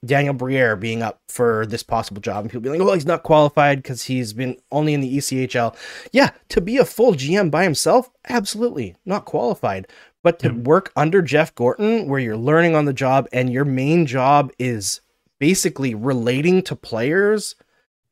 Daniel 0.04 0.34
Briere 0.34 0.76
being 0.76 1.02
up 1.02 1.20
for 1.28 1.64
this 1.66 1.82
possible 1.82 2.20
job, 2.20 2.42
and 2.44 2.50
people 2.50 2.60
being 2.62 2.78
like, 2.78 2.88
"Oh, 2.88 2.94
he's 2.94 3.06
not 3.06 3.22
qualified 3.22 3.82
because 3.82 4.04
he's 4.04 4.32
been 4.32 4.56
only 4.70 4.94
in 4.94 5.00
the 5.00 5.16
ECHL." 5.16 5.74
Yeah, 6.12 6.30
to 6.50 6.60
be 6.60 6.76
a 6.78 6.84
full 6.84 7.14
GM 7.14 7.50
by 7.50 7.64
himself, 7.64 8.10
absolutely 8.28 8.94
not 9.04 9.24
qualified. 9.24 9.86
But 10.26 10.40
to 10.40 10.48
Yeah. 10.48 10.54
work 10.54 10.90
under 10.96 11.22
Jeff 11.22 11.54
Gorton, 11.54 12.08
where 12.08 12.18
you're 12.18 12.36
learning 12.36 12.74
on 12.74 12.84
the 12.84 12.92
job, 12.92 13.28
and 13.32 13.52
your 13.52 13.64
main 13.64 14.06
job 14.06 14.50
is 14.58 15.00
basically 15.38 15.94
relating 15.94 16.62
to 16.62 16.74
players 16.74 17.54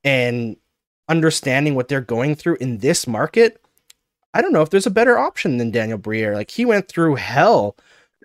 and 0.05 0.57
understanding 1.09 1.75
what 1.75 1.89
they're 1.89 2.01
going 2.01 2.37
through 2.37 2.59
in 2.61 2.79
this 2.79 3.09
market, 3.09 3.61
I 4.33 4.43
don't 4.43 4.53
know 4.53 4.63
if 4.63 4.71
there's 4.71 4.87
a 4.87 4.93
better 4.93 5.19
option 5.19 5.57
than 5.57 5.73
Daniel 5.73 5.99
Briere. 5.99 6.37
Like 6.37 6.53
he 6.53 6.65
went 6.65 6.87
through 6.87 7.17
hell 7.17 7.75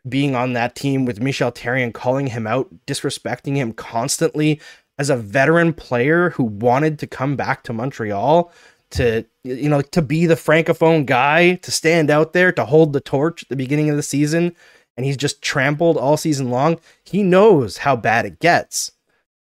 being 0.08 0.36
on 0.36 0.54
that 0.54 0.76
team 0.76 1.06
with 1.06 1.20
Michel 1.20 1.52
Therrien 1.52 1.92
calling 1.92 2.28
him 2.28 2.46
out, 2.46 2.70
disrespecting 2.86 3.56
him 3.56 3.74
constantly 3.74 4.62
as 5.00 5.10
a 5.10 5.18
veteran 5.18 5.74
player 5.74 6.30
who 6.30 6.44
wanted 6.44 7.00
to 7.00 7.08
come 7.08 7.36
back 7.36 7.64
to 7.64 7.74
Montreal 7.74 8.52
to 8.92 9.26
you 9.44 9.70
know 9.70 9.82
to 9.82 10.02
be 10.02 10.26
the 10.26 10.36
francophone 10.36 11.06
guy 11.06 11.56
to 11.56 11.72
stand 11.72 12.10
out 12.10 12.34
there 12.34 12.52
to 12.52 12.66
hold 12.66 12.94
the 12.94 13.02
torch 13.02 13.44
at 13.44 13.50
the 13.50 13.56
beginning 13.56 13.90
of 13.90 13.96
the 13.96 14.04
season 14.04 14.56
and 14.98 15.06
he's 15.06 15.18
just 15.18 15.42
trampled 15.42 15.96
all 15.96 16.18
season 16.18 16.50
long. 16.50 16.78
He 17.04 17.24
knows 17.24 17.78
how 17.78 17.96
bad 17.96 18.26
it 18.26 18.40
gets 18.40 18.92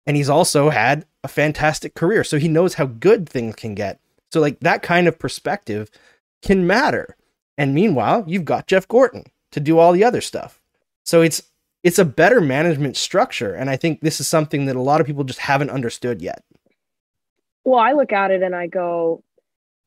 and 0.05 0.17
he's 0.17 0.29
also 0.29 0.69
had 0.69 1.05
a 1.23 1.27
fantastic 1.27 1.95
career 1.95 2.23
so 2.23 2.37
he 2.37 2.47
knows 2.47 2.75
how 2.75 2.85
good 2.85 3.29
things 3.29 3.55
can 3.55 3.75
get. 3.75 3.99
So 4.31 4.41
like 4.41 4.59
that 4.61 4.81
kind 4.81 5.07
of 5.07 5.19
perspective 5.19 5.89
can 6.41 6.67
matter. 6.67 7.15
And 7.57 7.75
meanwhile 7.75 8.23
you've 8.27 8.45
got 8.45 8.67
Jeff 8.67 8.87
Gorton 8.87 9.25
to 9.51 9.59
do 9.59 9.77
all 9.77 9.93
the 9.93 10.03
other 10.03 10.21
stuff. 10.21 10.59
So 11.03 11.21
it's 11.21 11.43
it's 11.83 11.99
a 11.99 12.05
better 12.05 12.41
management 12.41 12.97
structure 12.97 13.53
and 13.53 13.69
i 13.69 13.77
think 13.77 14.01
this 14.01 14.19
is 14.19 14.27
something 14.27 14.65
that 14.65 14.75
a 14.75 14.81
lot 14.81 14.99
of 14.99 15.05
people 15.05 15.23
just 15.23 15.39
haven't 15.39 15.69
understood 15.69 16.19
yet. 16.19 16.43
Well, 17.65 17.79
I 17.79 17.93
look 17.93 18.13
at 18.13 18.31
it 18.31 18.43
and 18.43 18.55
I 18.55 18.67
go, 18.67 19.23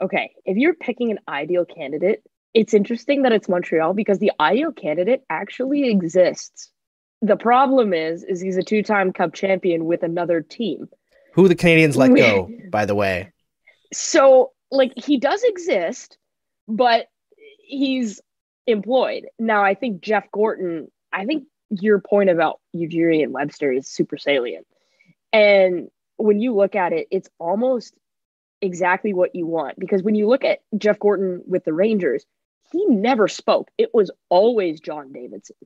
okay, 0.01 0.33
if 0.45 0.57
you're 0.57 0.75
picking 0.75 1.11
an 1.11 1.19
ideal 1.29 1.65
candidate, 1.65 2.23
it's 2.55 2.75
interesting 2.75 3.23
that 3.23 3.33
it's 3.33 3.49
Montreal 3.49 3.95
because 3.95 4.19
the 4.19 4.33
ideal 4.41 4.73
candidate 4.73 5.23
actually 5.29 5.89
exists. 5.91 6.71
The 7.21 7.37
problem 7.37 7.93
is, 7.93 8.25
is 8.25 8.41
he's 8.41 8.57
a 8.57 8.63
two-time 8.63 9.13
Cup 9.13 9.35
champion 9.35 9.85
with 9.85 10.03
another 10.03 10.41
team. 10.41 10.89
who 11.35 11.49
the 11.49 11.57
Canadiens 11.57 11.97
let 11.97 12.15
go 12.15 12.51
by 12.71 12.85
the 12.85 12.95
way 12.95 13.33
So, 13.93 14.53
like, 14.71 14.93
he 14.97 15.19
does 15.19 15.43
exist, 15.45 16.19
but 16.67 17.07
he's 17.65 18.21
employed. 18.67 19.27
Now, 19.39 19.65
I 19.65 19.75
think 19.75 20.01
Jeff 20.01 20.31
Gorton, 20.31 20.91
I 21.13 21.25
think 21.25 21.45
your 21.71 22.01
point 22.01 22.31
about 22.31 22.61
Ujiri 22.75 23.23
and 23.23 23.33
Webster 23.33 23.73
is 23.73 23.89
super 23.89 24.17
salient. 24.17 24.67
And 25.33 25.89
when 26.17 26.41
you 26.41 26.55
look 26.55 26.75
at 26.75 26.93
it, 26.93 27.09
it's 27.11 27.29
almost 27.39 27.95
exactly 28.61 29.13
what 29.13 29.35
you 29.35 29.47
want. 29.47 29.79
Because 29.79 30.03
when 30.03 30.15
you 30.15 30.29
look 30.29 30.45
at 30.45 30.61
Jeff 30.77 30.99
Gorton 30.99 31.43
with 31.47 31.65
the 31.65 31.73
Rangers, 31.73 32.25
he 32.73 32.85
never 32.87 33.29
spoke. 33.29 33.71
It 33.79 33.91
was 33.95 34.11
always 34.29 34.81
John 34.81 35.13
Davidson. 35.13 35.57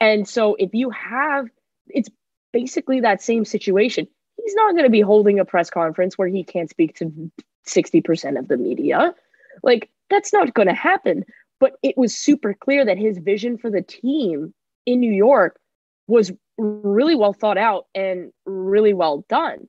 And 0.00 0.28
so 0.28 0.54
if 0.58 0.74
you 0.74 0.90
have, 0.90 1.46
it's 1.88 2.08
basically 2.52 3.00
that 3.00 3.22
same 3.22 3.44
situation. 3.44 4.06
He's 4.42 4.54
not 4.54 4.72
going 4.72 4.84
to 4.84 4.90
be 4.90 5.00
holding 5.00 5.40
a 5.40 5.44
press 5.44 5.70
conference 5.70 6.16
where 6.16 6.28
he 6.28 6.44
can't 6.44 6.70
speak 6.70 6.94
to 6.96 7.30
60% 7.66 8.38
of 8.38 8.48
the 8.48 8.56
media. 8.56 9.14
Like, 9.62 9.90
that's 10.10 10.32
not 10.32 10.54
going 10.54 10.68
to 10.68 10.74
happen. 10.74 11.24
But 11.58 11.76
it 11.82 11.96
was 11.96 12.16
super 12.16 12.52
clear 12.54 12.84
that 12.84 12.98
his 12.98 13.18
vision 13.18 13.56
for 13.56 13.70
the 13.70 13.82
team 13.82 14.52
in 14.84 15.00
New 15.00 15.12
York 15.12 15.58
was 16.06 16.30
really 16.58 17.14
well 17.14 17.32
thought 17.32 17.58
out 17.58 17.86
and 17.94 18.30
really 18.44 18.94
well 18.94 19.24
done. 19.28 19.66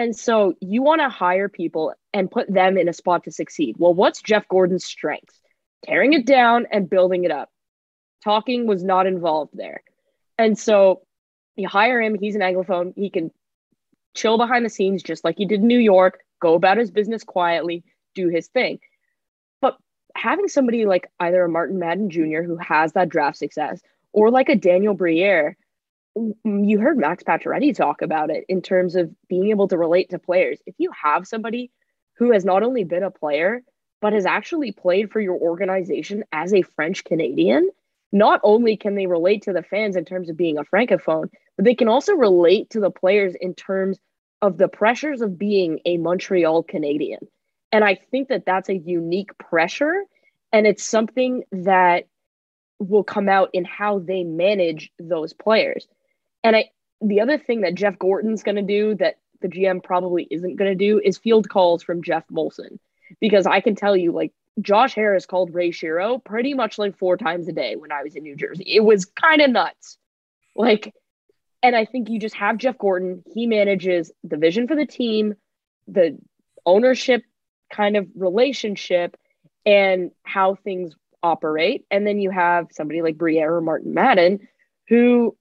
And 0.00 0.16
so 0.16 0.54
you 0.62 0.82
want 0.82 1.02
to 1.02 1.10
hire 1.10 1.50
people 1.50 1.92
and 2.14 2.30
put 2.30 2.50
them 2.50 2.78
in 2.78 2.88
a 2.88 2.92
spot 2.94 3.24
to 3.24 3.30
succeed. 3.30 3.76
Well, 3.78 3.92
what's 3.92 4.22
Jeff 4.22 4.48
Gorton's 4.48 4.86
strength? 4.86 5.38
Tearing 5.84 6.14
it 6.14 6.24
down 6.24 6.66
and 6.72 6.88
building 6.88 7.24
it 7.24 7.30
up. 7.30 7.50
Talking 8.24 8.66
was 8.66 8.82
not 8.82 9.06
involved 9.06 9.50
there. 9.52 9.82
And 10.38 10.58
so 10.58 11.02
you 11.54 11.68
hire 11.68 12.00
him, 12.00 12.16
he's 12.18 12.34
an 12.34 12.40
Anglophone, 12.40 12.94
he 12.96 13.10
can 13.10 13.30
chill 14.14 14.38
behind 14.38 14.64
the 14.64 14.70
scenes 14.70 15.02
just 15.02 15.22
like 15.22 15.36
he 15.36 15.44
did 15.44 15.60
in 15.60 15.66
New 15.66 15.78
York, 15.78 16.20
go 16.40 16.54
about 16.54 16.78
his 16.78 16.90
business 16.90 17.22
quietly, 17.22 17.84
do 18.14 18.28
his 18.28 18.48
thing. 18.48 18.78
But 19.60 19.76
having 20.14 20.48
somebody 20.48 20.86
like 20.86 21.10
either 21.20 21.44
a 21.44 21.48
Martin 21.50 21.78
Madden 21.78 22.08
Jr. 22.08 22.40
who 22.40 22.56
has 22.56 22.94
that 22.94 23.10
draft 23.10 23.36
success 23.36 23.82
or 24.14 24.30
like 24.30 24.48
a 24.48 24.56
Daniel 24.56 24.94
Briere, 24.94 25.58
you 26.16 26.80
heard 26.80 26.98
Max 26.98 27.22
Pacioretty 27.22 27.74
talk 27.74 28.02
about 28.02 28.30
it 28.30 28.44
in 28.48 28.62
terms 28.62 28.96
of 28.96 29.10
being 29.28 29.50
able 29.50 29.68
to 29.68 29.78
relate 29.78 30.10
to 30.10 30.18
players. 30.18 30.60
If 30.66 30.74
you 30.78 30.90
have 31.02 31.26
somebody 31.26 31.70
who 32.16 32.32
has 32.32 32.44
not 32.44 32.62
only 32.62 32.84
been 32.84 33.02
a 33.02 33.10
player, 33.10 33.62
but 34.00 34.12
has 34.12 34.26
actually 34.26 34.72
played 34.72 35.10
for 35.10 35.20
your 35.20 35.36
organization 35.36 36.24
as 36.32 36.52
a 36.52 36.62
French 36.62 37.04
Canadian, 37.04 37.70
not 38.12 38.40
only 38.42 38.76
can 38.76 38.94
they 38.94 39.06
relate 39.06 39.42
to 39.42 39.52
the 39.52 39.62
fans 39.62 39.96
in 39.96 40.04
terms 40.04 40.28
of 40.28 40.36
being 40.36 40.58
a 40.58 40.64
francophone, 40.64 41.28
but 41.56 41.64
they 41.64 41.74
can 41.74 41.88
also 41.88 42.14
relate 42.14 42.70
to 42.70 42.80
the 42.80 42.90
players 42.90 43.34
in 43.40 43.54
terms 43.54 43.98
of 44.42 44.58
the 44.58 44.68
pressures 44.68 45.20
of 45.20 45.38
being 45.38 45.80
a 45.84 45.96
Montreal 45.98 46.62
Canadian. 46.62 47.20
And 47.72 47.84
I 47.84 47.98
think 48.10 48.28
that 48.28 48.46
that's 48.46 48.68
a 48.68 48.76
unique 48.76 49.36
pressure. 49.38 50.02
And 50.52 50.66
it's 50.66 50.82
something 50.82 51.44
that 51.52 52.06
will 52.78 53.04
come 53.04 53.28
out 53.28 53.50
in 53.52 53.64
how 53.64 53.98
they 54.00 54.24
manage 54.24 54.90
those 54.98 55.32
players. 55.32 55.86
And 56.42 56.56
I, 56.56 56.70
the 57.00 57.20
other 57.20 57.38
thing 57.38 57.62
that 57.62 57.74
Jeff 57.74 57.98
Gorton's 57.98 58.42
going 58.42 58.56
to 58.56 58.62
do 58.62 58.94
that 58.96 59.16
the 59.40 59.48
GM 59.48 59.82
probably 59.82 60.26
isn't 60.30 60.56
going 60.56 60.70
to 60.70 60.74
do 60.74 61.00
is 61.02 61.18
field 61.18 61.48
calls 61.48 61.82
from 61.82 62.02
Geoff 62.02 62.24
Molson. 62.30 62.78
Because 63.20 63.46
I 63.46 63.60
can 63.60 63.74
tell 63.74 63.96
you, 63.96 64.12
like, 64.12 64.32
Josh 64.60 64.94
Harris 64.94 65.26
called 65.26 65.54
Ray 65.54 65.70
Shero 65.70 66.22
pretty 66.22 66.54
much 66.54 66.78
like 66.78 66.98
four 66.98 67.16
times 67.16 67.48
a 67.48 67.52
day 67.52 67.76
when 67.76 67.92
I 67.92 68.02
was 68.02 68.14
in 68.14 68.22
New 68.22 68.36
Jersey. 68.36 68.64
It 68.66 68.84
was 68.84 69.04
kind 69.04 69.40
of 69.40 69.50
nuts. 69.50 69.96
Like, 70.54 70.94
and 71.62 71.74
I 71.74 71.84
think 71.84 72.08
you 72.08 72.18
just 72.18 72.34
have 72.34 72.58
Jeff 72.58 72.78
Gordon. 72.78 73.22
He 73.32 73.46
manages 73.46 74.12
the 74.24 74.36
vision 74.36 74.68
for 74.68 74.76
the 74.76 74.86
team, 74.86 75.34
the 75.88 76.18
ownership 76.66 77.22
kind 77.72 77.96
of 77.96 78.08
relationship, 78.14 79.16
and 79.64 80.10
how 80.22 80.56
things 80.56 80.94
operate. 81.22 81.86
And 81.90 82.06
then 82.06 82.18
you 82.18 82.30
have 82.30 82.68
somebody 82.72 83.02
like 83.02 83.18
Briere 83.18 83.54
or 83.54 83.60
Martin 83.60 83.94
Madden 83.94 84.48
who 84.88 85.36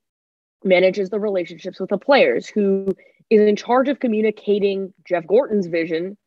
manages 0.64 1.10
the 1.10 1.20
relationships 1.20 1.80
with 1.80 1.90
the 1.90 1.98
players, 1.98 2.48
who 2.48 2.96
is 3.30 3.42
in 3.42 3.56
charge 3.56 3.90
of 3.90 4.00
communicating 4.00 4.94
Jeff 5.08 5.26
Gorton's 5.26 5.68
vision 5.68 6.18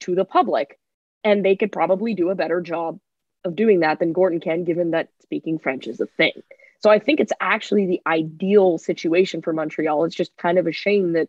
to 0.00 0.14
the 0.14 0.24
public. 0.24 0.78
And 1.24 1.44
they 1.44 1.56
could 1.56 1.72
probably 1.72 2.14
do 2.14 2.30
a 2.30 2.34
better 2.34 2.60
job 2.60 2.98
of 3.44 3.56
doing 3.56 3.80
that 3.80 3.98
than 3.98 4.12
Gorton 4.12 4.40
can, 4.40 4.64
given 4.64 4.90
that 4.90 5.08
speaking 5.22 5.58
French 5.58 5.86
is 5.86 6.00
a 6.00 6.06
thing. 6.06 6.32
So 6.80 6.90
I 6.90 6.98
think 6.98 7.20
it's 7.20 7.32
actually 7.40 7.86
the 7.86 8.02
ideal 8.06 8.78
situation 8.78 9.40
for 9.40 9.52
Montreal. 9.52 10.04
It's 10.04 10.16
just 10.16 10.36
kind 10.36 10.58
of 10.58 10.66
a 10.66 10.72
shame 10.72 11.12
that 11.12 11.28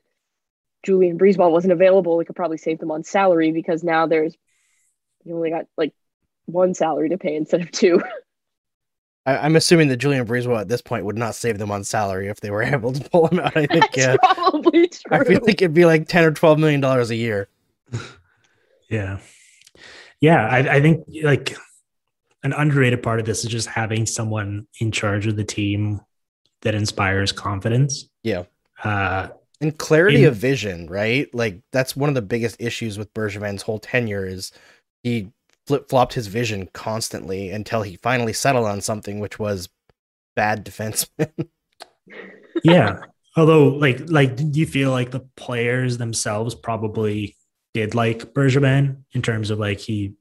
Julien 0.83 1.17
BriseBois 1.17 1.51
wasn't 1.51 1.73
available. 1.73 2.17
We 2.17 2.25
could 2.25 2.35
probably 2.35 2.57
save 2.57 2.79
them 2.79 2.91
on 2.91 3.03
salary 3.03 3.51
because 3.51 3.83
now 3.83 4.07
there's 4.07 4.35
you 5.23 5.35
only 5.35 5.51
got 5.51 5.65
like 5.77 5.93
one 6.45 6.73
salary 6.73 7.09
to 7.09 7.17
pay 7.17 7.35
instead 7.35 7.61
of 7.61 7.71
two. 7.71 8.01
I, 9.25 9.37
I'm 9.37 9.55
assuming 9.55 9.87
that 9.89 9.97
Julien 9.97 10.25
BriseBois 10.25 10.61
at 10.61 10.67
this 10.67 10.81
point 10.81 11.05
would 11.05 11.17
not 11.17 11.35
save 11.35 11.57
them 11.57 11.71
on 11.71 11.83
salary 11.83 12.27
if 12.27 12.39
they 12.41 12.51
were 12.51 12.63
able 12.75 12.91
to 12.93 13.09
pull 13.09 13.27
him 13.27 13.39
out. 13.39 13.55
I 13.55 13.65
think 13.65 13.93
That's 13.93 13.97
yeah, 13.97 14.15
probably 14.17 14.87
true. 14.89 15.01
I 15.17 15.23
feel 15.23 15.39
like 15.43 15.61
it'd 15.61 15.73
be 15.73 15.85
like 15.85 16.07
ten 16.07 16.23
or 16.25 16.31
twelve 16.31 16.59
million 16.59 16.81
dollars 16.81 17.09
a 17.09 17.15
year. 17.15 17.47
Yeah. 18.89 19.19
Yeah. 20.21 20.47
I, 20.47 20.75
I 20.75 20.81
think 20.81 21.05
like 21.23 21.55
an 22.43 22.53
underrated 22.53 23.01
part 23.01 23.19
of 23.19 23.25
this 23.25 23.43
is 23.43 23.49
just 23.49 23.67
having 23.67 24.05
someone 24.05 24.67
in 24.79 24.91
charge 24.91 25.25
of 25.25 25.35
the 25.35 25.43
team 25.43 25.99
that 26.61 26.75
inspires 26.75 27.31
confidence. 27.31 28.07
Yeah. 28.21 28.43
Uh, 28.83 29.29
And 29.61 29.75
clarity 29.77 30.23
In- 30.23 30.27
of 30.29 30.35
vision, 30.35 30.87
right? 30.87 31.33
Like 31.33 31.61
that's 31.71 31.95
one 31.95 32.09
of 32.09 32.13
the 32.15 32.21
biggest 32.21 32.57
issues 32.61 32.99
with 32.99 33.11
Bergevin's 33.15 33.63
whole 33.63 33.79
tenure 33.79 34.27
is 34.27 34.51
he 35.01 35.31
flip 35.67 35.89
flopped 35.89 36.13
his 36.13 36.27
vision 36.27 36.67
constantly 36.73 37.49
until 37.49 37.83
he 37.83 37.95
finally 37.97 38.33
settled 38.33 38.65
on 38.65 38.81
something, 38.81 39.19
which 39.19 39.39
was 39.39 39.69
bad 40.35 40.65
defenseman. 40.65 41.47
yeah. 42.63 42.99
Although, 43.35 43.69
like, 43.69 44.01
like, 44.09 44.35
do 44.35 44.59
you 44.59 44.65
feel 44.65 44.91
like 44.91 45.11
the 45.11 45.21
players 45.35 45.97
themselves 45.97 46.53
probably 46.53 47.35
did 47.73 47.95
like 47.95 48.33
Bergevin 48.33 48.97
in 49.13 49.21
terms 49.21 49.49
of 49.49 49.59
like 49.59 49.79
he 49.79 50.13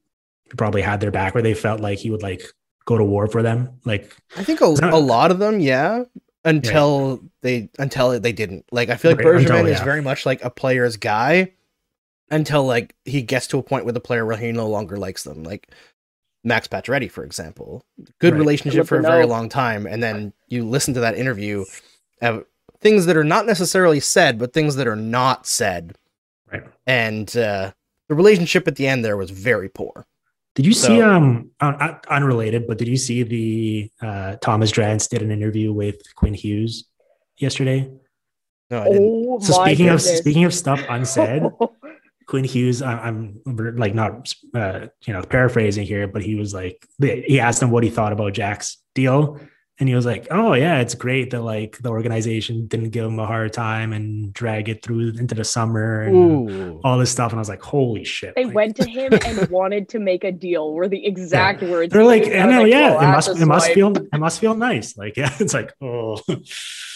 probably 0.57 0.83
had 0.83 1.01
their 1.01 1.11
back, 1.11 1.35
where 1.35 1.43
they 1.43 1.55
felt 1.55 1.81
like 1.81 1.99
he 1.99 2.11
would 2.11 2.23
like 2.23 2.43
go 2.87 2.97
to 2.97 3.05
war 3.05 3.27
for 3.27 3.43
them? 3.43 3.81
Like, 3.85 4.17
I 4.37 4.45
think 4.45 4.61
a, 4.61 4.73
not- 4.81 4.95
a 4.95 4.99
lot 4.99 5.31
of 5.31 5.39
them, 5.39 5.61
yeah, 5.61 6.05
until 6.45 7.23
they 7.43 7.69
until 7.79 8.19
they 8.19 8.33
didn't. 8.33 8.65
Like 8.73 8.89
I 8.89 8.97
feel 8.97 9.11
like 9.11 9.25
Right, 9.25 9.35
Bergevin 9.45 9.61
until, 9.61 9.67
is 9.67 9.81
very 9.81 10.01
much 10.01 10.25
like 10.25 10.43
a 10.43 10.51
player's 10.51 10.97
guy 10.97 11.53
until 12.33 12.65
like 12.65 12.95
he 13.05 13.23
gets 13.23 13.47
to 13.49 13.59
a 13.59 13.63
point 13.63 13.85
with 13.85 13.95
the 13.95 14.01
player 14.01 14.27
where 14.27 14.37
he 14.37 14.51
no 14.51 14.69
longer 14.69 14.97
likes 14.97 15.23
them. 15.23 15.45
Like 15.45 15.69
Max 16.43 16.67
Pacioretty, 16.67 17.09
for 17.11 17.23
example. 17.25 17.85
Good 18.19 18.33
Right. 18.33 18.39
relationship 18.41 18.87
for 18.89 18.99
a 18.99 19.03
very 19.03 19.25
Lupino. 19.25 19.29
long 19.29 19.49
time, 19.49 19.87
and 19.87 20.03
then 20.03 20.33
you 20.49 20.65
listen 20.69 20.93
to 20.95 21.01
that 21.01 21.17
interview, 21.17 21.65
of 22.21 22.45
things 22.81 23.07
that 23.07 23.17
are 23.17 23.23
not 23.25 23.47
necessarily 23.47 24.01
said, 24.01 24.39
but 24.41 24.53
things 24.53 24.75
that 24.77 24.89
are 24.89 24.97
not 24.97 25.47
said, 25.47 25.95
Right. 26.53 26.65
and 26.87 27.37
uh, 27.37 27.73
the 28.09 28.15
relationship 28.17 28.67
at 28.67 28.75
the 28.77 28.89
end 28.89 29.05
there 29.05 29.17
was 29.17 29.31
very 29.31 29.69
poor. 29.69 30.05
Did 30.57 30.67
you 30.67 30.73
see 30.73 30.99
So- 30.99 31.09
um 31.11 31.51
un- 31.61 31.77
un- 31.81 31.99
unrelated, 32.11 32.67
but 32.67 32.77
did 32.79 32.89
you 32.89 32.97
see 32.97 33.23
the 33.23 33.91
uh 34.07 34.37
Thomas 34.43 34.73
Drance 34.73 35.09
did 35.09 35.23
an 35.23 35.31
interview 35.31 35.73
with 35.73 35.97
Quinn 36.17 36.35
Hughes 36.35 36.85
yesterday? 37.39 37.89
No, 38.71 38.81
I 38.83 38.89
didn't. 38.89 39.03
Oh 39.31 39.39
So 39.41 39.59
my 39.59 39.67
speaking 39.69 39.89
of 39.91 40.03
speaking 40.03 40.45
of 40.45 40.53
stuff 40.53 40.81
unsaid, 40.89 41.43
Quinn 42.33 42.45
Hughes, 42.45 42.81
I, 42.81 42.95
I'm 42.95 43.43
like 43.45 43.95
not 43.95 44.33
uh, 44.55 44.87
you 45.05 45.13
know 45.13 45.21
paraphrasing 45.21 45.85
here, 45.85 46.09
but 46.09 46.23
he 46.23 46.35
was 46.35 46.55
like 46.55 46.83
he 46.99 47.39
asked 47.39 47.63
him 47.63 47.71
what 47.71 47.85
he 47.85 47.91
thought 47.91 48.11
about 48.11 48.33
Jack's 48.33 48.79
deal, 48.95 49.39
and 49.79 49.87
he 49.87 49.95
was 49.95 50.07
like, 50.07 50.29
"Oh 50.31 50.55
yeah, 50.55 50.81
it's 50.81 50.95
great 50.95 51.33
that 51.33 51.43
like 51.43 51.77
the 51.77 51.91
organization 51.91 52.69
didn't 52.69 52.89
give 52.89 53.05
him 53.05 53.19
a 53.19 53.27
hard 53.27 53.53
time 53.53 53.93
and 53.93 54.33
drag 54.33 54.71
it 54.71 54.83
through 54.83 55.09
into 55.19 55.35
the 55.35 55.45
summer 55.45 56.05
and 56.05 56.17
Ooh. 56.51 56.81
all 56.83 56.97
this 56.97 57.11
stuff." 57.11 57.33
And 57.33 57.39
I 57.39 57.43
was 57.43 57.51
like, 57.51 57.61
"Holy 57.61 58.03
shit!" 58.03 58.35
They 58.35 58.47
like- 58.47 58.55
went 58.55 58.77
to 58.77 58.89
him 58.89 59.13
and 59.13 59.47
wanted 59.51 59.91
to 59.91 59.99
make 59.99 60.25
a 60.25 60.33
deal. 60.33 60.73
Were 60.73 60.89
the 60.89 61.05
exact 61.05 61.63
words. 61.63 61.93
They're 61.93 62.03
like. 62.03 62.25
I 62.29 62.47
know, 62.47 62.63
like, 62.63 62.73
yeah, 62.73 62.93
"Well, 62.93 63.01
it 63.01 63.13
must, 63.13 63.29
it 63.29 63.43
a 63.43 63.47
must 63.47 63.73
feel, 63.73 63.95
it 63.95 64.19
must 64.19 64.41
feel 64.41 64.55
nice. 64.55 64.97
Like, 64.97 65.19
yeah, 65.19 65.35
it's 65.39 65.53
like, 65.53 65.75
oh, 65.83 66.19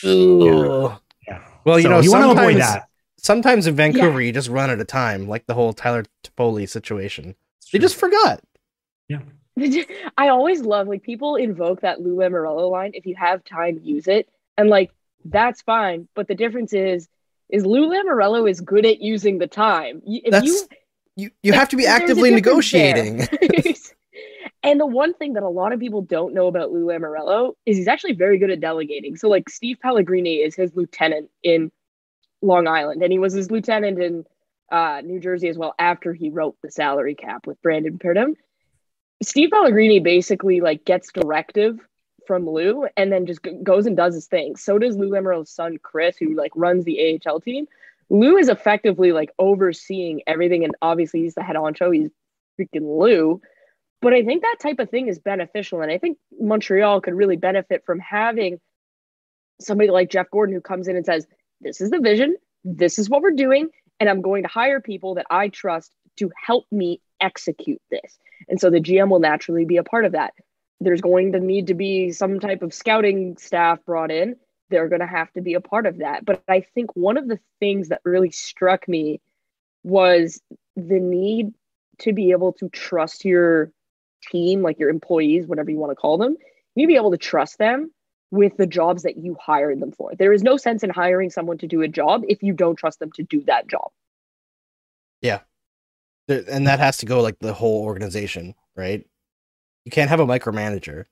Ooh. 0.03 0.95
yeah. 1.29 1.47
Well, 1.67 1.79
you 1.79 1.83
So 1.83 1.89
know, 1.91 2.01
you 2.01 2.11
want 2.11 2.25
to 2.25 2.31
avoid 2.31 2.57
that. 2.57 2.89
Sometimes 3.27 3.67
in 3.67 3.75
Vancouver, 3.75 4.23
you 4.23 4.31
just 4.31 4.49
run 4.49 4.71
out 4.71 4.79
of 4.79 4.87
time, 4.87 5.27
like 5.27 5.47
the 5.47 5.55
whole 5.55 5.73
Tyler 5.73 6.05
Toffoli 6.23 6.69
situation. 6.69 7.35
They 7.73 7.81
just 7.81 7.97
forgot. 7.97 8.41
Yeah. 9.09 9.19
I 10.17 10.29
always 10.29 10.61
love 10.61 10.87
like 10.87 11.03
people 11.03 11.35
invoke 11.35 11.81
that 11.81 12.01
Lou 12.01 12.15
Lamoriello 12.15 12.71
line. 12.71 12.93
If 12.95 13.05
you 13.05 13.17
have 13.17 13.43
time, 13.43 13.81
use 13.83 14.07
it, 14.07 14.29
and 14.57 14.71
like 14.71 14.93
that's 15.25 15.61
fine. 15.63 16.07
But 16.15 16.29
the 16.29 16.37
difference 16.37 16.73
is, 16.73 17.09
is 17.49 17.67
Lou 17.67 17.89
Lamoriello 17.89 18.49
is 18.49 18.61
good 18.61 18.87
at 18.87 19.01
using 19.01 19.39
the 19.39 19.49
time. 19.49 20.03
If 20.07 20.31
That's 20.31 20.47
you 20.47 20.69
you. 21.17 21.31
You 21.43 21.53
have 21.53 21.71
to 21.71 21.77
be 21.77 21.85
actively 21.85 22.31
negotiating. 22.31 23.27
and 24.63 24.79
the 24.79 24.87
one 24.87 25.15
thing 25.15 25.33
that 25.33 25.43
a 25.43 25.49
lot 25.49 25.73
of 25.73 25.81
people 25.81 26.03
don't 26.03 26.33
know 26.33 26.47
about 26.47 26.71
Lou 26.71 26.87
Lamoriello 26.87 27.55
is 27.67 27.77
he's 27.77 27.89
actually 27.89 28.15
very 28.15 28.39
good 28.39 28.53
at 28.53 28.61
delegating. 28.61 29.17
So 29.17 29.29
like 29.29 29.49
Steve 29.49 29.79
Pellegrini 29.83 30.37
is 30.37 30.55
his 30.55 30.77
lieutenant 30.77 31.29
in 31.43 31.73
Long 32.47 32.67
Island, 32.67 33.03
and 33.03 33.13
he 33.13 33.19
was 33.19 33.33
his 33.33 33.51
lieutenant 33.51 34.01
in 34.01 34.25
uh, 34.71 35.03
New 35.05 35.21
Jersey 35.21 35.49
as 35.49 35.59
well 35.59 35.75
after 35.79 36.13
he 36.13 36.31
wrote 36.31 36.57
the 36.63 36.71
salary 36.71 37.15
cap 37.15 37.47
with 37.47 37.61
Brandon 37.63 37.99
Purdom. 37.99 38.35
Steve 39.23 39.51
Pellegrini 39.51 40.01
basically 40.01 40.61
like 40.61 40.85
gets 40.85 41.11
directive 41.13 41.79
from 42.27 42.49
Lou 42.49 42.87
and 42.97 43.13
then 43.13 43.27
just 43.27 43.43
g- 43.43 43.59
goes 43.63 43.87
and 43.87 43.97
does 43.97 44.15
his 44.15 44.27
thing. 44.27 44.57
So 44.57 44.79
does 44.79 44.97
Lou 44.97 45.11
Lamoriello's 45.11 45.51
son 45.51 45.79
Chris, 45.83 46.17
who 46.19 46.35
like 46.35 46.53
runs 46.55 46.85
the 46.85 47.21
AHL 47.27 47.41
team. 47.41 47.67
Lou 48.11 48.37
is 48.37 48.49
effectively 48.49 49.13
like 49.13 49.31
overseeing 49.39 50.23
everything, 50.27 50.65
and 50.65 50.75
obviously 50.83 51.23
he's 51.23 51.35
the 51.35 51.43
head 51.43 51.57
honcho. 51.57 51.95
He's 51.95 52.11
freaking 52.61 53.01
Lou. 53.01 53.41
But 54.03 54.13
I 54.13 54.23
think 54.23 54.43
that 54.43 54.59
type 54.61 54.79
of 54.79 54.91
thing 54.91 55.09
is 55.09 55.19
beneficial, 55.19 55.81
and 55.81 55.91
I 55.91 55.99
think 55.99 56.19
Montreal 56.39 57.01
could 57.01 57.15
really 57.15 57.37
benefit 57.37 57.85
from 57.85 57.99
having 57.99 58.61
somebody 59.61 59.91
like 59.91 60.11
Jeff 60.11 60.31
Gorton 60.31 60.55
who 60.55 60.61
comes 60.61 60.87
in 60.87 60.97
and 60.97 61.07
says, 61.07 61.27
"This 61.61 61.81
is 61.81 61.91
the 61.91 62.01
vision. 62.01 62.37
This 62.65 62.99
is 62.99 63.09
what 63.09 63.23
we're 63.23 63.33
doing, 63.33 63.69
and 64.01 64.09
I'm 64.09 64.23
going 64.23 64.43
to 64.43 64.49
hire 64.49 64.81
people 64.81 65.15
that 65.15 65.27
I 65.31 65.49
trust 65.49 65.93
to 66.17 66.31
help 66.45 66.67
me 66.71 67.01
execute 67.21 67.83
this." 67.91 68.19
And 68.49 68.61
so 68.61 68.71
the 68.71 68.81
GM 68.81 69.11
will 69.11 69.21
naturally 69.21 69.65
be 69.65 69.77
a 69.77 69.85
part 69.85 70.05
of 70.05 70.13
that. 70.13 70.35
There's 70.81 71.01
going 71.01 71.33
to 71.33 71.41
need 71.41 71.69
to 71.69 71.75
be 71.75 72.13
some 72.13 72.39
type 72.39 72.63
of 72.63 72.75
scouting 72.75 73.37
staff 73.39 73.85
brought 73.85 74.11
in. 74.11 74.37
They're 74.69 74.89
going 74.89 75.01
to 75.01 75.07
have 75.07 75.33
to 75.33 75.41
be 75.41 75.55
a 75.55 75.61
part 75.61 75.87
of 75.87 75.99
that. 75.99 76.25
But 76.25 76.43
I 76.49 76.61
think 76.75 76.95
one 76.95 77.17
of 77.17 77.29
the 77.29 77.39
things 77.61 77.89
that 77.89 78.01
really 78.05 78.31
struck 78.31 78.87
me 78.89 79.21
was 79.85 80.43
the 80.75 81.01
need 81.01 81.55
to 82.01 82.13
be 82.13 82.33
able 82.33 82.53
to 82.55 82.69
trust 82.69 83.25
your 83.25 83.73
team, 84.31 84.63
like 84.63 84.79
your 84.79 84.91
employees, 84.91 85.47
whatever 85.47 85.71
you 85.71 85.79
want 85.79 85.93
to 85.93 85.97
call 85.97 86.19
them. 86.19 86.37
You 86.75 86.87
be 86.87 86.97
able 86.97 87.13
to 87.13 87.17
trust 87.17 87.59
them 87.59 87.91
with 88.37 88.57
the 88.57 88.67
jobs 88.67 89.03
that 89.03 89.17
you 89.17 89.37
hired 89.41 89.81
them 89.81 89.93
for. 89.93 90.13
There 90.15 90.33
is 90.33 90.43
no 90.43 90.57
sense 90.57 90.83
in 90.85 90.91
hiring 90.91 91.31
someone 91.31 91.59
to 91.59 91.67
do 91.67 91.83
a 91.83 91.89
job 91.89 92.23
if 92.29 92.43
you 92.43 92.53
don't 92.53 92.77
trust 92.77 93.01
them 93.01 93.11
to 93.13 93.23
do 93.23 93.43
that 93.47 93.69
job. 93.69 93.91
Yeah. 95.23 95.41
and 96.29 96.67
that 96.67 96.79
has 96.79 96.99
to 96.99 97.07
go 97.07 97.21
like 97.23 97.39
the 97.41 97.53
whole 97.55 97.83
organization, 97.85 98.55
right? 98.77 99.07
You 99.85 99.91
can't 99.91 100.11
have 100.11 100.21
a 100.21 100.27
micromanager. 100.27 101.05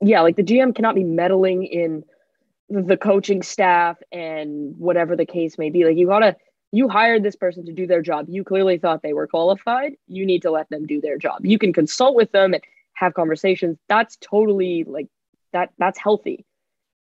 yeah, 0.00 0.20
like 0.20 0.36
the 0.36 0.44
GM 0.44 0.74
cannot 0.74 0.94
be 0.94 1.04
meddling 1.04 1.64
in 1.64 2.04
the 2.68 2.96
coaching 2.96 3.42
staff 3.42 3.98
and 4.12 4.76
whatever 4.78 5.16
the 5.16 5.26
case 5.26 5.58
may 5.58 5.70
be. 5.70 5.84
Like 5.84 5.96
you 5.96 6.06
gotta, 6.06 6.36
you 6.70 6.88
hired 6.88 7.22
this 7.22 7.36
person 7.36 7.64
to 7.66 7.72
do 7.72 7.86
their 7.86 8.02
job. 8.02 8.26
You 8.28 8.44
clearly 8.44 8.78
thought 8.78 9.02
they 9.02 9.14
were 9.14 9.26
qualified. 9.26 9.94
You 10.06 10.26
need 10.26 10.42
to 10.42 10.50
let 10.50 10.68
them 10.68 10.86
do 10.86 11.00
their 11.00 11.18
job. 11.18 11.44
You 11.44 11.58
can 11.58 11.72
consult 11.72 12.14
with 12.14 12.30
them 12.32 12.54
and 12.54 12.62
have 12.94 13.14
conversations. 13.14 13.78
That's 13.88 14.16
totally 14.20 14.84
like 14.84 15.08
that. 15.52 15.70
That's 15.78 15.98
healthy. 15.98 16.44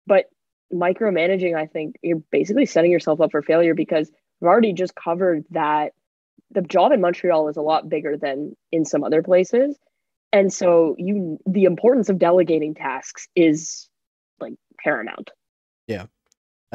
But 0.06 0.26
micromanaging, 0.72 1.54
I 1.54 1.66
think 1.66 1.96
you're 2.02 2.22
basically 2.30 2.66
setting 2.66 2.90
yourself 2.90 3.20
up 3.20 3.30
for 3.30 3.42
failure 3.42 3.74
because 3.74 4.10
we've 4.40 4.48
already 4.48 4.72
just 4.72 4.94
covered 4.94 5.44
that 5.50 5.92
the 6.50 6.62
job 6.62 6.92
in 6.92 7.00
Montreal 7.00 7.48
is 7.48 7.56
a 7.56 7.62
lot 7.62 7.88
bigger 7.88 8.16
than 8.16 8.56
in 8.70 8.84
some 8.84 9.04
other 9.04 9.22
places. 9.22 9.76
And 10.32 10.52
so 10.52 10.94
you 10.98 11.38
the 11.46 11.64
importance 11.64 12.08
of 12.08 12.18
delegating 12.18 12.74
tasks 12.74 13.28
is 13.34 13.88
like 14.40 14.54
paramount. 14.78 15.30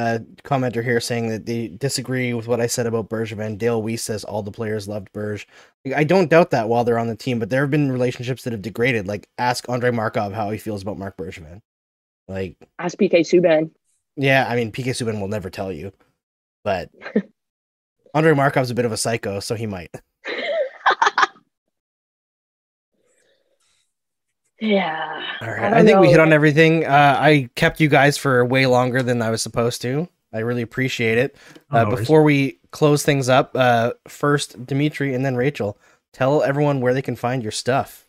Uh, 0.02 0.18
commenter 0.43 0.84
here 0.84 0.99
saying 0.99 1.30
that 1.30 1.45
they 1.45 1.68
disagree 1.68 2.34
with 2.34 2.47
what 2.47 2.60
I 2.60 2.66
said 2.66 2.88
about 2.88 3.08
Bergevin. 3.08 3.60
Dale 3.60 3.84
Weiss 3.84 4.02
says 4.02 4.24
all 4.24 4.41
the 4.41 4.49
players 4.49 4.88
loved 4.88 5.12
Berge. 5.14 5.47
I 5.95 6.04
don't 6.04 6.28
doubt 6.28 6.49
that 6.49 6.68
while 6.68 6.84
they're 6.84 6.97
on 6.97 7.06
the 7.06 7.16
team, 7.16 7.38
but 7.38 7.52
there 7.52 7.62
have 7.62 7.70
been 7.70 7.91
relationships 7.91 8.43
that 8.43 8.52
have 8.54 8.64
degraded. 8.64 9.08
Like, 9.08 9.30
ask 9.38 9.70
Andre 9.70 9.91
Markov 9.91 10.34
how 10.34 10.49
he 10.49 10.58
feels 10.58 10.82
about 10.82 10.97
Marc 10.97 11.18
Bergevin. 11.18 11.62
Like, 12.28 12.58
Ask 12.80 12.97
PK 12.97 13.20
Subban. 13.20 13.70
yeah, 14.16 14.47
I 14.49 14.56
mean, 14.56 14.72
PK 14.72 14.86
Subban 14.88 15.22
will 15.22 15.28
never 15.28 15.52
tell 15.52 15.72
you, 15.72 15.91
but 16.64 16.89
Andre 18.16 18.34
Markov's 18.34 18.72
a 18.72 18.76
bit 18.76 18.86
of 18.86 18.91
a 18.91 18.97
psycho, 18.97 19.39
so 19.39 19.54
he 19.54 19.68
might. 19.68 19.93
Yeah. 24.62 25.26
All 25.41 25.47
right. 25.47 25.74
I 25.74 25.80
I, 25.80 25.84
think 25.84 25.99
we 25.99 26.09
hit 26.09 26.20
on 26.20 26.32
everything. 26.32 26.86
Uh, 26.86 27.18
I 27.20 27.49
kept 27.55 27.80
you 27.80 27.89
guys 27.89 28.16
for 28.16 28.45
way 28.45 28.68
longer 28.68 29.01
than 29.01 29.22
I 29.22 29.32
was 29.32 29.41
supposed 29.41 29.82
to. 29.82 30.07
I 30.32 30.39
really 30.39 30.62
appreciate 30.62 31.18
it. 31.18 31.36
Uh, 31.72 31.84
no 31.84 31.95
before 31.95 32.22
we 32.22 32.59
close 32.70 33.03
things 33.03 33.28
up, 33.28 33.51
uh, 33.55 33.93
first 34.07 34.66
Dimitri 34.66 35.16
and 35.16 35.26
then 35.26 35.36
Rachel, 35.36 35.80
tell 36.14 36.43
everyone 36.43 36.80
where 36.80 36.93
they 36.93 37.01
can 37.01 37.16
find 37.16 37.41
your 37.41 37.51
stuff. 37.51 38.05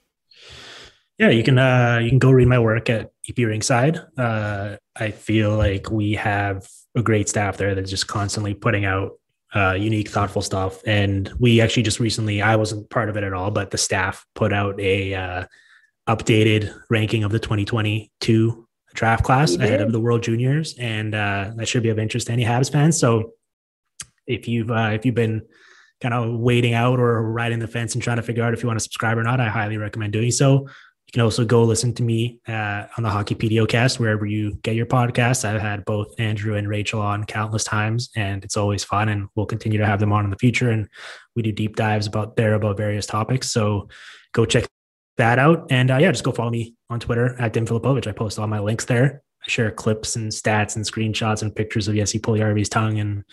yeah, 1.18 1.30
you 1.30 1.42
can 1.42 1.58
uh, 1.58 2.00
you 2.02 2.10
can 2.10 2.18
go 2.18 2.30
read 2.30 2.48
my 2.48 2.58
work 2.58 2.90
at 2.90 3.12
EP 3.26 3.36
Rinkside. 3.36 4.06
Uh, 4.18 4.76
I 4.94 5.10
feel 5.10 5.56
like 5.56 5.90
we 5.90 6.12
have 6.12 6.68
a 6.94 7.02
great 7.02 7.30
staff 7.30 7.56
there 7.56 7.74
that's 7.74 7.90
just 7.90 8.08
constantly 8.08 8.52
putting 8.52 8.84
out 8.84 9.12
uh, 9.54 9.72
unique, 9.72 10.10
thoughtful 10.10 10.42
stuff. 10.42 10.82
And 10.86 11.32
we 11.38 11.62
actually 11.62 11.82
just 11.82 11.98
recently, 11.98 12.42
I 12.42 12.56
wasn't 12.56 12.90
part 12.90 13.08
of 13.08 13.16
it 13.16 13.24
at 13.24 13.32
all, 13.32 13.50
but 13.50 13.70
the 13.70 13.78
staff 13.78 14.26
put 14.34 14.52
out 14.52 14.78
a 14.78 15.14
uh, 15.14 15.44
updated 16.08 16.74
ranking 16.90 17.24
of 17.24 17.32
the 17.32 17.38
2022 17.38 18.68
draft 18.94 19.24
class 19.24 19.54
ahead 19.54 19.80
of 19.80 19.92
the 19.92 20.00
World 20.00 20.22
Juniors, 20.22 20.74
and 20.78 21.14
uh, 21.14 21.52
that 21.56 21.66
should 21.66 21.82
be 21.82 21.88
of 21.88 21.98
interest 21.98 22.26
to 22.26 22.32
any 22.32 22.44
Habs 22.44 22.70
fans. 22.70 22.98
So 22.98 23.32
if 24.26 24.48
you've 24.48 24.70
uh, 24.70 24.90
if 24.92 25.04
you've 25.04 25.14
been 25.14 25.42
kind 26.00 26.14
of 26.14 26.38
waiting 26.38 26.74
out 26.74 26.98
or 26.98 27.22
riding 27.30 27.60
the 27.60 27.68
fence 27.68 27.94
and 27.94 28.02
trying 28.02 28.16
to 28.16 28.22
figure 28.22 28.42
out 28.42 28.52
if 28.52 28.62
you 28.62 28.66
want 28.66 28.78
to 28.78 28.82
subscribe 28.82 29.16
or 29.16 29.22
not, 29.22 29.40
I 29.40 29.48
highly 29.48 29.76
recommend 29.76 30.12
doing 30.12 30.30
so. 30.30 30.66
You 31.06 31.12
can 31.12 31.22
also 31.22 31.44
go 31.44 31.62
listen 31.62 31.92
to 31.94 32.02
me 32.02 32.40
uh, 32.48 32.86
on 32.96 33.02
the 33.04 33.10
Hockey 33.10 33.34
PDOcast 33.34 33.98
wherever 33.98 34.24
you 34.24 34.54
get 34.62 34.74
your 34.74 34.86
podcasts. 34.86 35.44
I've 35.44 35.60
had 35.60 35.84
both 35.84 36.08
Andrew 36.18 36.56
and 36.56 36.68
Rachel 36.68 37.00
on 37.00 37.24
countless 37.24 37.64
times, 37.64 38.10
and 38.16 38.42
it's 38.44 38.56
always 38.56 38.82
fun. 38.82 39.10
And 39.10 39.28
we'll 39.34 39.46
continue 39.46 39.78
to 39.78 39.86
have 39.86 40.00
them 40.00 40.12
on 40.12 40.24
in 40.24 40.30
the 40.30 40.38
future. 40.38 40.70
And 40.70 40.88
we 41.36 41.42
do 41.42 41.52
deep 41.52 41.76
dives 41.76 42.06
about 42.06 42.36
there 42.36 42.54
about 42.54 42.76
various 42.76 43.06
topics. 43.06 43.52
So 43.52 43.88
go 44.32 44.44
check 44.44 44.66
that 45.16 45.38
out. 45.38 45.66
And 45.70 45.90
uh, 45.90 45.98
yeah, 45.98 46.10
just 46.10 46.24
go 46.24 46.32
follow 46.32 46.50
me 46.50 46.74
on 46.90 47.00
Twitter 47.00 47.40
at 47.40 47.52
Dim 47.52 47.66
Filipovic. 47.66 48.06
I 48.06 48.12
post 48.12 48.38
all 48.38 48.46
my 48.46 48.60
links 48.60 48.84
there. 48.84 49.22
I 49.44 49.48
share 49.48 49.70
clips 49.72 50.14
and 50.14 50.30
stats 50.30 50.76
and 50.76 50.84
screenshots 50.84 51.42
and 51.42 51.54
pictures 51.54 51.88
of 51.88 51.96
Jesse 51.96 52.20
Puljujärvi's 52.20 52.68
tongue 52.68 53.00
and 53.00 53.24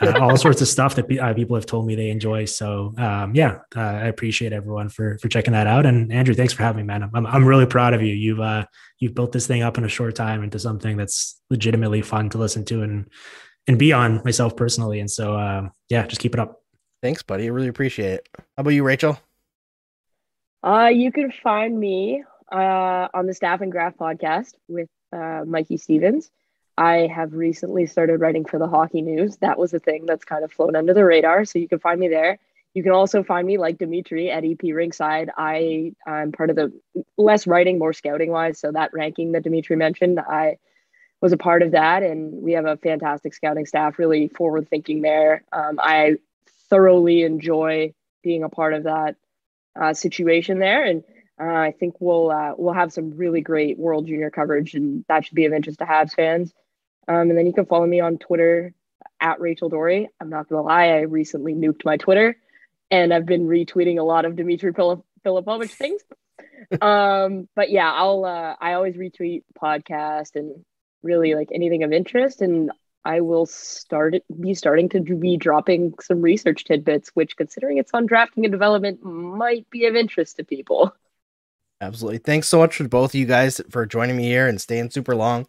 uh, 0.00 0.18
all 0.18 0.36
sorts 0.38 0.62
of 0.62 0.68
stuff 0.68 0.94
that 0.94 1.18
uh, 1.18 1.34
people 1.34 1.54
have 1.54 1.66
told 1.66 1.86
me 1.86 1.94
they 1.94 2.08
enjoy. 2.08 2.46
So 2.46 2.94
um, 2.96 3.34
yeah, 3.34 3.58
uh, 3.76 3.80
I 3.80 4.06
appreciate 4.06 4.54
everyone 4.54 4.88
for 4.88 5.18
for 5.18 5.28
checking 5.28 5.52
that 5.52 5.66
out. 5.66 5.84
And 5.84 6.10
Andrew, 6.12 6.34
thanks 6.34 6.54
for 6.54 6.62
having 6.62 6.78
me, 6.78 6.86
man. 6.86 7.10
I'm 7.14 7.26
I'm 7.26 7.44
really 7.44 7.66
proud 7.66 7.92
of 7.92 8.00
you. 8.00 8.14
You've 8.14 8.40
uh, 8.40 8.64
you've 8.98 9.14
built 9.14 9.32
this 9.32 9.46
thing 9.46 9.62
up 9.62 9.76
in 9.76 9.84
a 9.84 9.88
short 9.88 10.14
time 10.14 10.42
into 10.42 10.58
something 10.58 10.96
that's 10.96 11.38
legitimately 11.50 12.02
fun 12.02 12.30
to 12.30 12.38
listen 12.38 12.64
to 12.66 12.82
and 12.82 13.10
and 13.66 13.78
be 13.78 13.92
on 13.92 14.22
myself 14.24 14.56
personally. 14.56 14.98
And 14.98 15.10
so 15.10 15.38
um, 15.38 15.72
yeah, 15.90 16.06
just 16.06 16.22
keep 16.22 16.32
it 16.32 16.40
up. 16.40 16.62
Thanks, 17.02 17.22
buddy. 17.22 17.44
I 17.44 17.48
really 17.48 17.68
appreciate 17.68 18.12
it. 18.12 18.28
How 18.56 18.62
about 18.62 18.70
you, 18.70 18.82
Rachel? 18.82 19.18
Uh, 20.62 20.90
you 20.92 21.10
can 21.10 21.32
find 21.32 21.78
me 21.78 22.22
uh, 22.52 23.08
on 23.14 23.26
the 23.26 23.34
Staff 23.34 23.60
and 23.60 23.72
Graph 23.72 23.96
podcast 23.96 24.54
with 24.68 24.88
uh, 25.12 25.42
Mikey 25.46 25.78
Stevens. 25.78 26.30
I 26.76 27.08
have 27.14 27.34
recently 27.34 27.86
started 27.86 28.20
writing 28.20 28.44
for 28.44 28.58
the 28.58 28.68
Hockey 28.68 29.02
News. 29.02 29.36
That 29.38 29.58
was 29.58 29.74
a 29.74 29.78
thing 29.78 30.06
that's 30.06 30.24
kind 30.24 30.44
of 30.44 30.52
flown 30.52 30.76
under 30.76 30.94
the 30.94 31.04
radar. 31.04 31.44
So 31.44 31.58
you 31.58 31.68
can 31.68 31.78
find 31.78 31.98
me 31.98 32.08
there. 32.08 32.38
You 32.74 32.82
can 32.82 32.92
also 32.92 33.22
find 33.22 33.46
me 33.46 33.58
like 33.58 33.78
Dimitri 33.78 34.30
at 34.30 34.44
EP 34.44 34.58
Rinkside. 34.58 35.28
I 35.36 35.92
I'm 36.06 36.32
part 36.32 36.50
of 36.50 36.56
the 36.56 36.72
less 37.16 37.46
writing, 37.46 37.78
more 37.78 37.92
scouting 37.92 38.30
wise. 38.30 38.60
So 38.60 38.70
that 38.72 38.92
ranking 38.92 39.32
that 39.32 39.42
Dimitri 39.42 39.76
mentioned, 39.76 40.20
I 40.20 40.58
was 41.20 41.32
a 41.32 41.36
part 41.36 41.62
of 41.62 41.72
that, 41.72 42.02
and 42.02 42.42
we 42.42 42.52
have 42.52 42.66
a 42.66 42.76
fantastic 42.76 43.34
scouting 43.34 43.66
staff, 43.66 43.98
really 43.98 44.28
forward 44.28 44.68
thinking 44.68 45.02
there. 45.02 45.42
Um, 45.52 45.78
I 45.82 46.16
thoroughly 46.70 47.22
enjoy 47.22 47.92
being 48.22 48.44
a 48.44 48.48
part 48.48 48.72
of 48.74 48.84
that 48.84 49.16
uh, 49.78 49.94
situation 49.94 50.58
there, 50.58 50.84
and 50.84 51.04
uh, 51.40 51.44
I 51.44 51.72
think 51.78 51.94
we'll 52.00 52.30
uh, 52.30 52.52
we'll 52.56 52.74
have 52.74 52.92
some 52.92 53.16
really 53.16 53.40
great 53.40 53.78
World 53.78 54.06
Junior 54.06 54.30
coverage, 54.30 54.74
and 54.74 55.04
that 55.08 55.24
should 55.24 55.34
be 55.34 55.46
of 55.46 55.52
interest 55.52 55.78
to 55.78 55.86
Habs 55.86 56.14
fans. 56.14 56.52
Um, 57.08 57.30
and 57.30 57.36
then 57.38 57.46
you 57.46 57.52
can 57.52 57.66
follow 57.66 57.86
me 57.86 58.00
on 58.00 58.18
Twitter 58.18 58.74
at 59.20 59.40
Rachel 59.40 59.68
Doerrie. 59.68 60.08
I'm 60.20 60.30
not 60.30 60.48
gonna 60.48 60.62
lie, 60.62 60.88
I 60.88 61.00
recently 61.00 61.54
nuked 61.54 61.84
my 61.84 61.96
Twitter, 61.96 62.36
and 62.90 63.12
I've 63.12 63.26
been 63.26 63.46
retweeting 63.46 63.98
a 63.98 64.04
lot 64.04 64.24
of 64.24 64.36
Dimitri 64.36 64.72
Filip- 64.72 65.04
Filipovic 65.24 65.70
things. 65.70 66.02
um, 66.80 67.48
but 67.56 67.70
yeah, 67.70 67.90
I'll 67.90 68.24
uh, 68.24 68.54
I 68.60 68.74
always 68.74 68.96
retweet 68.96 69.44
podcast 69.60 70.36
and 70.36 70.64
really 71.02 71.34
like 71.34 71.48
anything 71.52 71.82
of 71.82 71.92
interest, 71.92 72.42
and 72.42 72.70
I 73.04 73.20
will 73.20 73.46
start 73.46 74.14
be 74.40 74.54
starting 74.54 74.88
to 74.90 75.00
be 75.00 75.36
dropping 75.36 75.94
some 76.00 76.20
research 76.20 76.64
tidbits, 76.64 77.10
which, 77.14 77.36
considering 77.36 77.78
it's 77.78 77.92
on 77.94 78.06
drafting 78.06 78.44
and 78.44 78.52
development, 78.52 79.02
might 79.02 79.68
be 79.70 79.86
of 79.86 79.96
interest 79.96 80.36
to 80.36 80.44
people. 80.44 80.94
Absolutely. 81.80 82.18
Thanks 82.18 82.48
so 82.48 82.58
much 82.58 82.76
for 82.76 82.86
both 82.86 83.12
of 83.12 83.14
you 83.14 83.24
guys 83.24 83.60
for 83.70 83.86
joining 83.86 84.16
me 84.16 84.24
here 84.24 84.46
and 84.46 84.60
staying 84.60 84.90
super 84.90 85.16
long. 85.16 85.46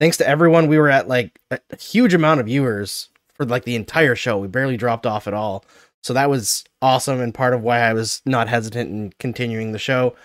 Thanks 0.00 0.16
to 0.16 0.26
everyone. 0.26 0.66
We 0.66 0.78
were 0.78 0.88
at 0.88 1.08
like 1.08 1.38
a 1.50 1.60
huge 1.78 2.14
amount 2.14 2.40
of 2.40 2.46
viewers 2.46 3.10
for 3.34 3.44
like 3.44 3.64
the 3.64 3.76
entire 3.76 4.16
show. 4.16 4.38
We 4.38 4.48
barely 4.48 4.78
dropped 4.78 5.04
off 5.04 5.26
at 5.26 5.34
all. 5.34 5.64
So 6.02 6.14
that 6.14 6.30
was 6.30 6.64
awesome 6.80 7.20
and 7.20 7.34
part 7.34 7.54
of 7.54 7.62
why 7.62 7.80
I 7.80 7.92
was 7.92 8.22
not 8.24 8.48
hesitant 8.48 8.90
in 8.90 9.12
continuing 9.18 9.72
the 9.72 9.78
show. 9.78 10.16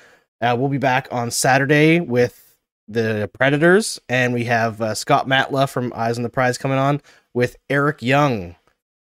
Uh, 0.41 0.55
we'll 0.57 0.69
be 0.69 0.77
back 0.77 1.07
on 1.11 1.29
Saturday 1.31 1.99
with 1.99 2.48
the 2.89 3.29
Predators, 3.33 3.99
and 4.09 4.33
we 4.33 4.45
have 4.45 4.81
uh, 4.81 4.95
Scott 4.95 5.27
Matla 5.27 5.69
from 5.69 5.93
Eyes 5.95 6.17
on 6.17 6.23
the 6.23 6.29
Prize 6.29 6.57
coming 6.57 6.77
on 6.77 7.01
with 7.33 7.55
Eric 7.69 8.01
Young 8.01 8.55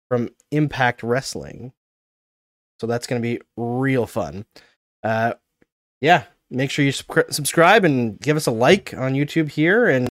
from 0.08 0.30
Impact 0.50 1.02
Wrestling. 1.02 1.72
So 2.80 2.86
that's 2.86 3.06
going 3.06 3.22
to 3.22 3.26
be 3.26 3.40
real 3.56 4.06
fun. 4.06 4.44
Uh, 5.02 5.34
yeah, 6.00 6.24
make 6.50 6.70
sure 6.70 6.84
you 6.84 6.92
subscri- 6.92 7.32
subscribe 7.32 7.84
and 7.84 8.20
give 8.20 8.36
us 8.36 8.46
a 8.46 8.50
like 8.50 8.92
on 8.94 9.14
YouTube 9.14 9.50
here 9.50 9.86
and 9.86 10.04